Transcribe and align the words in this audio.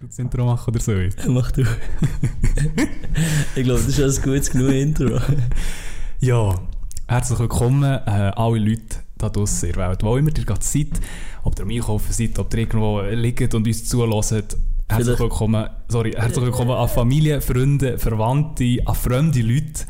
das 0.00 0.18
Intro 0.18 0.44
machen 0.44 0.74
oder 0.74 0.80
so? 0.80 0.92
Mach 1.28 1.50
du. 1.52 1.62
ich 3.56 3.64
glaube, 3.64 3.80
das 3.80 3.98
ist 3.98 4.18
ein 4.18 4.24
gutes 4.24 4.50
genug 4.50 4.70
Intro. 4.70 5.18
Ja, 6.20 6.54
herzlich 7.08 7.38
willkommen 7.38 7.82
äh, 7.84 8.32
alle 8.36 8.58
Leute 8.58 8.96
da 9.16 9.30
draussen 9.30 9.70
in 9.70 9.74
der 9.74 9.88
Welt, 9.88 10.02
wo 10.02 10.16
immer 10.16 10.36
ihr 10.36 10.44
gerade 10.44 10.62
seid, 10.62 11.00
ob 11.44 11.58
ihr 11.58 11.62
am 11.62 11.70
Einkaufen 11.70 12.12
seid, 12.12 12.38
ob 12.38 12.52
ihr 12.52 12.60
irgendwo 12.60 13.00
liegt 13.00 13.54
und 13.54 13.66
uns 13.66 13.88
zuhört. 13.88 14.56
Herzlich 14.88 15.18
willkommen, 15.18 15.68
sorry, 15.88 16.12
herzlich 16.12 16.44
willkommen 16.44 16.72
an 16.72 16.88
Familie, 16.88 17.40
Freunde, 17.40 17.98
Verwandte, 17.98 18.82
an 18.84 18.94
fremde 18.94 19.40
Leute. 19.40 19.86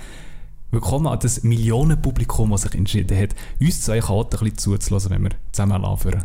Willkommen 0.71 1.07
an 1.07 1.19
das 1.21 1.43
Millionenpublikum, 1.43 2.51
das 2.53 2.63
sich 2.63 2.75
entschieden 2.75 3.19
hat, 3.19 3.35
uns 3.61 3.83
zwei 3.83 4.01
Chaoten 4.01 4.39
ein 4.39 4.45
bisschen 4.45 4.59
zuzulassen, 4.59 5.11
wenn 5.11 5.25
wir 5.25 5.31
zusammen 5.53 5.85
anfangen. 5.85 6.25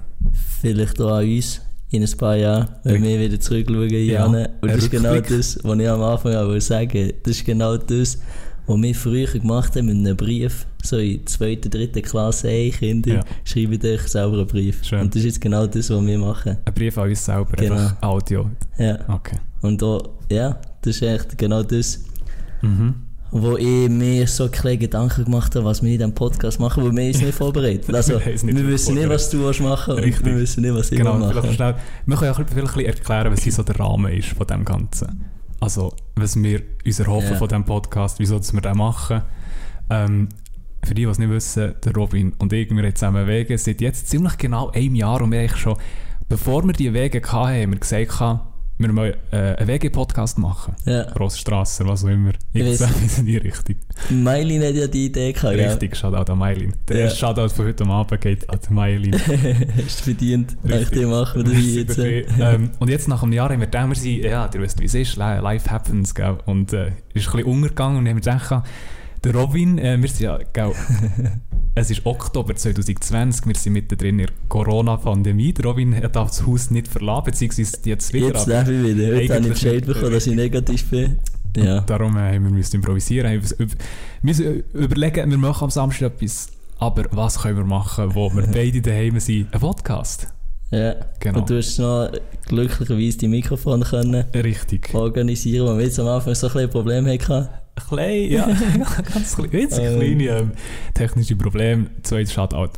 Vielleicht 0.61 1.01
auch 1.01 1.15
an 1.17 1.25
uns 1.25 1.61
in 1.91 2.03
ein 2.03 2.17
paar 2.17 2.35
Jahren, 2.37 2.69
wenn 2.83 3.03
wir 3.03 3.19
wieder 3.19 3.39
zurückschauen 3.39 3.89
in 3.89 4.05
Ja. 4.05 4.25
Und 4.25 4.47
das 4.61 4.77
ist 4.77 4.91
genau 4.91 5.19
das, 5.19 5.59
was 5.61 5.79
ich 5.79 5.89
am 5.89 6.01
Anfang 6.01 6.35
auch 6.35 6.59
sagen. 6.59 7.11
Das 7.23 7.35
ist 7.35 7.45
genau 7.45 7.75
das, 7.77 8.17
was 8.65 8.81
wir 8.81 8.95
früher 8.95 9.27
gemacht 9.27 9.75
haben 9.75 9.87
mit 9.87 9.97
einem 9.97 10.15
Brief. 10.15 10.65
So 10.83 10.97
in 10.97 11.25
zweiter, 11.27 11.67
dritter 11.69 12.01
Klasse, 12.01 12.47
hey 12.47 12.71
Kinder, 12.71 13.15
Ja. 13.15 13.23
schreibt 13.43 13.83
euch 13.83 14.01
selber 14.07 14.37
einen 14.37 14.47
Brief. 14.47 14.83
Schön. 14.83 15.01
Und 15.01 15.13
das 15.13 15.19
ist 15.19 15.25
jetzt 15.25 15.41
genau 15.41 15.67
das, 15.67 15.89
was 15.89 16.05
wir 16.05 16.17
machen. 16.17 16.57
Ein 16.63 16.73
Brief 16.73 16.97
an 16.97 17.09
uns 17.09 17.25
selber, 17.25 17.51
Genau. 17.57 17.73
einfach 17.75 18.01
Audio. 18.01 18.49
Ja. 18.77 18.97
Okay. 19.09 19.37
Und 19.61 19.81
da, 19.81 19.99
ja, 20.31 20.59
das 20.81 20.95
ist 20.95 21.01
echt 21.03 21.37
genau 21.37 21.61
das, 21.61 21.99
Mhm. 22.61 22.93
Wo 23.31 23.55
ich 23.57 23.89
mir 23.89 24.27
so 24.27 24.49
kleine 24.49 24.77
Gedanken 24.77 25.23
gemacht 25.25 25.55
habe, 25.55 25.65
was 25.65 25.81
wir 25.81 25.91
in 25.91 25.97
diesem 25.97 26.13
Podcast 26.13 26.59
machen, 26.59 26.83
weil 26.83 26.95
wir 26.95 27.07
uns 27.07 27.21
nicht 27.21 27.33
vorbereitet. 27.33 27.85
Also, 27.93 28.19
Wir 28.19 28.31
nicht 28.31 28.45
wir 28.45 28.67
wissen 28.67 28.95
nicht, 28.95 29.07
was 29.09 29.29
du 29.29 29.39
willst 29.43 29.61
machen 29.61 29.93
und 29.95 30.03
Richtig. 30.03 30.25
wir 30.25 30.35
wissen 30.37 30.61
nicht, 30.63 30.73
was 30.75 30.91
ich 30.91 30.97
Genau, 30.97 31.17
machen. 31.17 31.53
schnell. 31.53 31.75
Wir 32.05 32.15
können 32.17 32.27
ja 32.27 32.33
vielleicht 32.33 32.51
ein 32.57 32.63
bisschen 32.65 32.85
erklären, 32.85 33.31
was 33.31 33.43
so 33.43 33.63
der 33.63 33.79
Rahmen 33.79 34.11
ist 34.13 34.29
von 34.29 34.47
dem 34.47 34.65
Ganzen. 34.65 35.25
Also, 35.61 35.93
was 36.15 36.35
wir 36.35 36.61
uns 36.85 36.99
erhoffen 36.99 37.31
Ja. 37.31 37.37
von 37.37 37.47
diesem 37.47 37.63
Podcast, 37.65 38.19
wieso 38.19 38.37
dass 38.37 38.51
wir 38.51 38.61
den 38.61 38.77
machen. 38.77 39.21
Ähm, 39.89 40.29
für 40.83 40.93
die, 40.95 41.03
die 41.05 41.09
es 41.11 41.19
nicht 41.19 41.29
wissen, 41.29 41.75
der 41.85 41.93
Robin 41.93 42.33
und 42.39 42.51
ich, 42.53 42.69
wir 42.69 42.83
haben 42.83 42.95
zusammen 42.95 43.27
Wege 43.27 43.57
seit 43.57 43.79
jetzt 43.81 44.09
ziemlich 44.09 44.37
genau 44.39 44.71
einem 44.71 44.95
Jahr 44.95 45.21
und 45.21 45.31
wir 45.31 45.39
eigentlich 45.41 45.61
schon, 45.61 45.77
bevor 46.27 46.63
wir 46.65 46.73
die 46.73 46.91
Wege 46.93 47.21
hatten, 47.21 47.61
haben 47.61 47.71
wir 47.73 47.79
gesagt, 47.79 48.19
wir 48.81 48.95
wollen 48.95 49.13
äh, 49.31 49.35
einen 49.57 49.67
WG-Podcast 49.67 50.37
machen. 50.37 50.75
Ja. 50.85 51.03
Grossstrasse, 51.03 51.85
was 51.87 52.03
auch 52.03 52.09
immer. 52.09 52.31
Ich. 52.53 52.61
Irgendwas 52.61 53.17
in 53.19 53.25
die 53.25 53.37
Richtung. 53.37 53.75
Meilin 54.09 54.63
hat 54.63 54.75
ja 54.75 54.87
die 54.87 55.05
Idee 55.05 55.31
gehabt, 55.33 55.57
ja. 55.57 55.69
Richtig, 55.69 55.95
Shoutout 55.95 56.31
an 56.31 56.37
Mailin. 56.39 56.73
Der 56.87 56.97
Ja. 56.97 57.03
erste 57.03 57.19
Shoutout 57.19 57.49
von 57.53 57.65
heute 57.65 57.85
Abend 57.85 58.21
geht 58.21 58.49
an 58.49 58.59
die 58.67 58.73
Mailin. 58.73 59.13
Hast 59.85 59.99
du 59.99 60.03
verdient. 60.03 60.57
Richtig. 60.63 60.97
Echt, 60.99 61.07
machen 61.07 61.37
wir 61.37 61.43
dabei 61.43 61.59
jetzt. 61.59 61.97
Merci, 61.97 62.25
ähm, 62.39 62.71
und 62.79 62.89
jetzt 62.89 63.07
nach 63.07 63.23
einem 63.23 63.33
Jahr 63.33 63.49
haben 63.49 63.59
wir 63.59 63.67
gedacht, 63.67 63.87
wir 63.89 63.95
sind, 63.95 64.23
ja, 64.23 64.49
ihr 64.53 64.61
wisst, 64.61 64.79
wie 64.79 64.85
es 64.85 64.93
ist, 64.95 65.15
li- 65.17 65.39
life 65.41 65.69
happens, 65.69 66.13
gell? 66.15 66.37
Und 66.45 66.73
äh, 66.73 66.87
ist 67.13 67.27
ein 67.27 67.37
bisschen 67.37 67.43
untergegangen 67.43 67.97
und 67.99 68.07
haben 68.09 68.15
gedacht, 68.17 68.63
der 69.23 69.35
Robin, 69.35 69.77
äh, 69.77 70.01
wir 70.01 70.09
sind 70.09 70.21
ja, 70.21 70.39
gell, 70.51 70.71
es 71.73 71.89
ist 71.89 72.05
Oktober 72.05 72.55
2020, 72.55 73.45
wir 73.45 73.55
sind 73.55 73.73
mittendrin 73.73 74.19
in 74.19 74.25
der 74.27 74.35
Corona-Pandemie. 74.49 75.53
Robin 75.63 75.95
hat 75.95 76.15
das 76.15 76.45
Haus 76.45 76.69
nicht 76.69 76.87
verlassen, 76.87 77.25
beziehungsweise 77.25 77.77
jetzt 77.85 78.13
wieder. 78.13 78.27
Jetzt 78.27 78.47
lebe 78.47 78.73
ich 78.73 78.97
wieder. 78.97 79.15
Heute 79.15 79.35
habe 79.35 79.47
ich 79.47 79.53
Bescheid 79.53 79.85
bekommen, 79.85 80.11
dass 80.11 80.27
ich 80.27 80.35
negativ 80.35 80.89
bin. 80.89 81.19
Ja. 81.55 81.81
Darum 81.81 82.17
äh, 82.17 82.33
wir 82.33 82.39
müssen 82.39 82.77
improvisieren. 82.77 83.41
Wir 83.57 83.67
müssen 84.21 84.63
überlegen, 84.73 85.29
wir 85.29 85.37
machen 85.37 85.65
am 85.65 85.69
Samstag 85.69 86.13
etwas, 86.13 86.49
aber 86.77 87.05
was 87.11 87.41
können 87.41 87.57
wir 87.57 87.65
machen, 87.65 88.13
wo 88.15 88.29
wir 88.33 88.47
beide 88.53 88.81
daheim 88.81 89.19
sind? 89.19 89.53
Ein 89.53 89.59
Podcast. 89.59 90.27
ja. 90.71 90.95
Genau. 91.19 91.39
Und 91.39 91.49
du 91.49 91.57
hast 91.57 91.77
noch 91.79 92.11
glücklicherweise 92.47 93.17
die 93.17 93.27
Mikrofone 93.27 93.85
können 93.85 94.25
Richtig. 94.33 94.93
organisieren, 94.93 95.67
wo 95.67 95.77
wir 95.77 95.85
jetzt 95.85 95.99
am 95.99 96.07
Anfang 96.07 96.35
so 96.35 96.49
ein 96.49 96.69
Probleme 96.69 97.13
hatten. 97.13 97.47
Klein, 97.87 98.31
ja, 98.31 98.45
ganz 99.13 99.35
klein, 99.35 99.51
winzig 99.51 99.79
kleine 99.79 100.27
ähm, 100.27 100.51
technische 100.93 101.35
Probleme. 101.35 101.87
Zweites 102.03 102.33
Shoutout 102.33 102.71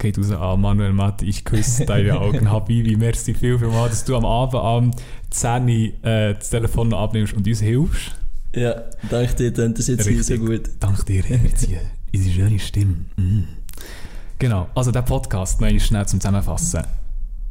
geht 0.00 0.18
raus 0.18 0.30
an 0.32 0.60
Manuel 0.60 0.92
Matti, 0.92 1.26
ich 1.26 1.44
küsse 1.44 1.84
deine 1.84 2.18
Augen. 2.18 2.50
Habibi, 2.50 2.96
merci 2.96 3.34
viel, 3.34 3.58
viel 3.58 3.68
mal, 3.68 3.88
dass 3.88 4.04
du 4.04 4.16
am 4.16 4.24
Abend 4.24 4.54
am 4.54 4.90
10 5.30 5.62
Uhr 5.62 5.70
äh, 6.04 6.34
das 6.34 6.50
Telefon 6.50 6.88
noch 6.88 7.00
abnimmst 7.00 7.34
und 7.34 7.46
uns 7.46 7.60
hilfst. 7.60 8.16
Ja, 8.54 8.82
danke 9.08 9.34
dir, 9.34 9.52
dann 9.52 9.74
das 9.74 9.86
jetzt 9.86 10.06
Richtig. 10.06 10.40
gut. 10.40 10.62
Dank 10.80 11.04
dir, 11.06 11.24
Emerzi. 11.30 11.78
Unsere 12.12 12.34
schöne 12.34 12.58
Stimme. 12.58 12.96
Mm. 13.16 13.44
Genau, 14.38 14.68
also 14.74 14.90
der 14.90 15.02
Podcast, 15.02 15.60
noch 15.60 15.68
schnell 15.78 16.06
zum 16.06 16.20
Zusammenfassen, 16.20 16.82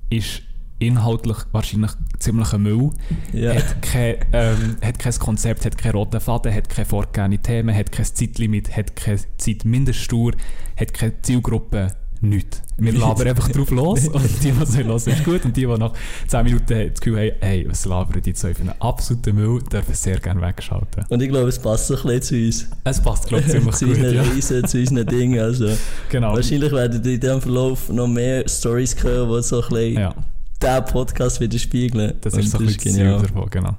ist 0.10 0.42
inhaltlich 0.80 1.38
wahrscheinlich 1.52 1.92
ziemlich 2.20 2.54
ein 2.54 2.62
Müll. 2.64 2.90
Ja. 3.34 3.54
Hat, 3.54 3.82
kein, 3.82 4.16
ähm, 4.34 4.78
hat 4.82 4.98
kein 5.00 5.14
Konzept, 5.20 5.66
hat 5.66 5.78
keinen 5.78 5.92
roten 5.94 6.20
Faden, 6.20 6.54
hat 6.54 6.70
keine 6.70 6.86
vorgegebene 6.86 7.38
Themen, 7.40 7.76
hat 7.76 7.92
kein 7.92 8.06
Zeitlimit, 8.06 8.76
hat 8.76 8.96
keine 8.96 9.20
Zeitmindeststeuer, 9.38 10.32
hat 10.80 10.94
keine 10.94 11.22
Zielgruppe, 11.22 11.94
nichts. 12.22 12.62
Wir 12.78 12.94
labern 12.94 13.28
einfach 13.30 13.50
drauf 13.50 13.72
los 13.72 14.08
und 14.08 14.24
die, 14.44 14.52
die 14.52 14.62
es 14.62 14.78
hören, 14.78 14.96
ist 14.96 15.24
gut 15.26 15.44
und 15.46 15.56
die, 15.56 15.62
die 15.66 15.68
nach 15.68 15.94
10 16.28 16.44
Minuten 16.44 16.90
das 16.92 17.00
Gefühl 17.00 17.18
haben, 17.20 17.32
hey, 17.42 17.66
was 17.70 17.86
labern 17.86 18.22
die 18.22 18.34
zwei 18.34 18.54
für 18.54 18.62
einen 18.62 18.74
absoluten 18.80 19.36
Müll, 19.36 19.62
dürfen 19.64 19.94
sehr 19.94 20.20
gerne 20.20 20.42
wegschalten. 20.42 21.06
Und 21.10 21.22
ich 21.22 21.30
glaube, 21.30 21.50
es 21.50 21.60
passt 21.60 21.90
ein 21.92 21.98
bisschen 21.98 22.22
zu 22.22 22.36
uns. 22.36 22.68
Es 22.84 23.02
passt, 23.02 23.28
glaube 23.28 23.44
ich, 23.46 23.52
ziemlich 23.52 23.76
zu 23.76 23.86
gut. 23.86 23.96
unseren 23.98 24.16
Ja. 24.16 24.22
Reisen, 24.24 24.66
zu 24.68 24.80
unseren 24.80 25.06
Dingen. 25.08 25.40
Also, 25.40 25.70
Genau. 26.10 26.34
wahrscheinlich 26.34 26.72
werden 26.72 27.04
in 27.04 27.20
diesem 27.20 27.42
Verlauf 27.42 27.90
noch 27.90 28.08
mehr 28.08 28.48
Stories 28.48 28.96
hören, 29.04 29.30
die 29.38 29.42
so 29.44 29.62
ein 29.62 29.70
bisschen 29.70 29.94
Ja, 29.94 30.16
diesen 30.62 30.86
Podcast 30.86 31.40
widerspiegeln. 31.40 32.16
das 32.22 32.34
ist 32.36 32.52
so 32.52 32.58
ein 32.60 32.66
bisschen 32.66 32.84
das 32.84 32.94
Ziel 32.94 33.28
davon, 33.28 33.50
genau. 33.50 33.76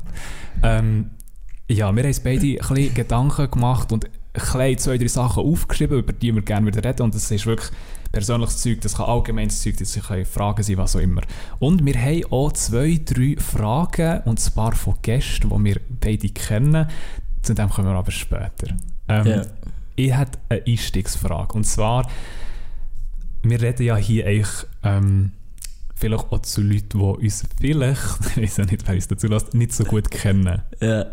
Ähm, 0.63 1.11
ja, 1.69 1.95
wir 1.95 2.03
haben 2.03 2.09
uns 2.09 2.21
beide 2.21 2.47
ein 2.47 2.57
bisschen 2.57 2.95
Gedanken 2.95 3.51
gemacht 3.51 3.93
und 3.93 4.05
ein 4.05 4.11
bisschen 4.33 4.79
zwei, 4.79 4.99
drei 4.99 5.09
Sachen 5.09 5.45
aufgeschrieben, 5.45 5.99
über 5.99 6.13
die 6.13 6.35
wir 6.35 6.43
gerne 6.43 6.67
wieder 6.67 6.83
reden. 6.83 7.03
Und 7.03 7.15
das 7.15 7.31
ist 7.31 7.47
wirklich 7.47 7.71
persönliches 8.13 8.59
Zeug, 8.59 8.81
das 8.81 8.95
kann 8.97 9.07
allgemeines 9.07 9.63
Zeug, 9.63 9.77
das 9.77 9.95
können 9.95 10.25
Fragen 10.25 10.63
sein, 10.63 10.77
was 10.79 10.97
auch 10.97 11.01
immer. 11.01 11.23
Und 11.59 11.85
wir 11.85 11.95
haben 11.95 12.25
auch 12.31 12.53
zwei, 12.53 13.01
drei 13.05 13.37
Fragen 13.39 14.23
und 14.25 14.45
ein 14.45 14.55
paar 14.55 14.75
von 14.75 14.97
Gästen, 15.03 15.49
die 15.49 15.65
wir 15.65 15.81
beide 16.01 16.29
kennen. 16.29 16.87
Zu 17.43 17.55
dem 17.55 17.71
kommen 17.71 17.89
wir 17.89 17.95
aber 17.95 18.11
später. 18.11 18.75
Ähm, 19.09 19.27
Ja. 19.27 19.43
Ich 19.97 20.17
hätte 20.17 20.39
eine 20.49 20.63
Einstiegsfrage. 20.67 21.55
Und 21.55 21.65
zwar, 21.65 22.09
wir 23.43 23.61
reden 23.61 23.83
ja 23.83 23.97
hier 23.97 24.27
eigentlich 24.27 24.67
ähm, 24.83 25.33
vielleicht 26.01 26.33
auch 26.33 26.43
zu 26.43 26.63
Leuten, 26.63 26.99
die 26.99 27.25
uns 27.25 27.45
vielleicht, 27.61 28.01
ich 28.37 28.43
weiß 28.43 28.57
ja 28.59 28.65
nicht, 28.65 28.87
wer 28.89 28.95
uns 28.95 29.09
dazu 29.09 29.27
lässt, 29.29 29.55
nicht 29.55 29.73
so 29.73 29.85
gut 29.85 30.11
kennen. 30.11 30.63
Ja. 30.81 31.07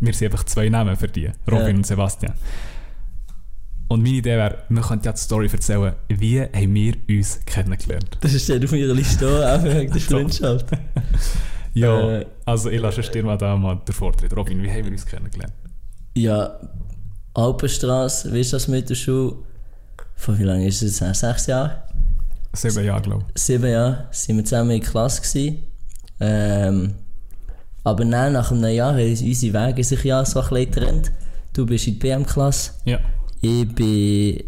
Wir 0.00 0.12
sind 0.14 0.32
einfach 0.32 0.44
zwei 0.44 0.68
Namen 0.68 0.96
für 0.96 1.08
die, 1.08 1.30
Robin 1.50 1.66
Ja. 1.68 1.74
und 1.74 1.86
Sebastian. 1.86 2.32
Und 3.88 4.02
meine 4.02 4.16
Idee 4.16 4.36
wäre, 4.36 4.58
wir 4.70 4.82
könnten 4.82 5.04
ja 5.04 5.12
die 5.12 5.18
Story 5.18 5.48
erzählen, 5.52 5.92
wie 6.08 6.40
haben 6.40 6.74
wir 6.74 6.94
uns 7.08 7.40
kennengelernt. 7.44 8.16
Das 8.20 8.42
steht 8.42 8.64
auf 8.64 8.72
meiner 8.72 8.94
Liste 8.94 9.26
auch, 9.28 9.62
wegen 9.62 9.92
der. 9.92 10.00
Freundschaft. 10.00 10.66
Ja, 11.74 12.18
Äh. 12.18 12.26
also 12.44 12.68
ich 12.68 12.78
lasse 12.82 13.00
dir 13.00 13.22
mal 13.24 13.38
da 13.38 13.56
mal 13.56 13.76
den 13.76 13.94
Vortritt. 13.94 14.36
Robin, 14.36 14.62
wie 14.62 14.68
haben 14.70 14.84
wir 14.84 14.92
uns 14.92 15.06
kennengelernt? 15.06 15.54
Ja, 16.14 16.58
Alpenstraße, 17.32 18.30
weißt 18.30 18.52
du 18.52 18.56
das 18.56 18.68
mit 18.68 18.90
der 18.90 18.94
Schule? 18.94 19.36
Vor 20.16 20.38
wie 20.38 20.42
lange 20.44 20.66
ist 20.68 20.82
es 20.82 21.00
jetzt? 21.00 21.20
Sechs 21.20 21.46
Jahre? 21.46 21.82
Sieben 22.54 22.84
Jahre, 22.84 23.02
glaube 23.02 23.24
Sieben 23.34 23.70
Jahre 23.70 24.08
sind 24.10 24.36
wir 24.36 24.44
zusammen 24.44 24.70
in 24.72 24.80
der 24.80 24.90
Klasse. 24.90 25.22
Gewesen. 25.22 25.62
Ähm, 26.20 26.94
aber 27.84 28.04
dann, 28.04 28.34
nach 28.34 28.52
einem 28.52 28.72
Jahr 28.72 28.92
haben 28.92 29.10
unsere 29.10 29.66
Wege 29.66 29.84
sich 29.84 30.04
ja 30.04 30.24
so 30.24 30.40
ein 30.40 30.48
bisschen 30.48 30.70
getrennt. 30.70 31.12
Du 31.52 31.66
bist 31.66 31.86
in 31.86 31.94
die 31.94 31.98
BM-Klasse, 31.98 32.72
ich. 32.84 32.92
Ja. 32.92 33.00
ich 33.40 33.74
bin 33.74 34.44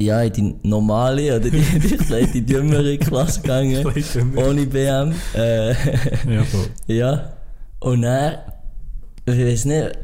ja, 0.00 0.22
in 0.22 0.32
die 0.32 0.68
normale 0.68 1.36
oder 1.36 1.50
die, 1.50 1.50
die, 1.50 1.96
die, 1.96 2.26
die 2.32 2.46
dümmere 2.46 2.98
Klasse 2.98 3.40
gegangen, 3.40 3.86
ohne 4.36 4.66
BM. 4.66 5.14
Äh, 5.34 5.70
ja, 5.70 6.42
voll. 6.44 6.66
Ja, 6.86 7.32
und 7.78 8.02
dann, 8.02 8.38
ich 9.26 9.38
weiß 9.38 9.64
nicht, 9.66 9.98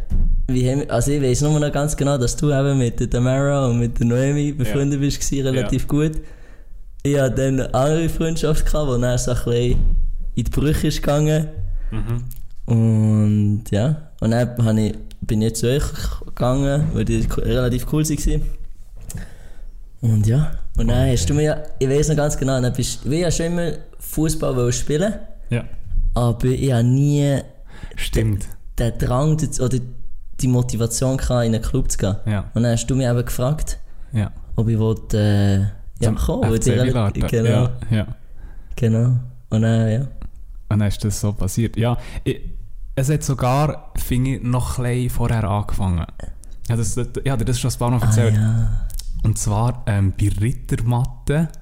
wie 0.49 0.71
haben 0.71 0.81
wir, 0.81 0.91
also 0.93 1.11
ich 1.11 1.23
weiß 1.23 1.43
nur 1.43 1.59
noch 1.59 1.73
ganz 1.73 1.97
genau, 1.97 2.17
dass 2.17 2.37
du 2.37 2.53
eben 2.53 2.79
mit 2.79 3.01
der 3.01 3.11
Tamara 3.11 3.67
und 3.67 3.81
mit 3.81 3.99
der 3.99 4.07
Noemi 4.07 4.53
befreundet 4.53 5.01
bist, 5.01 5.21
gewesen, 5.21 5.47
relativ 5.47 5.89
gut. 5.89 6.13
Ich 7.15 7.21
hatte 7.21 7.35
dann 7.37 7.61
eine 7.61 7.75
andere 7.75 8.09
Freundschaft, 8.09 8.67
gehabt, 8.67 8.89
die 8.97 9.01
dann 9.01 9.19
so 9.19 9.31
ein 9.33 9.37
bisschen 9.37 9.63
in 10.35 10.45
die 10.45 10.51
Brüche 10.51 10.87
ist 10.89 11.01
gegangen. 11.03 11.49
Mhm. 11.91 12.25
Und 12.67 13.65
ja, 13.71 14.11
und 14.21 14.31
dann 14.31 14.49
habe 14.65 14.81
ich, 14.81 14.95
bin 15.23 15.43
ich 15.43 15.55
zu 15.55 15.67
euch 15.69 15.83
gegangen, 16.27 16.85
weil 16.93 17.05
die 17.05 17.27
relativ 17.39 17.87
cool 17.93 18.05
waren. 18.09 18.43
Und 20.01 20.27
ja, 20.27 20.53
und 20.77 20.89
dann 20.89 21.11
hast 21.11 21.29
du 21.29 21.35
mir, 21.35 21.43
ja- 21.43 21.63
ich 21.79 21.89
weiß 21.89 22.11
noch 22.11 22.17
ganz 22.17 22.37
genau, 22.37 22.61
dann 22.61 22.73
bist, 22.73 23.01
ich 23.05 23.11
will 23.11 23.19
ja 23.19 23.31
schon 23.31 23.47
immer 23.47 23.73
Fußball 23.99 24.73
spielen, 24.73 25.15
Ja, 25.51 25.65
aber 26.15 26.45
ich 26.47 26.73
habe 26.73 26.85
nie 26.85 27.39
stimmt. 27.97 28.47
den 28.79 28.97
Drang 28.99 29.37
oder 29.61 29.79
die 30.41 30.47
Motivation 30.49 31.17
gehabt, 31.17 31.47
in 31.47 31.55
einen 31.55 31.63
Club 31.63 31.91
zu 31.91 31.99
gehen. 31.99 32.17
Ja, 32.27 32.45
Und 32.55 32.63
dann 32.63 32.73
hast 32.73 32.87
du 32.87 32.95
mich 32.95 33.09
eben 33.09 33.25
gefragt, 33.25 33.79
ja. 34.13 34.31
ob 34.55 34.69
ich 34.69 34.79
wollte, 34.79 35.19
äh, 35.19 35.78
ja, 36.01 36.09
Zum 36.09 36.17
kommen. 36.17 36.51
weil 36.51 36.59
die. 36.59 36.71
Genau, 37.21 37.49
Ja, 37.49 37.71
ja. 37.91 38.07
genau. 38.77 39.19
Und 39.51 39.63
dann, 39.63 39.91
ja. 39.91 40.01
Und 40.71 40.79
dann 40.79 40.89
ist 40.89 41.03
das 41.05 41.21
so 41.21 41.33
passiert. 41.33 41.77
Ja, 41.77 41.97
ich, 42.25 42.41
es 42.95 43.11
hat 43.11 43.23
sogar, 43.23 43.93
finde 43.97 44.37
ich, 44.37 44.43
noch 44.43 44.79
ein 44.79 45.09
vorher 45.09 45.45
angefangen. 45.45 46.05
Ja, 46.69 46.77
das, 46.77 46.95
das, 46.95 47.09
ja, 47.25 47.37
das 47.37 47.57
ist 47.57 47.61
schon 47.61 47.71
ein 47.71 47.79
paar 47.79 47.91
Mal 47.91 48.03
erzählt. 48.03 48.37
Ah, 48.37 48.41
ja. 48.41 48.87
Und 49.23 49.39
zwar 49.39 49.83
ähm, 49.87 50.13
bei 50.19 50.29
Rittermatten. 50.29 51.49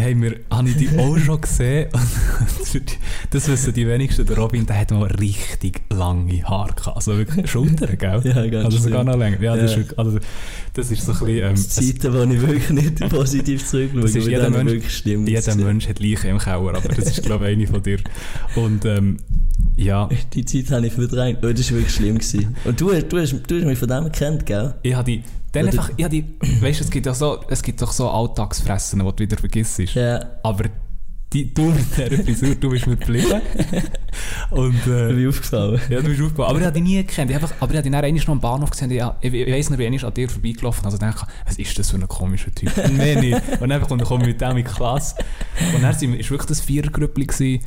haben 0.00 0.22
wir, 0.22 0.36
habe 0.50 0.68
ich 0.68 0.76
die 0.76 0.88
auch 0.98 1.16
schon 1.18 1.40
gesehen. 1.40 1.88
das 3.30 3.48
wissen 3.48 3.72
die 3.74 3.86
wenigsten. 3.86 4.26
Der 4.26 4.36
Robin, 4.38 4.66
der 4.66 4.78
hat 4.80 4.90
mal 4.90 5.04
richtig 5.04 5.80
lange 5.90 6.42
Haare 6.44 6.74
gehabt. 6.74 6.96
Also 6.96 7.16
wirklich 7.16 7.50
Schultern, 7.50 7.96
gell? 7.98 8.20
Ja, 8.24 8.46
ganz 8.46 8.64
Also 8.66 8.78
sogar 8.78 9.04
noch 9.04 9.16
länger. 9.16 9.40
Ja, 9.40 9.56
Das, 9.56 9.74
Ja. 9.74 9.80
ist, 9.82 9.98
also, 9.98 10.18
das 10.74 10.90
ist 10.90 11.04
so 11.04 11.12
ein 11.12 11.18
bisschen... 11.18 11.50
Ähm, 11.50 11.56
Zeiten, 11.56 12.14
wo 12.14 12.22
ich 12.32 12.40
wirklich 12.40 12.70
nicht 12.70 12.98
positiv 13.10 13.64
zurückschaue. 13.66 14.02
Das 14.02 14.14
ist 14.14 14.26
jeder 14.26 14.50
Mensch- 14.50 15.02
jeder. 15.04 15.54
Mensch 15.56 15.88
hat 15.88 15.98
Leichen 16.00 16.30
im 16.30 16.38
Keller, 16.38 16.74
aber 16.74 16.88
das 16.88 16.98
ist, 17.10 17.22
glaube 17.22 17.50
ich, 17.50 17.56
eine 17.56 17.66
von 17.66 17.82
dir. 17.82 17.98
Und 18.56 18.84
ähm, 18.84 19.18
ja, 19.76 20.08
Die 20.32 20.44
Zeit 20.44 20.70
habe 20.70 20.86
ich 20.86 20.92
verdrängt. 20.92 21.38
Oh, 21.44 21.52
das 21.52 21.70
war 21.70 21.78
wirklich 21.78 21.94
schlimm. 21.94 22.18
Gewesen. 22.18 22.56
Und 22.64 22.80
du, 22.80 22.88
du, 22.88 22.92
hast, 23.18 23.32
du 23.46 23.56
hast 23.56 23.66
mich 23.66 23.78
von 23.78 23.88
dem 23.88 24.04
gekannt, 24.04 24.46
gell? 24.46 24.74
ich 24.82 24.94
habe 24.94 25.04
die... 25.04 25.22
Dann 25.52 25.64
Oder- 25.68 25.72
einfach, 25.72 25.90
ich 25.96 26.04
habe 26.04 26.14
die... 26.14 26.24
Weißt 26.60 26.80
du, 26.80 26.84
es 26.84 26.90
gibt 26.90 27.06
ja 27.06 27.14
so, 27.14 27.40
es 27.48 27.62
gibt 27.62 27.80
doch 27.80 27.92
so 27.92 28.10
Alltagsfressen, 28.10 28.98
die 28.98 29.04
du 29.04 29.18
wieder 29.18 29.36
vergisst. 29.36 29.78
Ja. 29.94 30.20
Aber 30.42 30.64
die, 31.32 31.52
du 31.52 31.66
mit 31.66 31.84
dieser 31.96 32.22
Frisur, 32.24 32.54
du 32.54 32.70
bist 32.70 32.86
mir 32.86 32.96
geblieben. 32.96 33.42
Und 34.50 34.86
äh, 34.86 35.12
bin 35.12 35.28
aufgefallen. 35.28 35.78
ja, 35.90 36.00
du 36.00 36.08
bist 36.08 36.22
aufgebaut. 36.22 36.48
Aber 36.48 36.58
ich 36.58 36.64
habe 36.64 36.74
dich 36.74 36.82
nie 36.82 37.04
gekannt. 37.04 37.30
Ich 37.30 37.36
einfach, 37.36 37.52
aber 37.60 37.72
ich 37.72 37.76
habe 37.78 37.90
dich 37.90 38.00
dann 38.00 38.14
noch 38.14 38.28
am 38.28 38.40
Bahnhof 38.40 38.70
gesehen. 38.70 38.90
Ich, 38.90 39.02
ich, 39.20 39.34
ich 39.34 39.52
weiss 39.52 39.68
nicht, 39.68 39.78
wie 39.78 39.84
ich 39.84 40.04
an 40.04 40.14
dir 40.14 40.28
vorbeigelaufen 40.28 40.86
Also 40.86 40.96
dachte 40.96 41.26
ich, 41.26 41.46
was 41.46 41.58
ist 41.58 41.78
das 41.78 41.90
für 41.90 41.96
ein 41.98 42.08
komischer 42.08 42.54
Typ? 42.54 42.72
Nein, 42.76 43.20
nicht. 43.20 43.42
Und 43.60 43.68
dann 43.68 43.82
komme 43.82 44.22
ich 44.22 44.28
mit 44.28 44.40
dem 44.40 44.50
in 44.52 44.56
die 44.56 44.62
Klasse. 44.64 45.16
Und 45.74 45.82
dann 45.82 45.90
ist 45.92 46.30
wirklich 46.30 46.46
das 46.46 46.60
Vierergrüppli 46.60 47.26
gewesen. 47.26 47.60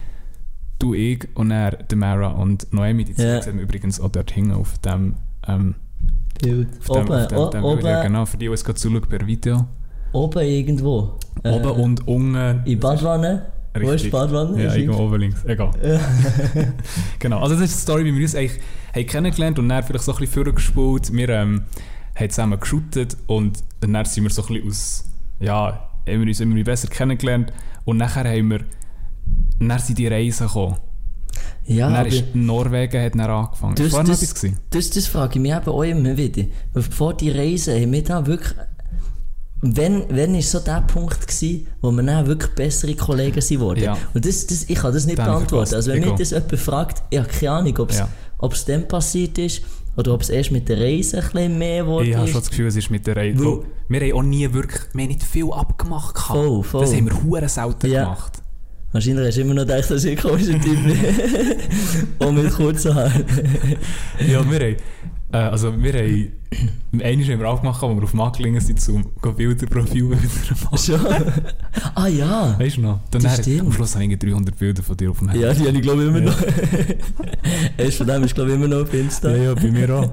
Du, 0.81 0.95
ich 0.95 1.27
und 1.35 1.49
der 1.49 1.77
Mara 1.95 2.29
und 2.29 2.73
Noemi. 2.73 3.05
Die 3.05 3.13
zwei 3.13 3.39
sehen 3.41 3.59
übrigens 3.59 3.99
auch 4.01 4.09
dort 4.09 4.31
hinten 4.31 4.53
auf 4.53 4.79
dem... 4.79 5.15
Ähm, 5.47 5.75
Bild. 6.41 6.69
auf 6.79 6.85
dem, 6.87 7.03
Oben, 7.05 7.13
auf 7.13 7.27
dem, 7.27 7.37
o- 7.37 7.49
dem 7.51 7.63
oben, 7.63 7.85
ja, 7.85 8.01
genau, 8.01 8.25
für 8.25 8.37
die, 8.37 8.47
die 8.47 8.51
es 8.53 8.63
gerade 8.65 8.79
zuschauen 8.79 9.01
per 9.01 9.27
Video. 9.27 9.65
oben 10.11 10.39
irgendwo. 10.43 11.19
Äh, 11.43 11.51
Oben 11.51 11.69
und 11.69 12.07
unten. 12.07 12.61
In 12.65 12.79
Badwanne. 12.79 13.45
Wo 13.75 13.79
ist 13.79 13.85
die 13.85 13.89
Richtig. 13.91 14.11
Badwanne? 14.11 14.63
Ja, 14.63 14.73
irgendwo 14.73 15.03
oben 15.03 15.19
links. 15.19 15.45
Egal. 15.45 15.71
Genau. 17.19 17.41
Also 17.41 17.53
das 17.55 17.65
ist 17.65 17.75
die 17.75 17.81
Story, 17.81 18.03
wie 18.05 18.15
wir 18.15 18.23
uns 18.23 18.33
eigentlich 18.33 18.59
haben 18.95 19.05
kennengelernt 19.05 19.59
und 19.59 19.69
dann 19.69 19.83
vielleicht 19.83 20.03
so 20.03 20.13
ein 20.13 20.17
bisschen 20.17 20.43
vorgespult. 20.45 21.13
Wir 21.13 21.29
ähm, 21.29 21.61
haben 22.15 22.29
zusammen 22.31 22.59
geshootet 22.59 23.15
und 23.27 23.63
dann 23.81 24.03
sind 24.05 24.23
wir 24.23 24.31
so 24.31 24.41
ein 24.41 24.47
bisschen 24.47 24.67
aus... 24.67 25.03
Ja, 25.39 25.89
haben 26.09 26.19
wir 26.21 26.27
uns 26.27 26.39
immer 26.39 26.63
besser 26.63 26.87
kennengelernt 26.87 27.53
und 27.85 27.97
nachher 27.97 28.25
haben 28.27 28.49
wir... 28.49 28.61
Dann 29.67 29.79
sind 29.79 29.97
die 29.97 30.07
Reisen 30.07 30.47
gekommen. 30.47 30.75
Ja, 31.65 31.89
dann 31.89 32.05
ist 32.07 32.23
Norwegen 32.33 33.01
hat 33.03 33.13
dann 33.13 33.21
angefangen. 33.21 33.77
Vorher 33.77 34.03
noch 34.03 34.19
das- 34.19 34.33
gewesen? 34.35 34.57
das, 34.71 34.89
das 34.89 35.07
frage 35.07 35.35
ich 35.35 35.39
mich 35.41 35.51
eben 35.53 35.67
auch 35.69 35.83
immer 35.83 36.17
wieder. 36.17 36.43
Vor 36.89 37.13
die 37.13 37.29
Reise 37.29 37.79
haben 37.79 37.91
wir 37.91 38.03
da 38.03 38.25
wirklich... 38.25 38.53
Wenn, 39.63 40.05
wenn 40.09 40.33
ist 40.33 40.49
so 40.49 40.59
der 40.59 40.81
Punkt 40.81 41.21
gewesen, 41.27 41.67
wo 41.81 41.91
wir 41.91 42.01
dann 42.01 42.25
wirklich 42.25 42.51
bessere 42.55 42.95
Kollegen 42.95 43.39
sind 43.41 43.59
worden. 43.59 43.83
Ja. 43.83 43.95
Und 44.15 44.25
das, 44.25 44.47
das, 44.47 44.63
ich 44.67 44.75
kann 44.79 44.91
das 44.91 45.05
nicht 45.05 45.19
ich 45.19 45.23
beantworten. 45.23 45.75
Also 45.75 45.91
wenn 45.91 46.01
Ich 46.01 46.09
mich 46.09 46.15
das 46.17 46.31
jemand 46.31 46.55
fragt, 46.59 47.03
ich 47.11 47.19
habe 47.19 47.29
keine 47.29 47.51
Ahnung, 47.51 47.77
ob 47.77 47.91
es 47.91 47.99
Ja. 47.99 48.09
ob's 48.39 48.65
dann 48.65 48.87
passiert 48.87 49.37
ist 49.37 49.61
oder 49.95 50.15
ob 50.15 50.21
es 50.23 50.31
erst 50.31 50.49
mit 50.49 50.67
der 50.67 50.79
Reise 50.79 51.17
ein 51.17 51.23
bisschen 51.29 51.57
mehr 51.59 51.83
geworden 51.83 52.07
Ich 52.09 52.15
habe 52.15 52.27
schon 52.27 52.41
das 52.41 52.49
Gefühl, 52.49 52.67
es 52.67 52.75
ist 52.75 52.89
mit 52.89 53.05
der 53.05 53.15
Reise. 53.15 53.37
Weil- 53.45 53.59
Wir 53.87 54.01
haben 54.01 54.13
auch 54.19 54.23
nie 54.23 54.51
wirklich... 54.51 54.81
Wir 54.93 55.03
haben 55.03 55.09
nicht 55.09 55.23
viel 55.23 55.51
abgemacht. 55.51 56.17
Voll, 56.17 56.63
voll. 56.63 56.81
Das 56.81 56.93
haben 56.95 57.05
wir 57.05 57.23
hure 57.23 57.47
selten 57.47 57.91
Ja. 57.91 58.03
gemacht. 58.05 58.40
Wahrscheinlich 58.91 59.27
hast 59.27 59.37
du 59.37 59.41
immer 59.41 59.53
noch 59.53 59.65
gedacht, 59.65 59.89
dass 59.89 60.03
ich 60.03 60.11
ein 60.17 60.17
komischer 60.29 60.59
Typ 60.59 60.83
bin. 60.83 60.97
Und 62.27 62.35
mit 62.43 62.51
kurzen 62.53 62.93
Haaren. 62.93 63.23
Ja, 64.27 64.49
wir 64.49 64.59
haben, 64.59 64.75
äh, 65.33 65.37
also 65.37 65.73
wir 65.81 65.93
haben, 65.93 66.31
einmal 67.01 67.25
haben 67.25 67.39
wir 67.39 67.49
aufgemacht, 67.49 67.81
als 67.81 67.95
wir 67.95 68.03
auf 68.03 68.13
Macklingen 68.13 68.59
sind, 68.59 68.85
um 68.89 69.35
Bilderprofil 69.35 70.09
wieder 70.11 70.19
zu 70.21 70.53
machen. 70.65 70.77
Schon? 70.77 70.99
ah 71.95 72.07
ja. 72.07 72.59
Weißt 72.59 72.75
du 72.77 72.81
noch? 72.81 72.99
Dann 73.11 73.23
Das 73.23 73.39
dann- 73.41 73.59
am 73.61 73.71
Schluss 73.71 73.95
habe 73.95 74.03
ich 74.05 74.19
300 74.19 74.57
Bilder 74.59 74.83
von 74.83 74.97
dir 74.97 75.11
auf 75.11 75.19
dem 75.19 75.29
Handy. 75.29 75.43
Ja, 75.45 75.53
die 75.53 75.65
habe 75.67 75.77
ich 75.77 75.81
glaube 75.81 76.03
immer 76.03 76.19
Ja. 76.19 76.25
noch. 76.25 76.37
Erst 77.77 77.97
von 77.97 78.07
dem 78.07 78.23
ist 78.25 78.35
glaube 78.35 78.49
ich 78.49 78.55
immer 78.57 78.67
noch 78.67 78.81
auf 78.81 78.93
Insta. 78.93 79.31
ja, 79.31 79.43
ja, 79.43 79.53
bei 79.53 79.71
mir 79.71 79.89
auch. 79.95 80.09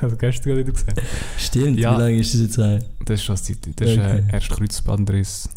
Du 0.00 0.16
gestern 0.16 0.44
gerade 0.54 0.60
wieder 0.60 0.72
gesehen? 0.72 0.94
Stimmt, 1.38 1.78
Ja. 1.80 1.96
wie 1.96 2.00
lange 2.02 2.18
ist 2.20 2.32
das 2.34 2.40
jetzt 2.42 2.56
her? 2.58 2.78
Das 3.04 3.14
ist 3.20 3.24
schon 3.24 3.36
Zeit. 3.36 3.58
Das 3.74 3.90
ist 3.90 3.98
Okay. 3.98 4.22
äh, 4.28 4.32
erst 4.32 4.48
Kreuzbandriss. 4.50 5.48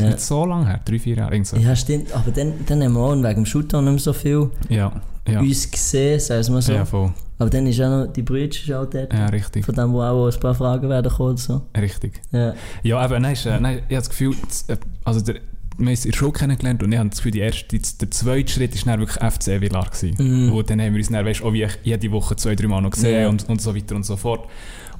Ja. 0.00 0.06
Nicht 0.08 0.20
so 0.20 0.44
lange 0.44 0.66
her, 0.66 0.80
drei, 0.84 0.98
vier 0.98 1.16
Jahre. 1.16 1.32
Irgend 1.32 1.46
so. 1.46 1.56
ja, 1.56 1.74
stimmt. 1.76 2.12
Aber 2.14 2.30
dann, 2.30 2.52
dann 2.66 2.82
haben 2.82 2.92
wir 2.92 3.00
auch 3.00 3.12
wegen 3.16 3.34
dem 3.34 3.46
Shooter 3.46 3.80
nicht 3.82 3.90
mehr 3.90 3.98
so 4.00 4.12
viel 4.12 4.50
Ja, 4.68 4.92
ja. 5.28 5.40
uns 5.40 5.70
gesehen, 5.70 6.20
sagen 6.20 6.44
wir 6.46 6.52
mal 6.52 6.62
so. 6.62 6.72
Ja, 6.72 6.84
voll. 6.84 7.12
Aber 7.40 7.50
dann 7.50 7.66
ist 7.68 7.80
auch 7.80 8.06
noch 8.06 8.12
die 8.12 8.22
ist 8.22 8.72
auch 8.72 8.86
dort. 8.86 9.12
Ja, 9.12 9.26
richtig. 9.26 9.64
Von 9.64 9.74
dem, 9.74 9.92
wo 9.92 10.02
auch 10.02 10.28
ein 10.32 10.40
paar 10.40 10.54
Fragen 10.54 10.88
werden 10.88 11.10
kommen 11.12 11.36
so. 11.36 11.62
Richtig. 11.76 12.20
Ja. 12.32 12.54
Ja, 12.82 12.98
aber 12.98 13.20
nein, 13.20 13.34
ist, 13.34 13.46
äh, 13.46 13.60
nein, 13.60 13.76
ich 13.88 13.94
habe 13.94 14.02
das 14.02 14.10
Gefühl, 14.10 14.34
äh, 14.66 14.76
also 15.04 15.20
der, 15.20 15.34
wir 15.34 15.84
haben 15.84 15.90
uns 15.90 16.04
in 16.04 16.10
der 16.10 16.18
Schule 16.18 16.32
kennengelernt 16.32 16.82
und 16.82 16.90
ich 16.90 16.98
habe 16.98 17.08
das 17.08 17.18
Gefühl, 17.18 17.30
die 17.30 17.38
erste, 17.38 17.78
der 17.78 18.10
zweite 18.10 18.50
Schritt 18.50 18.74
war 18.74 18.92
dann 18.96 19.00
wirklich 19.00 19.32
FC 19.32 19.60
Villar. 19.60 19.88
gewesen. 19.88 20.50
Wo 20.50 20.62
dann 20.62 20.80
haben 20.80 20.92
wir 20.94 20.98
uns 20.98 21.08
dann, 21.10 21.24
weißt, 21.24 21.42
auch 21.44 21.52
wie 21.52 21.62
ich 21.62 21.78
jede 21.84 22.10
Woche 22.10 22.34
zwei, 22.34 22.56
drei 22.56 22.66
Mal 22.66 22.80
noch 22.80 22.90
gesehen 22.90 23.22
Ja. 23.22 23.28
und, 23.28 23.48
und 23.48 23.62
so 23.62 23.76
weiter 23.76 23.94
und 23.94 24.04
so 24.04 24.16
fort. 24.16 24.48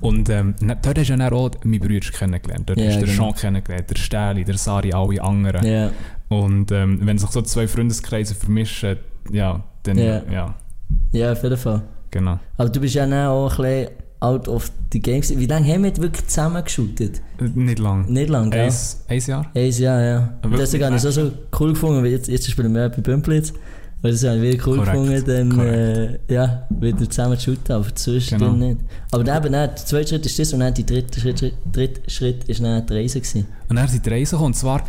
Und 0.01 0.29
ähm, 0.31 0.55
dort 0.61 0.99
hast 0.99 1.09
du 1.11 1.15
ja 1.15 1.33
auch 1.33 1.51
meine 1.65 1.79
Brüder 1.81 2.11
kennengelernt. 2.11 2.69
Dort 2.69 2.79
Ja, 2.79 2.87
hast 2.89 3.01
du 3.03 3.07
genau. 3.07 3.33
Jean 3.33 3.35
kennengelernt, 3.35 3.91
der 3.91 3.97
Stähli, 3.97 4.45
der 4.45 4.57
Sari, 4.59 4.93
alle 4.93 5.23
anderen. 5.23 5.67
Ja. 5.67 5.91
Und 6.29 6.71
ähm, 6.73 7.01
wenn 7.03 7.19
sich 7.19 7.31
so 7.31 7.43
zwei 7.43 7.67
Freundeskreise 7.67 8.35
vermischen, 8.35 8.99
ja, 9.33 9.65
dann, 9.83 9.99
Ja. 9.99 10.23
ja, 10.31 10.55
ja, 11.13 11.33
auf 11.33 11.43
jeden 11.43 11.57
Fall. 11.57 11.83
genau. 12.11 12.39
Aber 12.57 12.69
du 12.69 12.81
bist 12.81 12.95
ja 12.95 13.07
dann 13.07 13.27
auch 13.29 13.51
ein 13.59 13.63
bisschen 13.65 13.89
out 14.21 14.49
of 14.49 14.71
the 14.93 15.01
game. 15.01 15.21
gewesen. 15.21 15.39
Wie 15.39 15.47
lange 15.47 15.73
haben 15.73 15.83
wir 15.83 15.89
jetzt 15.89 16.01
wirklich 16.03 16.27
zusammen 16.27 16.63
geshootet? 16.65 17.21
Nicht 17.55 17.79
lang. 17.79 18.07
Nicht 18.11 18.29
lange, 18.29 18.51
gell? 18.51 18.65
Eins, 18.65 19.05
eins 19.09 19.27
Jahr? 19.27 19.47
Eins 19.55 19.79
Jahr, 19.79 20.03
ja. 20.03 20.33
Wirklich? 20.43 20.61
deswegen 20.61 20.85
habe 20.87 20.97
ich 20.97 21.07
auch 21.07 21.11
so 21.11 21.31
cool 21.61 21.71
gefunden, 21.73 22.03
weil 22.03 22.11
jetzt, 22.11 22.29
jetzt 22.29 22.51
spielen 22.51 22.75
wir 22.75 22.89
bei 22.89 23.01
Bümplitz. 23.01 23.53
Weil 24.01 24.13
das 24.13 24.23
habe 24.25 24.37
ich 24.37 24.53
wieder 24.55 24.67
cool 24.69 24.79
gefunden, 24.79 25.25
dann 25.27 25.59
äh, 25.61 26.19
ja, 26.33 26.67
wieder 26.71 27.11
zusammen 27.11 27.37
zu 27.37 27.47
shooten, 27.57 27.73
aber 27.75 27.87
sonst 27.95 28.31
Genau. 28.31 28.53
nicht. 28.53 28.79
Aber 29.11 29.25
dann, 29.25 29.43
eben, 29.43 29.53
dann, 29.53 29.69
der 29.71 29.77
zweite 29.77 30.09
Schritt 30.11 30.27
ist 30.27 30.39
das 30.39 30.53
und 30.53 30.61
dann 30.61 30.73
der 30.73 30.85
dritte 30.85 31.21
Schritt, 31.21 31.53
dritte 31.73 32.09
Schritt 32.09 32.45
ist 32.45 32.61
dann 32.63 32.87
die 32.87 32.93
Reise 32.95 33.21
gewesen. 33.21 33.47
Und 33.69 33.75
dann 33.77 33.89
sind 33.89 34.07
die 34.07 34.11
Reise 34.11 34.33
gekommen. 34.33 34.47
Und 34.47 34.55
zwar, 34.55 34.85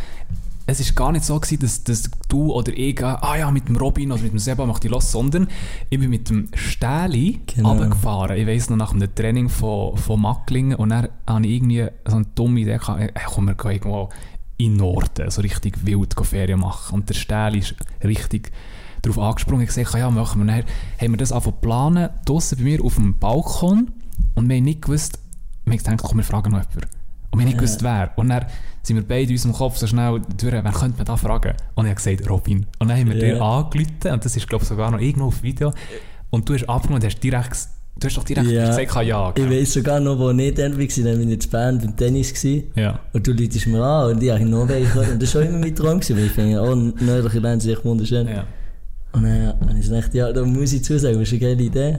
es 0.67 0.79
war 0.85 0.93
gar 1.05 1.11
nicht 1.11 1.25
so, 1.25 1.39
gewesen, 1.39 1.59
dass, 1.59 1.83
dass 1.83 2.03
du 2.27 2.53
oder 2.53 2.71
ich, 2.71 2.99
äh, 2.99 3.03
ah 3.03 3.35
ja, 3.35 3.49
mit 3.49 3.67
dem 3.67 3.77
Robin 3.77 4.11
oder 4.11 4.21
mit 4.21 4.31
dem 4.31 4.37
Seba 4.37 4.67
macht 4.67 4.83
die 4.83 4.89
los, 4.89 5.11
sondern 5.11 5.47
ich 5.89 5.99
bin 5.99 6.11
mit 6.11 6.29
dem 6.29 6.47
Stähli 6.53 7.39
Genau. 7.47 7.69
runtergefahren. 7.69 8.37
Ich 8.37 8.45
weiss 8.45 8.69
noch, 8.69 8.77
nach 8.77 8.93
einem 8.93 9.13
Training 9.15 9.49
von, 9.49 9.97
von 9.97 10.21
Macklingen. 10.21 10.75
Und 10.77 10.89
dann 10.89 11.07
hatte 11.25 11.47
ich 11.47 11.53
irgendwie 11.55 11.87
so 12.05 12.17
eine 12.17 12.25
dumme 12.35 12.59
Idee, 12.59 12.77
gehabt, 12.77 13.01
äh, 13.01 13.11
komm, 13.25 13.45
wir 13.45 13.55
gehen 13.55 13.71
irgendwo 13.71 14.09
in 14.57 14.73
den 14.73 14.77
Norden, 14.77 15.31
so 15.31 15.41
richtig 15.41 15.83
wild 15.83 16.13
Ferien 16.21 16.59
machen. 16.59 16.93
Und 16.93 17.09
der 17.09 17.15
Stähli 17.15 17.57
ist 17.59 17.73
richtig 18.03 18.51
darauf 19.01 19.19
angesprungen 19.19 19.61
und 19.61 19.67
gesagt, 19.67 19.93
ja, 19.95 20.09
machen 20.09 20.45
wir. 20.45 20.53
Dann 20.53 20.63
haben 20.99 21.11
wir 21.13 21.17
das 21.17 21.31
angefangen 21.31 21.55
zu 21.55 21.61
planen, 21.61 22.09
draussen 22.25 22.57
bei 22.57 22.63
mir 22.63 22.83
auf 22.83 22.95
dem 22.95 23.17
Balkon. 23.17 23.91
Und 24.35 24.49
wir 24.49 24.57
haben 24.57 24.63
nicht 24.63 24.81
gewusst, 24.81 25.19
wir 25.65 25.73
haben 25.73 25.77
gedacht, 25.83 26.01
komm, 26.03 26.17
wir 26.17 26.23
fragen 26.23 26.51
noch 26.51 26.59
jemanden. 26.59 26.89
Und 27.31 27.39
wir 27.39 27.41
haben 27.41 27.45
nicht 27.49 27.57
gewusst, 27.57 27.83
wer. 27.83 28.11
Und 28.15 28.29
dann 28.29 28.45
sind 28.81 28.95
wir 28.95 29.03
beide 29.07 29.23
in 29.25 29.31
unserem 29.31 29.53
Kopf 29.53 29.77
so 29.77 29.85
schnell 29.87 30.19
durch, 30.37 30.51
wer 30.53 30.63
könnte 30.63 30.97
man 30.97 31.05
da 31.05 31.15
fragen? 31.15 31.53
Und 31.75 31.85
ich 31.85 31.91
habe 31.91 31.95
gesagt, 31.95 32.29
Robin. 32.29 32.65
Und 32.79 32.87
dann 32.89 32.97
haben 32.97 33.07
wir 33.07 33.15
Ja. 33.17 33.35
dir 33.35 33.41
angerufen, 33.41 34.11
und 34.13 34.25
das 34.25 34.35
ist, 34.35 34.47
glaube 34.49 34.63
ich, 34.63 34.69
sogar 34.69 34.89
noch 34.91 34.99
irgendwo 34.99 35.27
auf 35.27 35.43
Video. 35.43 35.71
Und 36.31 36.47
du 36.49 36.53
hast 36.55 36.67
abgenommen 36.67 37.01
und 37.01 37.05
hast 37.05 37.19
direkt, 37.19 37.57
du 37.99 38.07
hast 38.07 38.17
doch 38.17 38.23
direkt 38.23 38.47
Ja. 38.49 38.67
gesagt, 38.67 39.05
ja. 39.05 39.29
Ich 39.29 39.35
gell? 39.35 39.49
weiss 39.51 39.73
sogar 39.73 39.99
noch, 39.99 40.17
wo 40.17 40.31
ich 40.31 40.53
dann 40.55 40.71
war, 40.77 40.87
dann 40.87 41.17
bin 41.19 41.29
ich 41.31 41.43
in 41.45 41.49
Bern 41.51 41.77
beim 41.79 41.95
Tennis 41.95 42.33
gewesen. 42.33 42.71
Ja. 42.75 42.99
Und 43.13 43.27
du 43.27 43.31
läutest 43.33 43.67
mir 43.67 43.83
an 43.83 44.15
und 44.15 44.23
ich 44.23 44.31
habe 44.31 44.45
Norwegen 44.45 44.85
gehört. 44.85 45.11
Und 45.11 45.21
das 45.21 45.35
war 45.35 45.41
schon 45.43 45.51
immer 45.51 45.59
mein 45.59 45.75
Traum, 45.75 45.99
gewesen, 45.99 46.17
weil 46.17 46.25
ich 46.25 46.31
finde, 46.31 46.61
oh, 46.61 46.75
nördliche 46.75 47.39
Länder 47.39 47.59
sind 47.61 47.71
echt 47.73 47.85
wunderschön. 47.85 48.27
ja. 48.27 48.43
Und 49.11 49.23
dann 49.23 49.47
habe 49.59 49.79
ich 49.79 49.85
gedacht, 49.89 50.13
ja, 50.13 50.31
da 50.31 50.45
muss 50.45 50.71
ich 50.73 50.83
zusagen, 50.83 51.19
das 51.19 51.31
ist 51.31 51.41
eine 51.41 51.55
geile 51.55 51.63
Idee. 51.63 51.97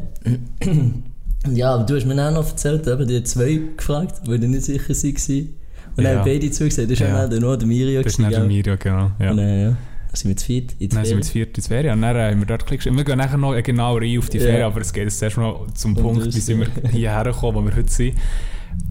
Und 1.46 1.56
ja, 1.56 1.74
aber 1.74 1.84
du 1.84 1.96
hast 1.96 2.06
mir 2.06 2.28
auch 2.28 2.32
noch 2.32 2.48
erzählt, 2.48 2.86
die 2.86 2.90
haben 2.90 3.24
zwei 3.24 3.60
gefragt, 3.76 4.20
weil 4.26 4.38
die 4.38 4.46
nicht 4.48 4.62
sicher 4.64 4.88
waren. 4.90 5.48
Und 5.96 6.04
dann 6.04 6.04
Ja. 6.04 6.18
haben 6.20 6.24
beide 6.24 6.50
zugesagt, 6.50 6.90
das 6.90 7.00
war 7.00 7.08
Ja. 7.08 7.26
der, 7.26 7.40
nur 7.40 7.56
der 7.56 7.66
Mirio. 7.66 8.02
Das 8.02 8.12
ist 8.12 8.18
nicht 8.18 8.30
der? 8.32 8.44
Mirio, 8.44 8.76
genau. 8.78 9.10
Ja. 9.18 9.30
Und 9.30 9.36
dann, 9.38 9.60
ja, 9.60 9.68
dann 9.70 9.76
sind 10.14 10.28
wir 10.28 10.36
zu 10.36 10.46
viert 10.46 10.72
in 10.72 10.78
die 10.78 10.88
Dann 10.88 11.04
sind 11.04 11.04
wir 11.04 11.06
Ferien. 11.08 11.22
zu 11.24 11.32
viert 11.32 11.56
ins 11.58 11.66
Ferien 11.66 11.94
und 11.94 12.02
dann 12.02 12.16
äh, 12.16 12.30
haben 12.30 12.38
wir 12.40 12.46
dort 12.46 12.66
geklickt. 12.66 12.84
Wir 12.96 13.04
gehen 13.04 13.18
nachher 13.18 13.36
noch 13.38 13.60
genau 13.62 13.96
rein 13.96 14.18
auf 14.18 14.28
die 14.28 14.38
Ja. 14.38 14.44
Ferien, 14.44 14.62
aber 14.64 14.80
es 14.82 14.92
geht 14.92 15.04
jetzt 15.04 15.22
erst 15.22 15.36
mal 15.38 15.66
zum 15.74 15.96
Und 15.96 16.02
Punkt, 16.02 16.26
wie 16.26 16.40
sind 16.40 16.60
wir 16.60 16.90
hierher 16.90 17.24
gekommen, 17.24 17.56
wo 17.58 17.64
wir 17.68 17.74
heute 17.76 17.90
sind. 17.92 18.14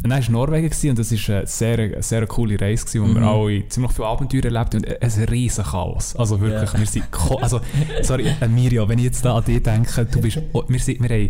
Und 0.03 0.09
dann 0.11 0.23
war 0.23 0.31
Norwegen 0.31 0.69
gewesen, 0.69 0.89
und 0.91 0.99
das 0.99 1.11
war 1.11 1.35
eine 1.37 1.47
sehr, 1.47 2.01
sehr 2.01 2.27
coole 2.27 2.59
Reise, 2.59 2.85
gewesen, 2.85 3.01
wo 3.03 3.07
Mhm. 3.07 3.15
wir 3.15 3.27
alle 3.27 3.67
ziemlich 3.69 3.91
viele 3.91 4.07
Abenteuer 4.07 4.45
erlebt 4.45 4.73
haben 4.75 4.85
und 4.85 5.01
ein 5.03 5.23
riesen 5.29 5.63
Chaos. 5.65 6.15
Also 6.15 6.39
wirklich, 6.39 6.71
Ja. 6.73 6.79
wir 6.79 6.85
sind... 6.85 7.05
Also, 7.41 7.59
sorry, 8.01 8.27
äh, 8.39 8.47
Mirja, 8.47 8.87
wenn 8.87 8.99
ich 8.99 9.05
jetzt 9.05 9.25
da 9.25 9.35
an 9.37 9.43
dich 9.43 9.61
denke, 9.61 10.05
du 10.05 10.21
bist... 10.21 10.39
oh, 10.53 10.63
wir, 10.67 10.79
sind, 10.79 11.01
wir 11.01 11.09
haben 11.09 11.29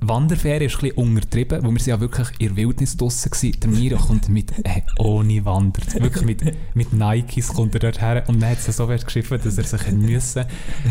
Wanderferien 0.00 0.62
ist 0.68 0.74
ein 0.76 0.80
bisschen 0.90 0.96
untertrieben, 0.98 1.62
weil 1.64 1.70
wir 1.72 1.78
sind 1.80 1.86
ja 1.90 2.00
wirklich 2.00 2.28
in 2.38 2.48
der 2.48 2.56
Wildnis 2.56 2.96
draussen 2.98 3.32
waren. 3.32 3.60
Der 3.60 3.70
Miro 3.70 3.96
kommt 3.96 4.28
mit, 4.28 4.52
äh, 4.64 4.82
ohne 4.98 5.42
Wander, 5.46 5.80
wirklich 5.98 6.24
mit, 6.24 6.42
mit 6.74 6.92
Nikes 6.92 7.48
kommt 7.48 7.74
er 7.74 7.80
dort 7.80 8.00
her 8.02 8.22
und 8.26 8.40
dann 8.40 8.50
hat 8.50 8.58
es 8.58 8.76
so 8.76 8.86
weit 8.88 9.04
geschrieben, 9.06 9.40
dass 9.42 9.56
er 9.56 9.64
sich 9.64 9.90
müssen, 9.92 10.44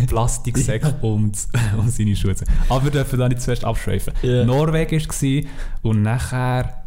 Plastiksäck 0.07 0.83
um, 1.01 1.31
um 1.77 1.89
seine 1.89 2.15
Schuhe 2.15 2.35
Aber 2.67 2.83
wir 2.85 2.91
dürfen 2.91 3.19
da 3.19 3.29
nicht 3.29 3.41
zu 3.41 3.45
fest 3.45 3.63
abschweifen. 3.63 4.11
Ja. 4.23 4.43
Norwegen 4.43 4.99
war 4.99 5.51
und 5.83 6.01
nachher, 6.01 6.84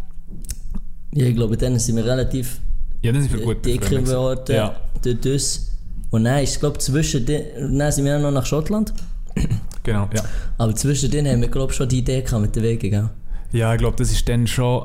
Ja, 1.19 1.27
ich 1.27 1.35
glaube, 1.37 1.57
dann 1.57 1.79
sind 1.79 1.97
wir 1.97 2.05
relativ 2.05 2.61
ja, 3.03 3.13
dann 3.13 3.23
sind 3.23 3.33
wir 3.33 3.45
gut 3.45 3.65
dicker 3.65 3.81
befreundet. 4.01 4.07
geworden 4.47 4.55
Ja, 4.55 4.77
das. 5.03 5.71
Und 6.11 6.25
dann 6.25 6.43
ist, 6.43 6.59
glaube 6.59 6.79
zwischen 6.79 7.27
den, 7.27 7.79
dann 7.79 7.93
sind 7.93 8.05
wir 8.05 8.17
auch 8.17 8.23
noch 8.23 8.31
nach 8.31 8.47
Schottland. 8.47 8.93
genau, 9.83 10.09
ja. 10.15 10.23
Aber 10.57 10.75
zwischen 10.75 11.11
denen 11.11 11.33
haben 11.33 11.41
wir, 11.41 11.49
glaube 11.49 11.73
schon 11.73 11.89
die 11.89 11.99
Idee 11.99 12.23
gehabt 12.23 12.43
mit 12.43 12.57
den 12.57 12.63
Wegen, 12.63 12.91
gell? 12.91 13.11
Ja, 13.53 13.73
ich 13.73 13.79
glaube, 13.79 13.97
das 13.97 14.11
ist 14.11 14.29
dann 14.29 14.47
schon 14.47 14.85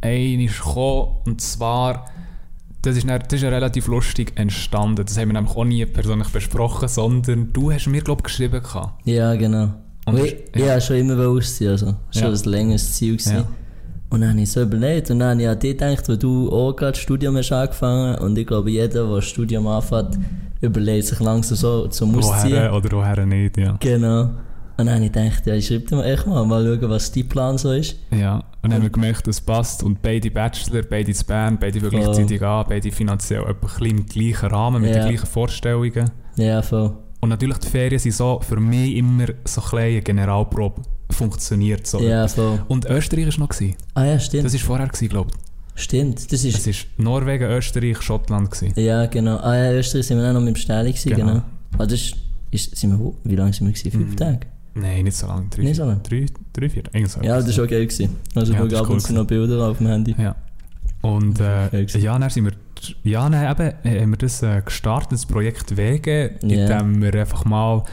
einmal 0.00 0.46
gekommen. 0.46 1.16
Und 1.26 1.40
zwar, 1.40 2.06
das 2.82 2.96
ist, 2.96 3.08
dann, 3.08 3.20
das 3.20 3.32
ist 3.32 3.42
ja 3.42 3.48
relativ 3.48 3.88
lustig 3.88 4.32
entstanden. 4.36 5.04
Das 5.04 5.18
haben 5.18 5.28
wir 5.28 5.34
nämlich 5.34 5.56
auch 5.56 5.64
nie 5.64 5.84
persönlich 5.86 6.28
besprochen, 6.28 6.88
sondern 6.88 7.52
du 7.52 7.72
hast 7.72 7.86
mir, 7.86 8.02
glaube 8.02 8.20
ich, 8.20 8.24
geschrieben. 8.24 8.62
Gehabt. 8.62 9.06
Ja, 9.06 9.34
genau. 9.34 9.70
Und 10.06 10.24
ich, 10.24 10.36
ich 10.54 10.68
habe 10.68 10.80
schon 10.80 10.96
immer 10.96 11.26
ausziehen, 11.26 11.70
also 11.70 11.94
schon 12.10 12.22
Ja. 12.22 12.28
ein 12.28 12.44
längeres 12.50 12.94
Ziel 12.94 13.16
gewesen. 13.16 13.36
Ja. 13.36 13.48
Und 14.10 14.22
dann 14.22 14.30
habe 14.30 14.40
ich 14.40 14.50
so 14.50 14.62
überlegt 14.62 15.10
und 15.10 15.20
dann 15.20 15.30
habe 15.30 15.42
ich 15.42 15.48
an 15.48 15.58
dich 15.58 15.78
gedacht, 15.78 16.08
weil 16.08 16.18
du 16.18 16.50
auch 16.50 16.74
gerade 16.74 16.92
das 16.92 17.00
Studium 17.00 17.36
hast 17.36 17.52
angefangen 17.52 18.16
und 18.18 18.36
ich 18.36 18.46
glaube, 18.46 18.70
jeder, 18.70 18.88
der 18.88 19.14
das 19.14 19.24
Studium 19.24 19.66
anfängt, 19.68 20.18
überlegt 20.60 21.06
sich 21.06 21.20
langsam 21.20 21.56
so 21.56 21.86
zum 21.86 22.16
Ausziehen. 22.18 22.52
Woher 22.54 22.74
oder 22.74 22.90
woher 22.92 23.24
nicht, 23.26 23.56
ja. 23.56 23.76
Genau. 23.78 24.22
Und 24.76 24.86
dann 24.86 24.94
habe 24.96 25.04
ich 25.04 25.12
gedacht, 25.12 25.46
ja, 25.46 25.54
ich 25.54 25.66
schreibe 25.66 25.84
dir 25.84 25.96
mal 25.96 26.04
echt 26.06 26.26
mal, 26.26 26.44
mal 26.44 26.64
schauen, 26.64 26.90
was 26.90 27.12
dein 27.12 27.28
Plan 27.28 27.56
so 27.58 27.70
ist. 27.72 27.96
Ja, 28.10 28.36
und 28.36 28.44
dann 28.62 28.74
haben 28.74 28.82
wir 28.82 28.90
gemerkt, 28.90 29.26
das 29.26 29.40
passt. 29.40 29.82
Und 29.84 30.00
beide 30.02 30.30
Bachelor, 30.30 30.82
beide 30.82 31.12
zu 31.12 31.24
Bern, 31.26 31.58
beide 31.60 31.78
Voll. 31.80 31.90
gleichzeitig 31.90 32.42
an, 32.42 32.64
beide 32.68 32.90
finanziell 32.90 33.42
etwa 33.42 33.84
im 33.84 34.06
gleichen 34.06 34.48
Rahmen, 34.48 34.82
mit 34.82 34.90
Ja. 34.94 35.02
den 35.02 35.08
gleichen 35.10 35.26
Vorstellungen. 35.26 36.10
Ja, 36.36 36.62
voll. 36.62 36.94
Und 37.20 37.28
natürlich, 37.28 37.58
die 37.58 37.68
Ferien 37.68 37.98
sind 37.98 38.12
so 38.14 38.40
für 38.42 38.58
mich 38.58 38.96
immer 38.96 39.26
so 39.44 39.62
eine 39.76 40.00
Generalprobe. 40.00 40.80
Funktioniert 41.10 41.86
so. 41.86 42.00
Ja, 42.00 42.26
voll. 42.28 42.60
Und 42.68 42.84
Österreich 42.86 43.26
war 43.26 43.38
noch. 43.40 43.48
Gewesen. 43.48 43.76
Ah 43.94 44.04
ja, 44.04 44.18
stimmt. 44.18 44.44
Das 44.44 44.52
war 44.54 44.60
vorher, 44.60 44.88
glaube 44.88 45.30
stimmt. 45.74 46.30
Das 46.32 46.44
ich. 46.44 46.54
ist... 46.54 46.66
Es 46.66 46.86
war 46.98 47.04
Norwegen, 47.04 47.44
Österreich, 47.44 48.00
Schottland. 48.02 48.50
Gewesen. 48.50 48.78
Ja, 48.78 49.06
genau. 49.06 49.36
Ah 49.38 49.56
ja, 49.56 49.72
Österreich 49.72 50.06
sind 50.06 50.18
wir 50.18 50.28
auch 50.28 50.34
noch 50.34 50.40
mit 50.40 50.56
dem 50.56 50.60
gewesen, 50.92 51.10
Genau. 51.14 51.26
genau. 51.26 51.42
Ah, 51.78 51.84
das 51.86 51.92
ist... 51.94 52.16
ist 52.50 52.76
sind 52.76 52.90
wir, 52.90 52.98
wo? 52.98 53.14
wie 53.24 53.36
lange 53.36 53.52
sind 53.52 53.66
wir 53.66 53.72
gewesen? 53.72 53.90
Fünf 53.90 54.10
Mhm. 54.12 54.16
Tage? 54.16 54.40
Nein, 54.74 55.04
nicht 55.04 55.16
so 55.16 55.26
lange. 55.26 55.46
Drei, 55.50 55.62
Nicht 55.62 55.76
so 55.76 55.84
lange? 55.84 56.00
Drei, 56.08 56.26
drei 56.52 56.68
vier. 56.68 56.82
Irgend 56.92 57.10
so 57.10 57.20
Ja, 57.22 57.40
das 57.40 57.56
war 57.58 57.64
auch 57.64 57.68
geil. 57.68 57.86
Gewesen. 57.86 58.16
Also, 58.34 58.52
Ja, 58.52 58.64
das 58.64 58.72
ist 58.72 58.78
ab 58.78 58.86
cool 59.08 59.14
noch 59.16 59.26
Bilder 59.26 59.68
auf 59.68 59.78
dem 59.78 59.86
Handy. 59.88 60.14
Ja. 60.16 60.36
Und 61.02 61.38
Ja, 61.38 61.66
äh, 61.68 61.86
ja, 61.98 62.18
dann 62.18 62.30
sind 62.30 62.44
wir, 62.44 62.52
ja, 63.02 63.28
dann 63.28 63.50
eben, 63.50 63.74
äh, 63.84 64.02
haben 64.02 64.10
wir 64.10 64.16
das 64.18 64.42
äh, 64.42 64.62
gestartet, 64.64 65.12
das 65.12 65.26
Projekt 65.26 65.76
Wege, 65.76 66.36
Ja. 66.42 66.78
indem 66.78 67.02
wir 67.02 67.14
einfach 67.14 67.44
mal 67.44 67.84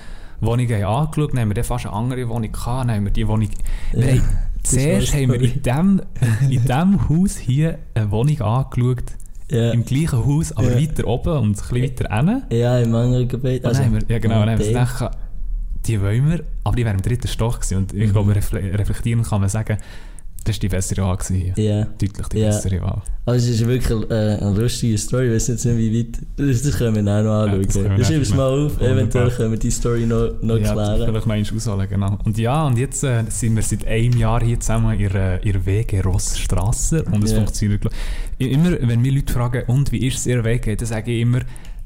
Wohnungen 0.41 0.84
haben 0.84 0.84
angeschaut 1.06 1.29
haben. 1.32 1.39
Haben 1.39 1.50
wir 1.50 1.56
dann 1.56 1.63
fast 1.63 1.86
eine 1.86 1.96
andere 1.96 2.29
Wohnung 2.29 2.51
gehabt, 2.51 2.89
dann 2.89 2.96
haben 2.96 3.03
wir 3.06 3.12
die 3.12 3.27
Wohnung... 3.27 3.50
Wir 3.94 4.06
Ja, 4.06 4.12
haben, 4.22 4.22
zuerst 4.63 5.13
haben 5.13 5.32
wir 5.32 5.41
in 5.41 5.62
dem, 5.62 6.01
in 6.50 6.65
dem 6.65 7.10
Haus 7.10 7.38
hier 7.38 7.79
eine 7.94 8.12
Wohnung 8.12 8.41
angeschaut, 8.41 9.03
Ja, 9.50 9.72
im 9.72 9.86
gleichen 9.86 10.25
Haus, 10.25 10.51
aber 10.56 10.77
Ja. 10.77 10.82
weiter 10.82 11.08
oben 11.08 11.32
und 11.38 11.48
ein 11.48 11.51
bisschen 11.53 11.84
weiter 11.84 12.15
hinten. 12.15 12.44
ja 12.53 12.79
im 12.79 12.94
anderen 12.94 13.27
dann 13.29 13.77
haben 13.77 13.94
wir, 13.94 14.01
ja 14.10 14.20
genau, 14.20 14.39
dann 14.41 14.50
haben 14.51 14.60
wir 14.60 14.67
gedacht, 14.67 15.12
die 15.86 16.01
wollen 16.01 16.29
wir, 16.29 16.44
aber 16.65 16.75
die 16.75 16.84
wären 16.86 16.98
im 16.98 17.01
dritten 17.01 17.27
Stock 17.29 17.56
gewesen. 17.62 17.77
Und 17.77 17.94
ich 17.94 18.08
Mhm. 18.10 18.12
glaube, 18.12 18.36
refle 18.36 18.60
reflektieren 18.77 19.24
kann 19.24 19.39
man 19.39 19.50
sagen, 19.50 19.77
das 20.48 20.56
war 20.56 20.60
die 20.62 20.70
bessere 20.70 21.01
Wahl 21.04 21.18
gewesen 21.18 21.36
hier. 21.56 21.63
Ja, 21.63 21.84
Deutlich 21.86 22.27
die 22.32 22.39
Ja. 22.39 22.48
bessere 22.48 22.82
Wahl. 22.82 23.01
also 23.25 23.50
es 23.50 23.60
ist 23.62 23.68
wirklich 23.68 24.10
äh, 24.10 24.13
eine 24.13 24.54
lustige 24.60 24.98
Story. 24.98 25.27
Ich 25.27 25.34
weiß 25.36 25.48
jetzt 25.50 25.66
nicht, 25.66 25.77
wie 25.77 26.00
weit. 26.00 26.18
Das, 26.38 26.62
das 26.63 26.77
können 26.77 26.96
wir 26.96 27.04
dann 27.04 27.25
noch 27.25 27.46
Ja, 27.48 27.54
anschauen. 27.54 27.84
das 27.98 27.98
Ja, 28.00 28.06
Schreib 28.06 28.22
es 28.22 28.30
dann 28.30 28.38
mal 28.38 28.66
auf. 28.66 28.82
Eventuell 28.82 29.30
können 29.32 29.51
wir 29.51 29.60
die 29.60 29.72
Story 29.72 30.06
noch, 30.06 30.32
noch 30.42 30.58
ja, 30.58 30.74
klären. 30.74 31.06
vielleicht 31.06 31.25
meinst 31.27 31.51
du 31.51 31.56
ausholen, 31.58 31.88
genau. 31.89 32.18
Und 32.25 32.38
ja, 32.38 32.66
und 32.66 32.77
jetzt 32.77 33.04
äh, 33.04 33.24
sind 33.30 33.56
wir 33.56 33.62
seit 33.63 33.86
einem 33.86 34.18
Jahr 34.18 34.44
hier 34.44 34.60
zusammen 34.60 35.00
in 35.00 35.10
der, 35.10 35.39
WG 35.66 36.00
Rossstrasse 36.01 37.04
und 37.04 37.24
es 37.24 37.32
Ja. 37.32 37.38
funktioniert. 37.38 37.86
Immer, 38.39 38.72
wenn 38.82 39.01
mich 39.01 39.13
Leute 39.13 39.34
fragen, 39.34 39.63
und 39.68 39.92
wie 39.92 40.06
ist 40.08 40.18
es 40.18 40.24
der 40.24 40.44
WG, 40.44 40.75
dann 40.75 40.88
sage 40.88 41.12
ich 41.12 41.22
immer, 41.22 41.42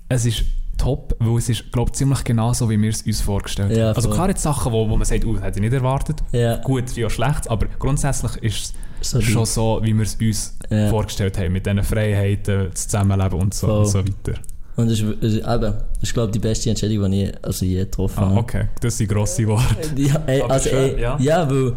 es 0.10 0.25
ist 0.25 0.44
top, 0.81 1.15
weil 1.19 1.38
es 1.38 1.50
ist, 1.50 1.71
glaube 1.71 1.89
ich, 1.89 1.95
ziemlich 1.97 2.23
genau 2.23 2.53
so, 2.53 2.69
wie 2.69 2.81
wir 2.81 2.89
es 2.89 3.01
uns 3.03 3.21
vorgestellt 3.21 3.69
haben. 3.71 3.77
Ja, 3.79 3.91
also 3.91 4.09
klar 4.09 4.29
jetzt 4.29 4.41
Sachen, 4.43 4.71
wo, 4.71 4.89
wo 4.89 4.97
man 4.97 5.05
sagt, 5.05 5.25
oh, 5.25 5.33
das 5.33 5.43
hätte 5.43 5.59
ich 5.59 5.61
nicht 5.63 5.73
erwartet. 5.73 6.17
Ja, 6.31 6.57
Gut, 6.57 6.95
wie 6.95 7.05
auch 7.05 7.09
schlecht, 7.11 7.50
aber 7.50 7.67
grundsätzlich 7.79 8.35
ist 8.43 8.73
so 9.01 9.17
es 9.19 9.25
die- 9.25 9.31
schon 9.31 9.45
so, 9.45 9.79
wie 9.83 9.93
wir 9.93 10.03
es 10.03 10.15
uns 10.15 10.57
Ja. 10.69 10.89
vorgestellt 10.89 11.38
haben, 11.38 11.53
mit 11.53 11.65
diesen 11.65 11.83
Freiheiten, 11.83 12.69
das 12.71 12.88
Zusammenleben 12.88 13.39
und 13.39 13.53
so, 13.53 13.67
Voll. 13.67 13.77
und 13.79 13.85
so 13.88 14.00
weiter. 14.00 14.39
Und 14.77 14.89
das 14.89 15.00
ist, 15.00 15.17
das 15.21 15.33
ist, 15.33 15.47
eben, 15.47 15.73
ist 16.01 16.13
glaube 16.13 16.27
ich, 16.29 16.31
die 16.33 16.39
beste 16.39 16.69
Entscheidung, 16.69 17.11
die 17.11 17.23
ich 17.25 17.45
also 17.45 17.65
je 17.65 17.79
getroffen 17.79 18.23
Ah, 18.23 18.29
habe. 18.29 18.39
okay, 18.39 18.67
das 18.79 18.97
sind 18.97 19.09
grosse 19.09 19.45
Worte. 19.47 19.65
Ja, 19.97 20.21
ey, 20.27 20.41
also, 20.41 20.69
schön, 20.69 20.95
ey, 20.95 21.01
ja. 21.01 21.17
ja. 21.19 21.50
weil 21.50 21.73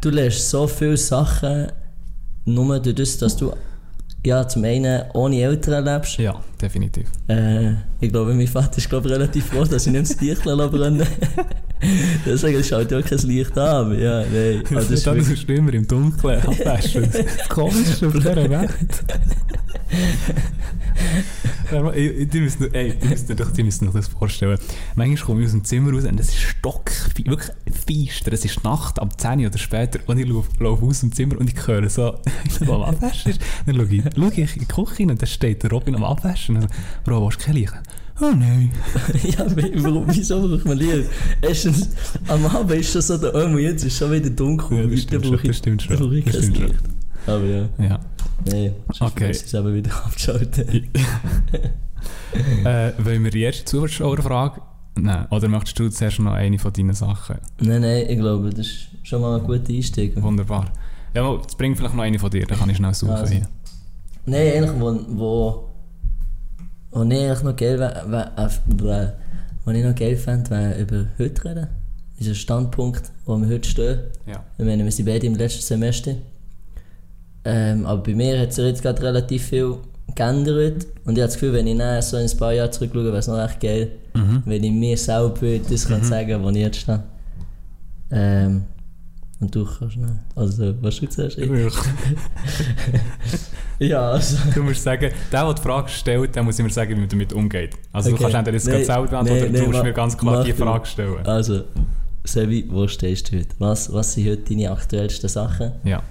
du 0.00 0.10
lernst 0.10 0.48
so 0.48 0.66
viele 0.66 0.96
Sachen 0.96 1.66
nur 2.44 2.78
durch 2.80 2.94
das, 2.94 3.18
dass 3.18 3.36
du 3.36 3.52
ja, 4.24 4.46
zum 4.46 4.64
einen 4.64 5.04
ohne 5.14 5.40
Eltern 5.40 5.84
lebst. 5.84 6.18
Ja, 6.18 6.40
definitiv. 6.60 7.08
Äh, 7.28 7.72
ich 8.00 8.10
glaube, 8.10 8.34
mein 8.34 8.46
Vater 8.46 8.78
ist 8.78 8.88
glaube 8.88 9.10
relativ 9.10 9.46
froh, 9.46 9.64
dass 9.64 9.86
ich 9.86 9.92
nicht 9.92 10.10
das 10.10 10.20
Licht 10.20 10.42
brennen 10.42 11.06
Deswegen 12.26 12.64
schaut 12.64 12.90
ja 12.90 12.98
auch 12.98 13.04
kein 13.04 13.18
Licht 13.18 13.56
an. 13.56 13.98
Ja, 13.98 14.24
nein. 14.24 14.62
Also, 14.74 14.74
das 14.74 14.90
ist 14.90 15.06
dann 15.06 15.16
wirklich- 15.16 15.42
ist 15.42 15.48
immer 15.48 15.72
im 15.74 15.86
Dunkeln 15.86 16.40
abwaschen. 16.40 17.08
Das 17.12 17.48
Komischste 17.48 18.08
auf 18.08 18.12
dieser 18.14 18.50
Welt. 18.50 18.70
Die 22.32 22.40
müssen, 22.40 22.72
ey, 22.74 22.94
die 22.94 23.08
müssen, 23.08 23.36
doch, 23.36 23.50
die 23.52 23.62
müssen 23.62 23.84
sich 23.86 23.94
das 23.94 24.08
vorstellen. 24.08 24.58
Manchmal 24.96 25.26
komme 25.26 25.40
ich 25.40 25.46
aus 25.46 25.52
dem 25.52 25.64
Zimmer 25.64 25.92
raus 25.92 26.04
und 26.04 26.18
es 26.18 26.28
ist 26.28 26.38
stock, 26.40 26.90
wirklich 27.14 27.50
feister. 28.10 28.32
Es 28.32 28.44
ist 28.44 28.64
Nacht, 28.64 28.98
ab 28.98 29.20
10 29.20 29.46
oder 29.46 29.58
später 29.58 29.98
und 30.06 30.18
ich 30.18 30.26
laufe, 30.26 30.48
laufe 30.60 30.84
aus 30.86 31.00
dem 31.00 31.12
Zimmer 31.12 31.38
und 31.38 31.52
ich 31.52 31.66
höre 31.66 31.88
so, 31.90 32.14
wo 32.60 32.74
am 32.74 32.82
Abwaschen 32.82 33.32
ist. 33.32 33.40
Dann 33.66 33.76
schaue 33.76 33.86
ich, 33.90 34.02
schaue 34.16 34.32
ich 34.34 34.54
in 34.56 34.60
die 34.60 34.66
Küche 34.66 35.02
und 35.04 35.20
da 35.20 35.26
steht 35.26 35.62
der 35.62 35.70
Robin 35.70 35.94
am 35.94 36.04
Abwaschen. 36.04 36.56
Und 36.56 36.62
so, 36.62 36.68
Bro, 37.04 37.26
willst 37.26 37.40
du 37.40 37.44
kein 37.44 37.54
Licht? 37.56 37.74
Oh 38.20 38.32
nein. 38.36 38.70
ja, 39.24 39.46
warum, 39.82 40.04
wieso 40.08 40.46
Licht? 40.46 41.08
Erstens, 41.40 41.90
am 42.26 42.44
Abend 42.46 42.72
ist 42.72 42.92
schon 42.92 43.02
so 43.02 43.16
der 43.16 43.34
Öl 43.34 43.54
und 43.54 43.58
jetzt 43.60 43.84
ist 43.84 43.92
es 43.92 43.98
schon 43.98 44.12
wieder 44.12 44.30
dunkel. 44.30 44.78
Ja, 44.78 44.86
das 44.86 45.02
stimmt 45.02 45.26
schon, 45.26 45.40
das 45.44 45.56
stimmt 45.56 45.82
schon, 45.82 46.24
das 46.24 46.34
stimmt 46.36 46.56
schon. 46.56 46.74
Aber 47.26 47.44
ja, 47.44 47.68
Ja. 47.78 48.00
nein. 48.50 48.72
Okay. 49.00 49.30
es 49.30 49.54
eben 49.54 49.74
wieder 49.74 49.90
abschalten. 50.04 50.88
äh, 52.64 52.92
wollen 52.98 53.24
wir 53.24 53.30
die 53.30 53.42
erste 53.42 53.64
Zuschauerfrage? 53.64 54.60
Nein. 54.96 55.26
Oder 55.30 55.48
möchtest 55.48 55.78
du 55.78 55.88
zuerst 55.88 56.18
noch 56.18 56.32
eine 56.32 56.58
von 56.58 56.72
deinen 56.72 56.94
Sachen? 56.94 57.36
Nein, 57.60 57.82
nein, 57.82 58.06
ich 58.08 58.18
glaube, 58.18 58.50
das 58.50 58.66
ist 58.66 58.88
schon 59.04 59.20
mal 59.20 59.38
ein 59.38 59.46
guter 59.46 59.72
Einstieg. 59.72 60.20
Wunderbar. 60.20 60.72
Ja, 61.14 61.38
bring 61.56 61.76
vielleicht 61.76 61.94
noch 61.94 62.02
eine 62.02 62.18
von 62.18 62.30
dir, 62.30 62.46
dann 62.46 62.58
kann 62.58 62.68
ich 62.70 62.76
schnell 62.76 62.94
suchen 62.94 63.12
Also. 63.12 63.32
hier. 63.32 63.48
Nein, 64.26 64.52
eigentlich, 64.64 64.80
wo, 64.80 65.00
wo, 65.08 65.67
wo 66.98 67.04
ich 67.04 67.18
eigentlich 67.18 67.42
noch 67.42 67.56
geil 67.56 67.78
wär, 67.78 68.32
äh, 68.36 69.08
wo 69.64 69.70
ich 69.70 69.84
noch 69.84 69.94
geil 69.94 70.16
fände, 70.16 70.50
wäre 70.50 70.80
über 70.80 71.04
heute 71.18 71.44
reden. 71.44 71.66
Das 72.18 72.26
ist 72.26 72.32
ein 72.32 72.34
Standpunkt, 72.36 73.10
wo 73.26 73.36
wir 73.38 73.48
heute 73.48 73.68
stehen. 73.68 73.98
Ja. 74.26 74.42
Ich 74.58 74.64
meine, 74.64 74.84
wir 74.84 74.90
sind 74.92 75.06
beide 75.06 75.26
im 75.26 75.34
letzten 75.36 75.62
Semester. 75.62 76.12
Ähm, 77.44 77.86
aber 77.86 78.02
bei 78.02 78.14
mir 78.14 78.40
hat 78.40 78.52
sich 78.52 78.64
jetzt 78.64 78.82
gerade 78.82 79.00
relativ 79.02 79.44
viel 79.44 79.76
geändert. 80.14 80.86
Und 81.04 81.16
ich 81.16 81.22
habe 81.22 81.28
das 81.28 81.34
Gefühl, 81.34 81.52
wenn 81.52 81.66
ich 81.66 81.78
dann 81.78 82.02
so 82.02 82.16
in 82.16 82.28
ein 82.28 82.36
paar 82.36 82.52
Jahre 82.52 82.70
zurückschaue, 82.70 83.04
wäre 83.04 83.18
es 83.18 83.26
noch 83.28 83.42
echt 83.42 83.60
geil, 83.60 83.90
Mhm. 84.14 84.42
wenn 84.46 84.64
ich 84.64 84.72
mir 84.72 84.96
selber 84.96 85.58
das 85.70 85.86
kann 85.86 86.02
sagen 86.02 86.42
wo 86.42 86.48
ich 86.50 86.56
jetzt 86.56 86.78
stehe. 86.78 87.02
Ähm, 88.10 88.64
und 89.40 89.54
du 89.54 89.64
kannst 89.64 89.96
nicht. 89.96 90.12
Also, 90.34 90.74
was 90.82 90.96
du 91.00 91.06
zuerst? 91.08 91.38
Ja, 93.78 94.10
also. 94.10 94.36
Du 94.54 94.62
musst 94.64 94.82
sagen, 94.82 95.12
der, 95.30 95.44
der 95.44 95.54
die 95.54 95.62
Frage 95.62 95.88
stellt, 95.88 96.34
der 96.34 96.42
muss 96.42 96.58
immer 96.58 96.68
sagen, 96.70 96.90
wie 96.96 97.00
man 97.00 97.08
damit 97.08 97.32
umgeht. 97.32 97.76
Also 97.92 98.10
Okay. 98.10 98.16
du 98.16 98.22
kannst 98.24 98.36
entweder 98.36 98.56
jetzt 98.56 98.66
gerade 98.68 98.84
selber 98.84 99.06
beantworten, 99.06 99.42
nein, 99.44 99.52
du 99.52 99.58
nein, 99.60 99.70
musst 99.70 99.82
mir 99.84 99.92
ganz 99.92 100.18
klar 100.18 100.42
die 100.44 100.50
du. 100.50 100.56
Frage 100.56 100.86
stellen. 100.86 101.24
Also, 101.26 101.62
Sebi, 102.24 102.66
wo 102.68 102.88
stehst 102.88 103.30
du 103.32 103.38
heute? 103.38 103.50
Was, 103.58 103.92
was 103.92 104.14
sind 104.14 104.28
heute 104.28 104.42
deine 104.42 104.72
aktuellsten 104.72 105.28
Sachen? 105.28 105.72
Ja. 105.84 106.02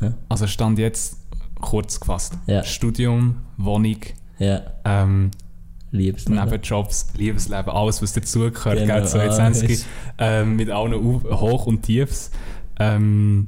Ja. 0.00 0.14
Also 0.30 0.46
stand 0.46 0.78
jetzt 0.78 1.18
kurz 1.60 2.00
gefasst. 2.00 2.38
Ja. 2.46 2.64
Studium, 2.64 3.36
Wohnung, 3.58 3.96
Ja, 4.38 4.62
ähm, 4.84 5.30
Liebesleben. 5.90 6.44
Nebenjobs, 6.44 7.06
Liebesleben, 7.16 7.70
alles 7.70 8.02
was 8.02 8.12
dazugehört, 8.12 8.78
Genau, 8.78 8.94
gell, 8.94 9.06
22, 9.06 9.84
ah, 10.18 10.40
ähm, 10.42 10.56
mit 10.56 10.70
allen 10.70 10.94
Hoch- 10.94 11.66
und 11.66 11.82
Tiefs. 11.82 12.30
Ähm, 12.78 13.46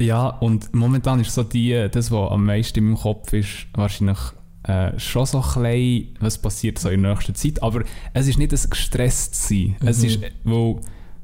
ja, 0.00 0.28
und 0.28 0.74
momentan 0.74 1.20
ist 1.20 1.34
so 1.34 1.42
die, 1.42 1.88
das, 1.90 2.10
was 2.10 2.30
am 2.32 2.44
meisten 2.46 2.78
in 2.78 2.84
meinem 2.86 2.96
Kopf 2.98 3.32
ist, 3.32 3.66
wahrscheinlich 3.74 4.18
äh, 4.64 4.98
schon 4.98 5.26
so 5.26 5.40
klein, 5.40 6.08
was 6.20 6.38
passiert 6.38 6.78
so 6.78 6.88
in 6.88 7.02
der 7.02 7.12
nächsten 7.12 7.34
Zeit. 7.34 7.62
Aber 7.62 7.82
es 8.12 8.26
ist 8.28 8.38
nicht 8.38 8.52
ein 8.52 8.70
gestresst 8.70 9.34
sein. 9.34 9.76
Es 9.84 10.00
Mhm. 10.00 10.04
ist, 10.08 10.20
wo 10.44 10.80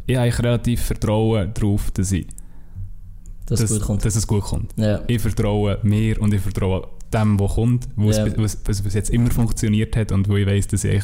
ich 0.07 0.19
eigentlich 0.19 0.38
relativ 0.42 0.83
Vertrauen 0.83 1.52
darauf, 1.54 1.90
dass, 1.90 2.12
ich, 2.12 2.26
Dass 3.47 3.61
dass, 3.61 3.71
es 3.71 3.78
gut 3.78 3.87
kommt. 3.87 4.04
dass 4.04 4.16
es 4.16 4.26
gut 4.26 4.42
kommt. 4.42 4.73
Ja. 4.76 5.00
Ich 5.07 5.21
vertraue 5.21 5.78
mir 5.83 6.21
und 6.21 6.33
ich 6.33 6.40
vertraue 6.40 6.87
dem, 7.14 7.38
was 7.40 7.54
kommt, 7.54 7.88
wo 7.97 8.11
Ja. 8.11 8.25
es, 8.26 8.37
was, 8.38 8.59
was 8.66 8.83
bis 8.83 8.95
jetzt 8.95 9.11
immer 9.11 9.31
funktioniert 9.31 9.97
hat 9.97 10.12
und 10.12 10.28
wo 10.28 10.37
ich 10.37 10.47
weiß, 10.47 10.66
dass 10.69 10.85
ich 10.85 11.02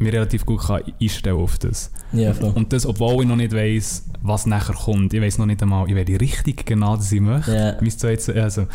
mich 0.00 0.12
relativ 0.12 0.46
gut 0.46 0.60
kann 0.62 0.80
einstellen 1.02 1.36
auf 1.38 1.58
das. 1.58 1.90
voll. 2.32 2.52
Und 2.54 2.72
das, 2.72 2.86
obwohl 2.86 3.22
ich 3.24 3.28
noch 3.28 3.34
nicht 3.34 3.52
weiß, 3.52 4.04
was 4.22 4.46
nachher 4.46 4.74
kommt. 4.76 5.12
Ich 5.12 5.20
weiß 5.20 5.38
noch 5.38 5.46
nicht 5.46 5.60
einmal, 5.60 5.88
in 5.90 5.96
welche 5.96 6.20
Richtung 6.20 6.54
genau 6.64 6.94
das 6.96 7.10
ich 7.10 7.20
möchte. 7.20 7.52
Ja. 7.52 7.76
Mein, 7.80 7.90
zweites, 7.90 8.28
also, 8.30 8.66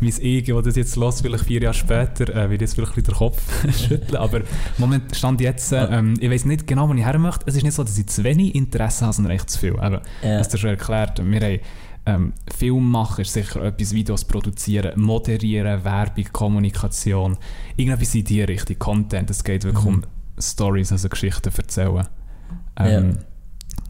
mein 0.00 0.12
Ego, 0.20 0.60
das 0.60 0.76
jetzt 0.76 0.96
los, 0.96 1.22
vielleicht 1.22 1.44
vier 1.46 1.62
Jahre 1.62 1.72
später, 1.74 2.28
äh, 2.34 2.50
wird 2.50 2.60
jetzt 2.60 2.74
vielleicht 2.74 2.94
bisschen 2.94 3.10
den 3.10 3.16
Kopf 3.16 3.42
schütteln. 3.88 4.16
Aber 4.16 4.42
Moment, 4.76 5.16
stand 5.16 5.40
jetzt, 5.40 5.72
äh, 5.72 5.82
ähm, 5.90 6.12
ich 6.20 6.30
weiß 6.30 6.44
nicht 6.44 6.66
genau, 6.66 6.90
wo 6.90 6.92
ich 6.92 7.04
her 7.06 7.18
möchte. 7.18 7.44
Es 7.46 7.56
ist 7.56 7.62
nicht 7.62 7.72
so, 7.74 7.82
dass 7.82 7.96
ich 7.96 8.06
zu 8.08 8.22
wenig 8.22 8.54
Interesse 8.54 9.06
habe, 9.06 9.14
sondern 9.14 9.32
echt 9.32 9.48
zu 9.48 9.58
viel. 9.58 9.72
Eben, 9.82 10.00
Ja. 10.22 10.38
Hast 10.38 10.52
du 10.52 10.58
schon 10.58 10.70
erklärt, 10.70 11.18
wir 11.24 11.40
haben 11.40 11.60
ähm, 12.06 12.32
Film 12.56 12.90
machen 12.90 13.22
ist 13.22 13.32
sicher 13.32 13.62
etwas, 13.62 13.92
Videos 13.92 14.24
produzieren, 14.24 14.98
moderieren, 15.00 15.84
Werbung, 15.84 16.24
Kommunikation, 16.32 17.36
irgendetwas 17.76 18.14
in 18.14 18.24
die 18.24 18.42
Richtung, 18.42 18.78
Content, 18.78 19.28
es 19.30 19.42
geht 19.44 19.64
wirklich 19.64 19.84
Mhm. 19.84 19.94
um 19.94 20.02
Stories, 20.38 20.92
also 20.92 21.08
Geschichten 21.08 21.50
erzählen. 21.56 22.06
Ähm, 22.78 23.18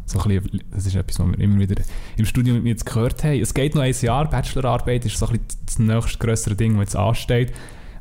so 0.07 0.21
ein 0.21 0.29
bisschen, 0.41 0.61
das 0.71 0.87
ist 0.87 0.95
etwas, 0.95 1.19
was 1.19 1.27
wir 1.27 1.41
immer 1.41 1.59
wieder 1.59 1.83
im 2.17 2.25
Studium 2.25 2.55
mit 2.57 2.65
mir 2.65 2.71
jetzt 2.71 2.87
gehört 2.87 3.23
haben. 3.25 3.41
Es 3.41 3.53
geht 3.53 3.75
noch 3.75 3.83
ein 3.83 3.93
Jahr, 4.01 4.31
Bachelorarbeit 4.31 5.05
ist 5.05 5.19
so 5.19 5.27
ein 5.27 5.33
bisschen 5.39 5.59
das 5.67 5.79
nächste 5.79 6.19
grössere 6.19 6.55
Ding, 6.55 6.75
das 6.75 6.81
jetzt 6.81 6.97
ansteht. 6.97 7.53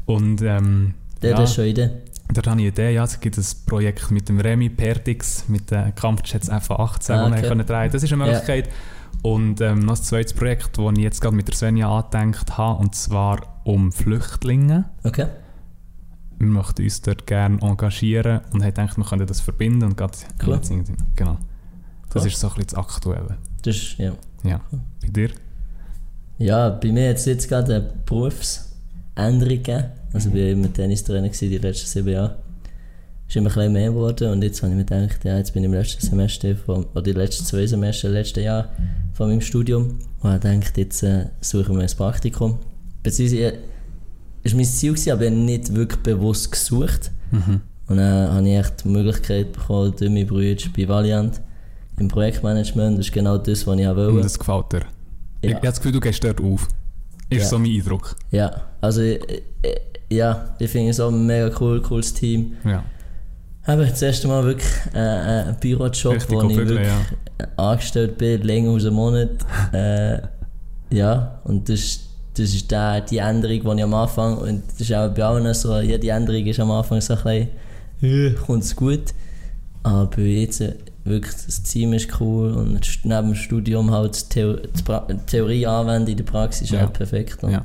Und 0.05 0.41
ähm, 0.43 0.93
Der 1.21 1.31
ja, 1.31 1.37
hat 1.39 1.49
schon 1.49 1.65
Idee. 1.65 1.89
Dort 2.33 2.47
habe 2.47 2.59
ich 2.59 2.65
eine 2.65 2.71
Idee, 2.71 2.93
ja, 2.93 3.03
es 3.03 3.19
gibt 3.19 3.37
ein 3.37 3.45
Projekt 3.65 4.11
mit 4.11 4.29
dem 4.29 4.39
Remy 4.39 4.69
Pertix, 4.69 5.47
mit 5.47 5.69
den 5.71 5.93
Kampfjets 5.95 6.47
F-18, 6.47 7.11
Ah, 7.11 7.25
die 7.25 7.31
wir 7.31 7.37
okay. 7.39 7.47
können 7.47 7.65
drehen 7.65 7.91
Das 7.91 8.03
ist 8.03 8.13
eine. 8.13 8.23
Möglichkeit. 8.23 8.69
Und 9.25 9.59
ähm, 9.59 9.79
noch 9.79 9.95
ein 9.97 10.03
zweites 10.03 10.33
Projekt, 10.33 10.77
das 10.77 10.91
ich 10.97 10.99
jetzt 10.99 11.19
gerade 11.19 11.35
mit 11.35 11.47
der 11.47 11.55
Svenja 11.55 11.89
angedenkt 11.89 12.59
habe, 12.59 12.79
und 12.79 12.93
zwar 12.93 13.59
um 13.63 13.91
Flüchtlinge. 13.91 14.85
Okay. 15.03 15.25
Wir 16.37 16.47
möchten 16.47 16.83
uns 16.83 17.01
dort 17.01 17.25
gerne 17.25 17.59
engagieren 17.59 18.41
und 18.53 18.61
haben 18.61 18.75
gedacht, 18.75 18.97
wir 18.97 19.03
können 19.03 19.25
das 19.25 19.41
verbinden 19.41 19.85
und 19.85 19.97
gerade 19.97 20.13
Cool. 20.45 20.61
Genau. 21.15 21.39
Das 22.13 22.21
Cool. 22.21 22.27
ist 22.27 22.39
so 22.39 22.49
ein 22.49 22.53
bisschen 22.53 22.67
das 22.67 22.75
Aktuelle. 22.75 23.37
Das 23.63 23.75
ist, 23.75 23.97
ja. 23.97 24.13
Ja. 24.43 24.61
Bei 25.01 25.07
dir? 25.07 25.31
Ja, 26.37 26.69
bei 26.69 26.91
mir 26.91 27.09
hat 27.09 27.15
es 27.15 27.25
jetzt 27.25 27.49
gerade 27.49 27.77
eine 27.77 27.93
Berufsänderung 28.05 29.49
gegeben. 29.49 29.85
Also 30.13 30.29
ich 30.29 30.35
war 30.35 30.41
immer 30.51 30.71
Tennistrainer 30.71 31.29
die 31.29 31.57
letzten 31.57 31.87
sieben 31.87 32.09
Jahre. 32.09 32.37
Ist 33.27 33.35
immer 33.35 33.49
ein 33.49 33.55
bisschen 33.55 33.73
mehr 33.73 33.89
geworden 33.89 34.33
und 34.33 34.43
jetzt 34.43 34.61
habe 34.61 34.71
ich 34.71 34.77
mir 34.77 34.85
gedacht, 34.85 35.25
ja, 35.25 35.39
jetzt 35.39 35.51
bin 35.51 35.63
ich 35.63 35.67
im 35.69 35.73
letzten 35.73 36.05
Semester, 36.05 36.55
von, 36.55 36.85
oder 36.93 37.01
die 37.01 37.13
letzten 37.13 37.43
zwei 37.43 37.65
Semester, 37.65 38.07
letzten 38.07 38.43
Jahr 38.43 38.69
von 39.15 39.29
meinem 39.29 39.41
Studium 39.41 39.97
und 40.21 40.29
habe 40.29 40.39
gedacht, 40.39 40.77
jetzt 40.77 41.01
äh, 41.01 41.25
suchen 41.41 41.75
wir 41.77 41.81
ein 41.83 41.97
Praktikum. 41.97 42.59
Beziehungsweise, 43.01 43.53
es 44.43 44.51
war 44.51 44.57
mein 44.57 44.65
Ziel, 44.65 44.91
gewesen, 44.91 45.11
aber 45.11 45.23
ich 45.23 45.31
habe 45.31 45.39
nicht 45.39 45.73
wirklich 45.73 46.03
bewusst 46.03 46.51
gesucht. 46.51 47.11
Mhm. 47.31 47.61
Und 47.87 47.97
dann 47.97 48.31
habe 48.33 48.47
ich 48.47 48.55
echt 48.57 48.83
die 48.83 48.89
Möglichkeit 48.89 49.53
bekommen, 49.53 49.93
durch 49.97 50.11
meine 50.11 50.25
Brüder 50.25 50.63
bei 50.75 50.87
Valiant 50.87 51.41
im 51.97 52.07
Projektmanagement. 52.07 52.97
Das 52.99 53.07
ist 53.07 53.13
genau 53.13 53.37
das, 53.37 53.65
was 53.65 53.79
ich 53.79 53.87
auch 53.87 53.91
Und 53.91 53.97
wollte. 53.97 54.21
das 54.21 54.37
gefällt 54.37 54.71
dir? 54.73 54.81
Ich, 55.41 55.43
ich 55.43 55.49
Ja. 55.51 55.55
habe 55.57 55.67
das 55.67 55.77
Gefühl, 55.77 55.91
du 55.93 55.99
gehst 55.99 56.23
dort 56.23 56.41
auf. 56.41 56.67
Ist 57.29 57.41
Ja. 57.43 57.45
so 57.47 57.57
mein 57.59 57.71
Eindruck. 57.71 58.15
Ja, 58.31 58.51
also 58.81 59.01
äh, 59.01 59.15
äh, 59.61 59.75
ja, 60.11 60.55
ich 60.59 60.69
finde 60.69 60.91
es 60.91 60.99
auch 60.99 61.11
ein 61.11 61.25
mega 61.25 61.49
cool, 61.59 61.81
cooles 61.81 62.13
Team. 62.13 62.53
Ja. 62.63 62.83
Eben, 63.67 63.81
das 63.89 64.01
erste 64.01 64.27
Mal 64.27 64.43
wirklich 64.43 64.69
äh, 64.93 64.97
äh, 64.99 65.43
ein 65.49 65.57
Bürojob, 65.59 66.13
Richtig 66.15 66.29
wo 66.35 66.49
ich 66.49 66.57
wirklich 66.57 66.87
ja. 66.87 67.01
Angestellt 67.57 68.17
bin, 68.17 68.41
länger 68.41 68.71
als 68.71 68.85
einen 68.85 68.95
Monat. 68.95 69.29
äh, 69.73 70.19
ja, 70.91 71.39
und 71.43 71.67
das, 71.69 71.79
ist- 71.79 72.01
das 72.37 72.53
ist 72.53 72.69
der, 72.69 73.01
die 73.01 73.17
Änderung, 73.17 73.61
die 73.61 73.77
ich 73.79 73.83
am 73.83 73.93
Anfang, 73.93 74.37
und 74.37 74.63
das 74.71 74.81
ist 74.81 74.93
auch 74.93 75.09
bei 75.13 75.23
allen 75.23 75.53
so, 75.53 75.79
jede 75.79 76.09
Änderung 76.09 76.45
ist 76.45 76.59
am 76.59 76.71
Anfang 76.71 76.99
so 77.01 77.13
ein 77.15 77.47
bisschen, 78.01 78.31
äh, 78.31 78.33
kommt 78.45 78.63
es 78.63 78.75
gut. 78.75 79.13
Aber 79.83 80.19
jetzt 80.21 80.59
äh, 80.61 80.73
wirklich, 81.05 81.33
das 81.45 81.61
Team 81.63 81.93
ist 81.93 82.19
cool 82.19 82.51
und 82.53 82.81
neben 83.03 83.27
dem 83.27 83.35
Studium 83.35 83.91
halt 83.91 84.33
die, 84.35 84.55
die, 84.77 84.83
pra 84.83 85.05
die 85.09 85.15
Theorie 85.27 85.65
anwenden 85.67 86.09
in 86.11 86.17
der 86.17 86.23
Praxis 86.25 86.63
ist 86.63 86.71
Ja. 86.71 86.79
halt 86.81 86.93
perfekt. 86.93 87.43
Und 87.43 87.51
Ja. 87.51 87.63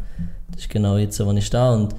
Das 0.53 0.61
ist 0.63 0.71
genau 0.71 0.97
jetzt 0.99 1.17
so, 1.17 1.27
wo 1.27 1.33
ich 1.33 1.47
stehe. 1.47 1.73
Und 1.73 1.95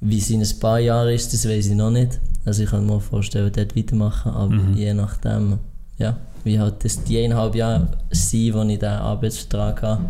wie 0.00 0.18
es 0.18 0.30
in 0.30 0.40
ein 0.40 0.58
paar 0.60 0.78
Jahren 0.78 1.12
ist, 1.12 1.32
das 1.34 1.46
weiß 1.46 1.66
ich 1.66 1.74
noch 1.74 1.90
nicht. 1.90 2.20
Also 2.44 2.62
ich 2.62 2.70
kann 2.70 2.86
mir 2.86 3.00
vorstellen, 3.00 3.50
dort 3.54 3.76
weitermachen, 3.76 4.32
aber 4.32 4.54
Mhm. 4.54 4.74
je 4.76 4.94
nachdem, 4.94 5.58
ja, 5.98 6.16
wie 6.44 6.58
halt 6.58 6.84
das 6.84 7.02
die 7.04 7.18
eineinhalb 7.22 7.54
Jahre 7.54 7.88
sein, 8.10 8.54
wo 8.54 8.62
ich 8.62 8.68
diesen 8.78 8.84
Arbeitsvertrag 8.88 9.82
habe, 9.82 10.04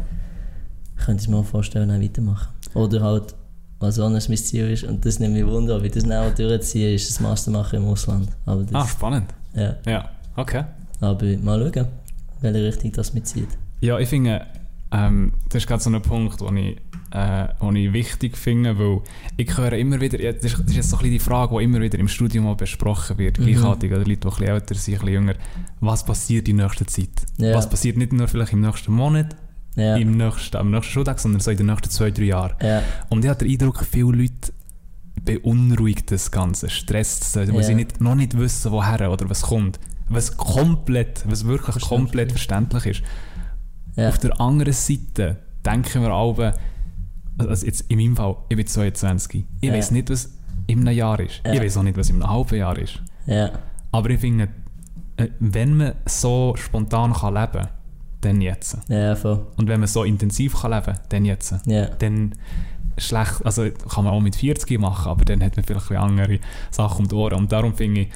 könnte 1.04 1.22
ich 1.22 1.28
mir 1.28 1.36
auch 1.38 1.44
vorstellen, 1.44 1.88
dann 1.88 2.02
weitermachen. 2.02 2.48
Oder 2.74 3.00
halt, 3.02 3.34
was 3.78 3.98
anderes 3.98 4.28
mein 4.28 4.38
Ziel 4.38 4.70
ist, 4.70 4.84
und 4.84 5.04
das 5.04 5.18
nimmt 5.18 5.34
mich 5.34 5.46
wunder, 5.46 5.82
ich 5.82 5.92
das 5.92 6.04
dann 6.04 6.12
auch 6.30 6.34
durchziehe, 6.34 6.94
ist 6.94 7.08
das 7.08 7.20
Master 7.20 7.50
machen 7.50 7.76
im 7.82 7.88
Ausland. 7.88 8.28
Aber 8.46 8.60
Ah, 8.72 8.80
das, 8.82 8.90
spannend. 8.90 9.32
ja, 9.54 9.76
Ja, 9.86 10.10
okay. 10.36 10.64
aber 11.00 11.24
mal 11.38 11.72
schauen, 11.74 11.86
welche 12.40 12.64
Richtung 12.66 12.92
das 12.92 13.14
mitzieht. 13.14 13.48
Ja, 13.80 13.98
ich 13.98 14.08
finde, 14.08 14.42
ähm, 14.92 15.32
das 15.48 15.62
ist 15.62 15.66
gerade 15.66 15.82
so 15.82 15.88
ein 15.90 16.02
Punkt, 16.02 16.40
den 16.40 16.56
ich, 16.58 16.76
äh, 17.12 17.48
den 17.60 17.76
ich 17.76 17.92
wichtig 17.92 18.36
finde, 18.36 18.78
weil 18.78 19.00
ich 19.36 19.56
höre 19.56 19.72
immer 19.72 20.00
wieder, 20.00 20.20
ja, 20.20 20.32
das, 20.32 20.44
ist, 20.44 20.58
das 20.60 20.66
ist 20.68 20.76
jetzt 20.76 20.90
so 20.90 20.96
ein 20.96 21.00
bisschen 21.02 21.12
die 21.14 21.18
Frage, 21.18 21.56
die 21.58 21.64
immer 21.64 21.80
wieder 21.80 21.98
im 21.98 22.08
Studium 22.08 22.46
auch 22.46 22.56
besprochen 22.56 23.18
wird, 23.18 23.38
Mhm. 23.38 23.46
gleichartig, 23.46 23.90
oder 23.92 24.04
Leute, 24.04 24.16
die 24.16 24.26
ein 24.26 24.30
bisschen 24.30 24.46
älter 24.46 24.74
sind, 24.74 24.94
ein 24.94 24.98
bisschen 25.00 25.12
jünger, 25.14 25.34
was 25.80 26.04
passiert 26.04 26.48
in 26.48 26.56
nächster 26.56 26.86
Zeit? 26.86 27.08
Ja. 27.38 27.54
Was 27.54 27.68
passiert 27.68 27.96
nicht 27.96 28.12
nur 28.12 28.28
vielleicht 28.28 28.52
im 28.52 28.60
nächsten 28.60 28.92
Monat, 28.92 29.34
Ja, 29.76 29.96
im 29.96 30.16
nächsten, 30.16 30.56
am 30.56 30.70
nächsten 30.70 30.92
Schultag, 30.92 31.18
sondern 31.20 31.40
so 31.40 31.50
in 31.50 31.56
den 31.56 31.66
nächsten 31.66 31.90
zwei, 31.90 32.10
drei 32.10 32.24
Jahren. 32.24 32.54
ja, 32.62 32.82
Und 33.08 33.24
ich 33.24 33.28
habe 33.30 33.44
den 33.44 33.50
Eindruck, 33.52 33.84
viele 33.84 34.12
Leute 34.12 34.52
beunruhigt 35.22 36.10
das 36.10 36.30
Ganze, 36.30 36.70
stresst 36.70 37.22
es, 37.22 37.36
weil 37.36 37.54
Ja. 37.54 37.62
sie 37.62 37.74
nicht, 37.74 38.00
noch 38.00 38.14
nicht 38.14 38.36
wissen, 38.38 38.70
woher 38.72 39.10
oder 39.10 39.28
was 39.28 39.42
kommt. 39.42 39.78
Was 40.08 40.36
komplett, 40.36 41.22
was 41.26 41.44
wirklich 41.44 41.72
Verständlich. 41.74 41.88
komplett 41.88 42.32
verständlich 42.32 42.86
ist. 42.86 43.02
Auf 43.96 44.18
der 44.18 44.40
anderen 44.40 44.72
Seite 44.72 45.36
denken 45.64 46.02
wir 46.02 46.10
alle, 46.10 46.54
also 47.48 47.66
jetzt 47.66 47.82
in 47.88 47.98
meinem 47.98 48.16
Fall, 48.16 48.36
ich 48.48 48.56
bin 48.56 48.66
22, 48.66 49.44
ich 49.60 49.68
Ja. 49.68 49.74
weiß 49.74 49.90
nicht, 49.92 50.10
was 50.10 50.32
in 50.66 50.80
einem 50.86 50.96
Jahr 50.96 51.18
ist. 51.20 51.40
Ja. 51.44 51.52
Ich 51.54 51.60
weiß 51.62 51.76
auch 51.78 51.82
nicht, 51.82 51.96
was 51.96 52.10
in 52.10 52.16
einem 52.22 52.30
halben 52.30 52.56
Jahr 52.58 52.78
ist. 52.78 53.00
ja, 53.26 53.50
Aber 53.92 54.10
ich 54.10 54.20
finde, 54.20 54.48
äh, 55.16 55.28
wenn 55.40 55.76
man 55.76 55.94
so 56.06 56.54
spontan 56.56 57.12
kann 57.12 57.34
leben 57.34 57.52
kann, 57.52 57.68
dann 58.20 58.40
jetzt. 58.40 58.76
ja, 58.88 59.16
voll. 59.16 59.46
Und 59.56 59.68
wenn 59.68 59.80
man 59.80 59.88
so 59.88 60.04
intensiv 60.04 60.60
kann 60.60 60.70
leben 60.72 60.84
kann, 60.84 60.98
dann 61.08 61.24
jetzt. 61.24 61.54
Ja, 61.66 61.86
Dann 61.86 62.34
schlecht, 62.98 63.44
also 63.46 63.68
kann 63.88 64.04
man 64.04 64.12
auch 64.12 64.20
mit 64.20 64.36
40 64.36 64.78
machen, 64.78 65.08
aber 65.10 65.24
dann 65.24 65.42
hat 65.42 65.56
man 65.56 65.64
vielleicht 65.64 65.90
andere 65.92 66.38
Sachen 66.70 67.04
um 67.04 67.08
die 67.08 67.14
Ohren. 67.14 67.34
Und 67.38 67.50
darum 67.52 67.74
finde 67.74 68.02
ich, 68.02 68.08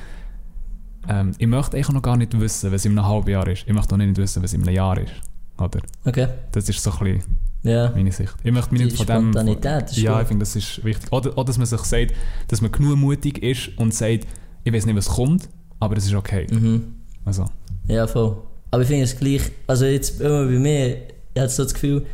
ähm, 1.09 1.33
ich 1.39 1.47
möchte 1.47 1.77
eigentlich 1.77 1.89
noch 1.91 2.03
gar 2.03 2.17
nicht 2.17 2.39
wissen, 2.39 2.71
was 2.73 2.85
in 2.85 2.99
einem 2.99 3.07
halben 3.09 3.31
Jahr 3.31 3.47
ist. 3.49 3.65
Ich 3.67 3.73
möchte 3.73 3.95
auch 3.95 3.99
nicht 3.99 4.17
wissen, 4.17 4.43
was 4.43 4.53
in 4.53 4.63
einem 4.63 4.75
Jahr 4.75 4.99
ist. 4.99 5.13
Oder? 5.59 5.81
okay. 6.05 6.29
Das 6.53 6.69
ist 6.69 6.83
so 6.83 6.91
ein 6.93 6.99
bisschen 6.99 7.23
Ja, 7.65 7.91
meine 7.95 8.13
Sicht. 8.13 8.35
Ich 8.45 8.53
möchte 8.53 8.73
mich 8.73 8.81
die 8.83 8.85
nicht 8.87 8.97
von 8.97 9.07
dem... 9.07 9.33
Spontanität 9.33 9.91
ist 9.91 9.97
ja, 9.99 10.13
gut. 10.13 10.23
ich 10.23 10.29
finde, 10.29 10.43
das 10.43 10.55
ist 10.57 10.85
wichtig. 10.85 11.11
Oder, 11.13 11.33
oder 11.37 11.45
dass 11.45 11.57
man 11.59 11.67
sich 11.67 11.81
sagt, 11.81 12.13
dass 12.49 12.61
man 12.61 12.71
genug 12.71 12.97
mutig 12.97 13.43
ist 13.43 13.71
und 13.79 13.93
sagt, 13.95 14.27
ich 14.65 14.73
weiß 14.73 14.85
nicht, 14.87 14.97
was 14.97 15.09
kommt, 15.09 15.49
aber 15.81 15.97
es 15.97 16.05
ist 16.07 16.15
okay. 16.15 16.47
Mhm. 16.51 16.95
Also, 17.25 17.47
Ja, 17.89 18.07
voll. 18.07 18.37
Aber 18.71 18.83
ich 18.83 18.89
finde 18.89 19.05
es 19.05 19.17
gleich, 19.19 19.43
also 19.67 19.87
jetzt 19.87 20.21
immer 20.21 20.45
bei 20.45 20.59
mir, 20.59 20.97
ich 21.35 21.41
habe 21.41 21.49
so 21.49 21.63
das 21.65 21.73
Gefühl, 21.75 22.05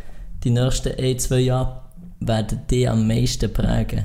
die 0.44 0.50
nächsten 0.50 0.92
ein, 0.98 1.18
zwei 1.18 1.40
Jahre 1.40 1.80
werden 2.20 2.60
die 2.70 2.86
am 2.88 3.06
meisten 3.08 3.52
prägen. 3.52 4.04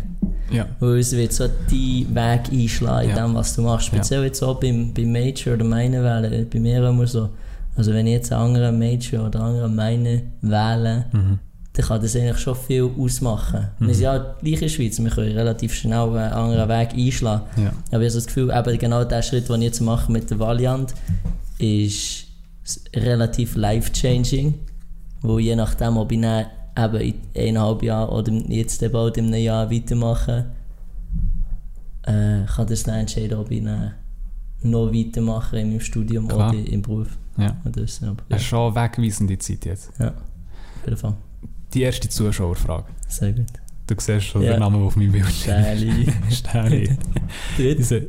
ja. 0.52 0.66
Weil 0.80 1.00
es 1.00 1.12
wird 1.12 1.32
so 1.34 1.48
deinen 1.48 2.16
Weg 2.16 2.42
einschlagen 2.52 3.10
in 3.10 3.16
Ja. 3.16 3.28
dem, 3.28 3.36
was 3.36 3.56
du 3.56 3.62
machst. 3.62 3.88
Speziell 3.88 4.24
jetzt 4.24 4.42
auch 4.42 4.60
beim, 4.60 4.94
beim 4.94 5.12
Major 5.12 5.54
oder 5.54 5.66
meine 5.66 6.02
wählen, 6.04 6.48
bei 6.50 6.60
mir 6.60 6.88
immer 6.88 7.06
so. 7.08 7.30
Also 7.76 7.94
wenn 7.94 8.08
ich 8.08 8.14
jetzt 8.14 8.32
einen 8.32 8.42
anderen 8.56 8.80
Major 8.80 9.26
oder 9.28 9.40
einen 9.44 9.56
anderen 9.56 9.76
meine 9.76 10.22
wähle, 10.42 11.06
Mhm. 11.12 11.40
dann 11.74 11.86
kann 11.86 12.02
das 12.02 12.16
eigentlich 12.16 12.38
schon 12.38 12.56
viel 12.56 12.90
ausmachen. 12.98 13.68
Wir 13.80 13.94
sind 13.94 14.04
ja 14.04 14.18
gleich 14.42 14.54
in 14.54 14.60
der 14.62 14.70
Schweiz, 14.70 14.98
wir 15.00 15.10
können 15.12 15.32
relativ 15.38 15.74
schnell 15.74 16.08
einen 16.18 16.32
anderen 16.34 16.70
Weg 16.70 16.94
einschlagen. 16.94 17.44
ja. 17.58 17.68
Aber 17.68 17.74
ich 17.88 17.94
habe 17.94 18.10
so 18.12 18.18
das 18.20 18.28
Gefühl, 18.28 18.50
eben 18.56 18.78
genau 18.78 19.04
der 19.04 19.22
Schritt, 19.22 19.50
den 19.50 19.62
ich 19.62 19.66
jetzt 19.68 19.82
mache 19.82 20.10
mit 20.12 20.30
der 20.30 20.40
Valiant, 20.40 20.94
ist 21.60 22.28
relativ 22.96 23.56
life-changing. 23.56 24.54
Wo 25.22 25.38
je 25.40 25.56
nachdem, 25.56 25.98
ob 25.98 26.12
ich 26.12 26.22
dann 26.22 26.46
eben 26.78 27.02
in 27.02 27.14
eineinhalb 27.36 27.84
Jahren 27.84 28.10
oder 28.10 28.32
jetzt 28.32 28.92
bald 28.92 29.18
in 29.18 29.26
einem 29.34 29.44
Jahr 29.44 29.70
weitermache, 29.72 30.46
äh, 32.04 32.46
kann 32.46 32.68
das 32.68 32.84
dann 32.84 32.96
entscheiden, 33.00 33.38
ob 33.38 33.52
ich 33.52 33.64
dann 33.64 33.94
noch 34.62 34.94
weitermache 34.94 35.60
in 35.60 35.70
meinem 35.70 35.80
Studium 35.82 36.28
Klar. 36.28 36.52
oder 36.52 36.60
im 36.68 36.82
Beruf. 36.82 37.18
Ja. 37.38 37.56
Und 37.64 37.78
das, 37.78 38.02
aber, 38.04 38.24
Es 38.30 38.42
ist 38.42 38.48
schon 38.48 38.76
wegweisende 38.76 39.38
Zeit 39.38 39.66
jetzt. 39.66 39.92
ja, 40.00 40.10
auf 40.10 40.86
jeden 40.86 40.98
Fall. 40.98 41.16
Die 41.74 41.82
erste 41.82 42.08
Zuschauerfrage. 42.10 42.86
Sehr 43.08 43.34
gut. 43.34 43.48
Du 43.88 43.94
siehst 44.00 44.26
schon 44.26 44.42
Ja. 44.42 44.54
den 44.54 44.62
Namen 44.62 44.82
auf 44.82 44.96
meinem 44.96 45.12
Bildschirm. 45.12 45.64
Stähli. 45.64 46.08
Stähli. 46.32 46.90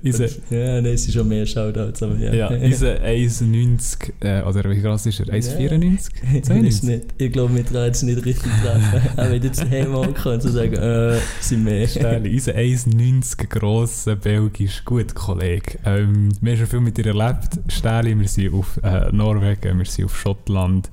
Unser, 0.02 0.26
Ja, 0.50 0.80
nein, 0.80 0.86
es 0.86 1.04
sind 1.04 1.12
schon 1.12 1.28
mehr 1.28 1.44
Shoutouts, 1.44 2.02
aber 2.02 2.16
ja. 2.16 2.32
ja, 2.32 2.48
unser 2.48 2.96
1,90, 3.02 4.12
äh, 4.20 4.42
oder 4.42 4.70
wie 4.70 4.80
groß 4.80 5.04
ist 5.06 5.20
er? 5.20 5.26
1,94? 5.26 6.10
Ich 6.34 6.48
weiß 6.48 6.82
nicht. 6.84 7.04
Ich 7.18 7.30
glaube, 7.30 7.54
wir 7.54 7.66
trauen 7.66 7.90
es 7.90 8.02
nicht 8.02 8.24
richtig 8.24 8.50
treffen. 8.62 9.18
Auch 9.18 9.30
wenn 9.30 9.42
jetzt 9.42 9.68
heim 9.68 9.94
ankommen 9.94 10.40
und 10.40 10.50
sagen, 10.50 10.72
äh, 10.74 11.18
sind 11.40 11.64
mehr. 11.64 11.86
Stähli, 11.86 12.32
unser 12.32 12.52
1,90 12.54 13.46
grosser 13.48 14.16
belgisch 14.16 14.82
gut 14.84 15.14
Kollege. 15.14 15.78
Ähm, 15.84 16.30
wir 16.40 16.52
haben 16.52 16.58
schon 16.58 16.66
viel 16.68 16.80
mit 16.80 16.96
dir 16.96 17.06
erlebt. 17.06 17.50
Stähli, 17.68 18.18
wir 18.18 18.28
sind 18.28 18.54
auf 18.54 18.80
äh, 18.82 19.12
Norwegen, 19.12 19.76
wir 19.78 19.84
sind 19.84 20.06
auf 20.06 20.16
Schottland. 20.18 20.88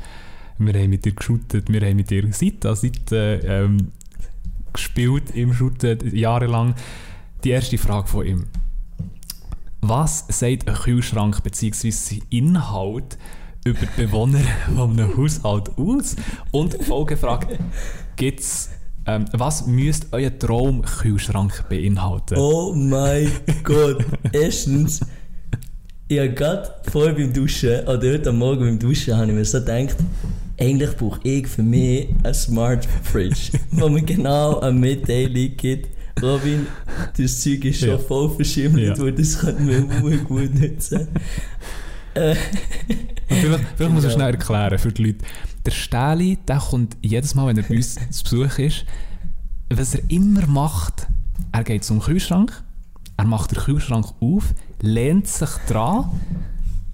Wir 0.60 0.74
haben 0.74 0.90
mit 0.90 1.04
dir 1.06 1.14
geshootet, 1.14 1.72
wir 1.72 1.82
haben 1.82 1.96
mit 1.96 2.10
dir 2.10 2.32
Seite 2.32 2.70
an 2.70 2.76
Seite 2.76 3.40
ähm, 3.46 3.78
gespielt 4.74 5.32
im 5.36 5.54
Shooten, 5.54 6.16
jahrelang. 6.16 6.76
Die 7.44 7.52
erste 7.52 7.78
Frage 7.78 8.08
von 8.08 8.26
ihm. 8.26 8.46
Was 9.82 10.26
sagt 10.30 10.70
ein 10.70 10.76
Kühlschrank 10.76 11.44
bzw. 11.44 12.22
Inhalt 12.30 13.18
über 13.66 13.80
die 13.82 14.06
Bewohner 14.06 14.40
von 14.76 14.92
einem 14.92 15.18
Haushalt 15.18 15.78
aus? 15.78 16.16
Und 16.52 16.82
Folgefrage, 16.84 17.60
gibt's, 18.16 18.70
ähm, 19.06 19.26
was 19.34 19.68
müsste 19.68 20.08
euer 20.12 20.38
Traumkühlschrank 20.38 21.68
beinhalten? 21.68 22.36
Oh 22.38 22.74
mein 22.74 23.30
Gott. 23.64 24.06
Erstens, 24.32 25.02
ich 26.08 26.20
habe 26.20 26.32
gerade 26.32 26.76
vorher 26.90 27.14
beim 27.14 27.34
Duschen, 27.34 27.82
oder 27.82 28.14
heute 28.14 28.32
Morgen 28.32 28.62
beim 28.62 28.80
Duschen, 28.80 29.18
habe 29.18 29.28
ich 29.28 29.34
mir 29.34 29.46
so 29.46 29.60
gedacht, 29.60 29.98
eigentlich 30.60 30.96
brauche 30.98 31.20
ich 31.24 31.48
für 31.48 31.64
mich 31.64 32.10
eine 32.24 32.34
Smart 32.34 32.88
Fridge, 33.04 33.58
wo 33.72 33.90
mir 33.90 34.02
genau 34.04 34.60
eine 34.60 34.78
Mitteilung 34.78 35.56
gibt. 35.58 35.90
Robin, 36.22 36.68
das 37.18 37.42
Zeug 37.42 37.66
ist 37.66 37.80
schon 37.80 37.90
Ja. 37.90 37.98
voll 37.98 38.30
verschimmelt 38.36 38.98
Ja. 38.98 39.04
und 39.04 39.18
das 39.18 39.40
könnte 39.40 39.64
mir 39.64 39.82
gut, 39.82 40.24
gut 40.26 40.54
nützen. 40.54 41.08
Äh, 42.14 42.36
Vielleicht, 43.28 43.64
vielleicht 43.76 43.94
muss 43.94 44.04
ich 44.04 44.12
schnell 44.14 44.30
erklären 44.32 44.78
für 44.78 44.92
die 44.92 45.04
Leute. 45.08 45.26
Der 45.66 45.72
Stähli, 45.72 46.38
der 46.48 46.58
kommt 46.60 46.96
jedes 47.02 47.34
Mal, 47.34 47.48
wenn 47.48 47.58
er 47.58 47.64
bei 47.64 47.76
uns 47.78 47.96
zu 48.12 48.24
Besuch 48.24 48.60
ist, 48.60 48.86
was 49.72 49.96
er 49.96 50.02
immer 50.10 50.46
macht, 50.46 51.08
er 51.52 51.64
geht 51.64 51.84
zum 51.84 52.00
Kühlschrank, 52.00 52.62
er 53.18 53.26
macht 53.26 53.52
den 53.52 53.58
Kühlschrank 53.60 54.06
auf, 54.20 54.54
lehnt 54.82 55.28
sich 55.28 55.50
dran 55.68 56.12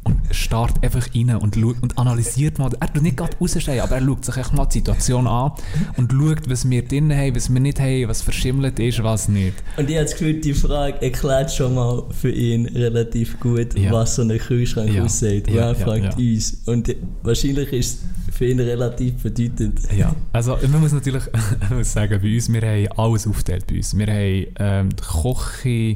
und 0.03 0.17
starrt 0.31 0.83
einfach 0.83 1.07
rein 1.13 1.35
und, 1.35 1.55
schaut, 1.55 1.81
und 1.81 1.97
analysiert 1.97 2.57
mal. 2.57 2.69
Er 2.79 2.91
tut 2.93 3.03
nicht 3.03 3.17
gerade 3.17 3.35
rausstehen, 3.39 3.79
aber 3.81 3.95
er 3.95 4.05
schaut 4.05 4.25
sich 4.25 4.37
echt 4.37 4.53
mal 4.53 4.65
die 4.65 4.73
Situation 4.79 5.27
an 5.27 5.51
und 5.97 6.11
schaut, 6.11 6.49
was 6.49 6.69
wir 6.69 6.83
drin 6.85 7.13
haben, 7.15 7.35
was 7.35 7.51
wir 7.53 7.59
nicht 7.59 7.79
haben, 7.79 8.07
was 8.07 8.21
verschimmelt 8.21 8.79
ist, 8.79 9.03
was 9.03 9.27
nicht. 9.27 9.55
Und 9.77 9.89
ich 9.89 9.95
habe 9.95 10.05
das 10.05 10.13
Gefühl, 10.13 10.39
die 10.41 10.53
Frage 10.53 11.01
erklärt 11.01 11.51
schon 11.51 11.75
mal 11.75 12.03
für 12.11 12.31
ihn 12.31 12.65
relativ 12.67 13.39
gut, 13.39 13.77
Ja. 13.77 13.91
was 13.91 14.15
so 14.15 14.21
ein 14.21 14.29
Kühlschrank 14.37 14.93
Ja. 14.93 15.03
aussieht. 15.03 15.49
Ja, 15.49 15.67
er 15.69 15.75
fragt 15.75 16.17
uns. 16.17 16.61
Und 16.65 16.95
für 17.23 17.71
ist 17.73 17.99
es 18.29 18.35
für 18.35 18.45
ihn 18.47 18.59
relativ 18.59 19.21
bedeutend. 19.21 19.81
Ja, 19.95 20.15
also 20.31 20.57
man 20.71 20.79
muss 20.81 20.93
natürlich 20.93 21.23
man 21.69 21.79
muss 21.79 21.91
sagen, 21.91 22.19
bei 22.21 22.35
uns, 22.35 22.51
wir 22.51 22.61
haben 22.61 22.87
alles 22.97 23.27
aufgeteilt 23.27 23.67
bei 23.67 23.75
uns. 23.77 23.97
Wir 23.97 24.07
haben 24.07 24.45
ähm, 24.57 24.89
die 24.95 25.03
Küche, 25.03 25.95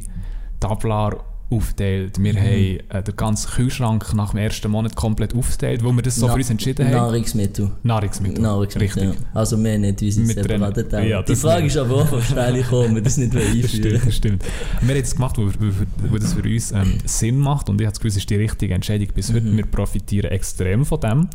Tablar 0.60 1.24
aufgeteilt, 1.54 2.22
wir 2.22 2.34
Mhm. 2.34 2.38
haben 2.38 2.80
äh, 2.90 3.04
den 3.04 3.16
ganzen 3.16 3.52
Kühlschrank 3.52 4.14
nach 4.14 4.32
dem 4.32 4.40
ersten 4.40 4.70
Monat 4.72 4.96
komplett 4.96 5.34
aufgeteilt, 5.36 5.84
wo 5.84 5.92
wir 5.92 6.02
das 6.02 6.16
so 6.16 6.28
Na- 6.28 6.34
für 6.34 6.40
uns 6.40 6.50
entschieden 6.50 6.86
haben. 6.86 6.94
Nahrungsmittel. 6.94 7.72
Nahrungsmittel. 7.84 8.42
Nahrungsmittel, 8.42 9.04
Richtig. 9.04 9.20
ja. 9.22 9.28
Also 9.34 9.64
wir 9.64 9.78
nicht 9.78 10.02
unsere 10.02 10.26
separaten 10.26 10.90
Teile. 10.90 11.10
Ja, 11.10 11.22
die 11.24 11.36
Frage 11.36 11.68
ist 11.68 11.78
aber 11.78 11.96
auch 11.96 12.08
von 12.08 12.22
Stelle 12.22 12.62
gekommen, 12.62 12.96
wir 12.96 13.02
das 13.02 13.18
nicht 13.18 13.34
mehr 13.34 13.44
Das 13.44 13.52
einführen. 13.54 13.70
stimmt, 13.80 14.06
das 14.08 14.16
stimmt. 14.16 14.44
Wir 14.82 14.96
haben 14.96 15.02
das 15.02 15.16
gemacht, 15.16 15.38
wo, 15.38 15.46
wo, 15.46 16.12
wo 16.12 16.18
das 16.18 16.34
für 16.34 16.44
uns 16.44 16.72
ähm, 16.72 16.98
Sinn 17.06 17.38
macht 17.38 17.70
und 17.70 17.80
ich 17.80 17.86
habe 17.86 17.94
das 17.94 18.00
Gefühl, 18.00 18.10
es 18.12 18.18
ist 18.18 18.30
die 18.30 18.36
richtige 18.36 18.74
Entscheidung 18.74 19.08
bis 19.14 19.32
heute. 19.34 19.42
Mhm. 19.46 19.58
Wir 19.58 19.66
profitieren 19.66 20.32
extrem 20.32 20.86
von 20.86 21.00
dem. 21.00 21.30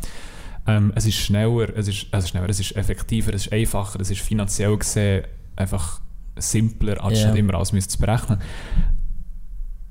Ähm, 0.67 0.91
es 0.95 1.05
ist 1.05 1.15
schneller, 1.15 1.69
es 1.75 1.87
ist, 1.87 2.07
also 2.11 2.27
schneller, 2.27 2.49
es 2.49 2.59
ist 2.59 2.75
effektiver, 2.75 3.33
es 3.33 3.47
ist 3.47 3.53
einfacher, 3.53 3.99
es 4.01 4.11
ist 4.11 4.21
finanziell 4.21 4.75
gesehen 4.77 5.23
einfach 5.55 6.01
simpler, 6.37 7.03
als 7.03 7.21
Ja. 7.21 7.33
immer 7.33 7.55
alles 7.55 7.87
zu 7.87 7.97
berechnen. 7.99 8.37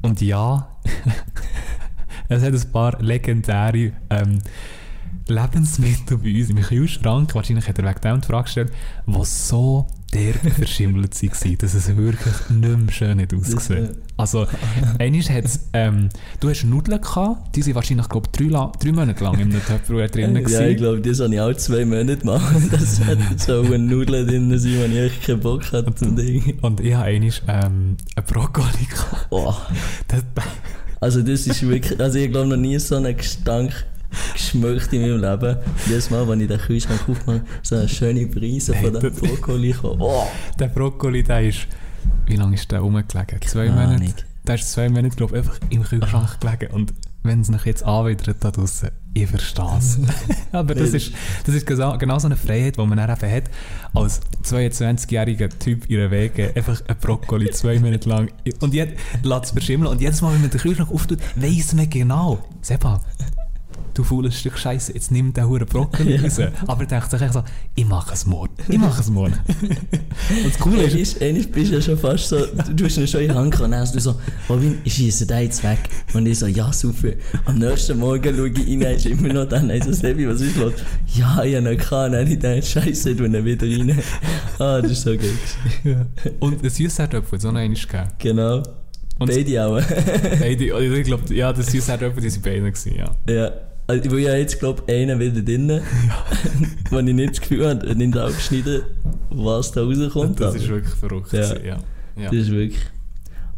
Und 0.03 0.21
ja, 0.21 0.69
es 2.29 2.43
hat 2.43 2.53
ein 2.53 2.73
paar 2.73 3.01
legendäre 3.03 3.93
ähm, 4.11 4.39
Lebensmittel 5.27 6.19
bei 6.19 6.35
uns. 6.35 6.51
Im 6.51 6.61
Kühlschrank, 6.61 7.35
wahrscheinlich 7.35 7.69
hat 7.69 7.79
er 7.79 7.85
wegen 7.85 8.01
dem 8.01 8.21
die 8.21 8.27
Frage 8.27 8.45
gestellt, 8.45 8.73
die 9.07 9.25
so 9.25 9.87
derbe 10.15 10.51
verschimmelt 10.51 11.23
waren, 11.23 11.59
dass 11.59 11.75
es 11.75 11.97
wirklich 11.97 12.35
nicht 12.51 12.79
mehr 12.79 12.93
schön 12.93 13.21
hat 13.21 13.35
ausgesehen. 13.35 13.91
Also, 14.17 14.47
einmal 14.99 15.23
hat 15.23 15.45
es, 15.45 15.61
ähm, 15.73 16.09
du 16.41 16.49
hast 16.51 16.65
Nudeln 16.65 17.01
gehabt, 17.01 17.55
die 17.55 17.63
sind 17.63 17.75
wahrscheinlich, 17.75 18.09
glaube 18.09 18.29
drei, 18.33 18.71
drei 18.81 18.93
Monate 18.93 19.23
lang 19.23 19.35
in 19.35 19.53
einem 19.53 20.09
drinnen 20.11 20.35
Ja, 20.37 20.41
gewesen. 20.43 20.69
ich 20.69 20.77
glaube, 20.77 21.01
das 21.01 21.21
habe 21.21 21.35
ich 21.35 21.41
auch 21.41 21.55
zwei 21.55 21.85
Monate 21.85 22.27
machen. 22.27 22.71
Das 22.71 23.01
hat 23.01 23.19
so 23.41 23.61
eine 23.61 23.79
Nudel 23.79 24.27
drin 24.27 24.59
sein, 24.59 24.81
wenn 24.81 24.93
ich 24.93 24.99
echt 24.99 25.23
keinen 25.27 25.41
Bock 25.41 25.71
hatte 25.73 25.95
zum 25.95 26.17
Ding. 26.17 26.59
Und 26.63 26.81
ich 26.81 26.95
habe 26.95 27.05
einmal 27.07 27.31
ähm, 27.49 27.97
einen 28.17 28.27
Brokkoli 28.27 28.87
gehabt. 28.91 29.27
Oh. 29.31 29.55
Das, 30.09 30.25
Also 31.01 31.23
das 31.23 31.47
ist 31.47 31.63
wirklich, 31.69 31.99
also 32.01 32.19
ich 32.19 32.31
glaube 32.31 32.49
noch 32.49 32.57
nie 32.57 32.79
so 32.79 32.97
einen 32.97 33.17
Gestank 33.17 33.73
geschmeckt 34.33 34.93
in 34.93 35.03
meinem 35.03 35.21
Leben. 35.21 35.57
Jedes 35.87 36.11
Mal, 36.11 36.29
wenn 36.29 36.41
ich 36.41 36.49
den 36.49 36.59
Kühlschrank 36.59 37.01
aufmache, 37.09 37.45
so 37.63 37.77
eine 37.77 37.89
schöne 37.89 38.27
Brise 38.27 38.75
von 38.75 38.93
dem 38.93 39.13
Brokkoli 39.13 39.73
kommt. 39.73 40.01
Oh, 40.01 40.27
der 40.59 40.69
Brokkoli, 40.69 41.23
der 41.23 41.49
ist, 41.49 41.67
wie 42.27 42.37
lange 42.37 42.55
ist 42.55 42.71
der 42.71 42.81
rumgelegen? 42.81 43.41
Zwei 43.43 43.67
Keine 43.67 43.81
Monate? 43.81 44.03
Ahnung. 44.03 44.15
Der 44.47 44.55
ist 44.55 44.73
zwei 44.73 44.89
Monate, 44.89 45.17
glaube 45.17 45.39
ich, 45.39 45.45
einfach 45.45 45.61
im 45.69 45.83
Kühlschrank 45.83 46.41
gelegen. 46.41 46.73
Und 46.73 46.95
wenn 47.23 47.41
es 47.41 47.51
noch 47.51 47.67
jetzt 47.67 47.85
anwidert 47.85 48.37
da 48.41 48.51
draussen, 48.51 48.91
ich 49.13 49.27
verstehe 49.27 49.77
es. 49.79 49.99
Aber 50.53 50.75
das 50.75 50.95
ist, 50.95 51.13
das 51.45 51.55
ist 51.55 51.67
genau 51.67 52.19
so 52.19 52.27
eine 52.27 52.37
Freiheit, 52.37 52.77
die 52.77 52.87
man 52.87 52.97
dann 52.97 53.11
eben 53.11 53.31
hat, 53.31 53.45
als 53.93 54.21
22-jähriger 54.45 55.51
Typ 55.59 55.91
ihrer 55.91 56.11
Wege, 56.11 56.53
einfach 56.55 56.81
ein 56.87 56.97
Brokkoli 56.97 57.51
zwei 57.51 57.79
Monate 57.79 58.09
lang. 58.09 58.31
Und 58.61 58.73
jetzt 58.73 58.95
lässt 59.23 59.45
es 59.45 59.51
verschimmeln. 59.51 59.91
Und 59.91 60.01
jedes 60.01 60.23
Mal, 60.23 60.33
wenn 60.33 60.41
man 60.41 60.51
den 60.51 60.61
Kühlschrank 60.61 60.91
auftut, 60.91 61.19
weiss 61.37 61.73
man 61.75 61.91
genau, 61.91 62.39
Seba, 62.63 63.03
du 63.99 64.05
faules 64.05 64.39
Stück 64.39 64.57
Scheiße, 64.57 64.95
jetzt 64.95 65.11
nimm 65.11 65.33
den 65.33 65.47
Huren 65.49 65.67
Brokkoli 65.67 66.17
Ja. 66.17 66.23
raus. 66.23 66.41
Aber 66.67 66.83
er 66.83 66.87
denkt 66.87 67.11
sich 67.11 67.21
echt 67.21 67.33
so, 67.33 67.43
ich 67.75 67.85
mache 67.85 68.15
es 68.15 68.27
morgen. 68.27 68.55
Ich 68.69 68.79
mache 68.79 69.01
es 69.01 69.11
morgen. 69.11 69.35
Und 69.61 70.47
das 70.47 70.59
Coole 70.59 70.85
ist, 70.85 71.21
Einmal, 71.21 71.43
bist 71.43 71.71
du 71.71 71.75
ja 71.77 71.83
schon 71.83 71.99
fast 71.99 72.29
so, 72.29 72.37
du 72.75 72.85
hast 72.85 72.97
ihn 72.97 73.07
schon 73.09 73.23
in 73.23 73.29
die 73.31 73.35
Hand 73.35 73.51
gehabt 73.51 73.65
und 73.65 73.71
dann 73.73 73.81
hast 73.81 73.95
du 73.95 74.01
so, 74.01 74.15
Robin, 74.49 74.79
ich 74.85 74.95
schiesse 74.95 75.27
den 75.27 75.43
jetzt 75.43 75.63
weg. 75.65 75.79
Und 76.15 76.27
ich 76.27 76.39
so, 76.39 76.47
ja 76.47 76.73
super. 76.73 77.09
Am 77.47 77.59
nächsten 77.59 77.99
Morgen 77.99 78.37
schaue 78.37 78.49
ich 78.49 78.85
rein, 78.85 78.95
ist 78.95 79.07
immer 79.07 79.33
noch 79.33 79.47
dann, 79.47 79.69
ich 79.71 79.85
so, 79.85 79.93
Sebi, 79.93 80.29
was 80.29 80.41
ist 80.41 80.57
los? 80.57 80.75
Ja, 81.15 81.43
ich 81.43 81.57
habe 81.57 81.71
ihn 81.71 81.77
gehabt, 81.79 82.13
dann 82.15 82.27
ich 82.27 82.39
gedacht, 82.39 82.67
Scheiße, 82.67 83.15
du 83.15 83.25
ihn 83.25 83.45
wieder 83.45 83.67
rein. 83.67 83.99
Ah, 84.59 84.81
das 84.81 84.93
ist 84.93 85.03
so 85.03 85.11
geil. 85.17 86.07
Und 86.41 86.63
ein 86.63 86.71
Süßherdöpfel 86.71 87.39
auch 87.39 87.53
noch 87.53 87.61
einmal 87.61 87.75
gegeben. 87.79 88.09
Genau. 88.19 88.63
Und 89.19 89.31
Beide 89.31 89.67
auch. 89.67 89.81
Nein, 90.41 90.59
die, 90.59 90.73
also 90.73 90.95
ich 90.95 91.05
glaube, 91.05 91.35
ja, 91.35 91.53
das 91.53 91.67
Süßherdöpfel, 91.67 92.23
die 92.23 92.31
sind 92.31 92.45
beide 92.45 92.61
gewesen, 92.61 92.95
ja. 92.97 93.11
ja. 93.33 93.51
Also, 93.89 94.05
ich 94.05 94.11
will 94.11 94.21
ja 94.21 94.37
jetzt, 94.37 94.59
glaube 94.59 94.83
ich, 94.87 94.95
einen 94.95 95.19
wieder 95.19 95.41
drin. 95.41 95.69
Wenn 96.91 97.09
ich 97.09 97.15
nicht 97.15 97.31
das 97.31 97.41
Gefühl 97.41 97.69
habe, 97.69 97.95
nicht 97.97 98.19
aufgeschnitten, 98.19 98.83
was 99.31 99.73
da 99.73 99.83
rauskommt. 99.83 100.39
Das 100.39 100.49
aber 100.49 100.57
ist 100.57 100.69
wirklich 100.69 100.95
verrückt. 100.95 101.33
Ja. 101.33 101.57
Ja. 101.57 101.79
Ja. 102.17 102.25
Das 102.25 102.35
ist 102.35 102.51
wirklich. 102.51 102.83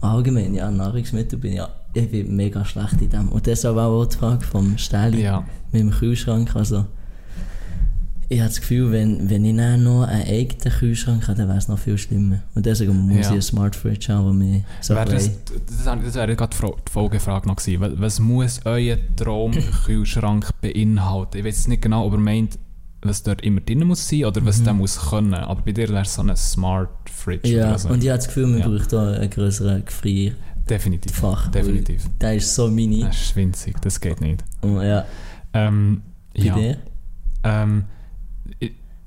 Allgemein, 0.00 0.54
ja, 0.54 0.70
Nahrungsmittel 0.70 1.38
bin 1.38 1.52
ich 1.52 1.58
ja. 1.58 1.68
Ich 1.92 2.08
bin 2.08 2.36
mega 2.36 2.64
schlecht 2.64 3.02
in 3.02 3.10
dem. 3.10 3.28
Und 3.30 3.44
deshalb 3.46 3.76
auch 3.76 4.06
die 4.06 4.16
Frage 4.16 4.46
vom 4.46 4.78
Stähli 4.78 5.22
ja. 5.22 5.44
mit 5.72 5.82
dem 5.82 5.90
Kühlschrank. 5.90 6.54
Also, 6.54 6.86
ich 8.32 8.38
habe 8.38 8.48
das 8.48 8.60
Gefühl, 8.60 8.92
wenn, 8.92 9.28
wenn 9.28 9.44
ich 9.44 9.56
dann 9.56 9.82
noch 9.82 10.04
einen 10.04 10.22
eigenen 10.22 10.72
Kühlschrank 10.72 11.22
hätte, 11.26 11.38
dann 11.38 11.48
wäre 11.48 11.58
es 11.58 11.66
noch 11.68 11.78
viel 11.78 11.98
schlimmer. 11.98 12.38
Und 12.54 12.64
deswegen 12.64 12.96
muss 12.96 13.14
Ja. 13.16 13.20
ich 13.22 13.26
eine 13.28 13.42
Smart 13.42 13.74
Fridge 13.76 14.12
haben, 14.14 14.38
die 14.40 14.46
mich 14.46 14.62
so 14.80 14.94
Wäre 14.94 15.10
das, 15.10 15.30
das, 15.66 15.84
das 15.84 16.14
wäre 16.14 16.36
gerade 16.36 16.50
die 16.50 16.56
Fra- 16.56 16.74
die 16.88 16.92
Folgefrage 16.92 17.48
noch 17.48 17.56
gewesen. 17.56 17.94
Was, 17.98 18.20
muss 18.20 18.60
euer 18.64 18.96
Traumkühlschrank 19.16 20.48
beinhalten? 20.62 21.38
Ich 21.38 21.44
weiß 21.44 21.68
nicht 21.68 21.82
genau, 21.82 22.06
ob 22.06 22.12
ihr 22.12 22.18
meint, 22.18 22.58
was 23.02 23.22
dort 23.22 23.40
immer 23.42 23.60
drin 23.62 23.84
muss 23.84 24.08
sein 24.08 24.24
oder 24.26 24.44
was 24.44 24.60
Mhm. 24.60 24.64
der 24.64 24.72
muss 24.74 25.10
können. 25.10 25.34
Aber 25.34 25.62
bei 25.62 25.72
dir 25.72 25.88
wäre 25.88 26.02
es 26.02 26.14
so 26.14 26.22
eine 26.22 26.36
Smart 26.36 26.90
Fridge 27.10 27.48
Ja, 27.48 27.76
so. 27.78 27.88
und 27.88 28.02
ich 28.04 28.10
habe 28.10 28.18
das 28.18 28.26
Gefühl, 28.28 28.46
man 28.46 28.60
Ja. 28.60 28.68
braucht 28.68 28.92
da 28.92 29.12
einen 29.12 29.30
größeren 29.30 29.84
Gefrierfach. 29.84 30.36
Definitiv. 30.68 31.22
weil 31.22 31.50
Definitiv. 31.50 32.08
Der 32.20 32.34
ist 32.36 32.54
so 32.54 32.68
mini. 32.68 33.00
Das 33.02 33.20
ist 33.20 33.34
winzig, 33.34 33.74
das 33.80 34.00
geht 34.00 34.20
nicht. 34.20 34.44
Und 34.60 34.80
ja, 34.82 35.04
Ähm, 35.52 36.02
bei 36.36 36.42
ja. 36.44 36.54
dir? 36.54 36.76
Ähm, 37.42 37.84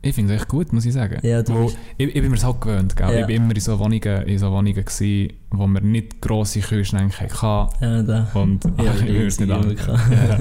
ich 0.03 0.13
finde 0.13 0.35
es 0.35 0.41
echt 0.41 0.49
gut, 0.49 0.73
muss 0.73 0.85
ich 0.85 0.93
sagen. 0.93 1.17
Ja, 1.25 1.41
bist- 1.41 1.77
ich, 1.97 2.07
ich 2.07 2.13
bin 2.13 2.23
mir 2.29 2.35
das 2.35 2.43
halt 2.43 2.59
gewöhnt. 2.61 2.95
Gell? 2.95 3.11
Ja. 3.13 3.19
Ich 3.21 3.25
bin 3.25 3.37
immer 3.37 3.55
in 3.55 3.61
so 3.61 3.79
Wohnungen, 3.79 4.01
in 4.27 4.37
so 4.37 4.51
Wohnungen 4.51 4.73
gewesen, 4.73 5.33
wo 5.49 5.65
wir 5.65 5.81
nicht 5.81 6.21
grosse 6.21 6.59
Kühlschränke 6.59 7.27
hatten. 7.41 7.83
Ja, 7.83 8.03
da. 8.03 8.27
Und 8.33 8.63
Ja, 8.65 8.71
Ach, 8.89 9.01
ich 9.01 9.07
würde 9.07 9.27
es 9.27 9.39
nicht 9.39 9.51
an. 9.51 9.75
Ja. 10.11 10.39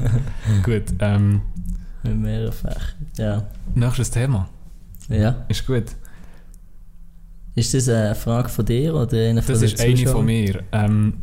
Gut, 0.65 0.83
ähm, 0.99 1.41
Mit 2.03 2.17
mehreren 2.19 2.53
Fächern. 2.53 2.83
Ja. 3.17 3.47
nächstes 3.75 4.11
Thema. 4.11 4.49
Ja. 5.09 5.45
Ist 5.49 5.67
gut. 5.67 5.85
Ist 7.55 7.75
das 7.75 7.89
eine 7.89 8.15
Frage 8.15 8.49
von 8.49 8.65
dir 8.65 8.95
oder 8.95 9.17
eine 9.29 9.43
von 9.43 9.55
Das 9.55 9.63
ist 9.63 9.81
eine 9.81 10.07
von 10.07 10.25
mir. 10.25 10.65
Ähm, 10.73 11.15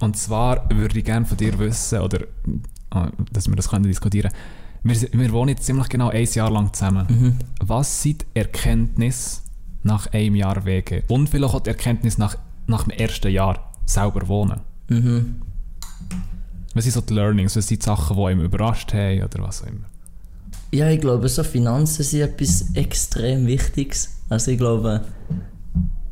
und 0.00 0.16
zwar 0.16 0.68
würde 0.70 0.98
ich 0.98 1.04
gerne 1.04 1.24
von 1.26 1.36
dir 1.38 1.58
wissen, 1.58 2.00
oder 2.00 2.20
ah, 2.90 3.08
dass 3.32 3.48
wir 3.48 3.56
das 3.56 3.68
können 3.70 3.84
diskutieren 3.84 4.30
wir, 4.84 4.96
wir 5.12 5.32
wohnen 5.32 5.48
jetzt 5.48 5.64
ziemlich 5.64 5.88
genau 5.88 6.10
ein 6.10 6.28
Jahr 6.32 6.50
lang 6.50 6.72
zusammen. 6.72 7.06
Mhm. 7.08 7.34
Was 7.60 8.02
sind 8.02 8.26
Erkenntnisse 8.34 9.40
nach 9.82 10.06
einem 10.12 10.36
Jahr 10.36 10.64
WG? 10.64 11.02
Und 11.08 11.28
vielleicht 11.28 11.54
auch 11.54 11.60
die 11.60 11.70
Erkenntnis 11.70 12.18
nach, 12.18 12.36
nach 12.66 12.84
dem 12.84 12.90
ersten 12.90 13.32
Jahr 13.32 13.72
selber 13.86 14.28
wohnen. 14.28 14.60
Mhm. 14.88 15.36
Was 16.74 16.84
sind 16.84 16.92
so 16.92 17.00
die 17.00 17.14
Learnings? 17.14 17.56
Was 17.56 17.66
sind 17.66 17.82
die 17.82 17.84
Sachen, 17.84 18.16
die 18.16 18.22
einem 18.24 18.40
überrascht 18.42 18.92
haben 18.92 19.22
oder 19.22 19.42
was 19.42 19.62
auch 19.62 19.68
immer? 19.68 19.86
Ja, 20.70 20.90
ich 20.90 21.00
glaube, 21.00 21.28
so 21.28 21.44
Finanzen 21.44 22.02
sind 22.02 22.20
etwas 22.22 22.74
extrem 22.74 23.46
Wichtiges. 23.46 24.10
Also 24.28 24.50
ich 24.50 24.58
glaube, 24.58 25.02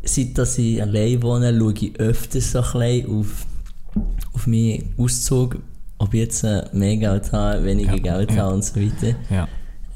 seit 0.03 0.39
dass 0.39 0.57
ich 0.57 0.81
allein 0.81 1.23
wohne, 1.23 1.57
schaue 1.59 1.75
ich 1.75 1.99
öfters 1.99 2.53
so 2.53 2.63
ein 2.63 2.73
bisschen 2.73 3.19
auf, 3.19 3.47
auf 4.33 4.47
meinen 4.47 4.95
Auszug, 4.97 5.59
ob 6.03 6.15
jetzt 6.15 6.43
äh, 6.43 6.65
mehr 6.73 6.97
Geld 6.97 7.31
habe, 7.33 7.65
weniger 7.65 7.95
Ja, 7.95 8.17
Geld 8.17 8.33
ja. 8.33 8.43
habe 8.43 8.55
und 8.55 8.65
so 8.65 8.75
weiter. 8.75 9.15
Ja. 9.31 9.47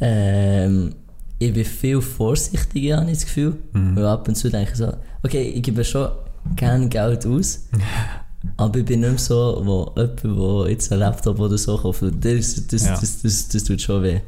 Ähm, 0.00 0.94
ich 1.38 1.52
bin 1.52 1.64
viel 1.64 2.00
vorsichtiger, 2.00 2.98
habe 2.98 3.10
ich 3.10 3.18
das 3.18 3.26
Gefühl. 3.26 3.56
Mhm. 3.72 3.96
Weil 3.96 4.06
ab 4.06 4.28
und 4.28 4.36
zu 4.36 4.48
denke 4.48 4.70
ich 4.70 4.78
so, 4.78 4.92
okay, 5.24 5.42
ich 5.42 5.62
gebe 5.62 5.84
schon 5.84 6.08
gerne 6.54 6.88
Geld 6.88 7.26
aus. 7.26 7.68
aber 8.56 8.78
ich 8.78 8.84
bin 8.84 9.00
nicht 9.00 9.10
mehr 9.10 9.18
so, 9.18 9.60
wo 9.64 9.92
jemand, 9.96 10.22
der 10.64 10.70
jetzt 10.70 10.92
einen 10.92 11.00
Laptop 11.00 11.40
oder 11.40 11.58
so 11.58 11.76
kauft, 11.76 12.02
das, 12.20 12.66
das, 12.68 12.84
Ja. 12.86 12.94
das, 13.00 13.22
das, 13.22 13.48
das 13.48 13.64
tut 13.64 13.82
schon 13.82 14.02
weh. 14.04 14.20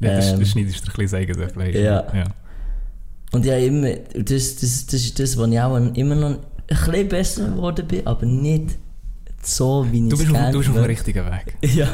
Ja, 0.00 0.16
das, 0.16 0.32
Ähm, 0.32 0.40
das 0.40 0.48
schneidest 0.48 0.84
du 0.86 0.90
ein 0.90 1.06
bisschen 1.06 1.34
so 1.34 1.48
Fleisch. 1.48 1.74
Ja. 1.76 2.04
ja. 2.12 2.24
Und 3.30 3.44
ja, 3.44 3.56
immer, 3.56 3.90
das, 4.14 4.56
das, 4.56 4.86
das 4.86 4.94
ist 4.94 5.18
das, 5.20 5.38
wo 5.38 5.44
ich 5.44 5.60
auch 5.60 5.76
immer 5.94 6.14
noch 6.16 6.30
ein 6.30 6.38
bisschen 6.66 7.08
besser 7.08 7.48
geworden 7.50 7.86
bin, 7.86 8.04
aber 8.04 8.26
nicht 8.26 8.76
so, 9.46 9.86
wie 9.90 10.04
ich 10.04 10.08
Du 10.08 10.16
es 10.16 10.20
bist, 10.22 10.30
auf, 10.30 10.36
gerne 10.36 10.52
du 10.52 10.58
bist 10.58 10.70
auf 10.70 10.76
dem 10.76 10.84
richtigen 10.84 11.24
Weg. 11.26 11.56
Ja, 11.74 11.88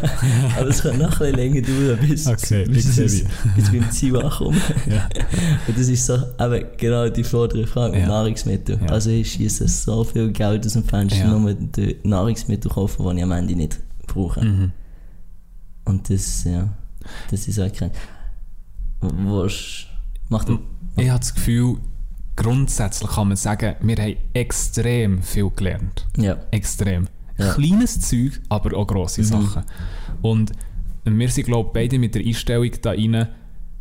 aber 0.59 0.69
es 0.69 0.83
kann 0.83 0.99
noch 0.99 1.21
ein 1.21 1.33
bisschen 1.33 1.35
länger 1.37 1.63
dauern, 1.63 1.99
bis, 2.09 2.27
Okay, 2.27 2.65
bis, 2.67 2.97
bis, 2.97 3.25
bis 3.57 3.71
beim 3.71 3.91
Ziel 3.91 4.17
ankomme. 4.17 4.57
Ja. 4.89 5.09
Und 5.67 5.79
das 5.79 5.89
ist 5.89 6.07
so 6.07 6.15
eben 6.15 6.67
genau 6.77 7.09
die 7.09 7.25
vordere 7.25 7.67
Frage 7.67 7.93
mit 7.93 8.03
Ja. 8.03 8.09
Nahrungsmittel. 8.09 8.79
Ja. 8.81 8.89
Also 8.89 9.11
ich 9.11 9.33
schieße 9.33 9.67
so 9.69 10.05
viel 10.05 10.31
Geld 10.33 10.65
aus 10.67 10.73
dem 10.75 10.85
Fenster, 10.85 11.19
Ja. 11.21 11.39
nur 11.39 11.53
die 11.55 11.97
Nahrungsmittel 12.03 12.71
kaufen, 12.71 13.09
die 13.11 13.17
ich 13.19 13.23
am 13.23 13.33
Ende 13.33 13.55
nicht 13.55 13.79
brauche. 14.07 14.45
Mhm. 14.45 14.73
Und 15.85 16.09
das, 16.11 16.45
ja, 16.45 16.69
das 17.31 17.49
ist 17.49 17.59
auch 17.59 17.73
kein... 17.73 17.91
Was 19.01 19.87
macht 20.29 20.49
du? 20.49 20.59
Ich 20.97 21.09
habe 21.09 21.19
das 21.21 21.35
Gefühl, 21.35 21.79
grundsätzlich 22.37 23.11
kann 23.11 23.29
man 23.29 23.37
sagen, 23.37 23.77
wir 23.81 23.97
haben 23.97 24.17
extrem 24.35 25.23
viel 25.23 25.51
gelernt. 25.51 26.07
Ja. 26.17 26.37
Extrem. 26.51 27.07
Ja. 27.41 27.53
Kleines 27.55 28.01
Zeug, 28.01 28.41
aber 28.49 28.77
auch 28.77 28.87
grosse 28.87 29.23
Mhm. 29.23 29.27
Sachen. 29.27 29.63
Und 30.23 30.53
wir 31.05 31.29
sind, 31.29 31.45
glaube 31.47 31.69
ich, 31.69 31.73
beide 31.73 31.99
mit 31.99 32.15
der 32.15 32.25
Einstellung 32.25 32.71
da 32.83 32.91
rein, 32.91 33.29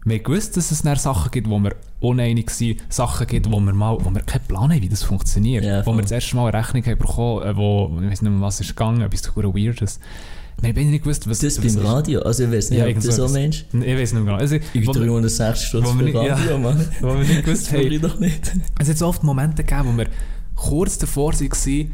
wir 0.06 0.20
gewusst, 0.20 0.56
dass 0.56 0.72
es 0.72 0.80
Sachen 1.04 1.30
gibt, 1.32 1.50
wo 1.50 1.60
wir 1.60 1.76
uneinig 2.00 2.50
sind, 2.52 2.80
Sachen 2.88 3.28
gibt, 3.28 3.52
wo 3.52 3.60
wir 3.60 3.74
mal, 3.74 3.98
wo 4.00 4.10
wir 4.10 4.22
keinen 4.22 4.46
Plan 4.48 4.72
haben, 4.72 4.82
wie 4.82 4.88
das 4.88 5.04
funktioniert. 5.04 5.66
Ja, 5.66 5.86
wo 5.86 5.94
wir 5.94 6.02
das 6.02 6.12
erste 6.12 6.38
Mal 6.38 6.48
eine 6.50 6.58
Rechnung 6.58 6.86
haben 6.86 6.98
bekommen, 6.98 7.44
äh, 7.46 7.56
wo, 7.58 7.92
ich 8.02 8.10
weiß 8.12 8.22
nicht 8.22 8.32
mehr, 8.32 8.42
was 8.42 8.62
ist 8.62 8.70
gegangen, 8.70 9.02
etwas 9.02 9.24
super 9.24 9.54
Weirdes. 9.54 10.00
Wir 10.62 10.70
haben 10.70 10.76
beide 10.76 10.88
nicht 10.90 11.04
gewusst, 11.04 11.30
was 11.30 11.40
Das 11.40 11.58
was 11.58 11.74
beim 11.76 11.84
ist. 11.84 11.90
Radio, 11.92 12.22
also 12.22 12.44
ich 12.46 12.52
weiß 12.52 12.70
nicht, 12.70 12.80
Ja, 12.80 12.88
ob 12.88 12.94
du 12.96 13.12
so 13.12 13.28
meinst. 13.30 13.66
Ich 13.74 13.80
weiß 13.80 14.14
nicht 14.14 14.14
mehr 14.14 14.24
genau. 14.24 14.36
Also, 14.38 14.56
Ich 14.56 14.72
bin 14.72 14.84
360 14.86 15.68
Stutz 15.68 15.84
wo 15.86 15.90
wir 15.90 15.98
für 15.98 16.04
nicht- 16.04 16.14
ja. 16.16 16.36
Radio, 16.36 16.58
Mann. 16.58 16.86
wo 17.02 17.08
wir 17.10 17.16
nicht 17.20 17.44
gewusst 17.46 17.72
haben, 17.72 17.82
ich 17.92 18.02
doch 18.02 18.20
nicht. 18.20 18.54
Es 18.80 18.90
hat 18.90 18.98
so 18.98 19.08
oft 19.08 19.24
Momente 19.24 19.64
gegeben, 19.66 19.90
wo 19.94 19.98
wir 19.98 20.08
kurz 20.56 20.98
davor 20.98 21.34
waren, 21.34 21.92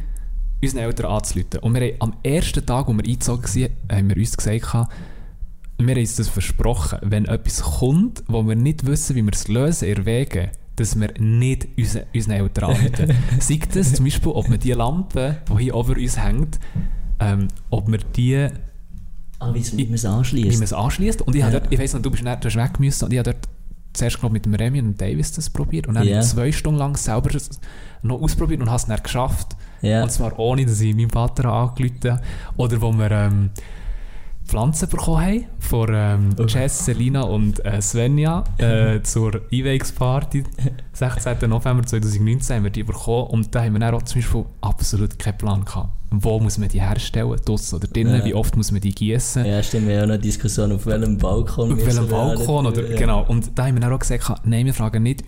unseren 0.62 0.80
Eltern 0.80 1.12
anzuleiten. 1.12 1.60
Und 1.60 1.74
wir 1.74 1.82
haben 1.82 1.96
am 2.00 2.14
ersten 2.24 2.66
Tag, 2.66 2.88
wo 2.88 2.94
wir 2.94 3.04
eingezogen 3.04 3.44
waren, 3.44 3.72
haben 3.92 4.10
wir 4.10 4.18
uns 4.18 4.38
gesagt, 4.38 4.74
wir 5.78 5.90
haben 5.94 6.00
uns 6.00 6.16
das 6.16 6.30
versprochen, 6.30 7.00
wenn 7.04 7.26
etwas 7.26 7.62
kommt, 7.62 8.24
wo 8.28 8.44
wir 8.44 8.56
nicht 8.56 8.86
wissen, 8.86 9.16
wie 9.16 9.24
wir 9.24 9.34
es 9.34 9.48
lösen, 9.48 9.90
erwägen, 9.90 10.50
dass 10.78 11.00
wir 11.00 11.10
nicht 11.20 11.68
unsere, 11.78 12.06
unseren 12.14 12.34
Eltern 12.34 12.72
anleiten. 12.72 13.14
Sei 13.40 13.60
das 13.74 13.94
zum 13.94 14.06
Beispiel, 14.06 14.32
ob 14.32 14.50
wir 14.50 14.58
die 14.58 14.72
Lampe, 14.72 15.38
die 15.50 15.64
hier 15.64 15.74
über 15.74 15.96
uns 15.96 16.18
hängt, 16.22 16.60
ähm, 17.20 17.48
ob 17.70 17.90
wir 17.92 18.00
die 18.00 18.48
Ah, 19.38 19.50
wie 19.54 19.60
man 19.60 19.62
es 19.62 19.78
wie 19.78 19.86
man 19.86 20.14
anschließt. 20.20 20.64
es 20.64 20.72
anschließt. 20.74 21.22
Und 21.22 21.36
ich, 21.36 21.42
Ja. 21.42 21.48
habe 21.48 21.60
dort, 21.60 21.72
ich 21.74 21.78
weiss 21.78 21.94
noch, 21.94 22.02
du 22.02 22.10
bist, 22.10 22.24
nicht, 22.24 22.44
du 22.44 22.48
hast 22.48 22.56
weg 22.56 22.80
müssen 22.80 23.04
und 23.06 23.12
ich 23.12 23.20
habe 23.20 23.34
dort 23.34 23.50
zuerst 23.92 24.20
glaub, 24.20 24.32
mit 24.32 24.46
dem 24.46 24.54
Remy 24.54 24.80
und 24.82 25.00
Davis 25.00 25.34
das 25.34 25.50
probiert 25.50 25.88
und 25.88 25.96
dann 25.96 26.08
Ja. 26.08 26.22
zwei 26.22 26.52
Stunden 26.54 26.80
lang 26.80 26.96
selber 26.96 27.30
noch 28.02 28.22
ausprobiert 28.22 28.62
und 28.62 28.68
habe 28.70 28.78
es 28.78 28.86
dann 28.86 29.02
geschafft. 29.04 29.56
Ja. 29.86 30.04
Und 30.04 30.12
zwar 30.12 30.38
ohne, 30.40 30.66
dass 30.66 30.82
ich 30.82 30.96
meinen 30.96 31.10
Vater 31.10 31.46
angerufen 31.46 32.12
habe. 32.12 32.22
Oder 32.58 32.82
wo 32.82 32.92
wir 32.94 33.12
ähm, 33.12 33.50
Pflanzen 34.46 34.88
bekommen 34.90 35.22
haben 35.26 35.46
von 35.60 35.90
ähm, 35.92 36.30
Oh. 36.40 36.44
Jess, 36.44 36.86
Selina 36.86 37.22
und 37.24 37.66
äh, 37.66 37.82
Svenja 37.82 38.44
äh, 38.60 39.02
zur 39.04 39.42
Einweihungsparty. 39.52 40.44
16. 40.94 41.50
November 41.50 41.84
2019 41.84 42.58
haben 42.58 42.64
wir 42.64 42.70
die 42.70 42.84
bekommen 42.84 43.28
und 43.28 43.56
da 43.56 43.64
haben 43.64 43.74
wir 43.74 43.80
dann 43.80 43.96
auch 43.96 44.04
zum 44.04 44.22
Beispiel 44.22 44.46
absolut 44.62 45.18
keinen 45.18 45.38
Plan 45.40 45.66
gehabt. 45.66 45.90
Wo 46.12 46.40
muss 46.40 46.60
man 46.60 46.70
die 46.70 46.80
herstellen, 46.80 47.36
draussen 47.44 47.78
oder 47.78 47.88
drinnen, 47.88 48.20
Ja. 48.20 48.24
wie 48.26 48.36
oft 48.36 48.56
muss 48.56 48.72
man 48.72 48.80
die 48.82 48.94
gießen? 48.94 49.44
Ja, 49.46 49.62
stimmt, 49.64 49.88
wir 49.88 49.96
haben 49.96 50.04
auch 50.04 50.08
noch 50.10 50.14
eine 50.14 50.22
Diskussion, 50.22 50.72
auf 50.72 50.86
welchem 50.86 51.18
Balkon 51.18 51.74
Auf 51.74 51.84
welchem. 51.86 52.08
Balkon 52.08 52.68
oder 52.68 52.88
Ja. 52.90 52.98
genau. 52.98 53.26
Und 53.28 53.50
da 53.58 53.66
haben 53.66 53.74
wir 53.74 53.82
dann 53.82 53.92
auch 53.94 54.00
gesagt, 54.00 54.32
nein, 54.46 54.68
wir 54.68 54.74
fragen 54.76 55.02
nicht 55.04 55.24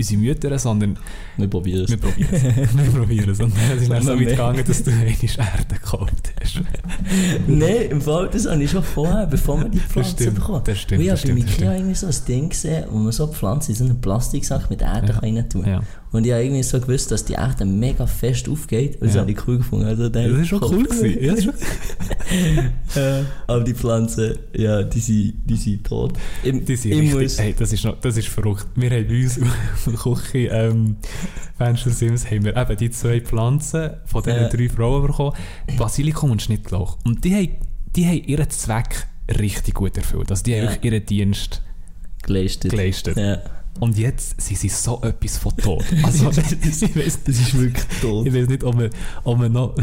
unsere 0.00 0.20
Mütter, 0.20 0.58
sondern 0.58 0.96
Wir 1.36 1.48
probieren 1.48 1.84
es. 1.84 1.90
wir 1.90 1.98
probieren 1.98 2.28
es. 2.32 2.42
wir 2.76 2.90
probieren 3.00 3.30
es. 3.30 3.40
Und 3.40 3.52
es 3.74 3.82
ist 3.82 3.90
dann 3.90 4.02
so 4.02 4.12
weit 4.18 4.28
gegangen, 4.28 4.64
dass 4.66 4.82
du 4.82 4.90
eine 4.90 5.04
Erde 5.06 5.74
gekauft 5.74 6.32
hast. 6.40 6.60
Nein, 7.46 7.76
im 7.90 8.00
Fall, 8.00 8.28
das 8.32 8.46
habe 8.48 8.62
ich 8.62 8.70
schon 8.70 8.82
vorher, 8.82 9.26
bevor 9.26 9.58
wir 9.60 9.68
die 9.68 9.78
Pflanzen 9.78 10.12
stimmt, 10.16 10.34
bekommen. 10.36 10.62
das 10.64 10.78
stimmt, 10.78 10.98
Und 11.00 11.04
ich 11.06 11.10
das 11.12 11.22
habe 11.24 11.34
bei 11.34 11.40
das 11.40 11.54
Ikea 11.54 11.72
irgendwie 11.74 11.94
so 11.94 12.06
ein 12.06 12.14
Ding 12.26 12.48
gesehen, 12.48 12.84
wo 12.90 12.98
man 12.98 13.12
so 13.12 13.26
Pflanzen 13.28 13.70
in 13.72 13.76
so 13.76 13.84
einen 13.84 14.00
Plastiksack 14.00 14.70
mit 14.70 14.82
Erde 14.82 15.12
Ja. 15.12 15.18
rein 15.18 15.48
tun 15.48 15.64
Ja. 15.66 15.80
Und 16.12 16.26
ich 16.26 16.32
habe 16.32 16.42
irgendwie 16.42 16.62
so 16.64 16.80
gewusst, 16.80 17.10
dass 17.12 17.24
die 17.24 17.34
Erde 17.34 17.64
mega 17.64 18.04
fest 18.06 18.48
aufgeht. 18.48 18.94
Und 19.00 19.06
das 19.08 19.14
Ja. 19.14 19.20
habe 19.20 19.30
ich 19.30 19.46
cool 19.46 19.58
gefunden. 19.58 19.86
Also, 19.86 20.08
Das 20.08 20.24
war 20.32 20.44
schon 20.44 20.62
cool. 20.64 20.82
Gewesen. 20.88 21.24
Ja, 21.24 21.32
ist 21.34 21.44
schon 21.44 21.54
Äh, 22.96 23.22
aber 23.46 23.62
die 23.64 23.74
Pflanzen, 23.74 24.36
ja, 24.56 24.82
die 24.82 24.98
sind, 25.00 25.34
die 25.44 25.56
sind 25.56 25.84
tot. 25.86 26.12
Ich, 26.42 26.64
Die 26.64 26.76
sind 26.76 26.92
ich 26.92 27.14
richtig, 27.14 27.38
hey, 27.44 27.54
das 27.58 27.72
ist, 27.72 27.84
noch, 27.84 28.00
das 28.00 28.16
ist 28.16 28.28
verrückt. 28.28 28.66
Wir 28.74 28.90
haben 28.90 29.06
bei 29.06 29.22
uns 29.22 29.38
auf 29.42 29.84
der 29.86 29.94
Küche 29.94 30.38
ähm, 30.48 30.96
Fenster 31.56 31.90
Sims 31.90 32.26
haben 32.30 32.44
wir 32.44 32.56
eben 32.56 32.76
die 32.76 32.90
zwei 32.90 33.20
Pflanzen 33.20 33.90
von 34.04 34.22
diesen 34.22 34.40
Ja. 34.42 34.48
drei 34.48 34.68
Frauen 34.68 35.06
bekommen. 35.06 35.32
Basilikum 35.76 36.30
und 36.32 36.42
Schnittlauch. 36.42 36.98
Und 37.04 37.24
die 37.24 37.34
haben, 37.34 37.48
die 37.96 38.06
haben 38.06 38.24
ihren 38.24 38.50
Zweck 38.50 39.06
richtig 39.38 39.74
gut 39.74 39.96
erfüllt. 39.96 40.30
Also 40.30 40.42
die 40.42 40.54
haben 40.56 40.62
wirklich 40.68 40.92
ihren 40.92 41.06
Dienst 41.06 41.62
geleistet. 42.22 42.70
geleistet. 42.72 43.16
Ja. 43.16 43.38
Und 43.78 43.96
jetzt 43.96 44.38
sind 44.40 44.58
sie 44.58 44.68
so 44.68 45.00
etwas 45.02 45.38
von 45.38 45.56
tot. 45.56 45.84
Also, 46.02 46.28
ich 46.30 46.96
weiß 46.96 47.18
Das 47.24 47.36
ist 47.40 47.58
wirklich 47.58 47.84
tot. 48.02 48.26
ich 48.26 48.34
weiß 48.34 48.48
nicht, 48.48 48.62
ob 48.64 48.74
man, 48.74 48.90
ob 49.24 49.38
man 49.38 49.52
noch... 49.52 49.74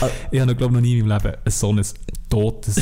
Ah. 0.00 0.08
ich 0.30 0.40
habe 0.40 0.54
glaube 0.54 0.72
noch 0.74 0.80
nie 0.80 0.98
in 0.98 1.06
meinem 1.06 1.22
Leben 1.22 1.36
ein 1.44 1.50
so 1.50 1.70
ein 1.72 1.82
totes 2.30 2.76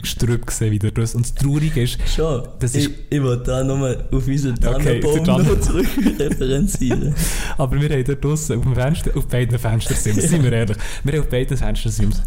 Gestrüpp 0.00 0.46
gesehen 0.46 0.70
wie 0.70 0.78
durch 0.78 0.94
das. 0.94 1.14
Und 1.14 1.26
das 1.26 1.34
Traurige 1.34 1.82
ist, 1.82 1.98
Schon. 2.14 2.46
Das 2.58 2.74
ich, 2.74 2.84
ist- 2.86 2.94
ich 3.10 3.22
will 3.22 3.42
da 3.44 3.64
nochmal 3.64 4.06
auf 4.12 4.26
unseren 4.26 4.52
Okay, 4.54 5.00
Tannenbaum 5.00 5.24
Tannen- 5.24 5.46
noch 5.48 5.60
zurück 5.60 5.86
referenzieren. 6.18 7.14
Aber 7.58 7.80
wir 7.80 7.88
haben 7.90 8.04
dort 8.04 8.24
draussen 8.24 8.58
auf, 8.58 8.62
dem 8.64 8.74
Fenster, 8.74 9.10
auf 9.16 9.26
beiden 9.26 9.58
Fenstersims, 9.58 10.22
sind 10.28 10.42
wir 10.44 10.52
ehrlich, 10.52 10.76
wir 11.04 11.12
haben 11.14 11.20
auf 11.20 11.28
beiden 11.28 11.56
Fenstersims 11.56 12.22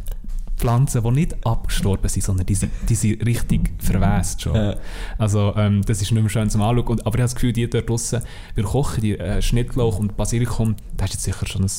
Pflanzen, 0.59 1.03
die 1.03 1.11
nicht 1.11 1.45
abgestorben 1.45 2.09
sind, 2.09 2.23
sondern 2.23 2.45
die 2.45 2.55
sind, 2.55 2.71
die 2.87 2.95
sind 2.95 3.25
richtig 3.25 3.71
verwest 3.79 4.41
schon. 4.41 4.55
Ja. 4.55 4.75
Also 5.17 5.53
ähm, 5.55 5.81
das 5.83 6.01
ist 6.01 6.11
nicht 6.11 6.21
mehr 6.21 6.29
schön 6.29 6.49
zum 6.49 6.61
Anschauen. 6.61 6.87
Und, 6.87 7.05
aber 7.05 7.15
ich 7.15 7.21
habe 7.21 7.23
das 7.23 7.35
Gefühl, 7.35 7.53
die 7.53 7.69
dort 7.69 7.89
draussen, 7.89 8.21
wir 8.55 8.63
kochen 8.63 9.01
die 9.01 9.17
äh, 9.17 9.41
Schnittlauch 9.41 9.99
und 9.99 10.17
Basilikum, 10.17 10.75
das 10.97 11.09
ist 11.09 11.13
jetzt 11.15 11.23
sicher 11.23 11.47
schon 11.47 11.63
ein 11.63 11.71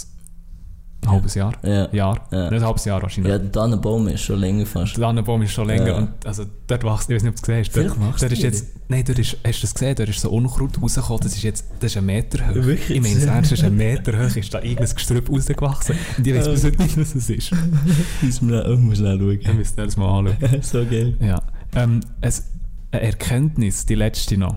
halbes 1.07 1.35
Jahr. 1.35 1.53
Ja. 1.63 1.89
Jahr. 1.93 2.27
Ja. 2.31 2.51
Nicht 2.51 2.61
ein 2.61 2.65
halbes 2.67 2.85
Jahr 2.85 3.01
wahrscheinlich. 3.03 3.31
Ja, 3.33 3.39
der 3.39 3.51
Tannenbaum 3.51 4.07
ist 4.09 4.21
schon 4.23 4.39
länger 4.39 4.67
fast. 4.67 4.97
Der 4.97 5.05
Tannenbaum 5.05 5.41
ist 5.43 5.53
schon 5.53 5.67
länger 5.67 5.87
Ja. 5.89 5.97
und 5.97 6.27
also 6.27 6.45
dort 6.67 6.85
wächst, 6.85 7.09
ich 7.11 7.17
weiß 7.17 7.23
nicht, 7.23 7.31
ob 7.39 7.47
du 7.47 7.53
es 7.53 7.69
gesehen 7.73 7.91
hast. 8.01 8.23
Dort 8.23 8.33
ist 8.33 8.39
er 8.43 8.45
jetzt, 8.51 8.67
nein, 8.89 9.05
dort 9.07 9.19
ist, 9.19 9.37
hast 9.45 9.59
du 9.59 9.63
das 9.63 9.75
gesehen, 9.75 9.95
dort 9.97 10.09
ist 10.11 10.21
so 10.21 10.31
Unkraut 10.31 10.83
rausgekommen, 10.83 11.23
das 11.23 11.35
ist 11.35 11.43
jetzt, 11.43 11.65
das 11.81 11.93
ist 11.93 11.97
ein 11.97 12.07
Meter 12.07 12.47
hoch. 12.49 12.55
Wirklich? 12.55 12.91
Ich 12.91 13.01
meine, 13.01 13.15
es 13.17 13.25
ernst, 13.25 13.53
das 13.53 13.59
ist 13.61 13.65
ein 13.65 13.77
Meter 13.77 14.13
hoch, 14.19 14.37
ist 14.37 14.53
da 14.53 14.61
irgendein 14.61 14.95
Gestrüpp 14.95 15.31
rausgewachsen 15.31 15.97
und 16.19 16.27
ich 16.27 16.35
weiß 16.35 16.49
bis 16.49 16.65
heute 16.65 16.83
nicht, 16.83 16.99
was 16.99 17.15
es 17.15 17.31
ist. 17.31 17.53
Man 18.43 18.63
auch 18.63 18.79
muss 18.79 18.99
schnell 18.99 19.19
Wir 19.21 19.43
schauen. 19.43 19.57
müssen 19.57 19.77
das 19.77 19.97
mal 19.97 20.19
anschauen. 20.19 20.37
so 20.63 20.85
geil. 20.85 21.17
Ja. 21.21 21.43
Ähm, 21.75 22.01
es, 22.21 22.45
eine 22.93 23.03
Erkenntnis, 23.03 23.87
die 23.87 23.95
letzte 23.95 24.37
noch. 24.37 24.57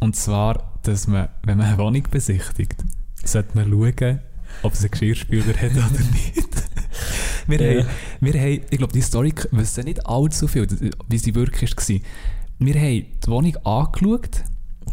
Und 0.00 0.16
zwar, 0.16 0.78
dass 0.82 1.06
man, 1.06 1.28
wenn 1.44 1.58
man 1.58 1.66
eine 1.68 1.78
Wohnung 1.78 2.02
besichtigt, 2.10 2.82
sollte 3.22 3.50
man 3.56 3.70
schauen, 3.70 4.20
ob 4.62 4.72
es 4.72 4.80
einen 4.80 4.90
Geschirrspüler 4.90 5.54
hat 5.56 5.70
oder 5.72 6.00
nicht. 6.12 6.48
wir, 7.46 7.60
Ja. 7.60 7.82
haben, 7.82 7.88
wir 8.20 8.40
haben, 8.40 8.60
ich 8.70 8.78
glaube, 8.78 8.92
die 8.92 9.00
Story 9.02 9.32
wissen 9.52 9.84
nicht 9.84 10.06
allzu 10.06 10.46
viel, 10.48 10.66
wie 11.08 11.18
sie 11.18 11.34
wirklich 11.34 11.72
war. 11.76 11.96
Wir 12.58 12.74
haben 12.74 13.06
die 13.24 13.26
Wohnung 13.28 13.56
angeschaut, 13.64 14.42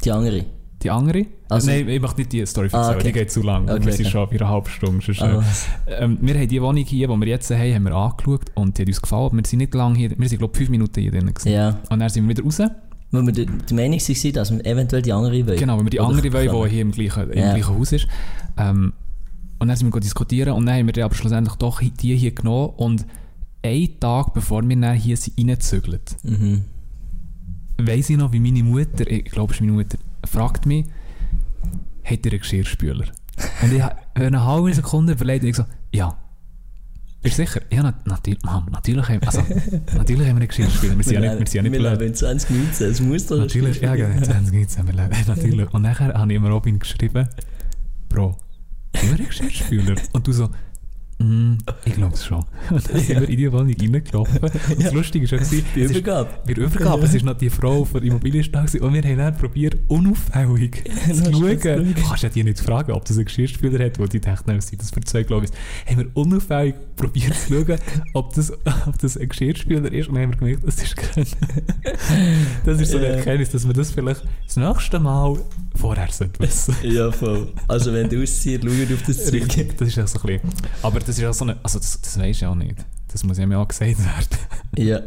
Die 0.04 0.12
andere. 0.12 0.46
Die 0.84 0.91
andere? 0.91 1.26
Also- 1.50 1.72
Nein, 1.72 1.89
ich 1.89 2.00
mache 2.02 2.17
nicht 2.17 2.32
die 2.32 2.46
Story 2.46 2.70
Ah, 2.72 2.78
erzählen, 2.78 2.96
okay. 2.98 3.08
die 3.08 3.12
geht 3.13 3.32
zu 3.32 3.41
lang. 3.41 3.63
Okay, 3.67 3.84
wir 3.86 3.93
sind 3.93 4.06
okay. 4.06 4.12
schon 4.12 4.30
bei 4.30 4.36
einer 4.36 4.50
halben 4.50 4.70
Stunde. 4.70 5.04
sonst, 5.04 5.22
Ah, 5.22 5.43
ähm, 5.88 6.17
wir 6.22 6.36
haben 6.36 6.48
die 6.48 6.62
Wohnung 6.62 6.84
hier, 6.86 7.08
die 7.08 7.13
wir 7.20 7.28
jetzt 7.28 7.50
haben, 7.50 7.74
haben 7.74 7.84
wir 7.86 7.93
angeschaut 7.96 8.41
und 8.54 8.78
die 8.78 8.84
hat 8.84 8.88
uns 8.88 9.02
gefallen. 9.02 9.32
Wir 9.34 9.43
sind 9.46 9.60
nicht 9.60 9.74
lange 9.74 9.98
hier, 9.98 10.12
wir 10.15 10.30
sind 10.30 10.38
glaube 10.38 10.52
ich 10.54 10.58
fünf 10.60 10.70
Minuten 10.70 11.02
hier 11.02 11.10
drin. 11.12 11.26
gewesen. 11.34 11.50
Ja, 11.52 11.80
Und 11.89 12.00
dann 12.00 12.10
sind 12.10 12.26
wir 12.28 12.30
wieder 12.38 12.43
raus. 12.43 12.60
weil 13.10 13.26
wir 13.26 13.34
die, 13.34 13.74
Meinung 13.74 14.00
waren, 14.00 14.34
dass 14.34 14.52
wir 14.52 14.65
eventuell 14.65 15.02
die 15.02 15.13
andere 15.13 15.48
wollen. 15.48 15.58
Genau, 15.58 15.78
wenn 15.80 15.86
wir 15.86 15.89
die 15.89 16.00
andere 16.00 16.32
wollen, 16.54 16.70
die 16.70 16.74
hier 16.76 16.82
im 16.84 16.91
gleichen, 16.91 17.32
im 17.32 17.39
Ja. 17.39 17.54
gleichen 17.54 17.67
Haus 17.76 17.91
ist. 17.93 18.08
Ähm, 18.58 18.93
und 19.60 19.67
dann 19.67 19.78
sind 19.78 19.93
wir 19.93 20.00
diskutieren 20.00 20.54
und 20.54 20.65
dann 20.65 20.76
haben 20.76 20.86
wir 20.86 20.93
dann 20.93 21.06
aber 21.06 21.15
schlussendlich 21.15 21.56
doch 21.56 21.82
die 21.82 22.15
hier 22.15 22.32
genommen 22.32 22.74
und 22.78 23.06
einen 23.63 24.00
Tag 24.00 24.34
bevor 24.34 24.67
wir 24.67 24.76
dann 24.80 24.96
hier 24.96 25.17
sind 25.17 25.38
reingezügelt, 25.38 26.15
Mhm. 26.24 26.63
weiss 27.80 28.10
ich 28.10 28.17
noch, 28.17 28.32
wie 28.32 28.39
meine 28.39 28.63
Mutter, 28.63 29.10
ich 29.10 29.26
glaube 29.26 29.54
es 29.54 29.58
ist 29.60 29.62
meine 29.62 29.74
Mutter, 29.74 29.98
fragt 30.26 30.65
mich, 30.65 30.86
hat 32.04 32.26
ihr 32.26 32.32
einen 32.32 32.39
Geschirrspüler? 32.41 33.06
Und 33.62 33.74
ich 33.74 33.82
habe 33.82 33.96
eine 34.15 34.43
halbe 34.46 34.74
Sekunde 34.74 35.13
überlegt 35.13 35.43
und 35.43 35.50
ich 35.50 35.56
so, 35.56 35.65
ja. 35.93 36.15
Bist 37.22 37.36
sicher? 37.38 37.62
Ja, 37.72 37.82
na, 37.84 37.93
natürlich, 38.06 38.41
Mom, 38.43 38.67
natürlich 38.72 39.10
haben, 39.10 39.22
also, 39.26 39.41
natürlich 39.96 40.28
haben 40.28 40.36
wir 40.36 40.41
einen 40.41 40.48
Geschirrspüler. 40.48 40.96
Wir 40.96 41.04
sind 41.04 41.13
ja 41.15 41.20
nicht, 41.20 41.39
wir 41.39 41.48
sind 41.48 41.56
ja 41.56 41.62
nicht 41.63 41.72
wir 41.72 41.89
leben 41.91 42.04
in 42.08 42.13
2019, 42.15 42.88
es 42.91 43.02
muss 43.02 43.26
doch 43.26 43.38
Natürlich, 43.39 43.82
ja, 43.82 43.96
genau, 43.96 44.22
2019, 44.24 44.88
wir 44.88 44.93
leben, 44.93 45.15
natürlich. 45.28 45.74
Und 45.74 45.82
nachher 45.82 46.13
habe 46.13 46.32
ich 46.32 46.38
ihm 46.38 46.46
Robin 46.46 46.78
geschrieben, 46.80 47.28
Bro, 48.08 48.38
wir 49.04 49.16
einen 49.16 49.28
Geschirrspüler? 49.28 49.96
Und 50.14 50.28
du 50.28 50.32
so, 50.32 50.50
mm, 51.20 51.54
ich 51.86 51.94
glaube 51.96 52.14
es 52.16 52.26
schon. 52.26 52.40
Und 52.70 52.90
dann 52.94 53.00
sind 53.02 53.22
wir 53.22 53.30
in 53.30 53.38
die 53.38 53.52
Wohnung 53.52 53.74
reingelaufen. 53.80 54.40
Und 54.40 54.84
das 54.84 54.94
Lustige 54.94 55.30
war, 55.32 55.38
Die 55.40 55.44
es 55.46 55.52
ist- 55.54 55.92
Übergabe. 55.92 56.30
der 56.48 56.58
Übergabe, 56.58 57.06
es 57.06 57.14
ist 57.14 57.26
noch 57.26 57.38
die 57.38 57.50
Frau 57.50 57.86
von 57.86 58.02
der 58.02 58.10
Immobilienstelle 58.10 58.66
gewesen, 58.66 58.82
und 58.84 58.94
wir 58.94 59.02
haben 59.04 59.18
dann 59.18 59.36
probiert, 59.38 59.78
unauffällig 59.88 60.84
schauen. 61.08 61.14
zu 61.16 61.32
schauen. 61.32 61.94
Du 61.96 62.02
kannst 62.08 62.24
ja 62.24 62.30
die 62.30 62.44
nicht 62.44 62.60
fragen, 62.60 62.92
ob 62.92 63.06
das 63.06 63.18
einen 63.18 63.26
Geschirrspüler 63.26 63.84
hat, 63.86 63.98
wo 64.00 64.06
die 64.06 64.20
dachten, 64.20 64.56
was 64.56 64.68
sind 64.68 64.82
das 64.82 64.92
für 64.92 65.02
zwei, 65.02 65.24
glaube 65.24 65.46
ich. 65.46 65.52
Haben 65.92 65.98
wir 66.06 66.08
unauffällig 66.14 66.76
probiert 66.96 67.34
zu 67.36 67.54
schauen, 67.66 67.80
ob 68.14 68.34
das, 68.34 68.52
ob 68.86 68.98
das 69.00 69.18
ein 69.18 69.30
Geschirrspüler 69.30 69.92
ist, 69.92 70.10
und 70.10 70.18
haben 70.18 70.32
wir 70.32 70.38
gemerkt, 70.38 70.68
das 70.68 70.82
ist 70.82 70.96
kein. 70.98 71.26
das 72.66 72.80
ist 72.82 72.92
so 72.92 72.98
eine 72.98 73.08
Ja. 73.08 73.14
Erkenntnis, 73.16 73.50
dass 73.50 73.66
man 73.66 73.74
das 73.74 73.92
vielleicht 73.92 74.24
das 74.46 74.58
nächste 74.58 75.00
Mal 75.00 75.38
vorher 75.78 76.08
sollte 76.12 76.40
wissen. 76.40 76.76
Ja, 76.84 77.12
voll. 77.12 77.48
Also 77.68 77.94
wenn 77.94 78.10
du 78.10 78.22
auszieht, 78.22 78.62
schau 78.63 78.70
auf 78.94 79.02
das 79.08 79.26
Zeug. 79.26 79.48
Das 79.78 79.88
ist 79.88 79.96
ja 79.96 80.08
so 80.08 80.20
ein 80.20 80.26
bisschen. 80.26 80.50
Aber 80.82 81.00
das 81.00 81.10
ist 81.10 81.20
ja 81.20 81.32
so 81.34 81.46
eine. 81.46 81.58
Also, 81.63 81.80
das, 81.80 82.02
das 82.02 82.20
weisst 82.20 82.42
du 82.42 82.46
ja 82.46 82.52
auch 82.52 82.56
nicht. 82.56 82.76
Das 83.12 83.24
muss 83.24 83.38
ja 83.38 83.46
mir 83.48 83.58
auch 83.60 83.68
gesagt 83.68 83.98
werden. 83.98 84.38
Ja. 84.78 85.00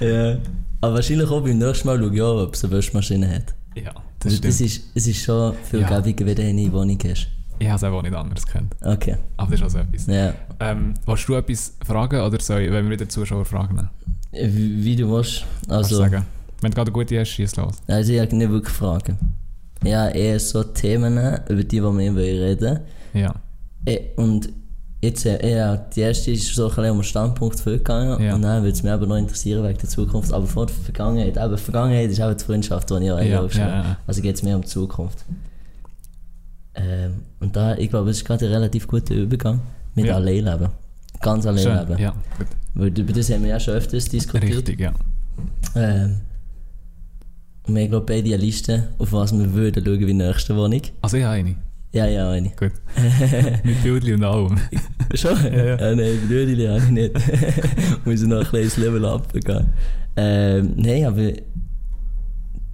ja. 0.00 0.38
Aber 0.80 0.94
wahrscheinlich 0.94 1.28
auch 1.30 1.40
beim 1.42 1.58
nächsten 1.58 1.86
Mal 1.88 1.98
schau 1.98 2.10
ich 2.10 2.22
auch, 2.22 2.42
ob 2.42 2.54
es 2.54 2.64
eine 2.64 2.72
Wäschmaschine 2.74 3.34
hat. 3.36 3.54
Ja, 3.74 3.92
Das, 4.18 4.40
das, 4.40 4.56
stimmt. 4.56 4.70
ist, 4.70 4.82
es 4.94 5.06
ist 5.06 5.24
schon 5.24 5.54
viel 5.70 5.80
Ja. 5.80 6.00
gäbiger, 6.00 6.26
wenn 6.26 6.36
du 6.36 6.42
eine 6.42 6.72
Wohnung 6.72 6.98
hast. 7.08 7.28
Ich 7.58 7.68
habe 7.68 7.76
es 7.76 7.84
auch 7.84 8.02
nicht 8.02 8.14
anders 8.14 8.44
gekannt. 8.46 8.74
Okay. 8.82 9.16
Aber 9.36 9.50
das 9.52 9.60
ist 9.60 9.66
auch 9.66 9.70
so 9.70 9.78
etwas. 9.78 10.06
Ja. 10.06 10.34
Ähm, 10.60 10.94
willst 11.06 11.28
du 11.28 11.34
etwas 11.34 11.74
fragen 11.86 12.20
oder 12.20 12.40
soll 12.40 12.62
ich, 12.62 12.70
wenn 12.70 12.84
wir 12.84 12.92
wieder 12.92 13.08
Zuschauer 13.08 13.44
fragen? 13.44 13.88
Wie, 14.32 14.84
wie 14.84 14.96
du 14.96 15.08
willst. 15.10 15.44
Also, 15.68 15.96
sagen? 15.96 16.24
Wenn 16.60 16.70
du 16.70 16.74
gerade 16.76 16.88
eine 16.88 16.92
gute 16.92 17.18
hast, 17.20 17.28
schieß 17.28 17.56
los. 17.56 17.74
also 17.86 18.12
ich 18.12 18.20
habe 18.20 18.34
nicht 18.36 18.50
wirklich 18.50 18.74
Fragen. 18.74 19.18
Ja, 19.84 20.08
eher 20.08 20.40
so 20.40 20.62
Themen, 20.62 21.18
über 21.48 21.62
die, 21.62 21.66
die 21.66 21.82
wir 21.82 22.16
reden 22.16 22.80
Ja. 23.12 23.34
Eh, 23.84 24.00
Und 24.16 24.48
jetzt, 25.02 25.26
äh, 25.26 25.56
ja, 25.58 25.76
die 25.76 26.00
erste 26.00 26.30
ist 26.30 26.54
so 26.54 26.64
ein 26.64 26.74
bisschen 26.74 26.90
um 26.90 26.96
den 26.98 27.04
Standpunkt 27.04 27.60
vorgegangen. 27.60 28.22
Ja. 28.22 28.34
Und 28.34 28.42
dann 28.42 28.62
würde 28.62 28.72
es 28.74 28.82
mich 28.82 28.92
aber 28.92 29.06
noch 29.06 29.16
interessieren 29.16 29.62
wegen 29.62 29.78
der 29.78 29.88
Zukunft. 29.88 30.32
Aber 30.32 30.46
vor 30.46 30.66
der 30.66 30.74
Vergangenheit, 30.74 31.36
aber 31.36 31.58
Vergangenheit 31.58 32.10
ist 32.10 32.20
auch 32.22 32.32
die 32.32 32.42
Freundschaft, 32.42 32.88
die 32.88 32.94
ich 32.94 33.10
auch 33.12 33.18
Ja, 33.20 33.44
ja, 33.44 33.48
ja. 33.56 33.96
Also 34.06 34.22
geht 34.22 34.36
es 34.36 34.42
mehr 34.42 34.56
um 34.56 34.62
die 34.62 34.68
Zukunft. 34.68 35.18
Ähm, 36.76 37.22
und 37.40 37.54
da, 37.54 37.76
ich 37.76 37.90
glaube, 37.90 38.10
es 38.10 38.16
ist 38.18 38.24
gerade 38.24 38.46
ein 38.46 38.52
relativ 38.52 38.88
guter 38.88 39.14
Übergang 39.14 39.60
mit 39.94 40.06
Ja. 40.06 40.16
Alleinleben. 40.16 40.68
Ganz 41.20 41.46
allein 41.46 41.62
Schön. 41.62 41.98
Ja, 41.98 42.10
gut. 42.38 42.46
Weil 42.74 42.98
über 42.98 43.12
das 43.12 43.30
haben 43.30 43.42
wir 43.42 43.50
ja 43.50 43.60
schon 43.60 43.74
öfters 43.74 44.06
diskutiert. 44.06 44.56
Richtig, 44.56 44.80
ja. 44.80 44.92
Ähm, 45.76 46.20
und 47.66 47.74
wir 47.74 47.82
haben, 47.82 47.90
glaube 47.90 48.06
beide 48.06 48.28
eine 48.34 48.36
Liste, 48.42 48.88
auf 48.98 49.12
was 49.12 49.32
wir 49.36 49.52
würden 49.52 49.84
schauen 49.84 50.00
wie 50.00 50.06
die 50.06 50.14
nächste 50.14 50.56
Wohnung. 50.56 50.80
Also, 51.02 51.16
ich 51.16 51.24
habe 51.24 51.34
eine. 51.36 51.56
Ja, 51.92 52.06
ja, 52.06 52.30
eine. 52.30 52.48
Gut. 52.50 52.72
Mit 53.64 53.82
Bildchen 53.82 54.14
und 54.16 54.24
allem. 54.24 54.58
Schon? 55.14 55.36
Ja, 55.44 55.64
ja. 55.64 55.74
Ah, 55.76 55.94
nein, 55.94 56.18
Brüder 56.28 56.74
habe 56.74 56.82
ich 56.84 56.90
nicht. 56.90 57.12
Muss 58.04 58.22
ich 58.22 58.28
noch 58.28 58.40
ein 58.40 58.46
kleines 58.46 58.76
Level 58.76 59.04
abgehen. 59.06 59.66
Ähm, 60.16 60.72
nein, 60.76 61.04
aber 61.06 61.16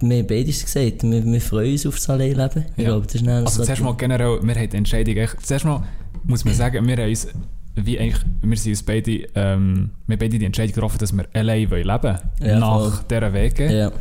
wir 0.03 0.17
haben 0.17 0.27
beides 0.27 0.63
gesagt, 0.65 1.03
wir, 1.03 1.23
wir 1.25 1.41
freuen 1.41 1.71
uns 1.73 1.85
auf 1.85 1.95
das 1.95 2.09
Alleinleben. 2.09 2.65
Ich 2.75 2.83
Ja. 2.83 2.89
glaube, 2.89 3.05
das 3.05 3.15
ist 3.15 3.25
dann 3.27 3.45
Also 3.45 3.59
so 3.59 3.63
zuerst 3.65 3.81
mal 3.83 3.93
generell, 3.95 4.39
wir 4.41 4.55
haben 4.55 4.69
die 4.69 4.77
Entscheidung 4.77 5.15
echt, 5.17 5.45
zuerst 5.45 5.65
mal 5.65 5.83
muss 6.23 6.43
man 6.45 6.53
sagen, 6.55 6.85
wir 6.87 6.97
haben 6.97 7.09
uns, 7.09 7.27
wie 7.75 7.99
eigentlich, 7.99 8.21
wir 8.41 8.57
sind 8.57 8.71
uns 8.71 8.83
beide, 8.83 9.11
ähm, 9.35 9.91
wir 10.07 10.17
beide 10.17 10.39
die 10.39 10.45
Entscheidung 10.45 10.73
getroffen, 10.73 10.97
dass 10.99 11.13
wir 11.13 11.25
allein 11.33 11.69
wollen 11.69 11.85
leben 11.87 12.17
Ja, 12.43 12.59
nach 12.59 12.79
voll. 12.79 13.05
dieser 13.09 13.33
Wege. 13.33 13.71
Ja, 13.77 13.91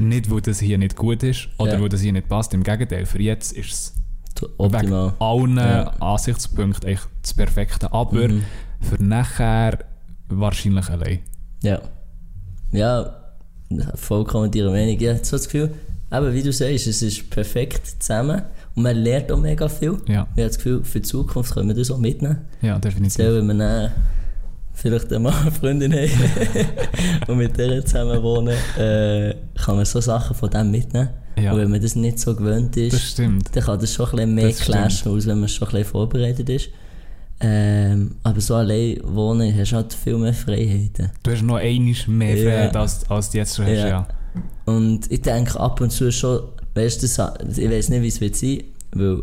Nicht, 0.00 0.30
weil 0.30 0.40
das 0.40 0.58
hier 0.60 0.78
nicht 0.78 0.96
gut 0.96 1.22
ist 1.22 1.48
oder 1.58 1.74
Ja. 1.74 1.80
weil 1.80 1.88
das 1.88 2.00
hier 2.00 2.12
nicht 2.12 2.28
passt. 2.28 2.52
Im 2.54 2.62
Gegenteil, 2.62 3.06
für 3.06 3.20
jetzt 3.20 3.52
ist 3.52 3.72
es 3.72 3.94
t- 4.34 4.46
wegen 4.46 4.54
optimal. 4.58 5.12
allen 5.18 5.56
Ja. 5.56 5.88
Ansichtspunkten 6.00 6.88
echt 6.88 7.06
das 7.22 7.34
Perfekte. 7.34 7.92
Aber 7.92 8.28
Mhm. 8.28 8.44
für 8.80 9.02
nachher 9.02 9.78
wahrscheinlich 10.28 10.88
allein. 10.88 11.18
Ja. 11.62 11.80
Ja, 12.72 13.14
vollkommen 13.94 14.50
ihre 14.52 14.70
Meinung. 14.70 14.96
Ich 14.98 15.08
habe 15.08 15.18
so 15.24 15.36
das 15.36 15.44
Gefühl, 15.44 15.70
eben 16.12 16.32
wie 16.34 16.42
du 16.42 16.52
sagst, 16.52 16.86
es 16.86 17.02
ist 17.02 17.30
perfekt 17.30 17.86
zusammen 18.02 18.42
und 18.74 18.82
man 18.82 18.96
lernt 18.96 19.30
auch 19.32 19.38
mega 19.38 19.68
viel. 19.68 19.98
Ja, 20.06 20.22
Ich 20.34 20.42
habe 20.42 20.48
das 20.48 20.56
Gefühl, 20.56 20.84
für 20.84 21.00
die 21.00 21.06
Zukunft 21.08 21.52
können 21.54 21.68
wir 21.68 21.74
das 21.76 21.90
auch 21.90 21.98
mitnehmen. 21.98 22.38
ja 22.62 22.78
definitiv. 22.78 23.18
Wenn 23.18 23.46
wir 23.46 23.54
dann 23.54 23.92
vielleicht 24.74 25.12
einmal 25.12 25.34
eine 25.42 25.50
Freundin 25.50 25.92
haben 25.92 26.10
und 27.28 27.36
mit 27.38 27.56
der 27.58 27.84
zusammen 27.84 28.22
wohnen, 28.22 28.56
äh, 28.78 29.34
kann 29.62 29.76
man 29.76 29.84
so 29.84 30.00
Sachen 30.00 30.34
von 30.36 30.50
dem 30.50 30.70
mitnehmen. 30.70 31.10
Ja. 31.40 31.52
Und 31.52 31.58
wenn 31.60 31.70
man 31.70 31.80
das 31.80 31.94
nicht 31.96 32.18
so 32.18 32.34
gewöhnt 32.34 32.76
ist, 32.76 32.92
Das 32.94 33.10
stimmt. 33.12 33.54
dann 33.54 33.62
kann 33.64 33.78
das 33.78 33.92
schon 33.94 34.06
ein 34.06 34.16
bisschen 34.16 34.34
mehr 34.34 34.48
Das 34.48 34.58
clashen, 34.60 35.12
als 35.12 35.26
wenn 35.26 35.40
man 35.40 35.48
schon 35.48 35.68
ein 35.68 35.72
bisschen 35.72 35.90
vorbereitet 35.90 36.48
ist. 36.48 36.68
Ähm, 37.42 38.16
aber 38.22 38.40
so 38.40 38.54
allein 38.56 38.98
wohnen 39.02 39.56
hast 39.56 39.72
du 39.72 39.76
halt 39.76 39.94
viel 39.94 40.18
mehr 40.18 40.34
Freiheiten. 40.34 41.10
Du 41.22 41.30
hast 41.30 41.42
noch 41.42 41.56
einiges 41.56 42.06
mehr 42.06 42.36
Ja. 42.36 42.50
Freiheit, 42.50 42.76
als, 42.76 43.10
als 43.10 43.30
du 43.30 43.38
jetzt 43.38 43.56
schon 43.56 43.64
hast. 43.64 43.72
Ja. 43.76 43.88
Ja. 43.88 44.08
Und 44.66 45.10
ich 45.10 45.22
denke 45.22 45.58
ab 45.58 45.80
und 45.80 45.90
zu 45.90 46.12
schon, 46.12 46.40
weißt 46.74 47.02
du, 47.02 47.06
ich 47.06 47.70
weiß 47.70 47.88
nicht, 47.88 48.02
wie 48.02 48.08
es 48.08 48.20
wird 48.20 48.36
sein, 48.36 48.62
weil 48.92 49.22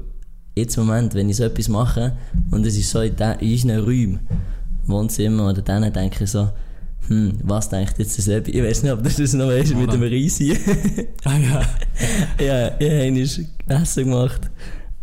jetzt 0.56 0.78
im 0.78 0.88
Moment, 0.88 1.14
wenn 1.14 1.30
ich 1.30 1.36
so 1.38 1.44
etwas 1.44 1.70
mache 1.70 2.18
und 2.50 2.66
es 2.66 2.76
ist 2.76 2.90
so 2.90 3.02
in, 3.02 3.16
de, 3.16 3.36
in 3.40 3.52
unseren 3.52 3.80
Räumen, 3.84 4.20
Wohnzimmer 4.88 5.50
oder 5.50 5.62
dann, 5.62 5.92
denke 5.94 6.24
ich 6.24 6.30
so, 6.32 6.50
hm, 7.08 7.34
was 7.44 7.70
denkt 7.70 8.00
jetzt 8.00 8.18
das 8.18 8.28
Ebi? 8.28 8.52
Ich 8.52 8.64
weiß 8.64 8.84
nicht, 8.84 8.92
ob 8.92 9.04
du 9.04 9.10
das 9.10 9.34
noch 9.34 9.48
weißt 9.48 9.76
mit 9.76 9.92
dem 9.94 10.02
Reisi. 10.02 10.58
Ah, 11.24 11.38
ja. 11.38 11.62
ja, 12.46 12.72
ich 12.80 13.40
habe 13.70 13.82
Essen 13.82 14.04
gemacht 14.06 14.42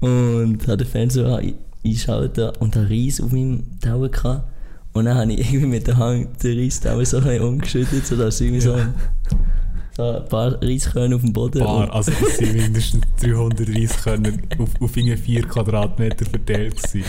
und 0.00 0.58
habe 0.66 0.76
den 0.78 0.86
Fernseher 0.86 1.36
ein- 1.38 1.54
eingeschaltet 1.84 2.58
und 2.58 2.76
einen 2.76 2.86
Reis 2.88 3.20
auf 3.20 3.32
meinem 3.32 3.78
Teller 3.80 4.08
gehabt. 4.08 4.48
Und 4.92 5.06
dann 5.06 5.16
habe 5.16 5.32
ich 5.32 5.40
irgendwie 5.52 5.66
mit 5.66 5.86
der 5.86 5.96
Hand 5.96 6.42
den 6.42 6.58
Reisteller 6.58 7.04
so 7.04 7.16
ein 7.18 7.24
bisschen 7.24 7.42
umgeschüttet, 7.42 8.06
sodass 8.06 8.40
irgendwie 8.40 8.60
so, 8.60 8.74
ein, 8.74 8.94
so 9.96 10.02
ein 10.02 10.24
paar 10.26 10.60
Reiskörner 10.60 11.16
auf 11.16 11.22
dem 11.22 11.32
Boden 11.32 11.60
Paar, 11.60 11.92
also 11.94 12.12
das 12.20 12.36
sind 12.38 12.54
mindestens 12.54 13.04
300 13.20 13.68
Reiskörner 13.68 14.32
auf, 14.58 14.68
auf 14.80 14.96
irgendwie 14.96 15.16
4 15.16 15.42
Quadratmeter 15.42 16.26
verteilt 16.26 16.82
gewesen. 16.82 17.04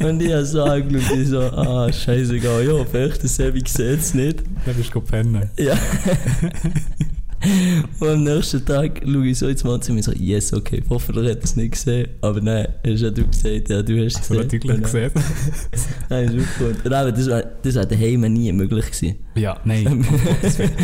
Und 0.00 0.22
ich 0.22 0.32
habe 0.32 0.44
so 0.44 0.62
angeschaut 0.62 1.10
und 1.10 1.20
ich 1.20 1.28
so, 1.28 1.40
ah, 1.40 1.92
scheißegal, 1.92 2.64
ja, 2.66 2.84
vielleicht 2.84 3.24
das 3.24 3.36
Sebi 3.36 3.62
sieht 3.66 3.80
es 3.80 4.14
nicht. 4.14 4.42
Dann 4.64 4.74
bist 4.74 4.94
du 4.94 5.00
pennen. 5.00 5.50
Ja. 5.58 5.76
und 8.00 8.08
am 8.08 8.24
nächsten 8.24 8.64
Tag 8.64 9.00
schaue 9.04 9.26
ich 9.28 9.38
so 9.38 9.46
ins 9.48 9.64
Wohnzimmer 9.64 9.98
und 9.98 10.02
so, 10.02 10.12
yes, 10.12 10.52
okay, 10.52 10.82
hoffentlich 10.90 11.30
hat 11.30 11.38
er 11.38 11.44
es 11.44 11.56
nicht 11.56 11.72
gesehen. 11.72 12.08
Aber 12.20 12.40
nein, 12.40 12.66
hast 12.84 13.00
ja 13.00 13.10
du 13.10 13.26
gesagt, 13.26 13.68
ja, 13.70 13.82
du 13.82 14.04
hast 14.04 14.20
es 14.20 14.26
So 14.28 14.34
gesehen. 14.34 14.36
natürlich 14.44 14.66
dann- 14.66 14.82
gesehen. 14.82 15.10
Nein, 16.10 16.24
ist 16.36 16.44
aufgeholt. 16.48 16.76
Und 16.78 16.86
eben, 16.86 17.16
das 17.16 17.26
wäre 17.26 17.52
das 17.62 17.74
wär 17.74 17.86
daheim 17.86 18.20
nie 18.32 18.52
möglich 18.52 18.86
gewesen. 18.86 19.16
Ja, 19.34 19.60
nein. 19.64 19.86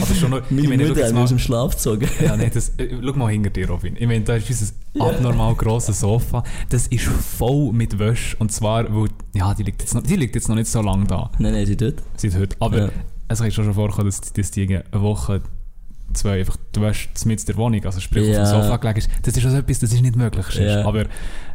Aber 0.02 0.14
schon 0.14 0.30
noch, 0.30 0.50
Meine 0.50 0.68
meine, 0.68 0.86
Mutter 0.86 1.04
hat 1.06 1.12
mich 1.12 1.22
aus 1.22 1.28
dem 1.30 1.38
Schlaf 1.38 1.72
gezogen. 1.72 2.06
ja, 2.22 2.36
nein, 2.36 2.50
das, 2.52 2.70
äh, 2.78 2.88
schau 3.02 3.12
mal 3.14 3.32
hinter 3.32 3.50
dir, 3.50 3.68
Robin. 3.68 3.96
Ich 3.98 4.06
meine, 4.06 4.20
da 4.24 4.36
ist 4.36 4.48
unser 4.50 4.72
abnormal 5.00 5.54
grosses 5.54 6.00
Sofa. 6.00 6.44
Das 6.68 6.86
ist 6.88 7.04
voll 7.04 7.72
mit 7.72 7.98
Wäsche. 7.98 8.36
Und 8.38 8.52
zwar, 8.52 8.84
weil, 8.94 9.08
ja, 9.34 9.54
die 9.54 9.62
liegt 9.64 9.80
jetzt 9.82 9.94
noch, 9.94 10.02
die 10.02 10.16
liegt 10.16 10.34
jetzt 10.34 10.48
noch 10.48 10.56
nicht 10.56 10.68
so 10.70 10.82
lange 10.82 11.06
da. 11.06 11.30
nein, 11.38 11.52
nein, 11.52 11.66
sie 11.66 11.76
tut. 11.76 11.94
Seit 12.16 12.34
heute. 12.36 12.56
Aber 12.60 12.78
Ja. 12.78 12.88
es 13.28 13.38
kann 13.40 13.50
schon 13.50 13.72
vorkommen, 13.74 14.06
dass, 14.08 14.20
dass 14.20 14.50
die 14.50 14.62
eine 14.62 14.84
Woche, 14.92 15.40
zwei 16.14 16.38
einfach 16.40 16.56
die 16.74 16.80
Wäsche 16.80 17.08
mit 17.26 17.46
der 17.48 17.56
Wohnung, 17.56 17.84
also 17.84 18.00
sprich 18.00 18.26
Ja. 18.28 18.42
auf 18.42 18.48
dem 18.50 18.62
Sofa 18.62 18.76
gelegen 18.78 18.98
ist. 18.98 19.10
Das 19.22 19.36
ist 19.36 19.44
also 19.44 19.56
etwas, 19.58 19.78
das 19.80 19.92
ist 19.92 20.00
nicht 20.02 20.16
möglich. 20.16 20.46
Ja. 20.58 20.84
Aber, 20.84 21.04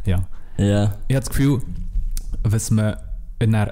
ja. 0.04 0.24
Ja. 0.58 0.94
Ich 1.08 1.14
habe 1.16 1.24
das 1.24 1.30
Gefühl, 1.30 1.60
was 2.44 2.70
man 2.70 2.96
dann 3.38 3.70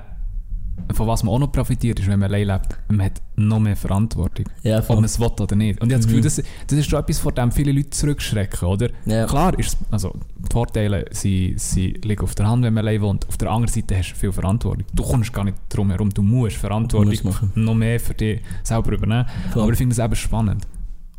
von 0.95 1.09
was 1.09 1.25
man 1.25 1.35
auch 1.35 1.39
noch 1.41 1.51
profitiert, 1.53 1.99
ist, 1.99 2.07
wenn 2.09 2.21
man 2.21 2.33
allein 2.33 2.47
lebt, 2.47 2.79
man 2.89 3.07
hat 3.07 3.21
noch 3.35 3.59
mehr 3.59 3.75
Verantwortung. 3.77 4.47
Ja, 4.63 4.79
Ob 4.79 4.89
man 4.91 5.05
es 5.05 5.19
will 5.19 5.27
oder 5.27 5.57
nicht. 5.57 5.81
Und 5.81 5.89
ich 5.89 5.95
habe 5.95 6.05
das 6.05 6.07
Mhm. 6.07 6.21
Gefühl, 6.21 6.23
das, 6.23 6.43
das 6.69 6.79
ist 6.79 6.89
schon 6.89 7.01
etwas, 7.01 7.19
vor 7.19 7.33
dem 7.33 7.51
viele 7.51 7.73
Leute 7.73 7.91
zurückschrecken, 7.91 8.67
oder? 8.69 8.89
Ja. 9.05 9.27
Klar, 9.27 9.59
ist, 9.59 9.77
also, 9.91 10.15
die 10.37 10.53
Vorteile 10.53 11.05
sie, 11.11 11.55
sie 11.59 11.89
liegen 12.05 12.23
auf 12.23 12.37
der 12.37 12.47
Hand, 12.49 12.63
wenn 12.63 12.75
man 12.75 12.87
allein 12.87 13.03
wohnt. 13.03 13.27
Auf 13.29 13.37
der 13.37 13.51
anderen 13.51 13.73
Seite 13.75 13.99
hast 13.99 14.13
du 14.13 14.17
viel 14.17 14.33
Verantwortung. 14.33 14.85
Du 14.95 15.03
kommst 15.03 15.33
gar 15.33 15.45
nicht 15.45 15.57
drum 15.69 15.91
herum, 15.91 16.11
du 16.11 16.23
musst 16.23 16.57
Verantwortung 16.57 17.09
musst 17.11 17.25
machen. 17.25 17.53
noch 17.57 17.75
mehr 17.75 17.99
für 17.99 18.15
dich 18.15 18.41
selber 18.63 18.93
übernehmen. 18.93 19.27
Voll. 19.53 19.63
Aber 19.65 19.73
ich 19.73 19.79
finde 19.79 19.93
es 19.95 19.99
eben 19.99 20.15
spannend. 20.15 20.65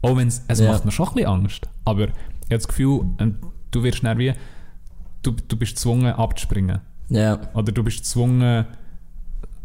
Auch 0.01 0.15
wenn 0.17 0.27
es, 0.29 0.43
es 0.47 0.59
Ja. 0.59 0.71
macht 0.71 0.85
mir 0.85 0.91
schon 0.91 1.07
ein 1.09 1.13
bisschen 1.15 1.29
Angst. 1.29 1.69
Aber 1.85 2.03
ich 2.05 2.09
habe 2.09 2.57
das 2.57 2.67
Gefühl, 2.67 3.01
ähm, 3.19 3.37
du 3.71 3.83
wirst 3.83 4.03
dann 4.03 4.17
wie, 4.17 4.33
du, 5.21 5.31
du 5.31 5.57
bist 5.57 5.75
gezwungen 5.75 6.13
abzuspringen. 6.13 6.79
Ja, 7.09 7.39
Oder 7.53 7.71
du 7.71 7.83
bist 7.83 7.99
gezwungen, 7.99 8.65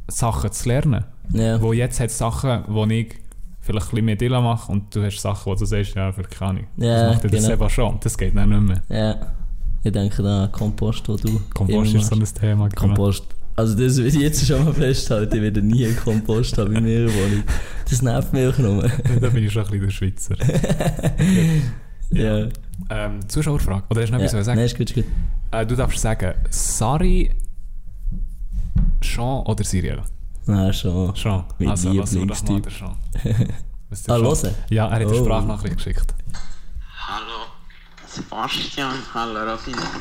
Sachen 0.09 0.51
zu 0.53 0.69
lernen. 0.69 1.05
ja. 1.31 1.61
Wo 1.61 1.73
jetzt 1.73 2.01
hat 2.01 2.11
Sachen, 2.11 2.65
wo 2.69 2.85
ich 2.87 3.15
vielleicht 3.61 3.87
ein 3.87 3.91
bisschen 3.91 4.05
mehr 4.05 4.17
Dilla 4.17 4.41
mache 4.41 4.71
und 4.71 4.95
du 4.95 5.03
hast 5.05 5.19
Sachen, 5.21 5.47
wo 5.51 5.55
du 5.55 5.65
sagst, 5.65 5.95
ja, 5.95 6.13
für 6.13 6.23
keine 6.25 6.51
Ahnung. 6.51 6.67
Ja, 6.77 6.95
das 7.07 7.15
macht 7.15 7.25
ja 7.25 7.31
der 7.31 7.39
genau. 7.41 7.51
Seba 7.53 7.71
schon. 7.71 7.99
Das 8.01 8.19
geht 8.19 8.37
dann 8.37 8.49
nicht 8.51 8.61
mehr. 8.61 8.83
Ja. 8.89 9.33
Ich 9.83 9.93
denke 9.93 10.23
da 10.23 10.45
an 10.45 10.53
Kompost, 10.53 11.09
wo 11.09 11.17
du 11.17 11.41
Kompost 11.55 11.95
ist 11.95 12.07
so 12.07 12.17
ein 12.17 12.25
Thema. 12.25 12.69
Genau. 12.69 12.81
Kompost. 12.95 13.25
Also 13.57 13.75
das 13.77 13.97
will 13.99 14.07
ich 14.07 14.15
jetzt 14.15 14.45
schon 14.47 14.65
mal 14.65 14.75
festhalten, 14.75 15.37
ich 15.37 15.43
werde 15.43 15.63
nie 15.63 15.87
einen 15.87 15.97
Kompost 15.97 16.59
haben 16.59 16.75
in 16.75 16.87
der 16.87 17.07
Wohnung. 17.15 17.45
Das 17.89 18.03
nervt 18.03 18.33
mich 18.33 18.49
auch 18.49 18.59
nur. 18.59 18.83
da 19.21 19.29
bin 19.29 19.45
ich 19.45 19.53
schon 19.53 19.65
ein 19.65 19.71
bisschen 19.71 19.83
der 19.83 19.91
Schweizer. 19.91 20.37
Ja. 22.11 22.47
Ähm, 22.91 23.29
Zuschauerfrage. 23.29 23.85
Oder 23.91 24.03
hast 24.03 24.09
du 24.11 24.13
noch 24.13 24.21
ja. 24.21 24.27
etwas 24.27 24.31
zu 24.39 24.45
sagen? 24.45 24.57
Nein, 24.59 24.67
ist 24.67 24.77
gut, 24.77 24.91
ist 24.91 24.95
gut. 24.95 25.05
Äh, 25.51 25.67
du 25.67 25.75
darfst 25.75 25.99
sagen, 26.01 26.35
Sari, 26.51 27.31
Jean 29.01 29.43
oder 29.47 29.65
Cyril? 29.65 30.01
Ah, 30.47 30.73
schon. 30.73 31.13
Jean. 31.15 31.45
Mein 31.59 31.71
also, 31.71 31.91
Lieblingstyp. 31.91 32.69
Jean. 32.69 32.95
Was 33.89 33.99
ist 34.01 34.07
der 34.09 34.15
Ah, 34.15 34.19
Jean? 34.19 34.27
hören? 34.27 34.55
Ja, 34.71 34.85
er 34.87 34.91
hat 34.93 35.01
eine 35.01 35.11
Oh. 35.11 35.25
Sprachnachricht 35.25 35.77
geschickt. 35.77 36.15
Hallo 37.09 37.47
Sebastian, 38.07 38.95
hallo. 39.13 39.59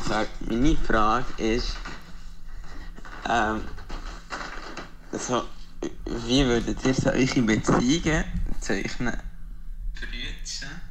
Sag, 0.08 0.28
meine 0.48 0.76
Frage 0.76 1.26
ist, 1.38 1.76
ähm, 3.30 3.62
so, 5.12 5.44
wie 6.28 6.46
würdet 6.46 6.84
ihr 6.86 6.94
so 6.94 7.10
eure 7.10 7.42
Beziehungen 7.42 8.24
euren 8.70 9.14
Brüdern, 9.94 10.82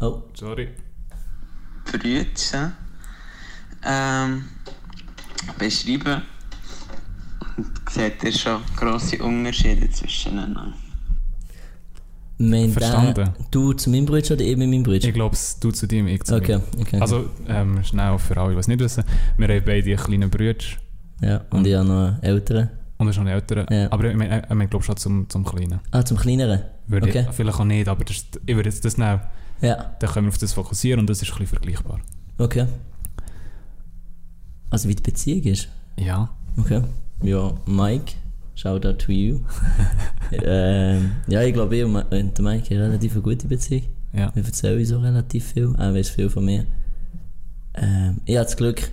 Oh, 0.00 0.22
Sorry. 0.34 0.68
Brüdern 1.84 2.76
ähm, 3.84 4.48
beschreiben? 5.58 6.22
Und 7.56 7.90
seht 7.90 8.22
ihr 8.24 8.32
schon 8.32 8.62
grosse 8.76 9.22
Unterschiede 9.22 9.90
zwischen 9.90 10.38
ihnen? 10.38 10.74
Mein 12.40 12.70
Verstanden. 12.70 13.30
Du 13.50 13.72
zu 13.74 13.90
meinem 13.90 14.06
Bruder 14.06 14.32
oder 14.34 14.40
ich 14.44 14.56
mit 14.56 14.68
meinem 14.70 14.82
Bruder? 14.82 14.96
Ich 15.04 15.12
glaube, 15.14 15.36
tut 15.60 15.76
zu 15.76 15.86
dir, 15.86 16.04
ich 16.06 16.22
zu 16.24 16.36
Okay, 16.36 16.56
mir. 16.58 16.80
okay. 16.80 16.98
Also, 17.00 17.26
ähm, 17.48 17.82
schnell 17.84 18.18
für 18.18 18.36
alle, 18.36 18.54
die 18.54 18.58
es 18.58 18.68
nicht 18.68 18.80
wissen. 18.80 19.04
Wir 19.36 19.48
haben 19.48 19.62
beide 19.64 19.90
einen 19.90 19.96
kleinen 19.96 20.30
Bruder 20.30 20.54
ja, 21.22 21.42
und 21.50 21.66
ich 21.66 21.74
habe 21.74 21.86
noch 21.88 22.06
einen 22.08 22.22
älteren. 22.22 22.68
und 22.98 23.06
er 23.06 23.10
ist 23.10 23.16
noch 23.18 23.24
ein 23.24 23.32
älterer. 23.32 23.70
Ja. 23.72 23.92
Aber 23.92 24.04
ich 24.10 24.16
meine, 24.16 24.42
ich 24.42 24.48
meine, 24.48 24.68
glaube 24.68 24.84
schon 24.84 24.96
zum, 24.96 25.28
zum 25.28 25.44
Kleinen. 25.44 25.80
Ah, 25.90 26.02
zum 26.04 26.16
kleineren? 26.16 26.62
Würde 26.86 27.06
Okay. 27.08 27.26
ich, 27.28 27.34
vielleicht 27.34 27.60
auch 27.60 27.64
nicht, 27.64 27.86
aber 27.88 28.04
das, 28.04 28.24
ich 28.46 28.56
würde 28.56 28.68
jetzt 28.68 28.84
das 28.84 28.96
nehmen. 28.98 29.20
Ja, 29.60 29.94
Dann 30.00 30.10
können 30.10 30.26
wir 30.26 30.30
auf 30.30 30.38
das 30.38 30.52
fokussieren 30.54 31.00
und 31.00 31.10
das 31.10 31.20
ist 31.20 31.28
ein 31.30 31.38
bisschen 31.38 31.46
vergleichbar. 31.58 32.00
okay. 32.38 32.66
Also 34.70 34.88
wie 34.88 34.94
die 34.94 35.02
Beziehung 35.02 35.42
ist? 35.42 35.68
Ja. 35.98 36.30
Okay. 36.56 36.82
Ja, 37.22 37.52
Mike, 37.66 38.12
shout 38.60 38.84
out 38.84 38.98
to 38.98 39.12
you. 39.12 39.40
ähm, 40.32 41.12
ja, 41.26 41.42
ich 41.42 41.54
glaube, 41.54 41.76
ich 41.76 41.84
und 41.84 42.04
der 42.10 42.44
Mike 42.44 42.74
haben 42.74 42.82
relativ 42.82 43.12
eine 43.12 43.22
gute 43.22 43.48
Beziehung. 43.48 43.84
Ja. 44.12 44.30
Wir 44.34 44.44
erzählen 44.44 44.94
auch 44.94 45.02
relativ 45.02 45.52
viel. 45.52 45.74
Er 45.78 45.94
weiß 45.94 46.10
viel 46.10 46.28
von 46.28 46.44
mir. 46.44 46.66
Ähm, 47.74 48.20
ich 48.26 48.36
habe 48.36 48.44
das 48.44 48.56
Glück, 48.56 48.90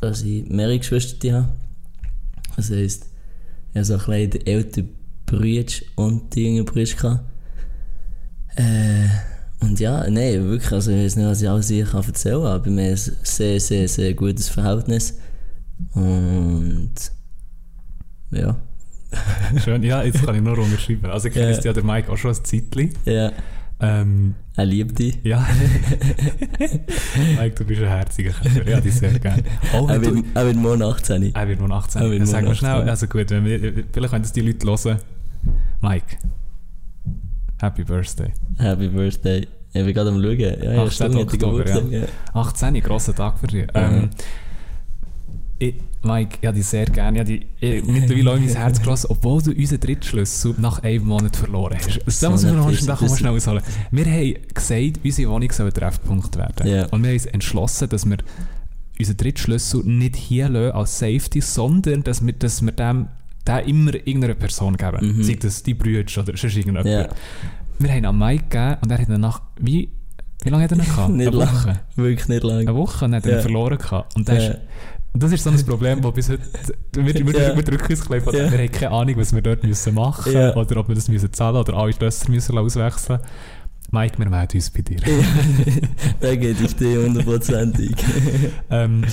dass 0.00 0.22
ich 0.22 0.46
mehrere 0.48 0.78
Geschwister 0.78 1.32
habe. 1.32 1.52
Das 2.56 2.70
heisst, 2.70 3.06
ich 3.70 3.76
habe 3.76 3.84
so 3.84 3.94
ein 3.94 3.98
bisschen 4.00 4.30
den 4.30 4.46
älteren 4.46 4.88
Bruder 5.24 5.72
und 5.94 6.34
die 6.34 6.44
jüngeren 6.44 6.66
Brüder. 6.66 7.24
Äh, 8.56 9.08
und 9.60 9.80
ja, 9.80 10.08
nein, 10.10 10.44
wirklich, 10.44 10.72
also 10.72 10.90
ich 10.90 11.04
weiß 11.04 11.16
nicht, 11.16 11.26
was 11.26 11.40
ich 11.40 11.48
alles 11.48 11.68
hier 11.68 11.86
kann 11.86 12.04
erzählen 12.04 12.42
kann, 12.42 12.46
aber 12.52 12.64
wir 12.66 12.72
haben 12.72 12.78
ein 12.78 12.96
sehr, 12.96 13.60
sehr, 13.60 13.88
sehr 13.88 14.12
gutes 14.14 14.48
Verhältnis. 14.48 15.18
Und 15.94 16.94
ja, 18.30 18.56
Schön. 19.64 19.82
Ja, 19.82 20.02
jetzt 20.02 20.24
kann 20.24 20.34
ich 20.34 20.42
nur 20.42 20.58
unterschreiben. 20.58 21.06
Also, 21.06 21.28
ich 21.28 21.34
kenne 21.34 21.52
Ja. 21.52 21.58
ja 21.60 21.72
der 21.72 21.84
Mike 21.84 22.10
auch 22.10 22.16
schon 22.16 22.32
ein 22.32 22.44
Zeitchen. 22.44 22.90
ja, 23.04 23.32
Ähm, 23.78 24.34
er 24.56 24.64
liebt 24.64 24.98
dich. 24.98 25.18
ja. 25.22 25.46
Mike, 27.38 27.54
du 27.56 27.64
bist 27.64 27.82
ein 27.82 27.88
herziger 27.88 28.32
Käfer. 28.32 28.68
Ja, 28.68 28.80
dich 28.80 28.94
sehr 28.94 29.18
gerne. 29.18 29.42
Auch 29.74 29.88
Er 29.90 30.00
wird, 30.00 30.24
er 30.34 30.46
wird 30.46 30.56
morgen 30.56 30.82
18. 30.82 31.34
er 31.34 31.48
wird 31.48 31.60
nur 31.60 31.70
18. 31.70 32.02
Er 32.02 32.10
wird 32.10 32.20
wir 32.26 32.44
18. 32.48 32.54
schnell. 32.54 32.88
Also 32.88 33.06
gut, 33.06 33.30
wenn 33.30 33.44
wir, 33.44 33.58
vielleicht 33.92 34.12
können 34.12 34.22
das 34.22 34.32
die 34.32 34.40
Leute 34.40 34.66
hören. 34.66 34.98
Mike. 35.82 36.16
Happy 37.60 37.84
Birthday. 37.84 38.32
Happy 38.58 38.88
Birthday. 38.88 39.46
Ich 39.72 39.84
bin 39.84 39.92
gerade 39.94 40.08
am 40.10 40.20
Schauen. 40.22 40.56
Ja, 40.62 40.72
ja, 40.72 40.82
18. 40.84 40.90
stimmt, 40.90 41.14
hat 41.32 41.42
er 41.42 41.48
Oktober, 41.48 41.90
ja. 41.92 42.02
18, 42.32 42.80
grosser 42.80 43.14
Tag 43.14 43.38
für 43.38 43.46
dich. 43.46 43.66
Ähm, 43.74 44.08
ich, 45.58 45.74
Mike, 46.02 46.38
ich 46.40 46.46
habe 46.46 46.56
dich 46.58 46.66
sehr 46.66 46.84
gerne. 46.86 47.16
Ich 47.16 47.20
habe 47.20 47.38
dich 47.38 47.46
ich, 47.60 47.84
mittlerweile 47.84 48.30
auch 48.32 48.36
in 48.36 48.44
mein 48.44 48.54
Herz 48.56 48.80
gelassen, 48.82 49.06
obwohl 49.10 49.42
du 49.42 49.52
unseren 49.52 49.80
Drittschlüssel 49.80 50.54
nach 50.58 50.82
einem 50.82 51.06
Monat 51.06 51.36
verloren 51.36 51.76
hast. 51.78 52.00
Das 52.04 52.20
So 52.20 52.30
muss 52.30 52.44
man 52.44 52.56
noch 52.56 52.72
schnell, 52.72 53.30
ausholen. 53.32 53.62
Wir 53.90 54.04
haben 54.04 54.34
gesagt, 54.54 55.00
unsere 55.02 55.30
Wohnung 55.30 55.50
soll 55.52 55.66
ein 55.68 55.72
Treffpunkt 55.74 56.36
werden. 56.36 56.66
Ja. 56.66 56.86
Und 56.86 57.02
wir 57.02 57.08
haben 57.08 57.14
uns 57.16 57.26
entschlossen, 57.26 57.88
dass 57.88 58.04
wir 58.04 58.18
unseren 58.98 59.16
Drittschlüssel 59.16 59.82
nicht 59.84 60.16
hier 60.16 60.48
lassen 60.48 60.76
als 60.76 60.98
Safety, 60.98 61.40
sondern 61.40 62.02
dass 62.02 62.24
wir, 62.24 62.32
dass 62.34 62.62
wir 62.62 62.72
dem, 62.72 63.08
dem 63.48 63.66
immer 63.66 63.94
irgendeiner 63.94 64.34
Person 64.34 64.76
geben. 64.76 65.16
Mhm. 65.16 65.22
Sei 65.22 65.34
das 65.34 65.62
die 65.62 65.74
Brüder 65.74 66.00
oder 66.22 66.36
sonst 66.36 66.44
irgendjemand. 66.44 66.86
Ja. 66.86 67.08
Wir 67.78 67.90
haben 67.90 67.98
ihn 67.98 68.06
an 68.06 68.18
Mike 68.18 68.44
gegeben 68.50 68.76
und 68.82 68.90
er 68.90 68.98
hat 68.98 69.08
danach, 69.08 69.42
wie, 69.60 69.90
wie 70.44 70.50
lange 70.50 70.64
hat 70.64 70.70
er 70.72 70.76
noch 70.78 70.84
gehabt? 70.96 71.10
Nicht 71.14 71.28
Eine 71.28 71.36
lang. 71.36 71.54
Woche. 71.54 71.80
Wirklich 71.96 72.28
nicht 72.28 72.42
lang. 72.42 72.58
Eine 72.60 72.74
Woche 72.74 73.04
und 73.04 73.14
hat 73.14 73.26
er 73.26 73.36
Ja. 73.36 73.40
verloren 73.42 73.78
gehabt. 73.78 74.12
Ist, 74.12 74.16
und 74.16 74.28
das 75.22 75.32
ist 75.32 75.44
so 75.44 75.50
ein 75.50 75.66
Problem, 75.66 76.00
das 76.02 76.12
bis 76.12 76.28
heute... 76.30 76.42
Wir, 76.92 77.14
wir, 77.26 77.40
Ja. 77.40 77.56
wir 77.56 77.62
drücken 77.62 77.90
uns 77.92 78.04
gleich, 78.04 78.24
Ja. 78.26 78.32
wir 78.32 78.58
haben 78.58 78.72
keine 78.72 78.90
Ahnung, 78.92 79.16
was 79.16 79.34
wir 79.34 79.42
dort 79.42 79.62
müssen 79.62 79.94
machen 79.94 80.24
müssen. 80.32 80.40
Ja. 80.40 80.56
Oder 80.56 80.76
ob 80.78 80.88
wir 80.88 80.94
das 80.94 81.08
müssen 81.08 81.32
zahlen 81.32 81.56
oder 81.56 81.74
alle 81.74 81.92
Schlösser 81.92 82.30
müssen 82.30 82.56
auswechseln 82.58 83.20
Mike, 83.92 84.18
wir 84.18 84.28
melden 84.28 84.56
uns 84.56 84.70
bei 84.70 84.82
dir. 84.82 84.98
da 86.20 86.34
geht 86.34 86.62
auf 86.64 86.74
dich 86.74 86.96
hundertprozentig. 86.96 87.94
ähm, 88.70 89.04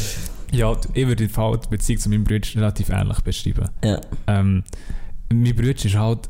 ja, 0.51 0.75
ich 0.93 1.07
würde 1.07 1.27
die 1.27 1.67
Beziehung 1.69 1.99
zu 1.99 2.09
meinem 2.09 2.23
Bruder 2.23 2.47
relativ 2.55 2.89
ähnlich 2.89 3.19
beschreiben. 3.21 3.69
ja. 3.83 4.01
Ähm, 4.27 4.63
mein 5.31 5.55
Bruder 5.55 5.71
ist 5.75 5.95
halt 5.95 6.29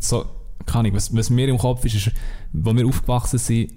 so, 0.00 0.24
keine 0.66 0.80
Ahnung, 0.80 0.94
was, 0.94 1.14
was 1.16 1.30
mir 1.30 1.48
im 1.48 1.58
Kopf 1.58 1.84
ist, 1.84 1.94
ist, 1.94 2.06
als 2.08 2.76
wir 2.76 2.86
aufgewachsen 2.86 3.38
sind, 3.38 3.72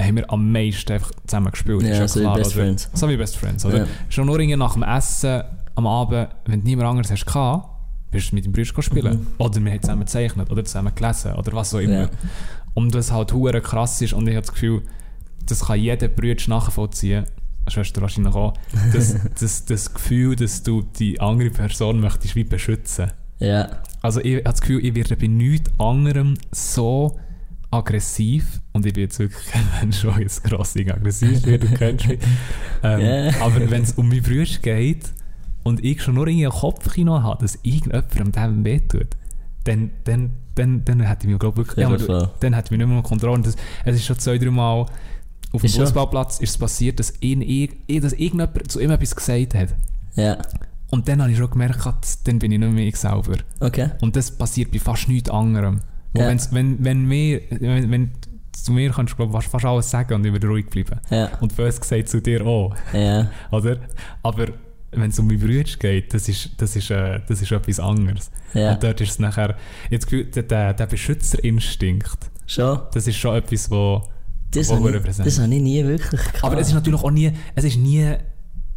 haben 0.00 0.16
wir 0.16 0.30
am 0.30 0.50
meisten 0.50 0.92
einfach 0.92 1.12
zusammen 1.26 1.50
gespielt. 1.50 1.82
Ja, 1.82 2.04
ist 2.04 2.14
so 2.14 2.20
wie 2.20 2.24
Best 2.24 2.56
oder? 2.56 2.64
Friends. 2.64 2.90
So 2.94 3.08
wie 3.08 3.16
Best 3.16 3.36
Friends, 3.36 3.64
oder? 3.64 3.78
Ja. 3.78 3.86
Schon 4.08 4.26
nur 4.26 4.38
irgendwie 4.38 4.56
nach 4.56 4.74
dem 4.74 4.82
Essen 4.82 5.42
am 5.74 5.86
Abend, 5.86 6.28
wenn 6.46 6.60
du 6.60 6.66
niemand 6.66 6.88
anderes 6.88 7.10
hast 7.10 7.26
gehabt, 7.26 7.68
bist 8.10 8.30
du 8.30 8.34
mit 8.36 8.44
dem 8.44 8.52
Bruder 8.52 8.82
spielen. 8.82 9.20
Mhm. 9.20 9.26
Oder 9.38 9.64
wir 9.64 9.72
haben 9.72 9.82
zusammen 9.82 10.04
gezeichnet, 10.04 10.50
oder 10.50 10.64
zusammen 10.64 10.94
gelesen, 10.94 11.34
oder 11.34 11.52
was 11.52 11.74
auch 11.74 11.80
immer. 11.80 12.02
Ja. 12.02 12.10
Und 12.74 12.94
das 12.94 13.12
halt 13.12 13.32
hure 13.32 13.60
krass 13.60 14.00
ist 14.02 14.12
und 14.12 14.26
ich 14.26 14.34
habe 14.34 14.46
das 14.46 14.52
Gefühl, 14.52 14.82
das 15.46 15.66
kann 15.66 15.78
jeder 15.78 16.08
Bruder 16.08 16.42
nachvollziehen, 16.48 17.24
Schwester 17.68 18.02
wahrscheinlich 18.02 18.34
auch, 18.34 18.54
das, 18.92 19.16
das, 19.40 19.64
das 19.64 19.94
Gefühl, 19.94 20.36
dass 20.36 20.62
du 20.62 20.82
die 20.82 21.20
andere 21.20 21.50
Person 21.50 22.00
möchtest 22.00 22.34
wie 22.34 22.44
beschützen. 22.44 23.12
ja. 23.38 23.68
Also 24.02 24.20
ich 24.20 24.34
habe 24.34 24.42
das 24.42 24.60
Gefühl, 24.60 24.84
ich 24.84 24.94
werde 24.94 25.16
bei 25.16 25.28
nichts 25.28 25.70
anderem 25.78 26.34
so 26.52 27.18
aggressiv 27.70 28.60
und 28.74 28.84
ich 28.84 28.92
bin 28.92 29.04
jetzt 29.04 29.18
wirklich 29.20 29.46
kein 29.46 29.66
Mensch, 29.80 30.02
der 30.02 30.18
jetzt 30.20 30.42
gross 30.42 30.76
aggressiv 30.76 31.46
wird, 31.46 31.62
du 31.62 31.68
kennst 31.68 32.08
mich. 32.08 32.18
Ähm, 32.82 33.00
Ja. 33.00 33.40
Aber 33.40 33.70
wenn 33.70 33.82
es 33.82 33.92
um 33.92 34.08
meine 34.08 34.20
Brüder 34.20 34.58
geht 34.60 35.12
und 35.62 35.82
ich 35.82 36.02
schon 36.02 36.16
nur 36.16 36.26
irgendwie 36.26 36.46
ein 36.46 36.52
Kopfkino 36.52 37.22
habe, 37.22 37.40
dass 37.40 37.58
irgendjemandem 37.62 38.32
dem 38.32 38.64
wehtut, 38.64 39.08
dann, 39.62 39.90
dann, 40.02 40.32
dann, 40.56 40.84
dann 40.84 41.00
hätte 41.00 41.26
ich 41.26 41.30
mich 41.30 41.38
glaube 41.38 41.58
wirklich, 41.58 41.78
Ja, 41.78 41.96
ja, 41.96 42.30
dann 42.40 42.52
hätte 42.52 42.66
ich 42.66 42.70
mich 42.72 42.78
nicht 42.78 42.88
mehr 42.94 43.02
Kontrolle. 43.02 43.40
Das, 43.42 43.56
es 43.84 43.96
ist 43.96 44.04
schon 44.04 44.18
zwei, 44.18 44.38
drei 44.38 44.50
Mal 44.50 44.86
auf 45.52 45.60
dem 45.60 45.66
Ist. 45.66 45.76
Fußballplatz 45.76 46.40
ist 46.40 46.50
es 46.50 46.58
passiert, 46.58 46.98
dass, 46.98 47.14
ihn, 47.20 47.42
ich, 47.42 47.70
dass 48.02 48.12
irgendjemand 48.12 48.70
zu 48.70 48.80
ihm 48.80 48.90
etwas 48.90 49.14
gesagt 49.14 49.54
hat. 49.54 49.68
Ja. 50.16 50.38
Und 50.90 51.08
dann 51.08 51.22
habe 51.22 51.30
ich 51.30 51.38
schon 51.38 51.50
gemerkt, 51.50 51.86
dann 52.24 52.38
bin 52.40 52.50
ich 52.52 52.58
nicht 52.58 52.72
mehr 52.72 52.86
ich 52.86 52.96
selber. 52.96 53.36
Okay. 53.60 53.90
Und 54.00 54.16
das 54.16 54.32
passiert 54.32 54.72
bei 54.72 54.80
fast 54.80 55.08
nichts 55.08 55.30
anderem. 55.30 55.80
Ja. 56.16 56.28
wenn's, 56.28 56.52
wenn, 56.52 56.84
wenn, 56.84 57.08
wir, 57.08 57.40
wenn, 57.50 57.90
wenn 57.90 58.10
zu 58.62 58.72
mir 58.72 58.90
kannst 58.90 59.12
du 59.12 59.16
glaub, 59.16 59.32
fast, 59.32 59.48
fast 59.48 59.64
alles 59.64 59.90
sagen 59.90 60.14
und 60.14 60.24
ich 60.24 60.32
würde 60.32 60.46
ruhig 60.46 60.66
bleiben. 60.66 61.00
Ja. 61.10 61.30
Und 61.40 61.52
Föss 61.52 61.80
gesagt 61.80 62.08
zu 62.08 62.20
dir 62.20 62.46
auch, 62.46 62.74
Ja. 62.92 63.30
oder? 63.50 63.78
Aber 64.22 64.46
wenn 64.92 65.10
es 65.10 65.18
um 65.18 65.26
meine 65.26 65.38
Brüder 65.38 65.70
geht, 65.78 66.14
das 66.14 66.28
ist, 66.28 66.50
das 66.58 66.76
ist, 66.76 66.90
äh, 66.90 67.20
das 67.26 67.42
ist 67.42 67.50
etwas 67.50 67.80
anderes. 67.80 68.30
Ja. 68.52 68.72
Und 68.72 68.82
dort 68.82 69.00
ist 69.00 69.10
es 69.10 69.18
nachher, 69.18 69.56
jetzt 69.90 70.10
der, 70.10 70.72
der, 70.72 70.86
Beschützerinstinkt, 70.86 72.18
Schon? 72.46 72.80
das 72.92 73.06
ist 73.06 73.16
schon 73.16 73.36
etwas, 73.36 73.70
wo, 73.70 74.02
Das 74.50 74.68
wo 74.68 74.76
habe 74.76 74.96
ich, 74.96 75.02
das 75.16 75.38
habe 75.38 75.54
ich 75.54 75.62
nie 75.62 75.84
wirklich 75.84 76.20
gehabt. 76.20 76.44
Aber 76.44 76.58
es 76.58 76.68
ist 76.68 76.74
natürlich 76.74 77.02
auch 77.02 77.10
nie, 77.10 77.32
es 77.54 77.64
ist 77.64 77.76
nie 77.76 78.02
äh, 78.02 78.18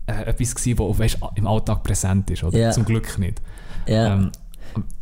etwas 0.07 0.55
gewesen, 0.55 0.80
wo, 0.80 0.97
weißt, 0.97 1.19
im 1.36 1.47
Alltag 1.47 1.84
präsent 1.84 2.30
ist, 2.32 2.43
oder? 2.43 2.57
Ja. 2.57 2.71
Zum 2.71 2.86
Glück 2.86 3.17
nicht. 3.19 3.41
Ja. 3.86 4.13
Ähm, 4.13 4.32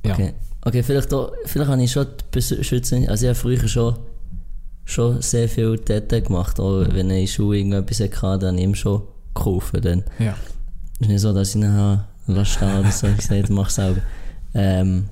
ja. 0.06 0.14
Okay, 0.14 0.34
okay 0.64 0.84
vielleicht, 0.84 1.14
auch, 1.14 1.32
vielleicht 1.46 1.72
habe 1.72 1.84
ich 1.84 1.92
schon 1.92 2.06
die 2.06 2.26
Beschützung. 2.32 3.08
Also, 3.08 3.26
ich 3.26 3.30
habe 3.30 3.40
früher 3.40 3.68
schon, 3.68 3.98
schon 4.86 5.22
sehr 5.22 5.50
viel 5.50 5.78
dort 5.84 6.10
gemacht. 6.10 6.60
Auch 6.60 6.82
wenn 6.92 7.10
ich 7.10 7.16
in 7.16 7.20
der 7.22 7.28
Schule 7.28 7.58
irgendetwas 7.58 8.00
hatte, 8.22 8.46
dann 8.46 8.58
ihm 8.58 8.76
schon 8.76 9.02
geholfen. 9.34 9.82
Dann. 9.82 10.04
ja. 10.20 10.36
Es 11.00 11.02
ist 11.02 11.10
nicht 11.10 11.22
so, 11.22 11.34
dass 11.34 11.50
ich 11.50 11.62
nachher 11.62 12.08
lass 12.28 12.48
stehen 12.50 12.80
oder 12.80 12.92
so 12.92 13.08
gesagt 13.08 13.50
mach 13.50 13.70
selber. 13.70 14.02
Ähm, 14.54 15.06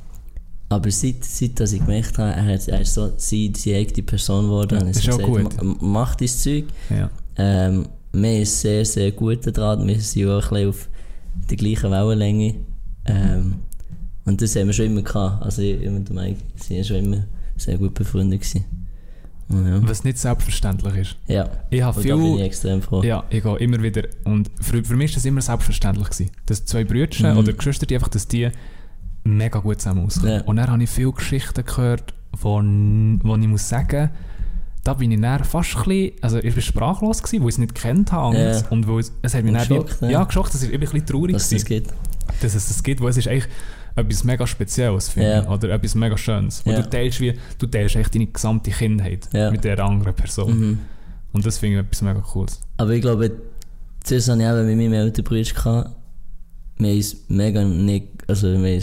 aber 0.69 0.89
seit, 0.91 1.23
seit 1.25 1.59
dass 1.59 1.73
ich 1.73 1.81
gemerkt 1.81 2.17
habe, 2.17 2.31
er, 2.31 2.45
hat, 2.55 2.67
er 2.67 2.81
ist 2.81 2.93
so 2.93 3.11
seine, 3.17 3.51
eigene 3.77 4.03
Person 4.03 4.45
geworden, 4.45 4.87
ich 4.89 4.97
ist 4.97 5.09
auch 5.11 5.17
gesagt, 5.17 5.57
gut. 5.59 5.63
ma- 5.63 5.75
mach 5.81 6.15
dein 6.15 6.27
Zeug. 6.29 6.65
ja. 6.89 7.09
Ähm, 7.35 7.87
wir 8.13 8.45
sind 8.45 8.47
sehr, 8.47 8.85
sehr 8.85 9.11
gut 9.11 9.39
daran. 9.57 9.87
Wir 9.87 9.99
sind 9.99 10.29
auch 10.29 10.35
ein 10.43 10.49
bisschen 10.49 10.69
auf 10.69 10.89
der 11.49 11.57
gleichen 11.57 11.89
Wellenlänge. 11.91 12.55
Ähm, 13.05 13.55
und 14.25 14.39
das 14.41 14.55
haben 14.55 14.67
wir 14.67 14.73
schon 14.73 14.85
immer 14.85 15.01
gehabt. 15.01 15.43
Also 15.43 15.61
ich 15.63 15.85
und 15.87 16.07
der 16.07 16.15
Mike 16.15 16.39
sind 16.55 16.85
schon 16.85 16.97
immer 16.97 17.25
sehr 17.57 17.77
gut 17.77 17.93
befreundet 17.95 18.41
gewesen. 18.41 18.65
Ja. 19.49 19.87
Was 19.87 20.03
nicht 20.03 20.17
selbstverständlich 20.17 20.95
ist. 20.95 21.15
ja. 21.27 21.49
Ich 21.69 21.81
habe 21.81 21.99
Und 21.99 22.09
da 22.09 22.15
bin 22.15 22.25
ich 22.25 22.35
viel... 22.37 22.45
extrem 22.45 22.81
froh. 22.81 23.03
Ja, 23.03 23.23
ich 23.29 23.43
gehe 23.43 23.57
immer 23.57 23.81
wieder... 23.83 24.03
Und 24.23 24.49
für, 24.61 24.83
für 24.83 24.95
mich 24.95 25.11
ist 25.11 25.17
das 25.17 25.25
immer 25.25 25.41
selbstverständlich 25.41 26.09
gewesen. 26.09 26.31
Dass 26.45 26.65
zwei 26.65 26.83
Brüder 26.83 27.31
Mhm. 27.33 27.37
oder 27.37 27.53
Geschwister, 27.53 27.85
die 27.85 27.95
einfach, 27.95 28.07
dass 28.07 28.27
die 28.27 28.49
mega 29.23 29.59
gut 29.59 29.79
zusammen 29.81 30.05
auskommen. 30.05 30.35
Ja. 30.35 30.41
Und 30.43 30.55
dann 30.55 30.69
habe 30.69 30.83
ich 30.83 30.89
viele 30.89 31.11
Geschichten 31.11 31.63
gehört, 31.65 32.13
wo, 32.41 32.55
wo 32.61 33.35
ich 33.35 33.47
muss 33.47 33.69
sagen, 33.69 34.09
da 34.83 34.93
bin 34.95 35.11
ich 35.11 35.21
dann 35.21 35.43
fast 35.43 35.77
ein 35.77 35.83
bisschen, 35.83 36.11
also 36.21 36.37
ich 36.39 36.55
war 36.55 36.61
sprachlos 36.61 37.21
gewesen, 37.23 37.41
weil 37.43 37.49
ich 37.49 37.55
es 37.55 37.59
nicht 37.59 37.75
kennt 37.75 38.11
habe. 38.11 38.37
Ja. 38.37 38.61
Und 38.69 38.87
weil 38.87 38.99
es, 38.99 39.13
es 39.21 39.33
hat 39.33 39.43
mich 39.43 39.53
Und 39.53 39.59
dann 39.59 39.69
wie- 39.69 39.73
geschockt, 39.83 40.01
ja. 40.01 40.09
ja. 40.09 40.23
geschockt, 40.23 40.53
das 40.53 40.61
ist 40.63 40.69
eben 40.71 40.73
ein 40.75 40.79
bisschen 40.79 41.05
traurig 41.05 41.33
Dass 41.33 41.49
gewesen. 41.49 41.63
das 41.63 41.65
geht. 41.69 42.41
dass 42.41 42.55
es 42.55 42.67
das 42.67 42.83
gibt, 42.83 42.99
wo 43.01 43.07
es 43.07 43.17
ist 43.17 43.27
eigentlich 43.27 43.47
etwas 43.95 44.23
mega 44.23 44.47
Spezielles, 44.47 45.09
finde 45.09 45.29
Ja. 45.29 45.41
ich. 45.43 45.47
Oder 45.49 45.69
etwas 45.69 45.95
mega 45.95 46.17
Schönes. 46.17 46.63
Ja. 46.65 46.81
du 46.81 46.89
teilst 46.89 47.19
wie, 47.21 47.33
du 47.59 47.67
teilst 47.67 47.95
echt 47.95 48.13
deine 48.15 48.27
gesamte 48.27 48.71
Kindheit 48.71 49.29
Ja. 49.33 49.51
mit 49.51 49.63
der 49.63 49.79
anderen 49.79 50.13
Person. 50.15 50.59
Mhm. 50.59 50.79
Und 51.33 51.45
das 51.45 51.57
finde 51.57 51.79
ich 51.79 51.85
etwas 51.85 52.01
mega 52.01 52.19
Cooles. 52.21 52.59
Aber 52.77 52.91
ich 52.91 53.01
glaube, 53.01 53.31
zuerst 54.03 54.29
hatte 54.29 54.41
ich 54.41 54.47
eben 54.47 54.65
mit 54.67 54.77
meinem 54.77 54.93
älteren 54.93 55.23
Bruder. 55.25 55.95
Wir 56.77 56.91
haben 56.91 57.03
mega 57.27 57.63
nicht, 57.63 58.07
also 58.27 58.47
wir 58.47 58.57
haben 58.57 58.81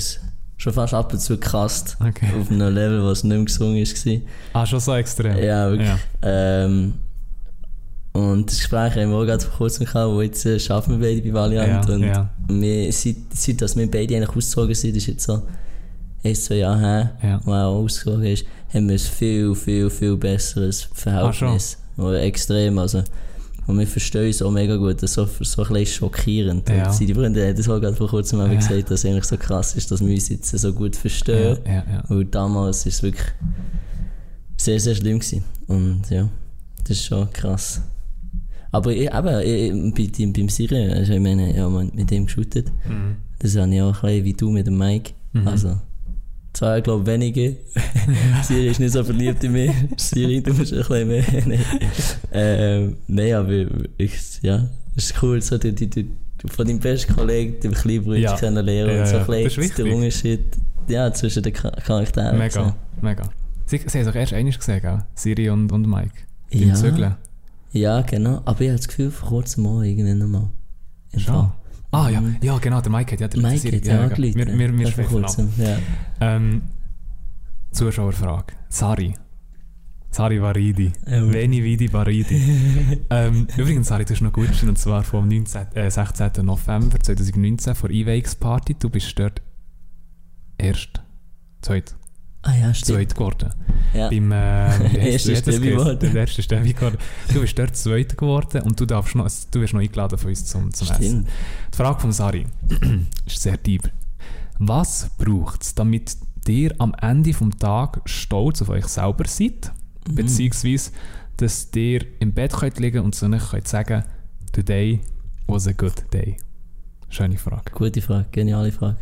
schon 0.57 0.73
fast 0.73 0.95
ab 0.95 1.13
und 1.13 1.19
zu 1.21 1.39
gehasst. 1.39 1.97
Okay. 2.01 2.27
Auf 2.41 2.51
einem 2.51 2.75
Level, 2.75 3.05
was 3.05 3.25
nicht 3.25 3.37
mehr 3.37 3.45
gesungen 3.45 3.77
war. 3.85 4.21
Ah, 4.63 4.67
schon 4.67 4.81
so 4.81 4.95
extrem. 4.95 5.37
Ja, 5.39 5.71
wirklich. 5.71 5.89
Ja. 5.89 5.99
Ähm, 6.65 6.95
und 8.13 8.51
das 8.51 8.59
Gespräch 8.59 8.95
haben 8.97 9.11
wir 9.11 9.17
auch 9.19 9.25
gerade 9.25 9.45
vor 9.45 9.55
kurzem 9.59 9.87
gehabt, 9.87 10.11
wo 10.13 10.21
jetzt 10.23 10.45
äh, 10.45 10.59
arbeiten 10.69 11.01
wir 11.01 11.09
beide 11.09 11.23
bei 11.23 11.33
Valiant. 11.33 11.89
Ja, 11.89 11.95
und 11.95 12.03
ja. 12.03 12.31
Wir, 12.49 12.93
seit, 12.93 13.17
seit 13.35 13.63
dass 13.63 13.77
wir 13.77 13.89
beide 13.91 14.17
eigentlich 14.17 14.29
ausgezogen 14.37 14.75
sind, 14.75 14.97
ist 14.97 15.07
jetzt 15.07 15.25
so 15.25 15.43
ein, 16.25 16.35
zwei 16.35 16.57
Jahre 16.57 16.79
her, 16.81 17.11
Ja. 17.23 17.41
wo 17.45 17.53
er 17.53 17.67
auch 17.67 17.85
ausgezogen 17.85 18.25
ist, 18.25 18.45
haben 18.75 18.89
wir 18.89 18.95
ein 18.95 18.99
viel, 18.99 19.55
viel, 19.55 19.89
viel 19.91 20.17
besseres 20.17 20.89
Verhältnis. 20.93 21.79
Ah, 21.97 22.13
extrem, 22.15 22.79
also. 22.79 23.03
Und 23.67 23.79
wir 23.79 23.87
verstehen 23.87 24.27
uns 24.27 24.43
auch 24.43 24.51
mega 24.51 24.75
gut. 24.77 25.01
Das 25.03 25.11
ist 25.11 25.15
so, 25.15 25.27
so 25.45 25.63
ein 25.63 25.69
bisschen 25.75 25.87
schockierend. 25.87 26.69
Ja. 26.69 26.87
Und 26.87 26.93
seine 26.95 27.15
Freunde 27.15 27.47
haben 27.47 27.57
das 27.57 27.69
auch 27.69 27.79
gerade 27.81 27.95
vor 27.95 28.09
kurzem 28.09 28.41
Ja. 28.41 28.49
gesagt, 28.49 28.91
dass 28.91 29.01
es 29.01 29.05
eigentlich 29.05 29.25
so 29.25 29.37
krass 29.37 29.77
ist, 29.77 29.91
dass 29.93 30.01
wir 30.05 30.13
uns 30.13 30.29
jetzt 30.29 30.51
so 30.51 30.73
gut 30.73 30.97
verstehen. 30.97 31.59
Ja, 31.65 31.73
ja, 31.73 31.85
ja. 31.93 32.03
Weil 32.09 32.25
damals 32.25 32.85
war 32.85 32.91
es 32.91 33.03
wirklich 33.03 33.27
sehr, 34.57 34.81
sehr 34.81 34.95
schlimm. 34.97 35.21
Gewesen. 35.21 35.45
Und 35.69 36.03
ja, 36.11 36.29
das 36.83 36.91
ist 36.97 37.05
schon 37.05 37.31
krass. 37.33 37.81
Aber 38.73 38.93
ich, 38.93 39.13
eben, 39.13 39.41
ich, 39.89 39.95
bei, 39.95 40.07
dem- 40.17 40.33
beim 40.33 40.49
Syrien, 40.49 40.93
also 40.93 41.13
ich 41.13 41.21
meine, 41.21 41.57
ja, 41.57 41.69
man- 41.69 41.91
mit 41.95 42.11
dem 42.11 42.27
geshootet. 42.27 42.71
Mhm. 42.89 43.17
Das 43.39 43.57
habe 43.57 43.75
ich 43.75 43.81
auch 43.83 44.03
ein 44.03 44.09
bisschen 44.11 44.25
wie 44.25 44.33
du 44.35 44.51
mit 44.51 44.67
dem 44.67 44.79
Mike. 44.79 45.13
Mhm. 45.33 45.49
Also, 45.49 45.81
zwar, 46.53 46.81
glaube 46.81 47.03
ich, 47.03 47.07
wenige. 47.09 47.57
Siri 48.45 48.69
ist 48.69 48.81
nicht 48.81 48.93
so 48.93 49.03
verliebt 49.03 49.43
in 49.45 49.53
mich. 49.53 49.73
Siri, 49.97 50.41
du 50.43 50.53
musst 50.55 50.73
ein 50.73 50.79
bisschen 50.81 51.09
mehr. 51.09 51.25
Nein, 51.47 51.61
ähm, 52.33 52.97
nein 53.07 53.35
aber 53.35 53.67
ich, 53.99 54.13
ja, 54.43 54.69
es 54.97 55.11
ist 55.11 55.23
cool, 55.23 55.41
so 55.43 55.59
die, 55.59 55.73
die, 55.75 55.89
die, 55.89 56.09
von 56.47 56.67
deinem 56.67 56.79
besten 56.81 57.15
Kollegen, 57.15 57.61
dem 57.61 57.73
kleinen 57.73 58.03
Bruder 58.05 58.17
Ja. 58.19 58.37
kennenlernen 58.37 58.95
Ja, 58.97 59.01
und 59.03 59.07
so 59.09 59.17
ja, 59.17 59.27
ein 59.29 59.45
bisschen 59.45 59.75
den 59.85 59.93
Unterschied 59.95 60.41
ja, 60.89 61.13
zwischen 61.13 61.43
den 61.43 61.53
Cha- 61.55 61.71
Charakteren. 61.71 62.39
Mega, 62.39 62.51
so. 62.51 62.75
mega. 63.01 63.29
Sie, 63.67 63.79
sie 63.79 63.99
haben 63.99 64.05
sich 64.05 64.15
erst 64.15 64.33
einmal 64.33 64.53
gesehen, 64.53 64.81
gell? 64.81 64.99
Siri 65.15 65.51
und, 65.51 65.71
und 65.71 65.89
Mike. 65.89 66.13
Beim 66.53 66.69
Ja. 66.69 66.75
Zügeln. 66.75 67.15
Ja, 67.73 68.03
genau. 68.03 68.43
Aber 68.45 68.61
ich 68.61 68.69
habe 68.69 68.77
das 68.79 68.89
Gefühl, 68.89 69.11
vor 69.11 69.29
kurzem 69.29 69.65
mal 69.65 69.85
irgendwann 69.85 70.23
einmal. 70.23 70.51
Fall. 71.25 71.53
Ah 71.93 72.09
ja, 72.09 72.21
Mhm. 72.21 72.37
ja 72.41 72.59
genau, 72.59 72.81
der 72.81 72.93
Mike 72.93 73.13
hat 73.13 73.21
ja 73.21 73.29
der 73.29 73.41
Mike 73.43 73.77
hat 73.77 73.85
ja 73.85 74.07
auch 74.07 74.15
gell. 74.15 74.35
Wir, 74.35 74.47
wir, 74.59 74.79
wir 74.79 74.87
schweifen 74.87 75.25
ab. 75.25 75.37
Ja. 75.59 75.79
Ähm, 76.21 76.63
Zuschauerfrage. 77.73 78.55
Sari. 78.69 79.15
Sari 80.13 80.41
Varidi. 80.43 80.93
Ja. 81.07 81.33
Veni 81.33 81.63
Vidi 81.63 81.93
Varidi. 81.93 83.01
ähm, 83.11 83.47
übrigens, 83.57 83.89
Sari, 83.89 84.05
du 84.05 84.13
hast 84.15 84.21
noch 84.23 84.33
gut 84.33 84.49
und 84.63 84.77
zwar 84.79 85.03
vom 85.05 85.29
19, 85.29 85.67
äh, 85.75 85.91
16. 85.91 86.45
November 86.45 86.99
2019 86.99 87.75
vor 87.75 87.91
IWX 87.91 88.35
Party. 88.37 88.75
Du 88.79 88.89
bist 88.91 89.17
dort 89.19 89.41
erst 90.59 91.01
zweit, 91.63 91.95
Ah 92.43 92.55
ja, 92.57 92.73
stimmt. 92.73 92.97
zweit 92.99 93.15
geworden. 93.15 93.53
Ja. 93.95 94.09
Beim, 94.09 94.33
äh, 94.33 94.35
wie 94.93 95.01
heisst- 95.01 95.29
Erste 95.29 95.31
wie 95.31 95.37
hat 95.37 95.47
das 95.47 95.55
Stelle 95.55 95.61
geheißen? 95.61 95.79
geworden. 95.79 95.99
Der 96.13 96.21
erste 96.21 96.43
geworden. 96.75 96.99
Du 97.35 97.41
bist 97.41 97.59
dort 97.59 97.77
zweit 97.77 98.17
geworden 98.17 98.63
und 98.63 98.81
du, 98.81 98.87
darfst 98.87 99.15
noch, 99.15 99.29
du 99.51 99.61
wirst 99.61 99.75
noch 99.75 99.81
eingeladen 99.81 100.19
von 100.19 100.31
uns 100.31 100.45
zum, 100.47 100.73
zum 100.73 100.89
Essen. 100.89 101.27
Die 101.73 101.77
Frage 101.77 102.01
von 102.01 102.13
Sari 102.13 102.47
ist 103.27 103.43
sehr 103.43 103.57
deep. 103.59 103.91
Was 104.59 105.11
braucht 105.19 105.63
es, 105.63 105.75
damit 105.75 106.17
ihr 106.49 106.75
am 106.79 106.95
Ende 107.01 107.33
des 107.33 107.59
Tages 107.59 108.03
stolz 108.07 108.63
auf 108.63 108.71
euch 108.71 108.87
selber 108.87 109.25
seid? 109.27 109.71
Mhm. 110.09 110.15
Beziehungsweise, 110.15 110.93
dass 111.37 111.69
ihr 111.75 112.07
im 112.21 112.33
Bett 112.33 112.53
könnt 112.53 112.79
liegen 112.79 113.01
und 113.05 113.15
zu 113.15 113.27
euch 113.27 113.51
könnt 113.51 113.69
sagen, 113.69 114.05
today 114.53 115.01
was 115.47 115.67
a 115.69 115.73
good 115.73 116.05
day. 116.13 116.37
Schöne 117.11 117.37
Frage. 117.37 117.71
Gute 117.73 118.01
Frage, 118.01 118.27
geniale 118.31 118.71
Frage. 118.73 118.99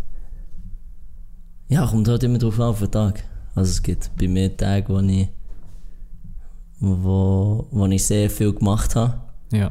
Ja, 1.69 1.87
kommt 1.87 2.09
halt 2.09 2.23
immer 2.23 2.39
drauf 2.39 2.59
an, 2.59 2.67
auf 2.69 2.79
den 2.79 2.91
Tag. 2.91 3.23
Also 3.59 3.71
es 3.73 3.83
gibt 3.83 4.11
bei 4.19 4.29
mir 4.29 4.57
Tage, 4.57 4.89
wo 4.89 5.01
ich, 5.01 5.29
wo, 6.81 7.67
wo 7.71 7.87
ich 7.87 8.05
sehr 8.05 8.31
viel 8.31 8.53
gemacht 8.53 8.95
habe. 8.95 9.19
Ja, 9.53 9.71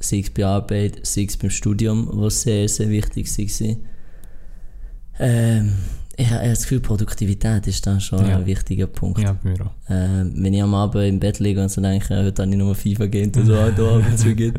Sei 0.00 0.18
es 0.18 0.30
bei 0.30 0.44
Arbeit, 0.44 0.98
sei 1.06 1.26
es 1.28 1.36
beim 1.36 1.50
Studium, 1.50 2.08
was 2.12 2.40
sehr, 2.42 2.68
sehr 2.68 2.88
wichtig 2.88 3.28
war. 3.38 3.76
Ähm, 5.20 5.72
ich 6.16 6.28
habe 6.28 6.48
das 6.48 6.62
Gefühl, 6.62 6.80
Produktivität 6.80 7.66
ist 7.68 7.86
da 7.86 8.00
schon 8.00 8.26
Ja. 8.26 8.38
ein 8.38 8.46
wichtiger 8.46 8.86
Punkt. 8.88 9.20
ja, 9.22 9.32
bei 9.40 9.50
mir 9.50 9.60
auch. 9.66 9.70
Ähm, 9.88 10.32
wenn 10.36 10.52
ich 10.54 10.62
am 10.62 10.74
Abend 10.74 11.04
im 11.04 11.20
Bett 11.20 11.38
liege 11.38 11.62
und 11.62 11.70
so 11.70 11.80
denke, 11.80 12.16
heute 12.24 12.42
habe 12.42 12.50
ich 12.50 12.58
nur 12.58 12.74
FIFA 12.74 13.04
gegeben 13.04 13.32
und 13.40 13.46
so 13.46 13.54
auch 13.58 13.68
ab 13.68 13.78
und 14.10 14.18
zu 14.18 14.34
geht, 14.34 14.54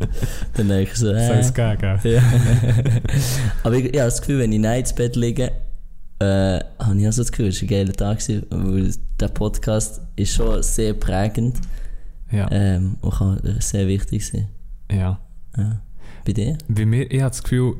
dann 0.54 0.68
denke 0.68 0.90
ich 0.92 0.98
so, 0.98 1.06
Soll 1.06 1.16
äh, 1.16 1.38
es 1.40 1.52
gehen, 1.52 1.78
gell? 1.78 1.98
ja. 2.14 2.22
Aber 3.62 3.74
ich, 3.76 3.84
ich 3.84 3.90
habe 4.00 4.06
das 4.06 4.20
Gefühl, 4.20 4.38
wenn 4.40 4.52
ich 4.52 4.60
nein 4.60 4.80
ins 4.80 4.94
Bett 4.94 5.14
liege, 5.16 5.52
äh, 6.20 6.60
habe 6.78 6.98
ich 6.98 7.06
also 7.06 7.22
das 7.22 7.32
Gefühl, 7.32 7.48
es 7.48 7.60
war 7.60 7.66
ein 7.66 7.68
geiler 7.70 7.92
Tag, 7.92 8.18
gewesen, 8.18 8.46
weil 8.50 8.94
der 9.20 9.28
Podcast 9.28 10.00
ist 10.16 10.34
schon 10.34 10.62
sehr 10.62 10.94
prägend 10.94 11.58
Ja, 12.30 12.48
ähm, 12.50 12.96
und 13.00 13.14
kann 13.14 13.40
sehr 13.60 13.86
wichtig 13.88 14.26
sein. 14.26 14.48
ja. 14.90 15.18
Ja. 15.56 15.80
Bei 16.26 16.32
dir? 16.32 16.58
Bei 16.68 16.84
mir, 16.84 17.08
ich 17.12 17.20
habe 17.20 17.30
das 17.30 17.42
Gefühl, 17.42 17.76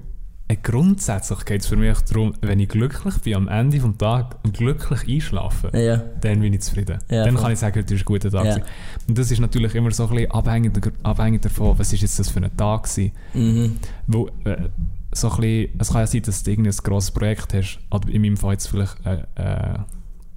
äh, 0.46 0.56
grundsätzlich 0.62 1.44
geht 1.46 1.62
es 1.62 1.66
für 1.66 1.76
mich 1.76 1.98
darum, 2.02 2.34
wenn 2.42 2.60
ich 2.60 2.68
glücklich 2.68 3.16
bin 3.22 3.34
am 3.34 3.48
Ende 3.48 3.78
des 3.78 3.96
Tages 3.96 4.36
und 4.44 4.56
glücklich 4.56 5.08
einschlafe, 5.08 5.70
Ja, 5.76 5.96
dann 6.20 6.40
bin 6.40 6.52
ich 6.52 6.60
zufrieden. 6.60 6.98
Ja, 7.10 7.24
dann 7.24 7.34
voll. 7.34 7.42
kann 7.42 7.52
ich 7.54 7.58
sagen, 7.58 7.76
heute 7.80 7.94
war 7.94 7.98
ein 8.00 8.04
guter 8.04 8.30
Tag. 8.30 8.44
Ja. 8.44 8.64
Und 9.08 9.18
das 9.18 9.30
ist 9.30 9.40
natürlich 9.40 9.74
immer 9.74 9.90
so 9.90 10.04
ein 10.06 10.10
bisschen 10.14 10.30
abhängig, 10.30 10.72
abhängig 11.02 11.40
davon, 11.42 11.76
was 11.78 11.92
ist 11.94 12.02
jetzt 12.02 12.18
das 12.18 12.28
für 12.28 12.40
ein 12.42 12.56
Tag 12.56 12.82
gewesen. 12.84 13.12
Mhm. 13.32 13.76
Weil, 14.06 14.26
äh, 14.44 14.68
so 15.16 15.30
ein 15.30 15.36
bisschen, 15.40 15.70
es 15.78 15.88
kann 15.88 16.00
ja 16.00 16.06
sein, 16.06 16.22
dass 16.22 16.42
du 16.42 16.50
irgendwie 16.50 16.70
ein 16.70 16.76
grosses 16.76 17.10
Projekt 17.12 17.54
hast, 17.54 17.78
oder 17.90 18.08
in 18.08 18.22
meinem 18.22 18.36
Fall 18.36 18.52
jetzt 18.52 18.66
vielleicht 18.68 18.96
äh, 19.06 19.22
äh, 19.36 19.78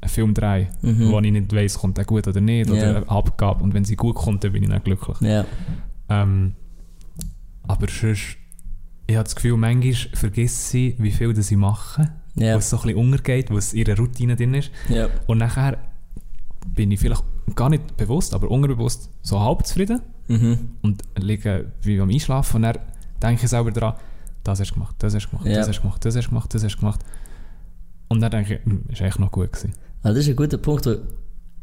ein 0.02 0.10
Film 0.10 0.34
3, 0.34 0.70
Mhm. 0.84 1.12
wo 1.12 1.20
ich 1.20 1.32
nicht 1.32 1.54
weiss, 1.54 1.80
kommt 1.80 1.98
der 1.98 2.06
gut 2.06 2.28
oder 2.28 2.40
nicht, 2.42 2.70
oder 2.70 2.80
Ja. 2.92 2.96
eine 2.98 3.10
Abgabe. 3.10 3.64
Und 3.64 3.74
wenn 3.74 3.84
sie 3.86 3.96
gut 3.96 4.16
kommt, 4.16 4.44
dann 4.44 4.52
bin 4.54 4.64
ich 4.64 4.70
dann 4.70 4.84
glücklich. 4.84 5.20
Ja. 5.22 5.46
Ähm, 6.10 6.54
aber 7.68 7.88
sonst, 7.90 8.38
ich 9.08 9.16
habe 9.16 9.24
das 9.24 9.36
Gefühl, 9.36 9.58
manchmal 9.58 9.94
vergesse 10.14 10.78
ich, 10.78 11.02
wie 11.02 11.12
viel 11.12 11.34
das 11.34 11.50
ich 11.52 11.58
mache, 11.58 12.12
Ja. 12.36 12.54
wo 12.54 12.60
es 12.60 12.70
so 12.70 12.78
ein 12.78 12.84
bisschen 12.84 12.98
untergeht, 13.00 13.50
wo 13.52 13.58
es 13.58 13.74
in 13.74 13.80
ihrer 13.80 13.98
Routine 13.98 14.36
drin 14.36 14.54
ist. 14.54 14.72
Ja. 14.90 15.10
Und 15.26 15.40
nachher 15.40 15.78
bin 16.68 16.92
ich 16.92 17.00
vielleicht 17.00 17.24
gar 17.56 17.70
nicht 17.70 17.98
bewusst, 17.98 18.34
aber 18.34 18.52
unterbewusst 18.52 19.10
so 19.22 19.40
halb 19.40 19.66
zufrieden 19.66 20.02
Mhm. 20.28 20.58
und 20.82 21.02
liege 21.18 21.72
wie 21.82 22.00
am 22.00 22.10
Einschlafen. 22.10 22.58
Und 22.58 22.62
dann 22.64 22.78
denke 23.24 23.44
ich 23.46 23.50
selber 23.50 23.72
daran, 23.72 23.96
das 24.48 24.60
hast 24.60 24.72
du 24.72 24.74
gemacht, 24.76 24.96
das 25.00 25.14
hast 25.16 25.26
du 25.26 25.30
gemacht, 25.32 25.46
Ja. 25.48 25.56
das 25.58 25.68
hast 25.68 25.78
du 25.78 25.82
gemacht, 25.84 26.06
das 26.06 26.16
hast 26.16 26.26
du 26.26 26.30
gemacht, 26.30 26.54
das 26.54 26.64
hast 26.64 26.76
du 26.76 26.80
gemacht. 26.80 27.00
Und 28.10 28.22
dann 28.22 28.32
denke 28.32 28.56
ich, 28.56 28.66
hm, 28.66 28.84
ist 28.90 29.02
echt 29.02 29.20
noch 29.20 29.32
gut 29.32 29.52
gewesen. 29.52 29.74
Also 30.04 30.16
das 30.18 30.26
ist 30.26 30.30
ein 30.30 30.36
guter 30.36 30.58
Punkt, 30.58 30.86
weil 30.86 31.00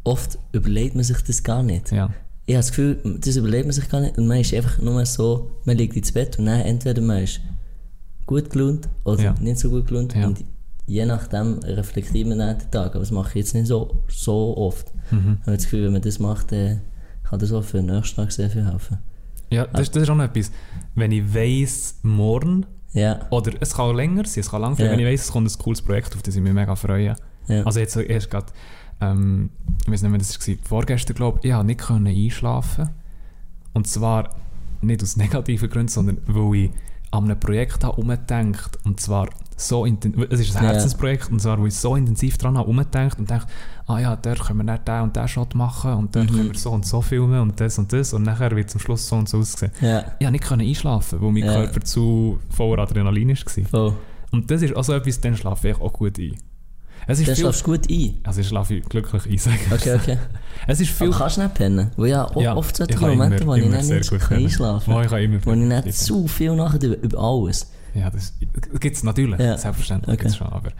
oft 0.05 0.39
überlegt 0.53 0.95
man 0.95 1.05
sich 1.05 1.19
das 1.23 1.43
gar 1.43 1.63
nicht. 1.63 1.91
Ja, 1.93 2.11
Ich 2.47 2.55
habe 2.55 2.59
das 2.61 2.69
Gefühl, 2.69 3.19
das 3.21 3.37
überlegt 3.37 3.65
man 3.65 3.73
sich 3.73 3.89
gar 3.89 4.01
nicht 4.01 4.19
und 4.19 4.27
man 4.27 4.39
ist 4.41 4.53
einfach 4.53 4.79
nur 4.79 5.05
so, 5.07 5.51
man 5.65 5.79
liegt 5.79 5.97
ins 5.97 6.13
Bett 6.13 6.39
und 6.39 6.45
dann 6.47 6.61
entweder 6.61 7.01
man 7.01 7.23
ist 7.23 7.41
gut 8.27 8.51
gelohnt 8.51 8.89
oder 9.05 9.23
Ja. 9.23 9.35
nicht 9.41 9.59
so 9.59 9.71
gut 9.71 9.87
gelohnt 9.87 10.15
Ja. 10.15 10.27
und 10.27 10.45
je 10.87 11.07
nachdem 11.07 11.61
reflektiert 11.61 12.29
man 12.29 12.39
dann 12.39 12.59
den 12.59 12.71
Tag, 12.71 12.91
aber 12.91 12.99
das 13.01 13.11
mache 13.11 13.31
ich 13.31 13.35
jetzt 13.47 13.55
nicht 13.55 13.67
so, 13.67 14.03
so 14.09 14.55
oft. 14.59 14.93
mhm. 15.11 15.39
Ich 15.41 15.47
habe 15.47 15.57
das 15.57 15.65
Gefühl, 15.65 15.85
wenn 15.87 15.93
man 15.93 16.03
das 16.03 16.19
macht, 16.19 16.53
dann 16.53 16.83
kann 17.23 17.39
das 17.39 17.51
auch 17.53 17.65
für 17.65 17.79
den 17.79 17.87
nächsten 17.87 18.17
Tag 18.17 18.31
sehr 18.33 18.51
viel 18.51 18.67
helfen. 18.71 18.99
ja 19.51 19.67
das, 19.67 19.91
das 19.91 20.03
ist 20.03 20.11
auch 20.11 20.15
noch 20.17 20.25
etwas. 20.25 20.51
Wenn 20.95 21.13
ich 21.13 21.35
weiss, 21.35 21.99
morgen, 22.03 22.67
Ja, 22.95 23.27
oder 23.31 23.53
es 23.61 23.75
kann 23.75 23.87
auch 23.87 23.93
länger 23.93 24.25
sein, 24.25 24.41
es 24.41 24.51
kann 24.51 24.63
lang 24.63 24.77
sein, 24.77 24.91
wenn 24.91 25.01
ich 25.01 25.07
weiss, 25.07 25.25
es 25.25 25.33
kommt 25.33 25.51
ein 25.51 25.59
cooles 25.59 25.83
Projekt, 25.83 26.15
auf 26.15 26.23
das 26.23 26.37
ich 26.37 26.43
mich 26.43 26.53
mega 26.53 26.75
freue. 26.77 27.17
ja. 27.49 27.63
Also 27.65 27.81
jetzt 27.81 27.97
erst 27.97 28.31
gerade, 28.31 28.47
ähm, 29.01 29.51
ich 29.85 29.93
weiß 29.93 30.03
nicht 30.03 30.11
mehr, 30.11 30.19
das 30.19 30.49
war, 30.49 30.55
vorgestern 30.63 31.17
glaube 31.17 31.41
ich, 31.43 31.51
ich 31.51 31.53
konnte 31.53 31.67
nicht 31.67 31.81
können 31.81 32.07
einschlafen. 32.07 32.91
Und 33.73 33.89
zwar 33.89 34.31
nicht 34.81 35.03
aus 35.03 35.17
negativen 35.17 35.69
Gründen, 35.69 35.89
sondern 35.89 36.19
weil 36.27 36.55
ich 36.55 36.71
an 37.15 37.25
einem 37.25 37.39
Projekt 37.41 37.85
habe 37.85 38.01
umgedacht 38.01 38.79
und 38.85 39.01
zwar 39.01 39.29
so 39.57 39.85
intensiv, 39.85 40.27
es 40.31 40.41
ist 40.41 40.57
ein. 40.57 40.63
Herzensprojekt 40.65 41.31
und 41.31 41.41
zwar, 41.41 41.59
weil 41.61 41.69
ich 41.69 41.75
so 41.77 41.95
intensiv 41.95 42.37
daran 42.39 42.59
habe 42.59 42.69
umgedacht 42.69 43.19
und 43.19 43.31
dachte, 43.31 43.51
ah 43.87 43.99
ja, 44.01 44.17
dort 44.17 44.41
können 44.45 44.59
wir 44.67 44.73
nicht 44.73 44.89
den 44.89 45.01
und 45.03 45.15
den 45.15 45.29
Shot 45.29 45.55
machen 45.55 45.95
und 45.95 46.17
dort 46.17 46.31
Mhm. 46.31 46.35
können 46.37 46.53
wir 46.53 46.59
so 46.59 46.71
und 46.73 46.85
so 46.85 47.01
filmen 47.01 47.41
und 47.41 47.61
das 47.61 47.79
und 47.79 47.93
das 47.93 48.13
und 48.13 48.23
nachher 48.25 48.55
wird 48.57 48.69
es 48.69 48.75
am 48.75 48.81
Schluss 48.81 49.07
so 49.07 49.17
und 49.17 49.29
so 49.29 49.39
aussehen. 49.39 49.71
ja, 49.81 50.01
Ich 50.01 50.05
konnte 50.19 50.33
nicht 50.33 50.45
können 50.45 50.69
einschlafen, 50.69 51.21
weil 51.23 51.31
mein 51.33 51.45
Ja. 51.45 51.53
Körper 51.55 51.81
zu 51.83 52.39
voller 52.51 52.83
Adrenalin 52.83 53.29
war. 53.29 53.65
voll. 53.71 53.93
Und 54.33 54.51
das 54.51 54.63
ist 54.63 54.77
also 54.77 54.93
etwas, 54.95 55.21
dann 55.21 55.37
schlafe 55.37 55.69
ich 55.69 55.81
auch 55.81 55.93
gut 55.93 56.19
ein. 56.19 56.35
Es 57.07 57.19
ist 57.19 57.29
Dann 57.29 57.35
viel, 57.37 57.45
schlafst 57.45 57.61
du 57.67 57.71
gut 57.71 57.91
ein. 57.91 58.15
also 58.23 58.41
ich 58.41 58.49
schlafe 58.49 58.81
glücklich 58.81 59.27
ein, 59.27 59.39
sage 59.39 59.59
ich. 59.67 59.73
Okay, 59.73 59.95
okay. 59.95 60.19
Es 60.67 60.81
ist 60.81 60.91
viel... 60.93 61.09
Aber 61.09 61.19
kannst 61.19 61.37
du 61.37 61.43
nicht 61.43 61.55
pennen? 61.55 61.91
Weil 61.97 62.09
ja, 62.11 62.31
Ja, 62.41 62.57
oft 62.57 62.75
solche 62.77 62.99
Momente, 62.99 63.37
immer- 63.43 63.53
wo 63.53 63.55
ich 63.57 63.67
nicht 63.67 63.89
nicht 63.91 64.09
gut 64.11 64.33
einschlafen 64.33 64.95
Wo 64.95 65.01
ich 65.01 65.13
immer 65.13 65.45
Wo 65.45 65.53
ich 65.53 65.57
nicht 65.59 65.93
zu 65.95 66.27
viel 66.27 66.55
nachdenke 66.57 66.95
über 67.03 67.19
alles. 67.19 67.71
Ja, 67.95 68.11
das 68.11 68.33
gibt 68.81 68.97
es 68.97 69.03
natürlich, 69.03 69.39
Ja. 69.39 69.59
selbstverständlich 69.59 70.19
Okay. 70.19 70.31
schon, 70.33 70.47
aber 70.49 70.71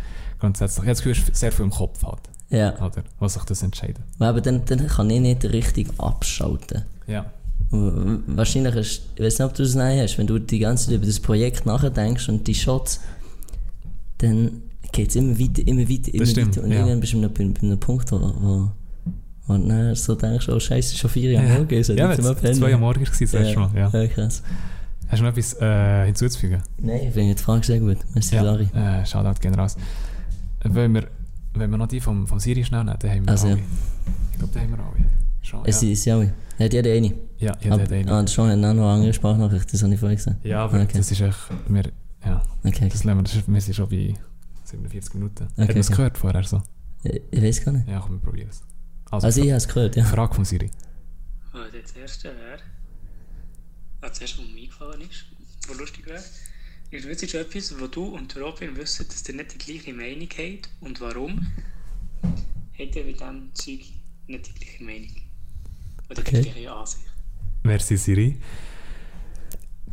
grundsätzlich, 0.41 0.87
Gefühl, 0.87 1.13
es 1.13 1.19
ist 1.29 1.37
sehr 1.37 1.53
viel 1.53 1.65
im 1.67 1.71
Kopf 1.71 2.03
hat, 2.03 2.21
Ja. 2.49 2.75
oder? 2.77 3.05
Was 3.19 3.35
sich 3.35 3.45
das 3.45 3.63
entscheidet. 3.63 4.01
Aber 4.19 4.41
dann, 4.41 4.65
dann 4.65 4.87
kann 4.87 5.11
ich 5.11 5.21
nicht 5.21 5.45
richtig 5.45 5.89
abschalten. 5.99 6.83
Ja. 7.07 7.27
Wahrscheinlich 7.71 8.75
ist, 8.77 9.03
ich 9.17 9.23
weiß 9.23 9.39
nicht, 9.39 9.47
ob 9.49 9.55
du 9.55 9.63
das 9.63 9.75
nein 9.75 10.01
hast, 10.01 10.17
wenn 10.19 10.27
du 10.27 10.39
die 10.39 10.59
ganze 10.61 10.87
Zeit 10.87 10.95
über 10.97 11.07
das 11.07 11.21
Projekt 11.21 11.67
nachdenkst 11.67 12.29
und 12.29 12.47
die 12.47 12.55
Shots, 12.55 13.01
dann 14.19 14.63
geht 14.95 15.11
es 15.11 15.17
immer 15.17 15.39
weiter, 15.39 15.67
immer 15.67 15.89
weiter, 15.89 16.15
immer 16.15 16.27
stimmt, 16.27 16.57
weiter. 16.57 16.65
Und 16.65 16.71
ja. 16.71 16.79
irgendwann 16.79 17.01
bist 17.01 17.13
du 17.13 17.21
bei, 17.21 17.29
bei, 17.29 17.61
einem 17.63 17.79
Punkt, 17.81 18.11
wo, 18.13 18.19
wo, 18.19 18.71
wo 19.47 19.57
du 19.57 19.69
dann 19.69 19.95
so 19.95 20.15
denkst, 20.15 20.49
oh 20.49 20.59
Scheiße, 20.59 20.97
schon 20.97 21.11
vier 21.11 21.33
Jahre 21.33 21.47
morgen, 21.59 21.75
ich 21.75 21.87
sollte 21.87 22.03
ja, 22.03 22.13
jetzt 22.13 22.57
zwei 22.57 22.75
am 22.75 22.81
Morgen 22.81 23.01
war, 23.01 23.07
das 23.07 23.21
letzte 23.21 23.59
Mal, 23.59 23.71
ja. 23.75 23.91
ja. 23.93 24.07
krass. 24.07 24.43
Hast 25.09 25.21
du 25.21 25.25
noch 25.25 25.31
etwas 25.33 25.61
äh, 25.61 26.07
hinzuzufügen? 26.07 26.63
Nein, 26.79 27.01
ich 27.09 27.13
finde 27.13 27.35
die 27.35 27.43
Frage 27.43 27.65
sehr 27.67 27.79
gut. 27.79 27.99
Merci, 28.15 28.39
sorry. 28.39 28.69
Äh, 28.75 29.05
Shoutout 29.05 29.41
gehen 29.41 29.55
raus. 29.55 29.77
Wenn 30.63 30.95
wir, 30.95 31.09
wenn 31.55 31.71
wir 31.71 31.77
noch 31.77 31.89
die 31.89 32.01
vom, 32.01 32.27
vom 32.27 32.41
Siri 32.41 32.65
schnell 32.65 32.85
nehmen, 32.85 32.97
dann 32.99 33.11
haben 33.11 33.25
wir 33.27 33.31
Also, 33.31 33.49
alle. 33.49 33.57
ja. 33.57 33.63
Ich 34.33 34.39
glaube, 34.39 34.53
den 34.55 34.63
haben 34.63 34.71
wir 34.71 34.79
alle. 34.79 35.05
Schon, 35.43 35.61
Es 35.65 35.83
ja. 35.83 35.89
ist 35.91 36.05
ja 36.07 36.17
auch. 36.17 36.25
Hat 36.59 36.73
jeder 36.73 36.91
eine? 36.91 37.13
Ja, 37.39 37.55
ja, 37.61 37.73
aber, 37.73 37.85
der 37.85 38.01
hat 38.01 38.09
ah, 38.09 38.17
einen. 38.17 38.27
das 38.27 38.33
schon 38.35 38.49
hat 38.49 38.57
auch 38.57 38.61
noch 38.61 38.69
eine 38.71 38.85
andere 38.87 39.13
Sprachnachricht, 39.13 39.73
das 39.73 39.83
habe 39.83 39.93
ich 39.93 40.01
vorhin 40.01 40.17
gesagt. 40.17 40.45
Ja, 40.45 40.65
aber 40.65 40.81
Okay. 40.81 40.97
das 40.97 41.11
ist 41.11 41.21
echt... 41.21 41.37
Wir, 41.69 41.83
ja, 42.25 42.43
Okay, 42.65 42.89
das 42.91 43.05
lassen 43.05 43.19
wir, 43.19 43.23
das 43.25 43.35
ist, 43.37 43.53
wir 43.53 43.61
sind 43.61 43.75
schon 43.75 43.89
bei 43.89 44.15
47 44.83 45.15
Minuten. 45.15 45.45
Okay, 45.53 45.63
Hat 45.63 45.69
man 45.69 45.79
es 45.79 45.89
okay. 45.89 45.97
gehört 45.97 46.19
vorher 46.19 46.45
so? 46.45 46.63
ich, 47.05 47.21
ich 47.31 47.43
weiß 47.43 47.65
gar 47.65 47.73
nicht. 47.73 47.89
Ja, 47.89 48.01
komm, 48.01 48.13
wir 48.13 48.21
probieren 48.21 48.49
es. 48.51 48.63
Also 49.11 49.29
ich 49.41 49.49
habe 49.49 49.57
es 49.59 49.69
gehört, 49.69 49.97
ja. 49.97 50.05
Frage 50.05 50.35
von 50.35 50.45
Siri. 50.45 50.71
Was 51.53 51.69
das 51.73 51.93
erste 51.97 52.29
wäre, 52.37 52.59
was 54.01 54.13
zuerst 54.15 54.39
um 54.39 54.53
mich 54.53 54.69
gefallen 54.71 55.01
ist, 55.03 55.25
was 55.69 55.79
lustig 55.79 56.07
wäre, 56.07 56.23
ist, 56.91 57.09
was 57.09 57.23
ist 57.23 57.35
etwas, 57.35 57.79
wo 57.81 57.87
du 57.87 58.05
und 58.07 58.37
Robin 58.37 58.77
wissen, 58.77 59.07
dass 59.09 59.29
ihr 59.29 59.35
nicht 59.37 59.55
die 59.55 59.59
gleiche 59.73 59.93
Meinung 59.95 60.29
habt 60.37 60.69
und 60.81 61.01
warum? 61.01 61.47
Habt 62.79 62.97
ihr 62.97 63.05
mit 63.05 63.21
diesem 63.21 63.55
Zeug 63.55 63.81
nicht 64.27 64.49
die 64.49 64.55
gleiche 64.55 64.83
Meinung? 64.85 65.11
Oder 66.11 66.21
Okay. 66.21 66.43
die 66.43 66.51
gleiche 66.51 66.73
Ansicht? 66.73 67.05
Merci 67.63 67.97
Siri. 67.97 68.37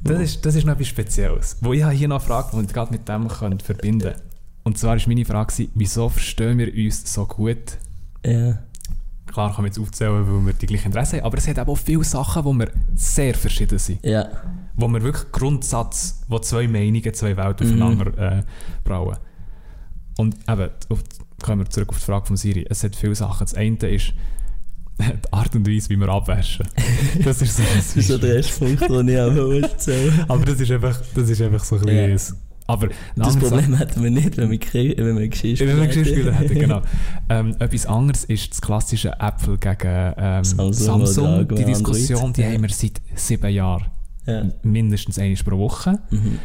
Das 0.04 0.20
ist, 0.20 0.44
das 0.46 0.56
ist 0.56 0.66
noch 0.66 0.74
etwas 0.74 0.88
Spezielles. 0.88 1.58
Wo 1.62 1.74
ich 1.74 1.86
hier 1.86 2.08
noch 2.08 2.16
eine 2.20 2.26
Frage, 2.26 2.58
die 2.58 2.66
ich 2.66 2.74
gerade 2.74 2.92
mit 2.92 3.08
dem 3.08 3.30
verbinden 3.30 4.00
könnte. 4.02 4.31
Und 4.64 4.78
zwar 4.78 4.98
war 4.98 5.08
meine 5.08 5.26
Frage, 5.26 5.68
wieso 5.76 6.10
verstehen 6.10 6.58
wir 6.58 6.72
uns 6.74 7.12
so 7.14 7.26
gut? 7.26 7.78
Ja. 8.26 8.60
Klar 9.28 9.54
kann 9.54 9.64
man 9.64 9.72
jetzt 9.72 9.80
aufzählen, 9.80 10.28
weil 10.28 10.46
wir 10.48 10.54
die 10.54 10.66
gleichen 10.66 10.88
Interessen 10.88 11.18
haben, 11.20 11.26
aber 11.26 11.38
es 11.38 11.48
hat 11.48 11.58
auch 11.60 11.76
viele 11.76 12.04
Sachen, 12.04 12.44
wo 12.44 12.54
wir 12.54 12.70
sehr 12.96 13.34
verschieden 13.34 13.80
sind. 13.80 14.04
Ja. 14.06 14.28
Wo 14.76 14.88
wir 14.88 15.02
wirklich 15.02 15.32
Grundsatz, 15.32 16.22
wo 16.28 16.38
zwei 16.40 16.68
Meinungen, 16.68 17.14
zwei 17.14 17.36
Welten 17.38 17.68
aufeinander 17.68 18.18
äh, 18.40 18.44
brauen. 18.84 19.18
Und 20.18 20.36
eben, 20.48 20.70
auf, 20.90 21.00
kommen 21.42 21.62
wir 21.66 21.70
zurück 21.70 21.90
auf 21.90 21.98
die 22.00 22.04
Frage 22.06 22.26
von 22.28 22.38
Siri. 22.38 22.66
Es 22.70 22.84
hat 22.84 22.96
viele 22.96 23.16
Sachen. 23.16 23.46
Das 23.46 23.54
eine 23.56 23.78
ist 23.88 24.14
die 25.00 25.34
Art 25.34 25.56
und 25.56 25.68
Weise, 25.68 25.90
wie 25.90 25.98
wir 25.98 26.10
abwaschen. 26.10 26.68
Das 27.24 27.42
ist 27.42 27.58
so 27.58 27.64
Das 27.76 27.96
ist 27.96 28.08
so 28.10 28.18
der 28.18 28.36
erste 28.36 28.66
Punkt, 28.66 28.82
den 28.82 29.08
ich 29.08 29.20
auch 29.20 29.52
erzählen 29.62 30.26
Aber 30.28 30.46
das 30.46 30.60
ist 30.60 30.72
einfach, 30.72 31.02
das 31.16 31.30
ist 31.30 31.42
einfach 31.42 31.64
so 31.64 31.78
ein 31.78 31.88
Ja. 31.88 32.08
bisschen... 32.08 32.38
Aber 32.72 32.90
Das 33.16 33.38
Problem 33.38 33.74
hätten 33.76 34.04
wir 34.04 34.12
nicht, 34.12 34.38
wenn 34.38 34.50
wir, 34.52 34.60
wenn 34.98 35.18
wir 35.20 35.28
Geschichte 35.28 35.68
wenn 35.68 35.78
wir 35.80 35.88
Geschirrspüler 35.88 36.34
hätten, 36.34 36.60
genau. 36.60 36.82
Ähm, 37.30 37.56
etwas 37.60 37.86
anderes 37.86 38.24
ist 38.26 38.52
das 38.52 38.62
klassische 38.62 39.14
Apple 39.20 39.58
gegen 39.58 40.14
ähm, 40.18 40.44
Samsung 40.44 40.74
Samsung. 41.06 41.48
Die 41.50 41.66
Diskussion, 41.66 42.34
die 42.34 42.42
Ja. 42.42 42.52
haben 42.52 42.62
wir 42.62 42.70
seit 42.70 43.02
sieben 43.16 43.52
Jahren. 43.52 43.86
Ja. 44.26 44.44
Mindestens 44.64 45.18
einmal 45.20 45.44
pro 45.44 45.58
Woche. 45.58 46.00
Mhm. 46.12 46.40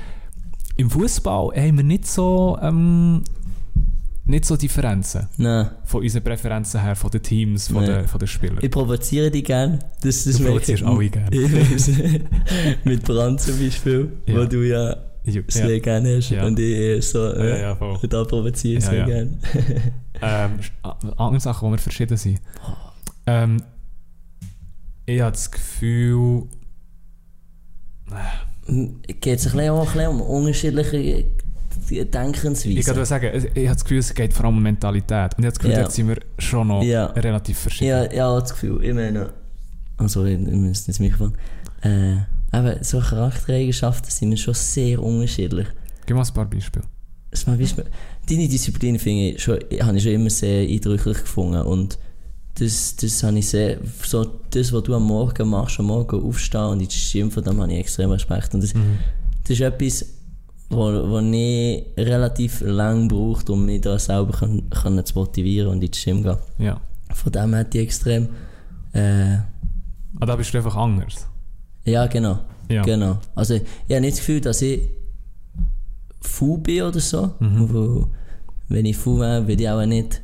Im 0.76 0.90
Fußball 0.90 1.52
haben 1.56 1.76
wir 1.76 1.84
nicht 1.84 2.06
so, 2.06 2.58
ähm, 2.60 3.22
nicht 4.28 4.44
so 4.44 4.56
Differenzen 4.56 5.28
Nein. 5.36 5.70
von 5.84 6.02
unseren 6.02 6.24
Präferenzen 6.24 6.80
her, 6.82 6.96
von 6.96 7.10
den 7.10 7.22
Teams, 7.22 7.68
von, 7.68 7.84
den, 7.84 8.06
von 8.08 8.18
den 8.18 8.26
Spielern. 8.28 8.58
Ich 8.60 8.70
provoziere 8.70 9.30
dich 9.30 9.44
gerne. 9.44 9.78
Das, 10.02 10.24
das 10.24 10.36
Du 10.38 10.44
provozierst 10.44 10.82
alle 10.82 11.08
gerne. 11.08 11.30
Mit 12.84 13.04
Brand 13.04 13.40
zum 13.40 13.58
Beispiel, 13.58 14.12
Ja. 14.26 14.36
wo 14.40 14.44
du 14.44 14.66
ja 14.66 14.96
Ja, 15.26 15.42
hast. 16.16 16.30
Ja. 16.30 16.44
Und 16.46 16.58
ich 16.58 16.76
eher 16.76 17.02
so, 17.02 17.32
äh, 17.32 17.60
ja, 17.62 17.76
ja, 17.78 17.98
da 18.08 18.24
provoziere 18.24 18.78
ich 18.78 18.84
Ja, 18.84 19.04
gerne. 19.06 19.38
Ähm, 20.22 20.60
andere 21.18 21.40
Sachen, 21.40 21.68
wo 21.68 21.72
wir 21.72 21.78
verschieden 21.78 22.16
sind. 22.16 22.40
Ähm, 23.26 23.58
ich 25.04 25.20
habe 25.20 25.32
das 25.32 25.50
Gefühl... 25.50 26.44
Geht 28.66 29.38
es 29.40 29.46
ein 29.46 29.52
bisschen 29.52 29.70
auch 29.70 29.80
ein 29.86 29.92
bisschen 29.92 30.08
um 30.08 30.20
unterschiedliche 30.22 30.96
Ich 30.96 32.10
Denkensweisen? 32.10 32.82
kann 32.94 33.04
sagen, 33.04 33.26
es- 33.32 33.44
ich 33.44 33.66
habe 33.66 33.74
das 33.74 33.84
Gefühl, 33.84 33.98
es 33.98 34.14
geht 34.14 34.32
vor 34.32 34.46
allem 34.46 34.56
um 34.56 34.62
Mentalität. 34.62 35.34
Und 35.36 35.44
ich 35.44 35.46
habe 35.46 35.48
das 35.48 35.58
Gefühl, 35.58 35.72
Ja. 35.72 35.80
dort 35.82 35.92
sind 35.92 36.08
wir 36.08 36.16
schon 36.38 36.68
noch 36.68 36.82
Ja. 36.82 37.06
relativ 37.06 37.58
verschieden. 37.58 37.90
Ja, 37.90 38.12
ja, 38.12 38.28
auch 38.28 38.40
das 38.40 38.52
Gefühl. 38.52 38.82
Ich 38.82 38.94
meine, 38.94 39.30
also 39.98 40.24
ich, 40.24 40.32
ich 40.40 40.46
müsste 40.46 40.90
ins 40.90 40.98
Mikrofon. 41.00 41.34
Äh, 41.82 42.16
aber 42.56 42.82
so 42.82 43.00
Charaktereigenschaften 43.00 44.10
sind 44.10 44.30
wir 44.30 44.36
schon 44.36 44.54
sehr 44.54 45.02
unterschiedlich. 45.02 45.66
Gib 46.06 46.16
mal 46.16 46.24
ein 46.26 46.34
paar 46.34 46.48
Beispiele. 46.48 46.84
Das 47.30 47.46
mal 47.46 47.58
Beispiel. 47.58 47.84
Deine 48.28 48.48
Disziplin 48.48 48.98
finde 48.98 49.30
ich 49.30 49.42
schon, 49.42 49.58
habe 49.82 49.96
ich 49.96 50.02
schon 50.02 50.12
immer 50.12 50.30
sehr 50.30 50.66
eindrücklich 50.66 51.18
gefunden 51.18 51.60
und 51.62 51.98
das, 52.54 52.96
das 52.96 53.22
habe 53.22 53.38
ich 53.38 53.48
sehr, 53.48 53.78
so 54.02 54.24
das, 54.50 54.72
was 54.72 54.82
du 54.84 54.94
am 54.94 55.02
Morgen 55.02 55.50
machst, 55.50 55.78
am 55.78 55.86
Morgen 55.86 56.22
aufstehen 56.24 56.64
und 56.64 56.80
ins 56.80 57.12
Gym, 57.12 57.30
von 57.30 57.44
dem 57.44 57.60
habe 57.60 57.72
ich 57.72 57.80
extrem 57.80 58.10
Respekt 58.10 58.54
und 58.54 58.62
das, 58.62 58.72
das 59.42 59.50
ist 59.50 59.60
etwas, 59.60 60.06
wo, 60.70 60.86
wo 61.10 61.18
ich 61.18 61.84
relativ 61.98 62.62
lang 62.62 63.08
braucht, 63.08 63.50
um 63.50 63.66
mich 63.66 63.82
da 63.82 63.98
selber 63.98 64.32
können, 64.32 64.70
können 64.70 65.04
zu 65.04 65.14
motivieren 65.18 65.72
und 65.72 65.84
ins 65.84 66.02
Gym 66.02 66.22
gehen. 66.22 66.38
Ja. 66.58 66.80
Von 67.12 67.32
dem 67.32 67.52
hätte 67.52 67.76
ich 67.76 67.84
extrem, 67.84 68.28
äh, 68.92 69.36
Ah, 70.18 70.24
da 70.24 70.36
bist 70.36 70.54
du 70.54 70.58
einfach 70.58 70.76
anders. 70.76 71.28
Ja 71.86 72.06
genau, 72.06 72.40
Ja. 72.68 72.82
Genau. 72.82 73.18
Also 73.34 73.54
ich 73.54 73.62
habe 73.88 74.00
nicht 74.00 74.12
das 74.18 74.20
Gefühl, 74.20 74.40
dass 74.40 74.60
ich 74.62 74.80
faul 76.20 76.58
bin 76.58 76.82
oder 76.82 77.00
so. 77.00 77.32
Mhm. 77.38 78.06
Wenn 78.68 78.84
ich 78.86 78.96
faul 78.96 79.20
wäre, 79.20 79.46
würde 79.46 79.62
ich 79.62 79.68
auch 79.68 79.84
nicht 79.86 80.20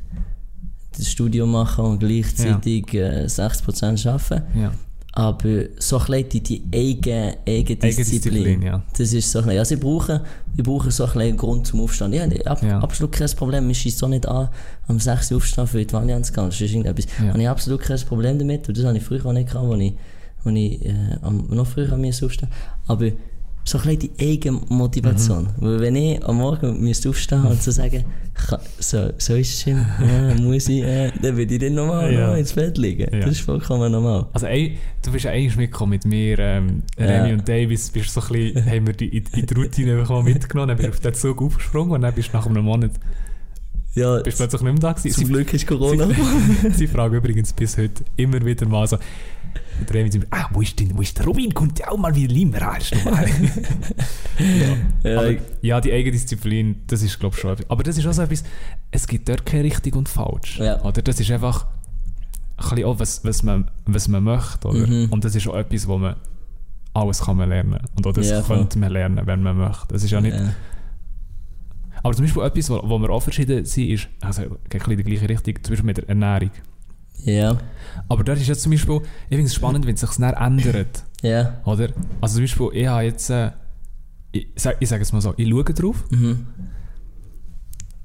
das 0.96 1.08
Studium 1.08 1.52
machen 1.52 1.84
und 1.84 1.98
gleichzeitig 2.00 2.92
äh, 2.94 3.24
60% 3.26 4.08
arbeiten. 4.08 4.42
Ja. 4.60 4.72
Aber 5.14 5.64
so 5.78 5.98
ein 5.98 6.28
die, 6.28 6.42
die 6.42 6.62
eigene, 6.74 7.36
eigene 7.46 7.76
Disziplin. 7.76 7.90
Eigendisziplin, 7.90 8.62
ja. 8.62 8.82
Das 8.96 9.12
ist 9.12 9.30
so 9.30 9.40
ein 9.40 9.58
also 9.58 9.74
ich 9.74 9.80
brauche, 9.80 10.22
ich 10.56 10.62
brauche 10.62 10.90
so 10.90 11.04
ein 11.04 11.36
Grund 11.36 11.66
zum 11.66 11.82
Aufstehen. 11.82 12.14
Ja, 12.14 12.26
ich 12.26 12.46
habe 12.46 12.66
Ja. 12.66 12.78
absolut 12.80 13.12
kein 13.12 13.28
Problem. 13.36 13.68
Ich 13.68 13.78
schieße 13.78 13.98
so 13.98 14.08
nicht 14.08 14.26
an, 14.26 14.48
am 14.88 14.98
6 14.98 15.30
Uhr 15.32 15.36
aufstehen 15.36 15.66
für 15.66 15.84
die 15.84 15.92
Wanne 15.92 16.20
zu 16.22 16.32
gehen. 16.32 16.46
Das 16.46 16.54
ist 16.58 16.62
irgendetwas. 16.62 17.06
Ja. 17.20 17.28
Habe 17.28 17.42
ich 17.42 17.48
absolut 17.48 17.80
kein 17.82 17.98
Problem 18.00 18.38
damit. 18.38 18.66
Und 18.68 18.76
das 18.78 18.84
habe 18.86 18.96
ich 18.96 19.04
früher 19.04 19.24
auch 19.26 19.32
nicht 19.34 19.50
gehabt, 19.50 19.70
als 19.70 19.80
ich, 19.82 19.92
als 20.44 20.54
ich 20.56 20.84
äh, 20.84 20.94
noch 21.50 21.66
früher 21.66 21.92
an 21.92 22.00
mir 22.00 22.10
aufstehen 22.10 22.48
Aber 22.86 23.08
so 23.64 23.78
ein 23.78 23.84
bisschen 23.96 23.98
die 24.18 24.32
Eigenmotivation. 24.32 25.44
Mhm. 25.44 25.48
Weil 25.64 25.80
wenn 25.80 25.96
ich 25.96 26.24
am 26.24 26.36
Morgen 26.38 26.80
müsste 26.82 27.08
aufstehen 27.10 27.44
und 27.46 27.62
so 27.62 27.70
sagen, 27.70 28.04
so, 28.80 29.10
so 29.18 29.34
ist 29.36 29.52
es 29.54 29.64
Jim, 29.64 29.76
ja, 30.00 30.34
muss 30.34 30.68
ich, 30.68 30.82
äh, 30.82 31.12
dann 31.22 31.36
würde 31.36 31.54
ich 31.54 31.60
dann 31.60 31.74
nochmal 31.74 32.12
Ja. 32.14 32.34
ins 32.34 32.52
Bett 32.54 32.76
liegen. 32.78 33.06
Ja. 33.12 33.20
Das 33.20 33.30
ist 33.30 33.40
vollkommen 33.42 33.92
normal. 33.92 34.26
Also, 34.32 34.46
ey, 34.46 34.78
du 35.04 35.12
bist 35.12 35.26
eigentlich 35.26 35.56
mitgekommen 35.56 35.90
mit 35.90 36.04
mir, 36.06 36.38
ähm, 36.40 36.82
Remy 36.98 37.28
Ja. 37.28 37.34
und 37.34 37.48
Davis, 37.48 37.90
bist 37.90 38.12
so 38.12 38.20
ein 38.20 38.28
bisschen, 38.32 38.66
haben 38.70 38.86
wir 38.86 38.94
die, 38.94 39.16
in, 39.18 39.24
in 39.32 39.46
die 39.46 39.54
Routine 39.54 40.00
einfach 40.00 40.22
mitgenommen, 40.24 40.68
dann 40.68 40.76
bist 40.78 40.88
du 40.88 40.92
auf 40.92 41.00
den 41.00 41.14
Zug 41.14 41.42
aufgesprungen 41.42 41.92
und 41.92 42.00
dann 42.00 42.14
bist 42.14 42.30
du 42.32 42.36
nach 42.38 42.46
einem 42.46 42.64
Monat 42.64 42.90
Ja, 43.94 44.18
bist 44.22 44.38
plötzlich 44.38 44.62
nicht 44.62 44.72
mehr 44.72 44.80
da 44.80 44.92
gewesen. 44.92 45.14
zum 45.14 45.26
Sie- 45.26 45.32
Glück 45.32 45.54
ist 45.54 45.66
Corona. 45.68 46.08
Sie, 46.62 46.70
sie 46.70 46.86
fragen 46.88 47.14
übrigens 47.14 47.52
bis 47.52 47.76
heute 47.78 48.02
immer 48.16 48.44
wieder 48.44 48.66
mal 48.66 48.86
so, 48.88 48.96
der 49.84 49.96
Remy 49.96 50.12
sagt, 50.12 50.26
ah, 50.30 50.48
wo 50.52 50.60
ist 50.60 50.78
denn, 50.78 50.96
wo 50.96 51.02
ist 51.02 51.18
der 51.18 51.26
Robin? 51.26 51.52
Kommt 51.52 51.78
ja 51.78 51.88
auch 51.90 51.96
mal 51.96 52.14
wieder 52.14 52.60
rein, 52.60 52.80
ist 52.80 52.94
normal. 52.94 53.26
ja. 54.38 55.10
Ja, 55.10 55.18
Aber, 55.20 55.34
ja, 55.60 55.80
die 55.80 55.92
Eigendisziplin, 55.92 56.82
das 56.86 57.02
ist 57.02 57.18
glaube 57.18 57.34
ich 57.36 57.40
schon 57.40 57.52
etwas. 57.52 57.70
Aber 57.70 57.82
das 57.82 57.98
ist 57.98 58.06
auch 58.06 58.12
so 58.12 58.22
etwas, 58.22 58.44
es 58.90 59.06
gibt 59.06 59.28
dort 59.28 59.44
kein 59.46 59.62
richtig 59.62 59.94
und 59.96 60.08
falsch. 60.08 60.58
Ja. 60.58 60.82
Oder 60.82 61.02
das 61.02 61.20
ist 61.20 61.30
einfach 61.30 61.66
ein 62.56 62.68
bisschen 62.70 62.84
auch, 62.84 62.98
was, 62.98 63.24
was, 63.24 63.42
man, 63.42 63.70
was 63.86 64.08
man 64.08 64.24
möchte. 64.24 64.68
Oder? 64.68 64.86
Mhm. 64.86 65.08
Und 65.10 65.24
das 65.24 65.34
ist 65.34 65.46
auch 65.48 65.56
etwas, 65.56 65.86
wo 65.86 65.98
man 65.98 66.16
alles 66.94 67.20
kann 67.22 67.36
man 67.36 67.48
lernen. 67.48 67.80
Und 67.96 68.06
auch 68.06 68.12
das 68.12 68.28
Ja, 68.28 68.42
könnte 68.42 68.78
man 68.78 68.92
lernen, 68.92 69.20
wenn 69.26 69.42
man 69.42 69.56
möchte. 69.56 69.88
Das 69.88 70.04
ist 70.04 70.10
ja 70.10 70.20
nicht... 70.20 70.36
Aber 72.02 72.14
zum 72.14 72.24
Beispiel 72.24 72.42
etwas, 72.42 72.68
wo, 72.70 72.80
wo 72.82 72.98
wir 72.98 73.10
auch 73.10 73.22
verschieden 73.22 73.64
sind, 73.64 73.88
ist, 73.88 74.08
also 74.20 74.42
geht 74.42 74.50
ein 74.52 74.68
bisschen 74.70 74.90
in 74.92 74.96
die 74.98 75.04
gleiche 75.04 75.28
Richtung, 75.28 75.54
zum 75.62 75.72
Beispiel 75.72 75.86
mit 75.86 75.96
der 75.98 76.08
Ernährung. 76.08 76.50
Ja, 77.18 77.58
Aber 78.08 78.24
dort 78.24 78.38
ist 78.40 78.48
jetzt 78.48 78.62
zum 78.62 78.72
Beispiel, 78.72 79.00
ich 79.28 79.36
finde 79.36 79.44
es 79.44 79.54
spannend, 79.54 79.86
wenn 79.86 79.94
es 79.94 80.00
sich 80.00 80.10
dann 80.18 80.34
ändert. 80.34 81.04
ja. 81.22 81.60
Oder? 81.64 81.88
Also 82.20 82.34
zum 82.36 82.42
Beispiel, 82.44 82.68
ich 82.72 82.86
habe 82.86 83.04
jetzt, 83.04 83.30
äh, 83.30 83.50
ich, 84.32 84.48
sag- 84.56 84.76
ich 84.80 84.88
sage 84.88 85.02
es 85.02 85.12
mal 85.12 85.20
so, 85.20 85.34
ich 85.36 85.48
schaue 85.48 85.64
drauf 85.64 86.04
Mhm. 86.10 86.46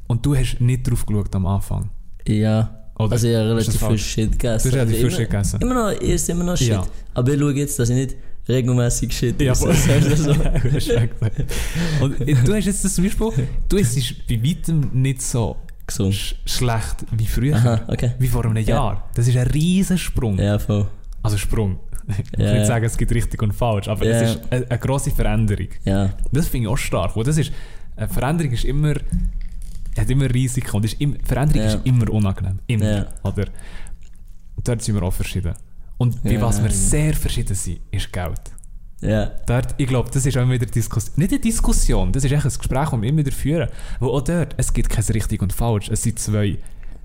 und 0.07 0.25
du 0.25 0.35
hast 0.35 0.59
nicht 0.61 0.89
drauf 0.89 1.05
geschaut 1.05 1.35
am 1.35 1.45
Anfang. 1.45 1.89
Ja. 2.27 2.73
Oder? 2.99 3.11
Also 3.13 3.27
ich 3.27 3.35
habe 3.35 3.59
Ist 3.59 3.67
relativ 3.69 3.87
viel? 3.87 3.97
Shit 3.97 4.31
gegessen. 4.31 4.71
Du 4.71 4.77
hast 4.77 4.87
relativ 4.87 4.95
Also 4.95 5.07
viel 5.07 5.11
Shit 5.17 5.29
gegessen. 5.31 5.61
Immer 5.61 5.73
noch, 5.73 6.01
esse 6.01 6.31
immer 6.31 6.43
noch 6.43 6.57
Shit. 6.57 6.67
Ja. 6.69 6.85
Aber 7.13 7.31
ich 7.33 7.39
schaue 7.39 7.53
jetzt, 7.53 7.77
dass 7.79 7.89
ich 7.89 7.95
nicht 7.95 8.15
regelmäßig 8.49 9.11
Shit 9.15 9.41
Ja, 9.41 9.51
esse. 9.51 9.73
so. 10.15 10.31
Und 12.03 12.21
äh, 12.21 12.33
du 12.43 12.53
hast 12.55 12.65
jetzt 12.65 12.83
das 12.83 12.95
zum 12.95 13.03
Beispiel, 13.03 13.29
du 13.69 13.77
isst 13.77 14.27
bei 14.27 14.41
weitem 14.43 14.89
nicht 14.93 15.21
so 15.21 15.57
Gesund. 15.87 16.13
sch 16.13 16.35
schlecht 16.45 17.05
wie 17.11 17.25
früher. 17.25 17.55
Aha, 17.55 17.81
okay. 17.87 18.11
Wie 18.19 18.27
vor 18.27 18.45
einem 18.45 18.57
Ja. 18.57 18.75
Jahr. 18.75 19.09
Das 19.15 19.27
ist 19.27 19.37
ein 19.37 19.47
riesen 19.47 19.97
Sprung. 19.97 20.37
Ja, 20.37 20.59
voll. 20.59 20.87
Also 21.23 21.37
Sprung. 21.37 21.79
Ich 22.09 22.17
Ja, 22.39 22.51
nicht 22.53 22.59
ja. 22.59 22.65
sagen, 22.65 22.85
es 22.85 22.97
gibt 22.97 23.11
richtig 23.11 23.41
und 23.41 23.53
falsch, 23.53 23.87
aber 23.87 24.05
Ja. 24.05 24.11
es 24.21 24.35
ist 24.35 24.39
eine, 24.51 24.65
eine 24.69 24.79
grosse 24.79 25.11
Veränderung. 25.11 25.67
Ja. 25.83 26.13
Das 26.31 26.47
finde 26.47 26.67
ich 26.67 26.73
auch 26.73 26.77
stark. 26.77 27.15
Weil 27.17 27.23
das 27.23 27.37
ist, 27.37 27.51
eine 27.95 28.07
Veränderung 28.07 28.51
ist 28.53 28.63
immer, 28.65 28.93
hat 29.97 30.09
immer 30.09 30.29
Risiken 30.33 30.71
und 30.75 30.85
ist 30.85 30.99
immer, 31.01 31.15
Veränderung 31.23 31.61
Ja. 31.63 31.73
ist 31.75 31.79
immer 31.85 32.09
unangenehm. 32.09 32.59
Immer. 32.67 32.91
Ja. 32.97 33.07
Oder? 33.23 33.45
Dort 34.63 34.81
sind 34.81 34.95
wir 34.95 35.03
auch 35.03 35.13
verschieden. 35.13 35.53
Und 35.97 36.21
bei 36.23 36.33
Ja, 36.33 36.41
was 36.41 36.59
wir 36.61 36.69
ja. 36.69 36.75
sehr 36.75 37.13
verschieden 37.13 37.55
sind, 37.55 37.79
ist 37.91 38.11
Geld. 38.13 38.39
Ja. 39.01 39.31
Dort, 39.45 39.75
ich 39.77 39.87
glaube, 39.87 40.09
das 40.11 40.25
ist 40.25 40.37
auch 40.37 40.49
wieder 40.49 40.65
Diskussion. 40.65 41.13
Nicht 41.17 41.31
eine 41.31 41.39
Diskussion, 41.39 42.11
das 42.11 42.23
ist 42.23 42.31
echt 42.31 42.45
ein 42.45 42.51
Gespräch, 42.57 42.89
das 42.89 43.01
wir 43.01 43.09
immer 43.09 43.19
wieder 43.19 43.31
führen. 43.31 43.69
Wo 43.99 44.07
auch 44.07 44.21
dort, 44.21 44.55
es 44.57 44.73
gibt 44.73 44.89
kein 44.89 45.03
richtig 45.05 45.41
und 45.41 45.53
falsch. 45.53 45.89
Es 45.89 46.01
sind 46.03 46.17
zwei 46.19 46.57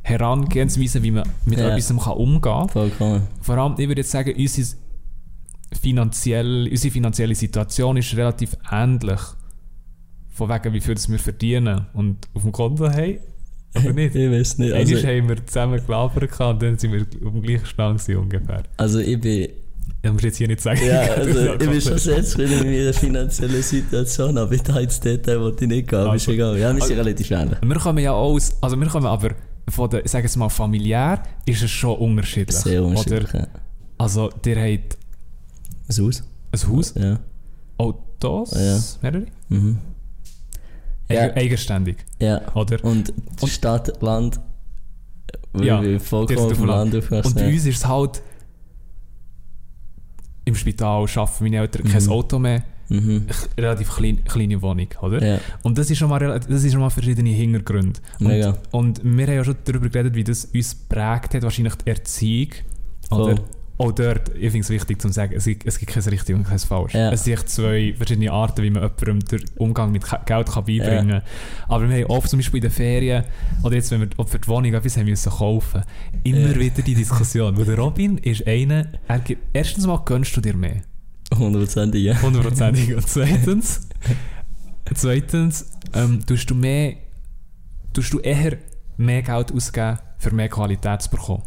Herangehensweisen, 0.02 1.02
wie 1.02 1.10
man 1.10 1.28
mit 1.44 1.58
Ja. 1.58 1.68
etwas 1.76 1.88
kann 1.88 2.14
umgehen 2.14 2.40
kann. 2.40 2.68
Vollkommen. 2.70 3.22
Vor 3.40 3.58
allem, 3.58 3.74
ich 3.78 3.86
würde 3.88 4.00
jetzt 4.00 4.10
sagen, 4.10 4.34
unsere, 4.36 4.66
finanziell, 5.80 6.68
unsere 6.70 6.92
finanzielle 6.92 7.34
Situation 7.34 7.96
ist 7.96 8.16
relativ 8.16 8.56
ähnlich. 8.70 9.20
Von 10.30 10.48
wegen, 10.48 10.72
wie 10.72 10.80
viel 10.80 10.96
wir 10.96 11.18
verdienen 11.18 11.86
und 11.92 12.26
auf 12.34 12.42
dem 12.42 12.52
Konto 12.52 12.88
haben. 12.90 13.18
Oder 13.74 13.92
nicht? 13.92 14.14
Ich 14.14 14.30
weiß 14.30 14.58
nicht. 14.58 14.72
Also, 14.72 14.94
Also, 14.96 15.06
haben 15.08 15.28
wir 15.28 15.46
zusammen 15.46 15.80
gelabert 15.84 16.40
und 16.40 16.62
dann 16.62 16.78
sind 16.78 16.92
wir 16.92 17.02
auf 17.02 17.32
dem 17.32 17.42
gleichen 17.42 17.66
Stand 17.66 18.08
ungefähr. 18.08 18.62
also 18.78 18.98
ich 18.98 19.20
bin, 19.20 19.48
Das 20.02 20.10
musst 20.12 20.24
du 20.24 20.28
jetzt 20.28 20.36
hier 20.38 20.48
nicht 20.48 20.60
sagen. 20.60 20.80
ja, 20.84 21.00
also 21.16 21.52
ich 21.52 21.58
bin 21.58 21.80
schon 21.80 21.98
sehr 21.98 22.24
zufrieden 22.24 22.58
mit 22.58 22.78
meiner 22.78 22.92
finanziellen 22.92 23.62
Situation, 23.62 24.36
aber 24.36 24.56
da 24.56 24.78
ins 24.80 24.98
Detail 25.00 25.40
wollte 25.40 25.64
ich 25.64 25.70
nicht 25.70 25.88
gehen, 25.88 25.98
aber 26.00 26.16
ist 26.16 26.26
egal. 26.28 26.58
Ja, 26.58 26.68
wir 26.74 26.82
sind 26.82 26.82
also- 26.82 26.94
relativ 26.94 27.30
ähnlich. 27.30 27.58
Wir 27.64 27.76
kommen 27.76 27.98
ja 27.98 28.12
auch 28.12 28.32
aus, 28.34 28.56
also 28.60 28.76
wir 28.80 28.88
kommen 28.88 29.06
aber 29.06 29.30
von 29.68 29.88
der, 29.90 30.04
ich 30.04 30.10
sage 30.10 30.26
es 30.26 30.36
mal, 30.36 30.48
familiär 30.48 31.22
ist 31.46 31.62
es 31.62 31.70
schon 31.70 31.96
unterschiedlich. 31.98 32.56
Sehr 32.56 32.82
unterschiedlich. 32.84 33.32
Ja. 33.32 33.46
also, 33.98 34.30
ihr 34.44 34.56
habt 34.56 34.98
Ein 35.88 36.04
Haus? 36.04 36.22
ein 36.52 36.68
Haus, 36.72 36.94
Ja. 36.96 37.20
Autos, 37.78 38.50
Ja. 38.54 38.78
mehrere? 39.02 39.26
Mhm. 39.50 39.78
Ja. 41.08 41.20
Eigen- 41.22 41.36
Eigenständig, 41.36 41.96
Ja. 42.18 42.40
oder? 42.54 42.82
Und 42.84 43.12
Und- 43.40 43.48
Stadt, 43.50 44.02
Land, 44.02 44.40
Ja, 45.60 45.82
wir 45.82 46.00
vollkommen 46.00 46.38
auf 46.38 46.52
dem 46.52 46.64
Land 46.64 46.96
aufgewachsen. 46.96 47.28
Und 47.28 47.34
bei 47.36 47.46
uns 47.52 47.66
ist 47.66 47.76
es 47.76 47.86
halt 47.86 48.22
im 50.44 50.54
Spital 50.54 51.02
arbeiten 51.14 51.44
meine 51.44 51.56
Eltern 51.58 51.84
kein 51.84 52.02
Mhm. 52.04 52.10
Auto 52.10 52.38
mehr, 52.38 52.62
Mhm. 52.88 53.26
Relativ 53.56 53.94
klein, 53.96 54.22
kleine 54.24 54.60
Wohnung, 54.60 54.88
oder? 55.00 55.24
Ja, 55.26 55.38
Und 55.62 55.78
das 55.78 55.90
ist, 55.90 55.96
schon 55.96 56.10
mal, 56.10 56.18
das 56.46 56.62
ist 56.64 56.72
schon 56.72 56.80
mal 56.80 56.90
verschiedene 56.90 57.30
Hintergründe. 57.30 57.98
Und, 58.20 58.26
Mega. 58.26 58.58
und 58.70 59.00
wir 59.02 59.26
haben 59.26 59.34
ja 59.34 59.44
schon 59.44 59.56
darüber 59.64 59.88
geredet, 59.88 60.14
wie 60.14 60.24
das 60.24 60.44
uns 60.46 60.74
prägt 60.74 61.32
hat, 61.34 61.42
wahrscheinlich 61.42 61.74
die 61.76 61.88
Erziehung. 61.90 62.50
Oder? 63.10 63.36
Auch 63.78 63.90
dort, 63.90 64.28
ich 64.34 64.50
finde 64.52 64.60
es 64.60 64.70
wichtig 64.70 65.00
zu 65.00 65.08
sagen, 65.08 65.32
es 65.34 65.44
gibt, 65.44 65.66
es 65.66 65.78
gibt 65.78 65.90
kein 65.92 66.02
richtig 66.02 66.36
und 66.36 66.44
kein 66.44 66.58
falsch. 66.58 66.92
Ja. 66.94 67.10
Es 67.10 67.26
echt 67.26 67.48
zwei 67.48 67.94
verschiedene 67.96 68.30
Arten, 68.30 68.62
wie 68.62 68.70
man 68.70 68.82
jemandem 68.82 69.20
den 69.20 69.44
Umgang 69.56 69.90
mit 69.92 70.04
Geld 70.26 70.46
kann 70.46 70.64
beibringen 70.64 71.08
kann. 71.08 71.22
Aber 71.68 71.88
wir 71.88 72.04
haben 72.04 72.10
oft 72.10 72.28
zum 72.28 72.38
Beispiel 72.38 72.58
in 72.58 72.62
den 72.62 72.70
Ferien, 72.70 73.24
oder 73.62 73.74
jetzt, 73.74 73.90
wenn 73.90 74.00
wir 74.00 74.26
für 74.26 74.38
die 74.38 74.46
Wohnung 74.48 74.74
etwas 74.74 74.96
haben 74.96 75.06
müssen 75.06 75.30
kaufen, 75.32 75.82
immer 76.22 76.38
Ja. 76.50 76.54
wieder 76.60 76.82
die 76.82 76.94
Diskussion. 76.94 77.56
Weil 77.56 77.64
der 77.64 77.78
Robin 77.78 78.18
ist 78.18 78.46
einer, 78.46 78.86
er 79.08 79.18
gibt, 79.20 79.42
erstens 79.54 79.86
mal 79.86 80.00
gönnst 80.04 80.36
du 80.36 80.40
dir 80.42 80.54
mehr. 80.54 80.82
hundertprozentig, 81.34 82.02
ja. 82.04 82.20
Hundertprozentig. 82.20 82.94
Und 82.94 83.08
zweitens, 83.08 83.88
zweitens 84.94 85.70
ähm, 85.94 86.24
tust 86.26 86.50
du 86.50 86.54
mehr, 86.54 86.94
tust 87.92 88.12
du 88.12 88.18
eher 88.20 88.58
mehr 88.96 89.22
Geld 89.22 89.52
ausgeben, 89.52 89.98
für 90.18 90.30
mehr 90.34 90.48
Qualität 90.48 91.02
zu 91.02 91.10
bekommen. 91.10 91.42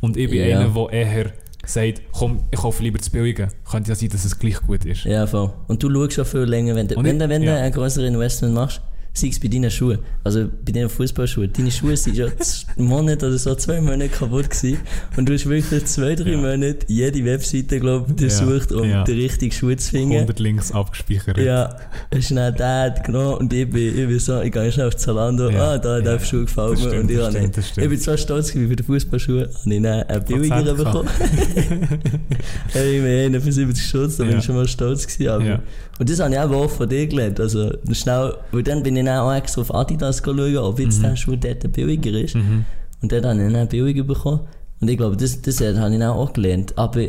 Und 0.00 0.16
ich 0.16 0.28
bin 0.30 0.42
einer, 0.42 0.68
der 0.68 0.92
eher 0.92 1.32
sagt, 1.72 2.02
komm, 2.12 2.40
ich 2.50 2.58
kaufe 2.60 2.82
lieber 2.82 2.98
das 2.98 3.10
Billige. 3.10 3.48
Könnte 3.70 3.90
ja 3.90 3.94
sein, 3.94 4.08
dass 4.10 4.24
es 4.24 4.38
gleich 4.38 4.60
gut 4.60 4.84
ist. 4.84 5.04
Ja, 5.04 5.26
voll. 5.26 5.52
Und 5.68 5.82
du 5.82 5.90
schaust 5.90 6.12
schon 6.14 6.24
viel 6.24 6.40
länger, 6.40 6.74
wenn 6.74 6.88
du, 6.88 6.96
wenn 6.96 7.06
ich- 7.06 7.18
du, 7.18 7.28
wenn 7.28 7.42
du 7.42 7.48
ja. 7.48 7.56
ein 7.56 7.72
größeres 7.72 8.08
Investment 8.08 8.54
machst, 8.54 8.80
sei 9.14 9.28
es 9.28 9.38
bei 9.38 9.48
deinen 9.48 9.70
Schuhen, 9.70 9.98
also 10.24 10.48
bei 10.64 10.72
deinen 10.72 10.88
Fußballschuhen. 10.88 11.52
Deine 11.52 11.70
Schuhe 11.70 11.96
sind 11.96 12.16
schon 12.16 12.32
einen 12.78 12.86
Monat 12.88 13.22
oder 13.22 13.36
so, 13.36 13.54
zwei 13.54 13.80
Monate 13.80 14.08
kaputt 14.08 14.48
gewesen. 14.48 14.78
Und 15.16 15.28
du 15.28 15.34
hast 15.34 15.46
wirklich 15.46 15.84
zwei, 15.84 16.14
drei 16.14 16.30
Ja. 16.30 16.38
Monate 16.38 16.86
jede 16.88 17.22
Webseite, 17.24 17.78
glaube 17.78 18.06
ich, 18.08 18.16
durchsucht, 18.16 18.72
um 18.72 18.88
ja. 18.88 19.04
den 19.04 19.18
richtigen 19.18 19.52
Schuh 19.52 19.74
zu 19.74 19.90
finden. 19.90 20.14
100 20.14 20.38
Links 20.38 20.72
abgespeichert. 20.72 21.36
Ja, 21.36 21.76
schnell 22.20 22.52
den 22.52 23.02
genommen 23.04 23.34
und 23.36 23.52
ich 23.52 23.68
bin, 23.68 23.88
ich 23.88 24.08
bin 24.08 24.18
so, 24.18 24.40
ich 24.40 24.50
gehe 24.50 24.72
schnell 24.72 24.88
auf 24.88 24.96
Zalando, 24.96 25.50
Ja, 25.50 25.72
ah, 25.72 25.78
da, 25.78 25.98
ja, 25.98 26.04
der 26.04 26.18
Schuh 26.20 26.42
gefällt 26.42 26.78
das 26.78 26.84
mir 26.84 27.00
und 27.00 27.10
ich 27.10 27.18
habe 27.18 27.38
nicht. 27.38 27.58
Ich 27.58 27.88
bin 27.88 28.00
zwar 28.00 28.16
stolz 28.16 28.50
gewesen, 28.50 28.70
für 28.70 28.76
den 28.76 28.86
Fußballschuh 28.86 29.40
habe 29.40 29.50
ich 29.66 29.82
dann 29.82 29.86
einen 29.86 30.24
billigeren 30.24 30.76
Prozent 30.76 30.78
bekommen. 30.78 31.08
ich 32.74 33.02
einen 33.02 33.40
für 33.42 33.52
70 33.52 33.84
Stutz, 33.84 34.16
da 34.16 34.24
bin 34.24 34.38
ich 34.38 34.44
schon 34.44 34.54
mal 34.54 34.66
stolz 34.66 35.06
gewesen, 35.06 35.28
aber... 35.28 35.60
Und 36.02 36.10
das 36.10 36.18
habe 36.18 36.34
ich 36.34 36.40
auch 36.40 36.68
von 36.68 36.88
dir 36.88 37.06
gelernt, 37.06 37.38
also 37.38 37.70
schnell, 37.92 38.34
weil 38.50 38.64
dann 38.64 38.82
bin 38.82 38.96
ich 38.96 39.04
dann 39.04 39.18
auch 39.20 39.32
extra 39.32 39.60
auf 39.60 39.72
Adidas 39.72 40.20
schauen, 40.24 40.56
ob 40.56 40.80
jetzt 40.80 40.98
Mhm. 40.98 41.02
der 41.04 41.16
Schuh 41.16 41.36
dort 41.36 41.72
billiger 41.72 42.10
ist. 42.10 42.34
Mhm. 42.34 42.64
Und 43.02 43.12
dann 43.12 43.24
habe 43.24 43.46
ich 43.46 43.52
dann 43.52 43.68
billiger 43.68 44.02
bekommen. 44.02 44.40
Und 44.80 44.88
ich 44.90 44.96
glaube, 44.96 45.16
das, 45.16 45.40
das 45.42 45.60
habe 45.60 45.70
ich 45.70 45.78
dann 46.00 46.02
auch 46.02 46.32
gelernt. 46.32 46.76
Aber 46.76 47.02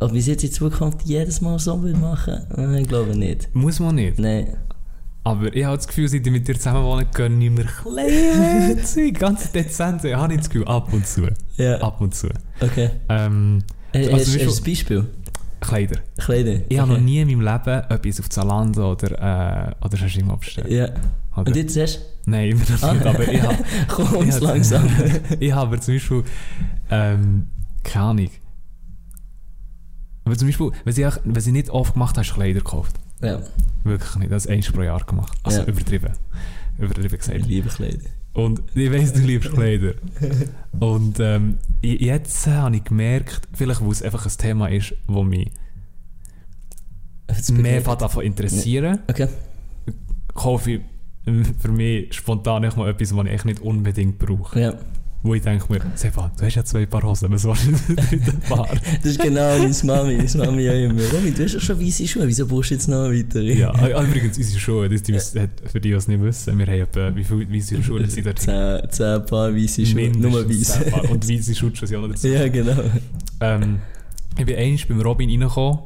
ob 0.00 0.12
ich 0.14 0.18
es 0.20 0.26
jetzt 0.26 0.42
in 0.42 0.50
Zukunft 0.50 1.02
jedes 1.04 1.40
Mal 1.40 1.60
so 1.60 1.80
will 1.80 1.94
machen, 1.94 2.40
äh, 2.56 2.80
ich 2.80 2.88
glaube 2.88 3.16
nicht. 3.16 3.54
Muss 3.54 3.78
man 3.78 3.94
nicht. 3.94 4.18
Nein. 4.18 4.56
Aber 5.22 5.54
ich 5.54 5.64
habe 5.64 5.76
das 5.76 5.86
Gefühl, 5.86 6.08
seit 6.08 6.26
ich 6.26 6.32
mit 6.32 6.48
dir 6.48 6.54
zusammen 6.56 6.82
wohne, 6.84 7.06
gönne 7.14 7.44
ich 7.44 7.50
mir 7.52 7.66
kleine 7.66 8.82
Zeug. 8.82 9.14
Ganz 9.20 9.52
dezent. 9.52 10.02
Ich 10.04 10.14
habe 10.14 10.36
das 10.36 10.48
Gefühl, 10.50 10.66
ab 10.66 10.92
und 10.92 11.06
zu. 11.06 11.28
Ja, 11.56 11.76
Ab 11.82 12.00
und 12.00 12.14
zu. 12.16 12.28
okay. 12.60 12.90
Ähm, 13.08 13.62
Äh, 13.92 14.06
Also, 14.08 14.12
hast, 14.32 14.46
hast 14.46 14.56
du 14.58 14.62
ein 14.62 14.64
Beispiel? 14.70 15.04
Kleider. 15.60 16.00
Kleider? 16.18 16.60
Ich 16.68 16.78
habe 16.78 16.92
Okay. 16.92 17.00
noch 17.00 17.06
nie 17.06 17.20
in 17.20 17.28
meinem 17.28 17.40
Leben 17.42 17.84
etwas 17.90 18.20
auf 18.20 18.28
Zalando 18.30 18.92
oder, 18.92 19.70
äh, 19.80 19.84
oder 19.84 19.98
du 20.16 20.20
immer 20.20 20.36
bestellt. 20.36 20.70
Ja. 20.70 20.88
Oder? 21.36 21.46
Und 21.48 21.56
jetzt 21.56 21.76
hast 21.78 22.00
Nein, 22.26 22.50
immer 22.50 22.60
noch 22.70 22.82
Ah. 22.82 22.92
nicht, 22.94 23.06
aber 23.06 23.28
ich 23.28 23.42
habe... 23.42 23.56
du... 23.56 23.62
Komm, 23.88 24.28
ich 24.28 24.34
hab- 24.34 24.40
langsam. 24.42 24.88
ich 25.40 25.52
habe 25.52 25.80
zum 25.80 25.94
Beispiel... 25.94 26.24
Ähm, 26.90 27.46
keine 27.82 28.04
Ahnung. 28.04 28.30
Aber 30.24 30.36
zum 30.36 30.48
Beispiel, 30.48 30.70
was 30.84 30.98
ich, 30.98 31.06
was 31.24 31.46
ich 31.46 31.52
nicht 31.52 31.70
oft 31.70 31.94
gemacht 31.94 32.16
habe, 32.16 32.26
ist 32.26 32.34
Kleider 32.34 32.60
gekauft. 32.60 32.96
ja, 33.22 33.40
Wirklich 33.84 34.16
nicht. 34.16 34.30
Das 34.32 34.46
eins 34.46 34.70
pro 34.70 34.82
Jahr 34.82 35.02
gemacht. 35.04 35.36
Also 35.42 35.60
Ja. 35.60 35.66
übertrieben. 35.66 36.12
Übertrieben 36.78 37.14
ich 37.14 37.18
gesagt. 37.18 37.46
liebe 37.46 37.68
Kleider. 37.68 37.98
Und 38.32 38.62
ich 38.74 38.92
weiss, 38.92 39.12
du 39.12 39.20
liebst 39.20 39.52
Kleider. 39.52 39.94
Und 40.78 41.18
ähm, 41.20 41.58
jetzt 41.82 42.46
äh, 42.46 42.50
habe 42.52 42.76
ich 42.76 42.84
gemerkt, 42.84 43.48
vielleicht 43.52 43.80
weil 43.82 43.90
es 43.90 44.02
einfach 44.02 44.24
ein 44.24 44.32
Thema 44.38 44.68
ist, 44.68 44.94
wo 45.06 45.22
mich 45.24 45.50
Das 47.26 47.50
mehr 47.50 47.80
davon 47.80 48.24
interessieren, 48.24 49.00
Okay. 49.08 49.28
kaufe 50.34 50.70
ich 50.72 50.80
ähm, 51.26 51.44
für 51.58 51.72
mich 51.72 52.14
spontan 52.14 52.62
mal 52.76 52.88
etwas, 52.88 53.14
was 53.16 53.26
ich 53.26 53.32
echt 53.32 53.44
nicht 53.46 53.60
unbedingt 53.60 54.18
brauche. 54.18 54.60
Ja. 54.60 54.74
Wo 55.22 55.34
ich 55.34 55.42
denke 55.42 55.70
mir, 55.70 55.80
Stefan, 55.96 56.30
du 56.38 56.46
hast 56.46 56.54
ja 56.54 56.64
zwei 56.64 56.86
Paar 56.86 57.02
Hosen, 57.02 57.30
was 57.30 57.44
willst 57.44 57.66
du 57.66 57.92
mit 58.16 58.26
ein 58.26 58.40
Paar? 58.48 58.68
Das 59.02 59.12
ist 59.12 59.20
genau 59.20 59.58
meine 59.58 59.74
Mami. 59.84 60.16
Meine 60.16 60.46
Mami 60.46 60.62
ja 60.62 60.72
immer. 60.72 61.02
Romy, 61.12 61.30
du 61.30 61.44
hast 61.44 61.56
doch 61.56 61.60
schon 61.60 61.78
weiße 61.78 62.08
Schuhe, 62.08 62.26
wieso 62.26 62.46
brauchst 62.46 62.70
du 62.70 62.74
jetzt 62.74 62.88
noch 62.88 63.10
weitere? 63.10 63.52
Ja, 63.52 63.70
ah, 63.70 64.02
übrigens, 64.02 64.38
unsere 64.38 64.58
Schuhe, 64.58 64.88
das, 64.88 65.02
die, 65.02 65.18
für 65.18 65.80
die, 65.80 65.90
die 65.90 65.92
es 65.92 66.08
nicht 66.08 66.22
wissen, 66.22 66.58
wir 66.58 66.66
haben 66.66 66.80
etwa, 66.80 67.14
wie 67.14 67.24
viele 67.24 67.52
weisse 67.52 67.82
Schuhe 67.82 68.06
sind 68.06 68.26
dort? 68.26 68.38
Zehn, 68.38 68.80
zehn 68.90 69.26
Paar 69.26 69.54
weiße 69.54 69.84
Schuhe, 69.84 70.10
nur 70.10 70.30
Mindestens 70.30 70.70
weiße. 70.70 70.84
zehn 70.84 70.92
Paar. 70.92 71.10
Und 71.10 71.28
weisse 71.30 71.54
Schuhe 71.54 71.72
sind 71.74 71.96
auch 71.96 72.00
noch 72.02 72.08
dazu. 72.08 72.28
ja, 72.28 72.48
genau. 72.48 72.82
Ähm, 73.40 73.78
ich 74.38 74.46
bin 74.46 74.56
einst 74.56 74.88
beim 74.88 75.00
Robin 75.02 75.28
reingekommen. 75.28 75.80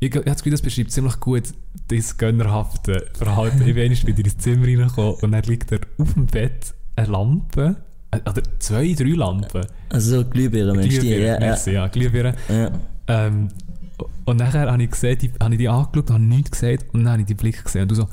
Ich, 0.00 0.08
ich 0.08 0.16
habe 0.16 0.24
das 0.24 0.38
Gefühl, 0.38 0.52
das 0.52 0.62
beschreibt 0.62 0.90
ziemlich 0.90 1.20
gut 1.20 1.44
das 1.88 2.16
gönnerhafte 2.16 3.06
Verhalten. 3.14 3.66
Ich 3.68 3.74
bin 3.74 3.90
einst 3.90 4.06
wieder 4.06 4.24
ins 4.24 4.38
Zimmer 4.38 4.66
reingekommen 4.66 5.14
und 5.14 5.30
dann 5.32 5.42
liegt 5.44 5.70
da 5.70 5.76
auf 5.98 6.14
dem 6.14 6.26
Bett 6.26 6.74
eine 6.96 7.06
Lampe. 7.08 7.76
Oder 8.12 8.42
zwei, 8.58 8.92
drei 8.92 9.10
Lampen. 9.16 9.66
Also 9.88 10.18
so 10.22 10.24
Glühbirnen, 10.28 10.76
meinst 10.76 10.96
du? 10.96 11.00
die? 11.02 11.08
Ja, 11.10 11.18
ja. 11.34 11.38
merci, 11.38 11.70
ja, 11.72 11.86
Glühbirnen. 11.88 12.34
ja. 12.48 12.70
Ähm, 13.08 13.48
und 14.24 14.38
nachher 14.38 14.70
habe 14.70 14.82
ich, 14.82 14.90
gesehen, 14.90 15.18
die, 15.18 15.30
habe 15.40 15.54
ich 15.54 15.58
die 15.58 15.68
angeschaut, 15.68 16.10
habe 16.10 16.22
nichts 16.22 16.50
gesagt 16.52 16.86
und 16.92 17.04
dann 17.04 17.12
habe 17.12 17.20
ich 17.22 17.26
die 17.26 17.34
Blick 17.34 17.62
gesehen 17.64 17.82
und 17.82 17.90
du 17.90 17.94
so, 17.96 18.08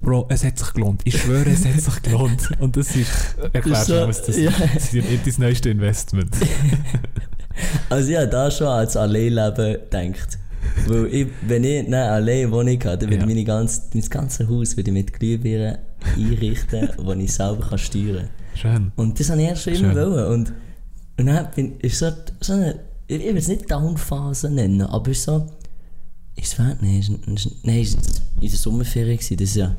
Bro, 0.00 0.26
es 0.30 0.44
hat 0.44 0.56
sich 0.58 0.72
gelohnt. 0.74 1.00
Ich 1.04 1.20
schwöre, 1.20 1.50
es 1.50 1.64
hat 1.66 1.80
sich 1.80 2.02
gelohnt. 2.02 2.50
Und 2.60 2.76
das 2.76 2.94
ist, 2.94 3.36
erklärst 3.52 3.86
so- 3.86 3.94
du, 4.02 4.06
was 4.06 4.22
das, 4.22 4.36
ja. 4.38 4.52
das 4.74 4.94
ist 4.94 5.04
dein 5.26 5.34
neueste 5.38 5.70
Investment. 5.70 6.30
Also 7.90 8.12
ja, 8.12 8.24
da 8.24 8.50
schon 8.50 8.68
als 8.68 8.96
Alleinleben 8.96 9.78
denkt. 9.92 10.38
Weil 10.86 11.06
ich, 11.06 11.26
wenn 11.46 11.64
ich 11.64 11.86
eine 11.86 12.04
allein 12.04 12.50
Wohnung 12.52 12.78
habe, 12.84 12.98
dann 12.98 13.10
würde 13.10 13.22
Ja. 13.22 13.26
meine 13.26 13.42
ganze, 13.44 13.82
mein 13.92 14.04
ganzes 14.08 14.48
Haus 14.48 14.76
würde 14.76 14.90
ich 14.90 14.94
mit 14.94 15.12
Glühbirnen 15.12 15.78
einrichten, 16.16 16.88
wo 16.98 17.12
ich 17.14 17.32
selber 17.32 17.66
kann 17.68 17.78
steuern 17.78 18.16
kann. 18.18 18.28
Schön. 18.60 18.90
Und 18.96 19.20
das 19.20 19.30
habe 19.30 19.40
ich 19.40 19.48
erst 19.48 19.62
schon 19.62 19.74
immer 19.74 19.94
wollen. 19.94 20.26
Und, 20.32 20.52
und 21.16 21.26
dann 21.26 21.48
bin, 21.54 21.78
ist 21.78 21.98
so, 21.98 22.10
so 22.40 22.54
eine, 22.54 22.80
ich 23.06 23.20
will 23.20 23.36
es 23.36 23.46
nicht 23.46 23.70
Downphase 23.70 24.50
nennen, 24.50 24.82
aber 24.82 25.12
ist 25.12 25.22
so, 25.22 25.46
ist 26.34 26.48
es 26.48 26.52
fertig? 26.54 26.82
Nein, 26.82 26.98
ist, 26.98 27.10
ist, 27.10 27.64
nein, 27.64 27.80
ist 27.80 27.98
es 28.00 28.22
in 28.40 28.48
der 28.48 28.58
Sommerferien 28.58 29.16
gewesen, 29.16 29.36
das 29.36 29.54
ja. 29.54 29.76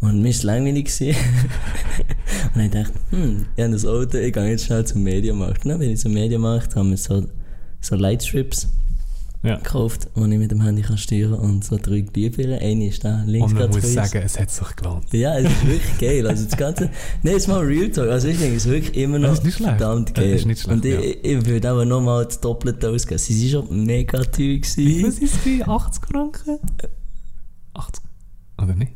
Und 0.00 0.18
mir 0.18 0.24
war 0.24 0.30
es 0.30 0.42
langweilig. 0.44 0.84
gewesen. 0.84 1.16
und 2.54 2.60
ich 2.60 2.70
dachte, 2.70 2.92
hm, 3.10 3.46
ich 3.56 3.62
habe 3.62 3.72
das 3.72 3.86
Auto, 3.86 4.18
ich 4.18 4.32
gehe 4.32 4.48
jetzt 4.50 4.66
schnell 4.66 4.84
zum 4.84 5.02
Mediamarkt. 5.02 5.64
Und 5.64 5.70
dann 5.70 5.80
bin 5.80 5.90
ich 5.90 5.98
zum 5.98 6.12
Mediamarkt, 6.12 6.76
haben 6.76 6.90
wir 6.90 6.96
so, 6.96 7.26
so 7.80 7.96
Lightstrips 7.96 8.68
Ja. 9.44 9.56
gekauft, 9.56 10.08
die 10.16 10.20
ich 10.32 10.38
mit 10.38 10.50
dem 10.50 10.62
Handy 10.62 10.82
kann 10.82 10.96
steuern 10.98 11.32
kann. 11.32 11.40
Und 11.40 11.64
so 11.64 11.76
drei 11.76 12.00
Glühbirnen, 12.00 12.58
eine 12.60 12.86
ist 12.88 13.04
da 13.04 13.22
links 13.26 13.52
Und 13.52 13.58
man 13.58 13.70
muss 13.70 13.92
sagen, 13.92 14.22
es 14.24 14.40
hat 14.40 14.50
sich 14.50 14.76
gelohnt. 14.76 15.12
Ja, 15.12 15.38
es 15.38 15.50
ist 15.50 15.66
wirklich 15.66 15.98
geil. 16.00 16.26
Also 16.26 16.44
das 16.46 16.56
Ganze. 16.56 16.90
Nein, 17.22 17.34
jetzt 17.34 17.48
mal 17.48 17.60
Real 17.60 17.90
Talk. 17.90 18.08
Also 18.08 18.28
ich 18.28 18.38
denke, 18.38 18.56
es 18.56 18.64
ist 18.64 18.72
wirklich 18.72 18.96
immer 18.96 19.18
noch 19.18 19.44
ist 19.44 19.56
verdammt 19.56 20.14
geil. 20.14 20.34
ist 20.34 20.46
nicht 20.46 20.62
schlecht, 20.62 20.76
Und 20.76 20.84
ich, 20.84 20.94
ja. 20.94 21.00
ich, 21.00 21.24
ich 21.24 21.46
würde 21.46 21.70
aber 21.70 21.84
nochmal 21.84 22.24
das 22.24 22.40
Doppelte 22.40 22.88
ausgeben. 22.90 23.18
Sie 23.18 23.34
sind 23.34 23.50
schon 23.68 23.84
mega 23.84 24.18
teuer 24.24 24.56
gewesen. 24.58 25.06
ist 25.06 25.22
es? 25.22 25.68
80 25.68 26.06
Franken? 26.06 26.58
80? 27.74 28.04
Oder 28.62 28.74
nicht? 28.74 28.92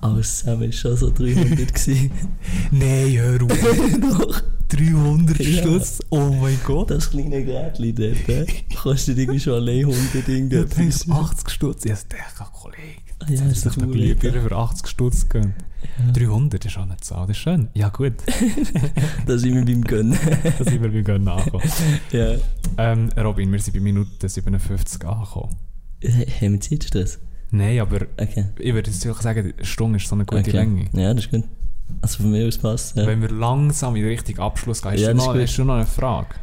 Alles 0.00 0.38
zusammen 0.38 0.62
war 0.62 0.72
schon 0.72 0.96
so 0.96 1.10
300 1.10 1.74
gewesen. 1.74 2.10
Nein, 2.70 3.12
hör 3.16 3.42
auf. 3.42 4.18
Doch. 4.18 4.42
300 4.68 5.38
Ja. 5.38 5.60
Stutz? 5.60 6.00
Oh 6.10 6.30
mein 6.30 6.58
Gott. 6.64 6.90
Das 6.90 7.10
kleine 7.10 7.44
Gerätchen 7.44 7.94
dort, 7.94 8.28
äh, 8.28 8.46
kostet 8.74 9.18
irgendwie 9.18 9.40
schon 9.40 9.54
allein 9.54 9.80
100 9.80 10.14
Ja, 10.14 10.34
irgendetwas. 10.34 11.08
80 11.10 11.50
Stutz. 11.50 11.84
Ja, 11.84 11.94
der 12.10 12.46
Kollege. 12.52 13.02
Ah, 13.18 13.26
ja, 13.30 13.44
Jetzt 13.44 13.66
ist 13.66 13.66
doch 13.66 13.76
Glühbirne 13.76 14.40
für 14.40 14.56
80 14.56 14.86
Stutz 14.88 15.28
gegönnt. 15.28 15.54
300 16.14 16.64
ist 16.64 16.72
schon 16.72 16.84
eine 16.84 16.96
Zahl, 16.98 17.26
das 17.26 17.36
ist 17.36 17.42
schön. 17.42 17.68
Ja 17.74 17.88
gut, 17.90 18.14
Da 19.26 19.36
sind 19.38 19.54
wir 19.54 19.64
beim 19.64 19.82
Gönnen. 19.84 20.18
da 20.58 20.64
sind 20.64 20.80
wir 20.82 20.90
beim 20.90 21.04
Gönnen 21.04 21.28
angekommen. 21.28 21.64
ja. 22.12 22.34
Ähm, 22.78 23.10
Robin, 23.18 23.52
wir 23.52 23.58
sind 23.58 23.74
bei 23.74 23.80
Minute 23.80 24.28
57 24.28 25.04
angekommen. 25.04 25.54
Hey, 26.00 26.26
Haben 26.40 26.52
wir 26.54 26.60
Zeitstress? 26.60 27.18
Nein, 27.52 27.78
aber 27.80 28.06
Okay. 28.20 28.46
ich 28.58 28.74
würde 28.74 28.90
jetzt 28.90 29.02
sagen, 29.02 29.52
eine 29.56 29.64
Stunde 29.64 29.98
ist 29.98 30.08
so 30.08 30.14
eine 30.16 30.24
gute 30.24 30.40
okay. 30.40 30.50
Länge. 30.52 30.86
Ja, 30.94 31.14
das 31.14 31.26
ist 31.26 31.30
gut. 31.30 31.44
Also 32.00 32.22
von 32.22 32.30
mir 32.32 32.48
aus 32.48 32.56
passt 32.58 32.96
ja. 32.96 33.06
Wenn 33.06 33.20
wir 33.20 33.28
langsam 33.30 33.94
in 33.94 34.02
den 34.02 34.10
richtigen 34.10 34.40
Abschluss 34.40 34.80
gehen, 34.82 34.92
hast, 34.92 35.00
Ja, 35.00 35.10
du, 35.10 35.16
noch, 35.18 35.34
hast 35.34 35.56
du 35.58 35.64
noch 35.64 35.74
eine 35.74 35.86
Frage? 35.86 36.34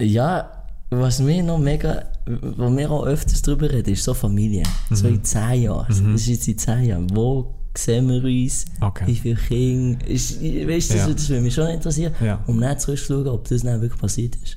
Ja, 0.00 0.50
was 0.90 1.20
mir 1.20 1.42
noch 1.42 1.58
mega, 1.58 2.04
wo 2.26 2.68
wir 2.76 2.90
auch 2.90 3.06
öfters 3.06 3.42
drüber 3.42 3.70
reden, 3.70 3.92
ist 3.92 4.04
so 4.04 4.14
Familie. 4.14 4.64
So 4.90 5.06
Mhm. 5.08 5.14
in 5.14 5.24
10 5.24 5.62
Jahren. 5.62 5.86
Das 5.88 6.00
ist 6.00 6.26
jetzt 6.26 6.48
in 6.48 6.58
10 6.58 6.84
Jahren. 6.84 7.06
Wo 7.16 7.54
sehen 7.76 8.08
wir 8.08 8.22
uns? 8.24 8.64
Okay. 8.80 9.04
Wie 9.06 9.14
viele 9.16 9.36
Kinder? 9.36 10.06
Ist, 10.06 10.40
weißt 10.42 10.90
du, 10.90 10.96
Ja. 10.96 11.06
das, 11.06 11.14
das 11.16 11.28
würde 11.28 11.42
mich 11.42 11.54
schon 11.54 11.68
interessieren. 11.68 12.12
Ja. 12.20 12.40
Um 12.46 12.60
dann 12.60 12.78
zurückzuschauen, 12.78 13.28
ob 13.28 13.48
das 13.48 13.62
dann 13.62 13.80
wirklich 13.80 14.00
passiert 14.00 14.36
ist. 14.36 14.56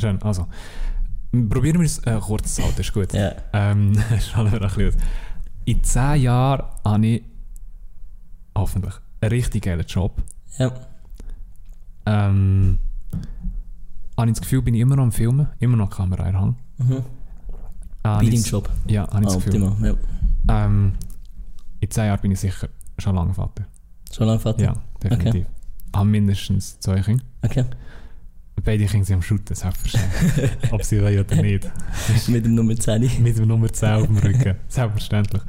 Schön, 0.00 0.20
also. 0.22 0.46
Probieren 1.48 1.78
wir 1.78 1.86
es 1.86 1.98
äh, 2.00 2.18
kurz 2.20 2.54
zu 2.54 2.62
halten, 2.64 2.80
ist 2.80 2.92
gut. 2.92 3.12
Ja. 3.12 3.32
Ähm, 3.52 3.92
schauen 4.20 4.50
wir 4.52 4.60
ein 4.60 4.68
bisschen 4.68 4.88
aus. 4.88 4.94
In 5.64 5.82
10 5.82 6.20
Jahren 6.22 6.64
habe 6.84 7.06
ich 7.06 7.22
hoffentlich 8.56 8.94
einen 9.20 9.30
richtig 9.30 9.64
geilen 9.64 9.86
Job. 9.86 10.22
Ja. 10.58 10.72
Ähm, 12.06 12.78
habe 14.16 14.30
ich 14.30 14.34
das 14.36 14.42
Gefühl, 14.42 14.62
bin 14.62 14.74
ich 14.74 14.80
immer 14.80 14.96
noch 14.96 15.04
am 15.04 15.12
Filmen, 15.12 15.48
immer 15.58 15.76
noch 15.76 15.90
Kamera 15.90 16.24
Hand. 16.32 16.58
Mhm. 16.78 16.92
Äh, 16.92 17.02
Bei 18.02 18.18
deinem 18.18 18.42
Job. 18.42 18.70
Ja, 18.86 19.08
habe 19.10 19.20
ich 19.20 19.24
das 19.32 19.44
Gefühl. 19.44 19.62
optimal. 19.62 19.96
Ja. 20.48 20.64
Ähm, 20.66 20.92
in 21.80 21.90
10 21.90 22.06
Jahren 22.06 22.20
bin 22.20 22.30
ich 22.32 22.40
sicher 22.40 22.68
schon 22.98 23.14
lange 23.14 23.34
Vater. 23.34 23.64
Schon 24.12 24.26
lange 24.26 24.38
Vater? 24.40 24.62
Ja, 24.62 24.74
definitiv. 25.02 25.46
Habe 25.94 26.06
mindestens 26.08 26.78
zwei 26.80 27.00
Kinder. 27.00 27.24
Okay. 27.42 27.64
Beide 28.62 28.86
Kinder 28.86 29.04
sind 29.04 29.16
am 29.16 29.22
Shooten, 29.22 29.54
selbstverständlich. 29.54 30.50
Ob 30.70 30.82
sie 30.84 31.02
wollen 31.02 31.18
oder 31.18 31.36
nicht. 31.42 31.70
Mit 32.28 32.44
dem 32.46 32.54
Nummer 32.54 32.74
10. 32.76 33.22
Mit 33.22 33.36
dem 33.36 33.46
Nummer 33.48 33.70
10 33.70 33.88
auf 33.90 34.06
dem 34.06 34.16
Rücken. 34.16 34.54
Selbstverständlich. 34.68 35.42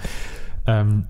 Ähm, 0.66 1.06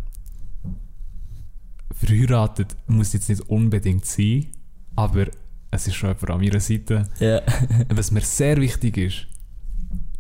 verheiratet 1.94 2.76
muss 2.88 3.14
jetzt 3.14 3.30
nicht 3.30 3.42
unbedingt 3.50 4.06
sein, 4.06 4.48
aber 4.96 5.28
es 5.72 5.88
ist 5.88 5.96
schon 5.96 6.10
jemand 6.10 6.30
an 6.30 6.40
meiner 6.42 6.60
Seite. 6.60 7.08
Ja. 7.20 7.42
Was 7.90 8.12
mir 8.12 8.22
sehr 8.22 8.58
wichtig 8.58 8.98
ist, 8.98 9.28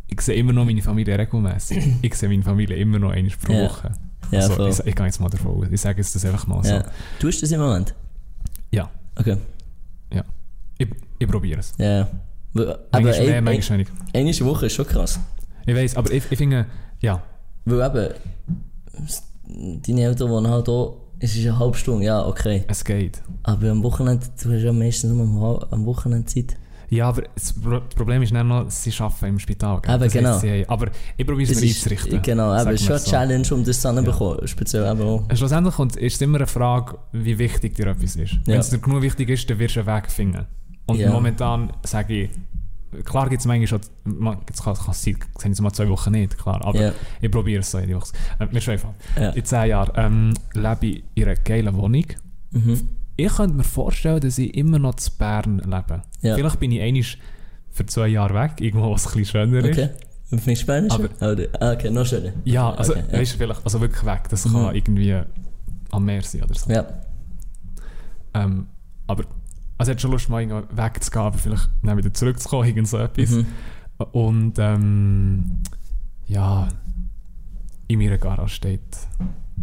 ich 0.07 0.21
sehe 0.21 0.35
immer 0.35 0.53
noch 0.53 0.65
meine 0.65 0.81
Familie 0.81 1.17
regelmäßig. 1.19 1.83
Ich 2.01 2.15
sehe 2.15 2.29
meine 2.29 2.43
Familie 2.43 2.77
immer 2.77 2.99
noch 2.99 3.11
einmal 3.11 3.33
pro 3.41 3.53
Ja. 3.53 3.63
Woche. 3.65 3.91
Ja, 4.31 4.39
also, 4.39 4.67
ich, 4.67 4.79
ich 4.87 4.95
gehe 4.95 5.05
jetzt 5.05 5.19
mal 5.19 5.29
davon 5.29 5.51
aus. 5.51 5.67
Ich 5.69 5.81
sage 5.81 5.97
jetzt 5.99 6.15
das 6.15 6.25
einfach 6.25 6.47
mal 6.47 6.63
so. 6.63 6.69
ja. 6.73 6.83
Tust 7.19 7.39
du 7.39 7.41
das 7.45 7.51
im 7.51 7.59
Moment? 7.59 7.93
Ja. 8.71 8.89
Okay. 9.15 9.37
Ich, 10.77 10.87
ich 11.19 11.27
probiere 11.27 11.59
es. 11.59 11.73
Ja. 11.77 11.85
ja. 11.99 12.07
Aber 12.53 12.77
Manchmal 12.91 13.25
mehr, 13.27 13.41
manchmal 13.41 13.77
nicht. 13.79 13.91
eine 14.13 14.31
Woche 14.41 14.65
ist 14.67 14.73
schon 14.73 14.87
krass. 14.87 15.19
Ich 15.65 15.75
weiß, 15.75 15.95
aber 15.97 16.11
ich, 16.11 16.23
ich 16.29 16.37
finde, 16.37 16.65
ja, 17.01 17.21
Weil 17.65 17.81
eben, 19.47 19.81
deine 19.87 20.01
Eltern 20.03 20.29
wohnen 20.29 20.49
halt 20.49 20.69
auch, 20.69 20.97
es 21.19 21.35
ist 21.35 21.45
eine 21.47 21.57
halbe 21.57 21.77
Stunde, 21.77 22.05
ja, 22.05 22.25
okay. 22.25 22.63
es 22.67 22.83
geht. 22.83 23.21
Aber 23.43 23.69
am 23.71 23.83
Wochenende, 23.83 24.25
du 24.41 24.51
hast 24.53 24.61
ja 24.63 24.73
meistens 24.73 25.11
nur 25.11 25.67
am, 25.71 25.85
Wochenende 25.85 26.25
Zeit. 26.25 26.55
Ja, 26.89 27.09
aber 27.09 27.23
das 27.33 27.51
Pro- 27.53 27.81
Problem 27.95 28.21
ist 28.21 28.31
dann 28.33 28.47
noch, 28.47 28.69
sie 28.69 28.93
arbeiten 28.99 29.25
im 29.25 29.39
Spital. 29.39 29.81
gell? 29.81 29.95
Eben, 29.95 30.09
genau. 30.11 30.39
haben- 30.39 30.65
aber 30.67 30.91
ich 31.17 31.25
probiere 31.25 31.51
es 31.51 31.59
mir 31.59 31.67
einzurichten. 31.67 32.21
genau, 32.21 32.51
aber 32.51 32.73
es 32.73 32.81
ist 32.81 32.85
schon 32.87 32.95
eine 32.97 33.03
Challenge, 33.05 33.47
um 33.53 33.63
das 33.63 33.81
zu 33.81 33.93
bekommen. 34.03 34.47
Speziell 34.47 34.89
eben 34.91 35.01
auch. 35.01 35.23
Schlussendlich 35.33 35.73
kommt, 35.75 35.95
ist 35.95 36.15
es 36.15 36.21
immer 36.21 36.37
eine 36.37 36.47
Frage, 36.47 36.97
wie 37.11 37.37
wichtig 37.39 37.73
dir 37.75 37.87
etwas 37.87 38.15
ist. 38.15 38.37
Wenn 38.45 38.53
Ja. 38.55 38.59
es 38.59 38.69
dir 38.69 38.77
genug 38.77 39.01
wichtig 39.01 39.29
ist, 39.29 39.49
dann 39.49 39.57
wirst 39.57 39.75
du 39.77 39.79
einen 39.79 39.87
Weg 39.87 40.11
finden. 40.11 40.45
Und 40.87 40.97
Ja. 40.99 41.09
momentan 41.11 41.71
sage 41.83 42.23
ich, 42.23 42.29
klar 43.05 43.27
gibt 43.29 43.41
es 43.41 43.45
manchmal 43.47 43.67
schon, 43.67 43.81
man- 44.03 44.37
es 44.51 44.61
kann, 44.61 44.75
sein, 44.75 44.93
sehen 44.93 45.51
jetzt 45.51 45.61
mal 45.61 45.71
zwei 45.71 45.89
Wochen 45.89 46.11
nicht, 46.11 46.37
klar, 46.37 46.63
aber 46.63 46.79
Ja. 46.79 46.91
ich 47.21 47.31
probiere 47.31 47.61
es 47.61 47.71
so 47.71 47.79
jede 47.79 47.95
Woche. 47.95 48.13
Äh, 48.39 48.47
wir 48.51 48.61
schweifen. 48.61 48.89
Ja. 49.19 49.29
In 49.31 49.43
zehn 49.45 49.69
Jahren 49.69 49.91
ähm, 49.95 50.33
lebe 50.53 50.85
ich 50.85 51.03
in 51.15 51.23
einer 51.23 51.35
geilen 51.35 51.75
Wohnung. 51.75 52.05
Mhm. 52.51 52.89
Ich 53.17 53.33
könnte 53.35 53.55
mir 53.55 53.63
vorstellen, 53.63 54.19
dass 54.19 54.37
ich 54.37 54.53
immer 54.55 54.77
noch 54.79 54.95
zu 54.95 55.11
Bern 55.17 55.59
lebe. 55.59 56.01
Vielleicht 56.21 56.59
bin 56.59 56.71
ich 56.71 56.81
einmal 56.81 57.03
für 57.71 57.85
zwei 57.85 58.07
Jahre 58.07 58.33
weg, 58.35 58.61
irgendwo, 58.61 58.91
was 58.91 59.07
ein 59.07 59.13
bisschen 59.17 59.25
schöner 59.49 59.59
ist. 59.65 59.77
Okay. 59.77 59.89
Und 60.31 60.39
findest 60.41 60.61
Spanisch? 60.63 60.93
Aber- 60.93 61.31
Oder, 61.31 61.47
ah, 61.59 61.71
okay, 61.73 61.89
noch 61.89 62.05
schöner. 62.05 62.31
Ja, 62.45 62.71
also, 62.71 62.93
Okay, 62.93 63.03
ja. 63.11 63.19
weißt 63.19 63.33
du, 63.33 63.37
vielleicht, 63.37 63.63
also 63.63 63.79
wirklich 63.81 64.05
weg. 64.05 64.23
Das 64.29 64.45
Mhm. 64.45 64.53
kann 64.53 64.75
irgendwie 64.75 65.21
am 65.91 66.05
Meer 66.05 66.21
sein 66.23 66.43
oder 66.43 66.53
so. 66.55 66.69
Ja. 66.71 66.85
Ähm, 68.33 68.67
aber, 69.07 69.23
also 69.77 69.91
ich 69.91 69.93
hätte 69.95 70.01
schon 70.01 70.11
Lust, 70.11 70.29
mal 70.29 70.63
wegzugehen, 70.71 71.25
aber 71.25 71.37
vielleicht 71.37 71.69
dann 71.83 71.97
wieder 71.97 72.13
zurückzukommen, 72.13 72.67
irgend 72.67 72.87
so 72.87 72.97
etwas. 72.97 73.29
Mhm. 73.31 73.45
Und, 74.11 74.53
ähm, 74.59 75.59
ja, 76.27 76.67
in 77.87 77.99
meiner 77.99 78.17
Garage 78.17 78.55
steht 78.55 78.81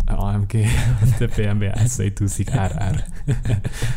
ein 0.06 0.14
AMG 0.16 0.66
und 1.02 1.20
der 1.20 1.28
BMW 1.28 1.70
S2000 1.72 2.50
RR. 2.50 2.96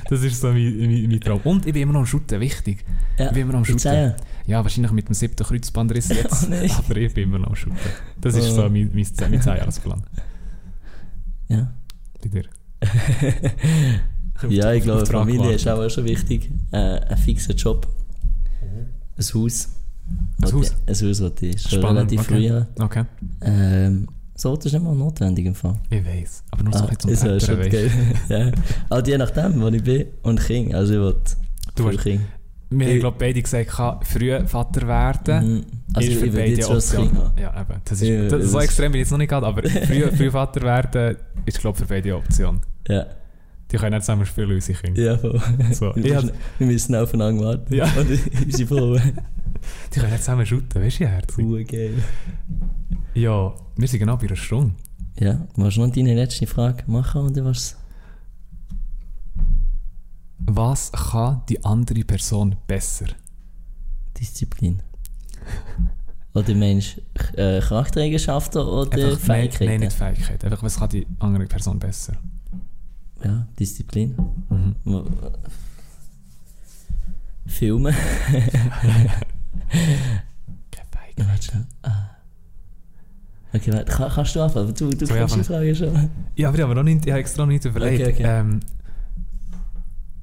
das 0.10 0.22
ist 0.24 0.42
so 0.42 0.48
mein, 0.52 0.78
mein, 0.78 1.08
mein 1.10 1.20
Traum. 1.20 1.40
Und 1.44 1.66
ich 1.66 1.74
bin 1.74 1.84
immer 1.84 1.94
noch 1.94 2.02
am 2.02 2.06
Shooten, 2.06 2.40
wichtig. 2.40 2.84
ja. 3.18 3.28
Ich 3.28 3.32
bin 3.32 3.44
immer 3.44 3.54
noch 3.54 3.60
am 3.60 3.66
Shooten. 3.66 4.14
Ja, 4.46 4.62
wahrscheinlich 4.64 4.92
mit 4.92 5.08
dem 5.08 5.14
siebten 5.14 5.44
Kreuzbandriss 5.46 6.10
jetzt. 6.10 6.50
Oh 6.52 6.74
aber 6.80 6.98
ich 6.98 7.14
bin 7.14 7.24
immer 7.30 7.40
noch 7.40 7.56
shooten. 7.56 7.78
Das 8.22 8.36
ist 8.36 8.50
Oh. 8.52 8.56
so 8.56 8.62
mein, 8.70 8.92
mein, 8.94 9.06
mein 9.32 9.42
Zweijahres-Plan. 9.42 10.04
Ja. 11.48 11.74
Bei 12.22 12.30
dir. 12.30 12.44
Ja, 14.50 14.74
ich 14.74 14.84
glaube, 14.84 15.06
Familie 15.06 15.54
ist 15.54 15.64
gewartet. 15.64 15.86
auch 15.86 15.90
schon 15.94 16.06
wichtig. 16.06 16.50
Äh, 16.72 16.78
ein 17.00 17.18
fixer 17.18 17.54
Job. 17.54 17.88
Ein 19.18 19.24
Haus. 19.34 19.70
Ein 20.42 20.52
Haus? 20.54 20.74
Ein 20.86 20.96
Haus, 21.10 21.22
was 21.22 21.32
ich 21.42 21.62
schon 21.62 21.80
Spannend, 21.80 22.12
relativ 22.12 22.20
okay. 22.22 22.34
früh 22.34 22.50
habe. 22.50 22.68
Okay. 22.80 23.04
Ähm, 23.42 24.08
so 24.36 24.54
ist 24.56 24.66
nicht 24.66 24.84
mal 24.84 24.94
notwendig 24.94 25.46
im 25.46 25.56
Fall. 25.56 25.76
Ich 25.90 26.06
weiß. 26.06 26.44
Aber 26.52 26.64
nur 26.64 26.74
so 26.74 26.80
Ah, 26.84 26.90
ist 26.90 27.02
zum 27.02 27.10
ja 27.12 27.16
Tätern, 27.16 27.40
schon 27.40 27.70
geil. 27.70 27.92
ja. 28.30 28.52
Halt 28.90 29.08
je 29.08 29.18
nachdem, 29.18 29.62
wo 29.62 29.68
ich 29.70 29.84
bin. 29.84 30.06
Und 30.24 30.42
Kind. 30.42 30.76
Also 30.76 30.94
ich 30.94 31.00
will 31.00 31.16
Du 31.76 31.88
hast- 31.88 32.00
Kind. 32.00 32.22
Wir 32.72 32.88
haben, 32.90 33.00
glaube 33.00 33.18
beide 33.20 33.42
gesagt, 33.42 33.70
kann 33.70 34.00
früh 34.02 34.38
Vater 34.48 34.88
werden. 34.88 35.54
Mhm. 35.58 35.64
Also 35.94 36.12
ist 36.12 36.20
für 36.20 36.28
beide 36.32 36.56
jetzt 36.56 36.98
haben. 36.98 37.32
Ja, 37.40 37.62
eben. 37.62 37.82
Das 37.86 38.02
ist, 38.02 38.32
das, 38.32 38.52
so 38.52 38.60
extrem 38.60 38.92
bin 38.92 39.00
ich 39.02 39.06
jetzt 39.06 39.12
noch 39.12 39.18
nicht 39.20 39.30
gehabt, 39.30 39.46
aber 39.46 39.64
früh, 39.64 40.12
früh 40.12 40.32
Vater 40.32 40.62
werden 40.62 41.16
ist, 41.46 41.60
glaube 41.60 41.78
ich, 41.78 41.84
für 41.84 41.88
beide 41.88 42.16
Optionen. 42.18 42.60
Ja, 42.90 43.06
Die 43.76 43.80
können 43.82 43.94
nicht 43.96 44.04
zusammen 44.06 44.26
spielen, 44.26 44.52
unsere 44.52 44.82
Kinder. 44.82 45.02
ja 45.02 45.18
voll. 45.18 45.42
So, 45.74 45.96
wir, 45.96 46.02
müssen, 46.14 46.30
hab- 46.30 46.36
wir 46.60 46.68
müssen 46.68 46.96
aufeinander 46.96 47.44
warten. 47.46 47.74
Ja. 47.74 47.86
Und 47.94 48.10
unsere 48.46 48.68
Frau. 48.68 48.96
Die 49.94 50.00
können 50.00 50.12
nicht 50.12 50.24
zusammen 50.24 50.46
shooten, 50.46 50.82
weißt 50.82 51.00
du, 51.00 51.08
herzig? 51.08 51.38
Cool, 51.46 51.64
geil. 51.66 51.94
Ja, 53.14 53.54
wir 53.76 53.88
sind 53.88 54.00
genau 54.00 54.16
bei 54.18 54.28
einer 54.28 54.36
Stunde. 54.36 54.76
Ja, 55.20 55.48
willst 55.56 55.78
du 55.78 55.82
noch 55.86 55.92
deine 55.94 56.14
letzte 56.14 56.46
Frage 56.48 56.84
machen 56.88 57.22
oder 57.22 57.46
was? 57.46 57.76
Was 60.48 60.92
kann 60.92 61.42
die 61.50 61.64
andere 61.66 62.04
Person 62.04 62.56
besser? 62.68 63.06
Disziplin. 64.20 64.82
Oder 66.34 66.54
meinst 66.56 66.98
du 66.98 67.38
äh, 67.38 67.62
Charaktereigenschaften 67.62 68.62
oder 68.62 69.18
Fähigkeiten? 69.18 69.66
nein, 69.66 69.80
nicht 69.80 69.94
Fähigkeit. 69.94 70.44
Einfach, 70.44 70.62
was 70.64 70.78
kann 70.78 70.90
die 70.90 71.08
andere 71.20 71.46
Person 71.46 71.80
besser? 71.80 72.14
Ja, 73.26 73.48
Disziplin. 73.60 74.16
Mhm. 74.50 74.76
Wo- 74.84 75.06
Filmen. 77.48 77.94
Keine 77.94 79.10
Fähigkeit. 80.92 81.28
Warte 81.28 81.44
schnell. 81.44 81.66
Ah. 81.84 82.10
Okay, 83.54 83.72
warte, 83.74 83.92
kann, 83.92 84.12
kannst 84.12 84.36
du 84.36 84.42
anfangen? 84.42 84.74
Du, 84.74 84.90
du 84.90 85.06
Soll 85.06 85.16
ich 85.16 85.22
kannst 85.22 85.36
die 85.38 85.44
Frage 85.44 85.76
schon. 85.76 86.10
Ja, 86.36 86.50
aber 86.50 86.58
ich 86.58 86.64
habe 86.64 86.76
noch 86.76 86.84
nicht, 86.84 87.06
ich 87.06 87.12
habe 87.12 87.20
extra 87.22 87.44
noch 87.44 87.52
nicht 87.52 87.64
überlegt. 87.66 88.02
Okay, 88.02 88.14
okay. 88.14 88.24
Ähm, 88.26 88.60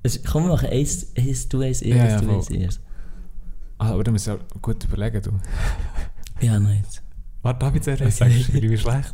Also, 0.04 0.20
komm, 0.30 0.44
wir 0.44 0.50
machen 0.50 0.68
eins, 0.68 1.06
eins 1.16 1.48
du 1.48 1.60
eins, 1.60 1.80
Ja, 1.80 1.96
eins, 2.02 2.12
ja, 2.12 2.20
du 2.20 2.26
voll. 2.26 2.34
eins, 2.36 2.50
erst. 2.50 2.80
ah, 3.78 3.90
aber 3.92 4.04
du 4.04 4.10
musst 4.12 4.26
ja 4.26 4.36
gut 4.60 4.84
überlegen, 4.84 5.22
du. 5.22 5.30
Ja, 6.44 6.58
nice. 6.60 7.00
Warte, 7.42 7.58
darf 7.60 7.74
ich 7.74 7.82
zuerst 7.82 8.02
Okay. 8.02 8.10
sagen? 8.10 8.32
Ich 8.32 8.52
bin 8.52 8.78
schlecht. 8.78 9.12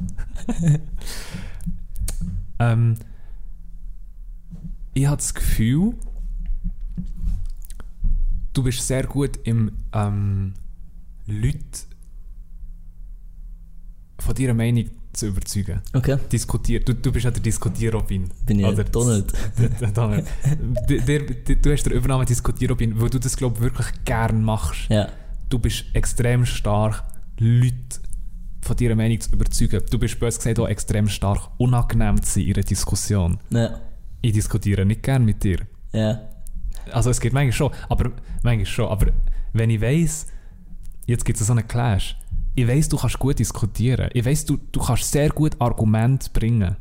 ähm, 2.59 2.97
ich 4.99 5.07
habe 5.07 5.17
das 5.17 5.33
Gefühl, 5.35 5.95
du 8.53 8.63
bist 8.63 8.87
sehr 8.87 9.05
gut 9.07 9.39
im 9.45 9.73
ähm, 9.93 10.55
Leute 11.27 11.59
von 14.19 14.35
deiner 14.35 14.55
Meinung 14.55 14.87
zu 15.13 15.27
überzeugen. 15.29 15.81
Okay, 15.95 16.19
Diskutier, 16.31 16.81
du, 16.81 16.95
du 16.95 17.13
bist 17.13 17.25
ja 17.25 17.31
der 17.31 17.43
Diskutier-Robin. 17.43 18.29
bin 18.47 18.59
ich 18.61 18.67
Oder 18.67 18.85
Donald. 18.85 19.33
Der- 19.59 19.69
der 19.69 19.91
Donald. 19.91 20.27
Der- 20.89 21.01
der- 21.01 21.21
der- 21.35 21.57
du 21.57 21.73
hast 21.73 21.85
den 21.85 21.93
Übernahme 21.93 22.25
Diskutier-Robin, 22.25 23.01
weil 23.01 23.11
du 23.11 23.19
das, 23.19 23.37
glaube 23.37 23.57
ich, 23.57 23.63
wirklich 23.63 23.87
gern 24.05 24.43
machst. 24.43 24.89
Ja, 24.89 25.09
Du 25.49 25.59
bist 25.59 25.85
extrem 25.95 26.45
stark, 26.45 27.05
Leute 27.39 28.01
von 28.61 28.77
deiner 28.77 28.97
Meinung 28.97 29.19
zu 29.21 29.33
überzeugen. 29.33 29.81
Du 29.91 29.99
bist 29.99 30.21
bös 30.21 30.37
gesagt 30.37 30.59
auch 30.59 30.69
extrem 30.69 31.09
stark, 31.09 31.49
unangenehm 31.57 32.21
zu 32.23 32.33
sein 32.35 32.45
in 32.45 32.55
einer 32.55 32.65
Diskussion. 32.65 33.39
ja, 33.51 33.81
Ich 34.21 34.33
diskutiere 34.33 34.85
nicht 34.85 35.03
gern 35.03 35.25
mit 35.25 35.43
dir. 35.43 35.61
ja, 35.93 36.21
Also 36.93 37.11
es 37.11 37.21
geht 37.21 37.33
manchmal 37.33 37.53
schon, 37.53 37.71
aber 37.89 38.11
manchmal 38.43 38.67
schon. 38.67 38.89
Aber 38.89 39.07
wenn 39.53 39.71
ich 39.71 39.81
weiss, 39.81 40.27
jetzt 41.07 41.25
gibt 41.25 41.41
es 41.41 41.47
so 41.47 41.53
einen 41.53 41.67
Clash. 41.67 42.17
Ich 42.55 42.67
weiss, 42.67 42.89
du 42.89 42.97
kannst 42.97 43.19
gut 43.19 43.39
diskutieren. 43.39 44.11
Ich 44.15 44.25
weiss, 44.25 44.45
du, 44.45 44.59
du 44.73 44.81
kannst 44.81 45.11
sehr 45.11 45.29
gut 45.31 45.61
Argumente 45.61 46.31
bringen. 46.33 46.77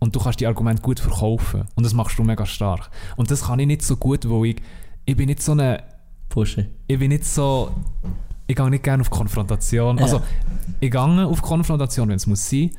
Und 0.00 0.16
du 0.16 0.20
kannst 0.20 0.40
die 0.40 0.46
Argumente 0.46 0.82
gut 0.82 0.98
verkaufen. 0.98 1.66
Und 1.74 1.84
das 1.84 1.92
machst 1.92 2.18
du 2.18 2.24
mega 2.24 2.46
stark. 2.46 2.90
Und 3.16 3.30
das 3.30 3.42
kann 3.44 3.58
ich 3.60 3.66
nicht 3.66 3.82
so 3.82 3.96
gut, 3.96 4.28
weil 4.28 4.46
ich, 4.46 4.56
ich 5.04 5.16
bin 5.16 5.26
nicht 5.26 5.42
so 5.42 5.52
eine, 5.52 5.82
pushen. 6.28 6.68
ich 6.86 6.98
bin 6.98 7.10
nicht 7.10 7.24
so, 7.24 7.70
ich 8.46 8.56
gehe 8.56 8.70
nicht 8.70 8.82
gerne 8.82 9.02
auf 9.02 9.10
Konfrontation. 9.10 9.98
Ja. 9.98 10.04
Also, 10.04 10.22
ich 10.80 10.90
gehe 10.90 11.00
auf 11.26 11.42
Konfrontation, 11.42 12.08
wenn 12.08 12.16
es 12.16 12.26
muss 12.26 12.48
sein, 12.48 12.70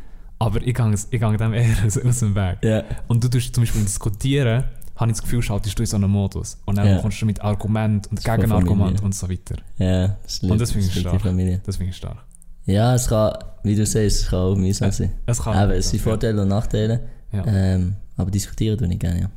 aber 0.45 0.61
ich 0.65 0.73
gehe, 0.73 0.93
ich 0.93 1.19
gehe 1.19 1.37
dem 1.37 1.53
eher 1.53 1.65
aus, 1.85 1.97
aus 1.97 2.19
dem 2.19 2.35
Weg. 2.35 2.57
Ja, 2.63 2.83
Und 3.07 3.23
du 3.23 3.27
tust 3.29 3.53
zum 3.53 3.63
Beispiel 3.63 3.81
diskutieren, 3.83 4.63
habe 4.95 5.11
ich 5.11 5.17
das 5.17 5.23
Gefühl, 5.23 5.41
schaltest 5.41 5.77
du 5.77 5.83
in 5.83 5.87
so 5.87 5.95
einen 5.97 6.09
Modus. 6.11 6.57
Und 6.65 6.77
dann 6.77 6.87
Ja. 6.87 6.97
kommst 6.99 7.21
du 7.21 7.25
mit 7.25 7.41
Argument 7.41 8.07
und 8.11 8.23
Gegenargument 8.23 9.01
und 9.01 9.15
so 9.15 9.29
weiter. 9.29 9.55
ja, 9.77 10.17
das 10.23 10.39
Und 10.39 10.59
das 10.59 10.71
finde 10.71 10.87
ich 10.87 10.99
stark. 10.99 11.21
Das 11.63 11.75
finde 11.77 11.89
ich 11.91 11.95
stark. 11.97 12.17
Ja, 12.65 12.93
es 12.93 13.07
kann, 13.07 13.33
wie 13.63 13.75
du 13.75 13.85
sagst, 13.85 14.05
es 14.21 14.27
kann 14.29 14.39
auch 14.39 14.55
mühsam 14.55 14.91
sein. 14.91 15.11
Es 15.25 15.41
kann 15.41 15.57
Aber 15.57 15.75
es 15.75 15.89
sind. 15.89 16.01
Vorteile 16.01 16.41
und 16.41 16.47
Nachteile. 16.49 17.01
Ja. 17.31 17.43
Ähm, 17.47 17.95
aber 18.17 18.29
diskutieren 18.29 18.77
tue 18.77 18.87
ich 18.91 18.99
gerne, 18.99 19.21
ja. 19.21 19.29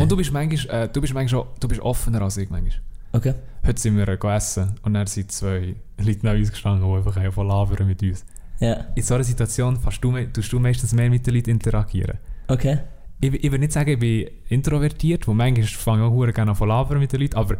Und 0.00 0.10
du 0.10 0.16
bist 0.16 0.32
manchmal, 0.32 0.84
äh, 0.84 0.88
du 0.88 1.00
bist 1.00 1.14
manchmal 1.14 1.46
du 1.58 1.68
bist 1.68 1.80
offener 1.80 2.22
als 2.22 2.36
ich 2.36 2.50
manchmal. 2.50 2.80
Okay. 3.12 3.34
Heute 3.66 3.80
sind 3.80 3.96
wir 3.96 4.08
äh, 4.08 4.16
gegessen 4.16 4.74
und 4.82 4.94
dann 4.94 5.06
sind 5.06 5.30
zwei 5.30 5.76
Leute 5.98 6.18
neben 6.26 6.38
uns 6.40 6.50
gestanden, 6.50 6.88
die 6.88 6.96
einfach 6.96 7.32
von 7.32 7.46
labern 7.48 7.86
mit 7.86 8.02
uns. 8.02 8.24
Ja, 8.60 8.86
In 8.94 9.02
so 9.02 9.14
einer 9.14 9.24
Situation 9.24 9.78
du, 10.00 10.26
tust 10.32 10.52
du 10.52 10.58
meistens 10.60 10.92
mehr 10.92 11.10
mit 11.10 11.26
den 11.26 11.34
Leuten 11.34 11.50
interagieren. 11.50 12.18
okay. 12.48 12.78
Ich, 13.20 13.32
ich 13.32 13.52
will 13.52 13.58
nicht 13.58 13.72
sagen, 13.72 13.90
ich 13.90 13.98
bin 13.98 14.28
introvertiert, 14.48 15.26
wo 15.26 15.32
manchmal 15.32 15.66
fange 15.66 16.04
ich 16.04 16.10
auch 16.10 16.34
gerne 16.34 16.50
an 16.50 16.56
von 16.56 16.68
labern 16.68 16.98
mit 16.98 17.12
den 17.12 17.20
Leuten, 17.20 17.36
aber 17.36 17.56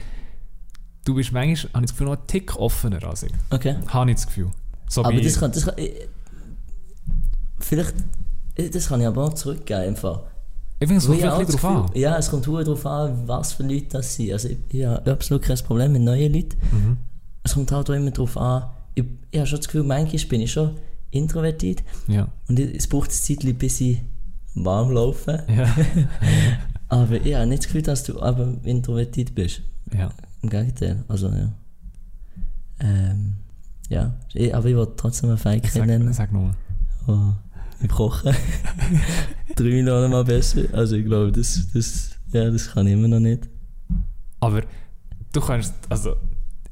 du 1.05 1.15
bist 1.15 1.33
manchmal, 1.33 1.73
habe 1.75 1.85
ich 1.85 1.91
das 1.91 1.93
Gefühl, 1.93 2.07
noch 2.09 2.19
einen 2.19 2.27
Tick 2.27 2.57
offener 2.57 3.03
als 3.05 3.23
ich. 3.23 3.33
Okay. 3.51 3.77
Habe 3.87 4.11
ich 4.11 4.17
das 4.17 4.27
Gefühl. 4.27 4.51
So 4.89 5.05
Aber 5.05 5.19
das 5.19 5.39
kann, 5.41 5.53
das 5.53 5.65
kann, 5.65 5.79
äh, 5.79 5.91
vielleicht, 7.61 7.95
äh, 8.57 8.69
das 8.69 8.89
kann 8.89 9.01
ich 9.01 9.07
aber 9.07 9.25
auch 9.25 9.35
zurückgeben 9.35 9.97
Fall. 9.97 10.21
ich 10.81 10.89
finde, 10.89 10.97
es 10.99 11.07
kommt 11.07 11.23
Weil 11.23 11.29
ich 11.29 11.35
vielleicht 11.35 11.57
auch 11.57 11.61
drauf 11.61 11.85
das 11.85 11.93
an. 11.95 12.01
Ja, 12.01 12.19
es 12.19 12.31
kommt 12.31 12.45
sehr 12.45 12.65
darauf 12.65 12.87
an, 12.87 13.23
was 13.29 13.53
für 13.55 13.63
Leute 13.63 13.87
das 13.91 14.15
sind. 14.15 14.33
Also 14.33 14.49
ich, 14.49 14.59
ich 14.71 14.85
habe 14.85 15.13
absolut 15.13 15.43
kein 15.43 15.57
Problem 15.59 15.93
mit 15.93 16.03
neuen 16.03 16.33
Leuten. 16.33 16.57
Mhm. 16.73 16.97
Es 17.43 17.55
kommt 17.55 17.73
halt 17.73 17.89
auch 17.91 17.95
immer 17.95 18.11
darauf 18.11 18.37
an, 18.37 18.65
ich, 18.95 19.05
ich 19.31 19.39
habe 19.39 19.47
schon 19.47 19.59
das 19.59 19.67
Gefühl, 19.67 19.83
manchmal 19.85 20.25
bin 20.29 20.41
ich 20.41 20.53
schon 20.53 20.77
introvertiert 21.11 21.83
Ja. 22.09 22.29
und 22.49 22.59
es 22.59 22.87
braucht 22.89 23.11
ein 23.11 23.13
Zeitchen, 23.15 23.55
bis 23.57 23.81
ich 23.81 24.01
warm 24.55 24.91
laufe. 24.93 25.45
Ja. 25.49 25.75
Aber 26.89 27.21
ich 27.25 27.35
habe 27.35 27.47
nicht 27.47 27.61
das 27.63 27.67
Gefühl, 27.67 27.83
dass 27.83 28.05
du 28.05 28.21
aber 28.21 28.55
introvertiert 28.65 29.35
bist. 29.35 29.63
ja. 29.93 30.11
Im 30.43 30.51
Gegenteil, 30.51 31.03
also 31.09 31.29
ja. 31.29 31.53
Ähm, 32.81 33.35
ja, 33.89 34.15
ich, 34.35 34.55
aber 34.55 34.69
ich 34.69 34.77
wollte 34.77 34.93
trotzdem 34.97 35.31
eine 35.31 35.39
Fähigkeit 35.39 35.73
Sag, 35.73 35.87
nennen. 35.87 36.13
sag 36.13 36.33
nur. 36.33 36.55
Oh, 37.07 37.33
im 37.81 37.89
Kochen. 37.89 38.35
Drei 39.57 39.65
Millionen 39.65 40.11
Mal 40.11 40.25
besser. 40.25 40.63
Also 40.73 40.97
ich 40.97 41.05
glaube, 41.07 41.33
das, 41.33 41.67
das, 41.73 42.11
ja, 42.33 42.51
das 42.51 42.71
kann 42.73 42.87
ich 42.87 42.93
immer 42.93 43.09
noch 43.09 43.21
nicht. 43.21 43.49
Aber 44.41 44.63
du 45.33 45.41
kannst, 45.41 45.73
also, 45.89 46.17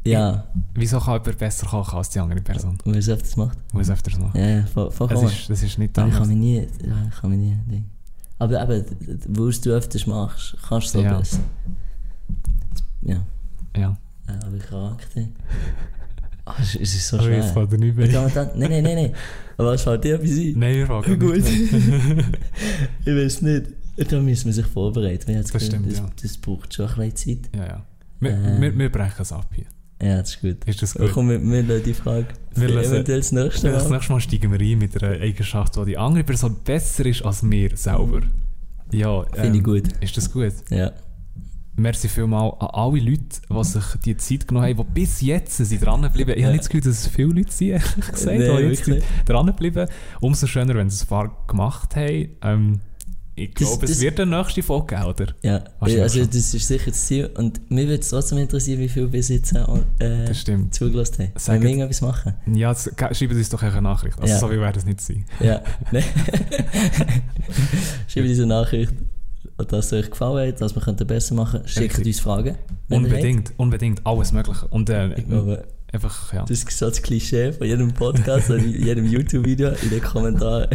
Ja, 0.05 0.45
wieso 0.75 0.99
kann 0.99 1.21
jemand 1.21 1.39
besser 1.39 1.67
kochen 1.67 1.97
als 1.99 2.11
die 2.11 2.19
andere 2.19 2.41
Person? 2.41 2.77
weil 2.85 2.97
es 2.97 3.09
öfters 3.09 3.37
macht. 3.37 3.57
Muss 3.73 3.89
öfters 3.89 4.19
machen. 4.19 4.39
Ja, 4.41 4.49
ja, 4.49 4.67
voll, 4.67 4.91
Das 5.09 5.23
ist, 5.23 5.49
das 5.51 5.63
ist 5.63 5.79
nicht 5.79 5.97
Aber 5.99 6.09
ich 6.09 6.15
kann 6.15 6.23
anders. 6.23 6.37
mich 6.37 6.37
nie, 6.39 6.57
ja, 6.87 7.09
ich 7.09 7.21
kann 7.21 7.31
mich 7.31 7.39
nie, 7.39 7.57
Ding. 7.71 7.85
Aber 8.39 8.61
eben, 8.63 8.85
weil 9.29 9.49
es 9.49 9.61
du 9.61 9.71
öfters 9.71 10.07
machst, 10.09 10.57
kannst 10.69 10.89
du 10.95 10.99
so 10.99 11.05
Ja. 11.05 11.19
besser. 11.19 11.39
Ja, 13.03 13.25
Ja. 13.77 13.97
äh, 14.29 14.33
aber 14.47 14.59
Charakter. 14.59 15.23
Ah, 16.45 16.55
es, 16.61 16.75
es 16.75 16.95
ist 16.95 17.07
so 17.09 17.19
Aber 17.19 17.31
jetzt 17.31 17.45
schwer. 17.45 17.53
fällt 17.53 17.73
er 17.73 17.79
nicht 17.79 17.97
kann 17.97 18.33
mehr. 18.35 18.51
nein, 18.57 18.71
nein, 18.71 18.83
nein, 18.83 18.95
nein. 18.97 19.13
Aber 19.57 19.73
was 19.73 19.83
fällt 19.83 20.03
dir 20.03 20.17
etwas 20.17 20.31
ein? 20.31 20.55
Nein, 20.57 20.75
wir 20.75 20.87
fragen 20.87 21.19
Gut. 21.21 21.35
nicht. 21.37 21.73
ich 21.73 23.07
weiß 23.07 23.43
nicht. 23.43 23.67
Da 24.11 24.21
muss 24.21 24.45
man 24.45 24.53
sich 24.55 24.67
vorbereiten. 24.67 25.31
Ich 25.31 25.37
habe 25.37 25.43
Das 25.43 25.53
Gefühl, 25.53 25.69
stimmt, 25.69 25.91
das, 25.93 25.99
ja. 25.99 26.11
das 26.21 26.37
braucht 26.39 26.75
schon 26.75 26.89
ein 26.89 27.11
bisschen 27.11 27.45
Zeit. 27.45 27.51
Ja, 27.57 27.67
ja. 27.67 27.83
Wir, 28.19 28.31
Ähm. 28.33 28.61
wir, 28.61 28.77
wir 28.79 28.91
brechen 28.91 29.23
es 29.23 29.33
ab 29.33 29.47
hier. 29.55 29.67
Ja, 30.03 30.19
das 30.19 30.31
ist 30.35 30.41
gut. 30.41 30.57
Ist 30.67 30.83
das 30.83 30.95
gut? 30.95 31.11
komm, 31.13 31.29
wir, 31.31 31.41
wir 31.43 31.63
lassen 31.63 31.85
die 31.85 31.95
Frage 31.95 32.27
Wir 32.57 32.69
lassen- 32.69 32.93
eventuell 32.95 33.21
das 33.21 33.33
nächste 33.33 33.71
Das 33.71 33.85
Mal. 33.89 33.93
nächste 33.97 34.13
Mal 34.13 34.21
steigen 34.21 34.53
wir 34.53 34.61
ein 34.61 34.79
mit 34.79 35.03
einer 35.03 35.21
Eigenschaft, 35.21 35.77
die 35.77 35.85
die 35.85 35.97
andere 35.99 36.25
Person 36.25 36.57
besser 36.65 37.07
ist 37.07 37.25
als 37.25 37.49
wir 37.49 37.77
selber. 37.77 38.21
Ja, 38.91 39.25
Finde 39.33 39.59
ich 39.59 39.65
gut. 39.65 39.85
Ist 40.01 40.17
das 40.17 40.31
gut? 40.33 40.53
Ja. 40.71 40.93
Merci 41.75 42.07
vielmals 42.09 42.61
an 42.61 42.69
alle 42.73 43.01
Leute, 43.01 43.23
die 43.49 43.65
sich 43.65 43.85
die 44.05 44.17
Zeit 44.19 44.47
genommen 44.47 44.67
haben, 44.69 44.77
die 44.77 45.01
bis 45.01 45.23
jetzt 45.23 45.57
sind 45.57 45.83
dranbleiben. 45.83 46.35
Ich 46.35 46.41
Ja. 46.41 46.47
habe 46.49 46.53
nicht 46.53 46.65
das 46.65 46.69
Gefühl, 46.69 46.81
dass 46.83 47.01
es 47.01 47.07
viele 47.07 47.29
Leute 47.33 47.51
sind, 47.53 47.81
gesagt, 48.13 48.39
Nee, 48.39 48.57
die 48.69 48.69
jetzt 48.75 49.05
dranbleiben. 49.25 49.89
Umso 50.21 50.47
schöner, 50.47 50.75
wenn 50.75 50.91
sie 50.91 51.03
es 51.05 51.09
gemacht 51.47 51.97
haben. 51.97 52.29
Ähm, 52.43 52.81
Ich 53.35 53.55
glaube, 53.55 53.87
es 53.87 53.99
wird 54.01 54.21
eine 54.21 54.37
nächste 54.37 54.63
Folge 54.63 54.95
oder? 55.07 55.29
Ja, 55.43 55.65
also 55.81 56.19
schon. 56.19 56.27
das 56.27 56.37
ist 56.55 56.69
sicher 56.69 56.91
das 56.91 57.07
Ziel. 57.07 57.31
Und 57.35 57.71
mich 57.71 57.87
würde 57.87 58.01
es 58.01 58.11
trotzdem 58.11 58.37
interessieren, 58.39 58.79
wie 58.81 58.91
viel 58.91 59.09
bis 59.09 59.31
jetzt 59.31 59.55
äh, 59.55 60.31
zugelassen 60.71 61.25
haben. 61.29 61.33
Sagen- 61.37 61.63
wir 61.63 61.71
irgendetwas 61.71 62.03
machen. 62.03 62.35
Ja, 62.53 62.73
ge- 62.75 63.15
schreibt 63.15 63.33
uns 63.33 63.49
doch 63.49 63.63
eine 63.63 63.81
Nachricht. 63.81 64.21
Also 64.21 64.35
Ja. 64.35 64.39
so 64.39 64.51
wie 64.51 64.59
wäre 64.61 64.73
das 64.73 64.85
nicht 64.85 65.01
sein. 65.01 65.25
Ja. 65.41 65.63
Nein. 65.93 66.05
Schreibt 68.09 68.29
diese 68.29 68.47
Nachricht, 68.47 68.93
dass 69.57 69.87
es 69.87 69.93
euch 69.93 70.11
gefallen 70.11 70.49
hat, 70.53 70.61
dass 70.61 70.75
wir 70.75 70.93
besser 71.07 71.35
machen 71.35 71.53
könnten. 71.61 71.69
Schickt 71.69 71.97
Richtig. 71.99 72.07
uns 72.17 72.21
Fragen. 72.21 72.57
Unbedingt, 72.91 73.53
unbedingt, 73.57 74.07
alles 74.07 74.33
Mögliche. 74.33 74.67
Und 74.69 74.91
äh. 74.91 75.15
Ich 75.15 75.27
glaube, 75.27 75.65
einfach, 75.93 76.33
ja, 76.33 76.43
das 76.45 76.51
ist 76.65 76.71
so 76.79 76.89
das 76.89 77.03
Klischee 77.03 77.53
von 77.53 77.67
jedem 77.67 77.93
Podcast 77.93 78.51
oder 78.51 78.59
jedem 78.63 79.07
YouTube-Video 79.07 79.71
in 79.83 79.91
den 79.91 80.03
Kommentaren. 80.03 80.69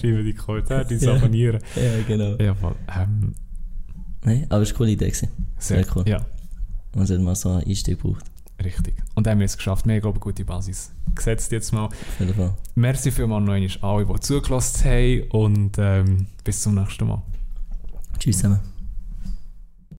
schreiben 0.00 0.24
die 0.24 0.34
Kommentare, 0.34 0.84
die 0.86 0.96
Ja. 0.96 1.14
abonnieren. 1.14 1.60
ja, 1.76 2.02
genau. 2.06 2.36
Ja, 2.42 2.54
voll. 2.54 2.74
Ähm, 2.96 3.34
Nein, 4.24 4.46
aber 4.50 4.62
es 4.62 4.68
war 4.70 4.74
eine 4.74 4.78
coole 4.78 4.90
Idee. 4.92 5.06
Gewesen. 5.10 5.28
sehr 5.58 5.82
Sehr 5.84 5.96
cool. 5.96 6.04
Ja, 6.08 6.24
Man 6.94 7.06
sollte 7.06 7.22
mal 7.22 7.34
so 7.34 7.50
einen 7.50 7.64
Einstieg 7.66 7.98
braucht. 7.98 8.24
richtig. 8.62 8.94
Und 9.14 9.26
dann 9.26 9.32
haben 9.32 9.38
wir 9.40 9.46
es 9.46 9.56
geschafft. 9.56 9.84
Wir 9.86 9.94
haben, 9.94 10.00
glaube 10.00 10.18
ich, 10.18 10.22
eine 10.24 10.32
gute 10.32 10.44
Basis 10.44 10.92
gesetzt 11.14 11.50
jetzt 11.52 11.72
mal. 11.72 11.86
Auf 11.86 11.94
jeden 12.20 12.32
Fall. 12.34 12.54
Merci 12.76 13.10
vielmals 13.10 13.44
noch 13.44 13.52
einmal 13.54 13.70
alle, 13.82 14.06
die 14.06 14.20
zugelassen 14.20 14.84
haben 14.84 15.22
und 15.30 15.72
ähm, 15.78 16.26
bis 16.44 16.62
zum 16.62 16.76
nächsten 16.76 17.06
Mal. 17.08 17.20
Tschüss 18.18 18.36
zusammen. 18.36 18.71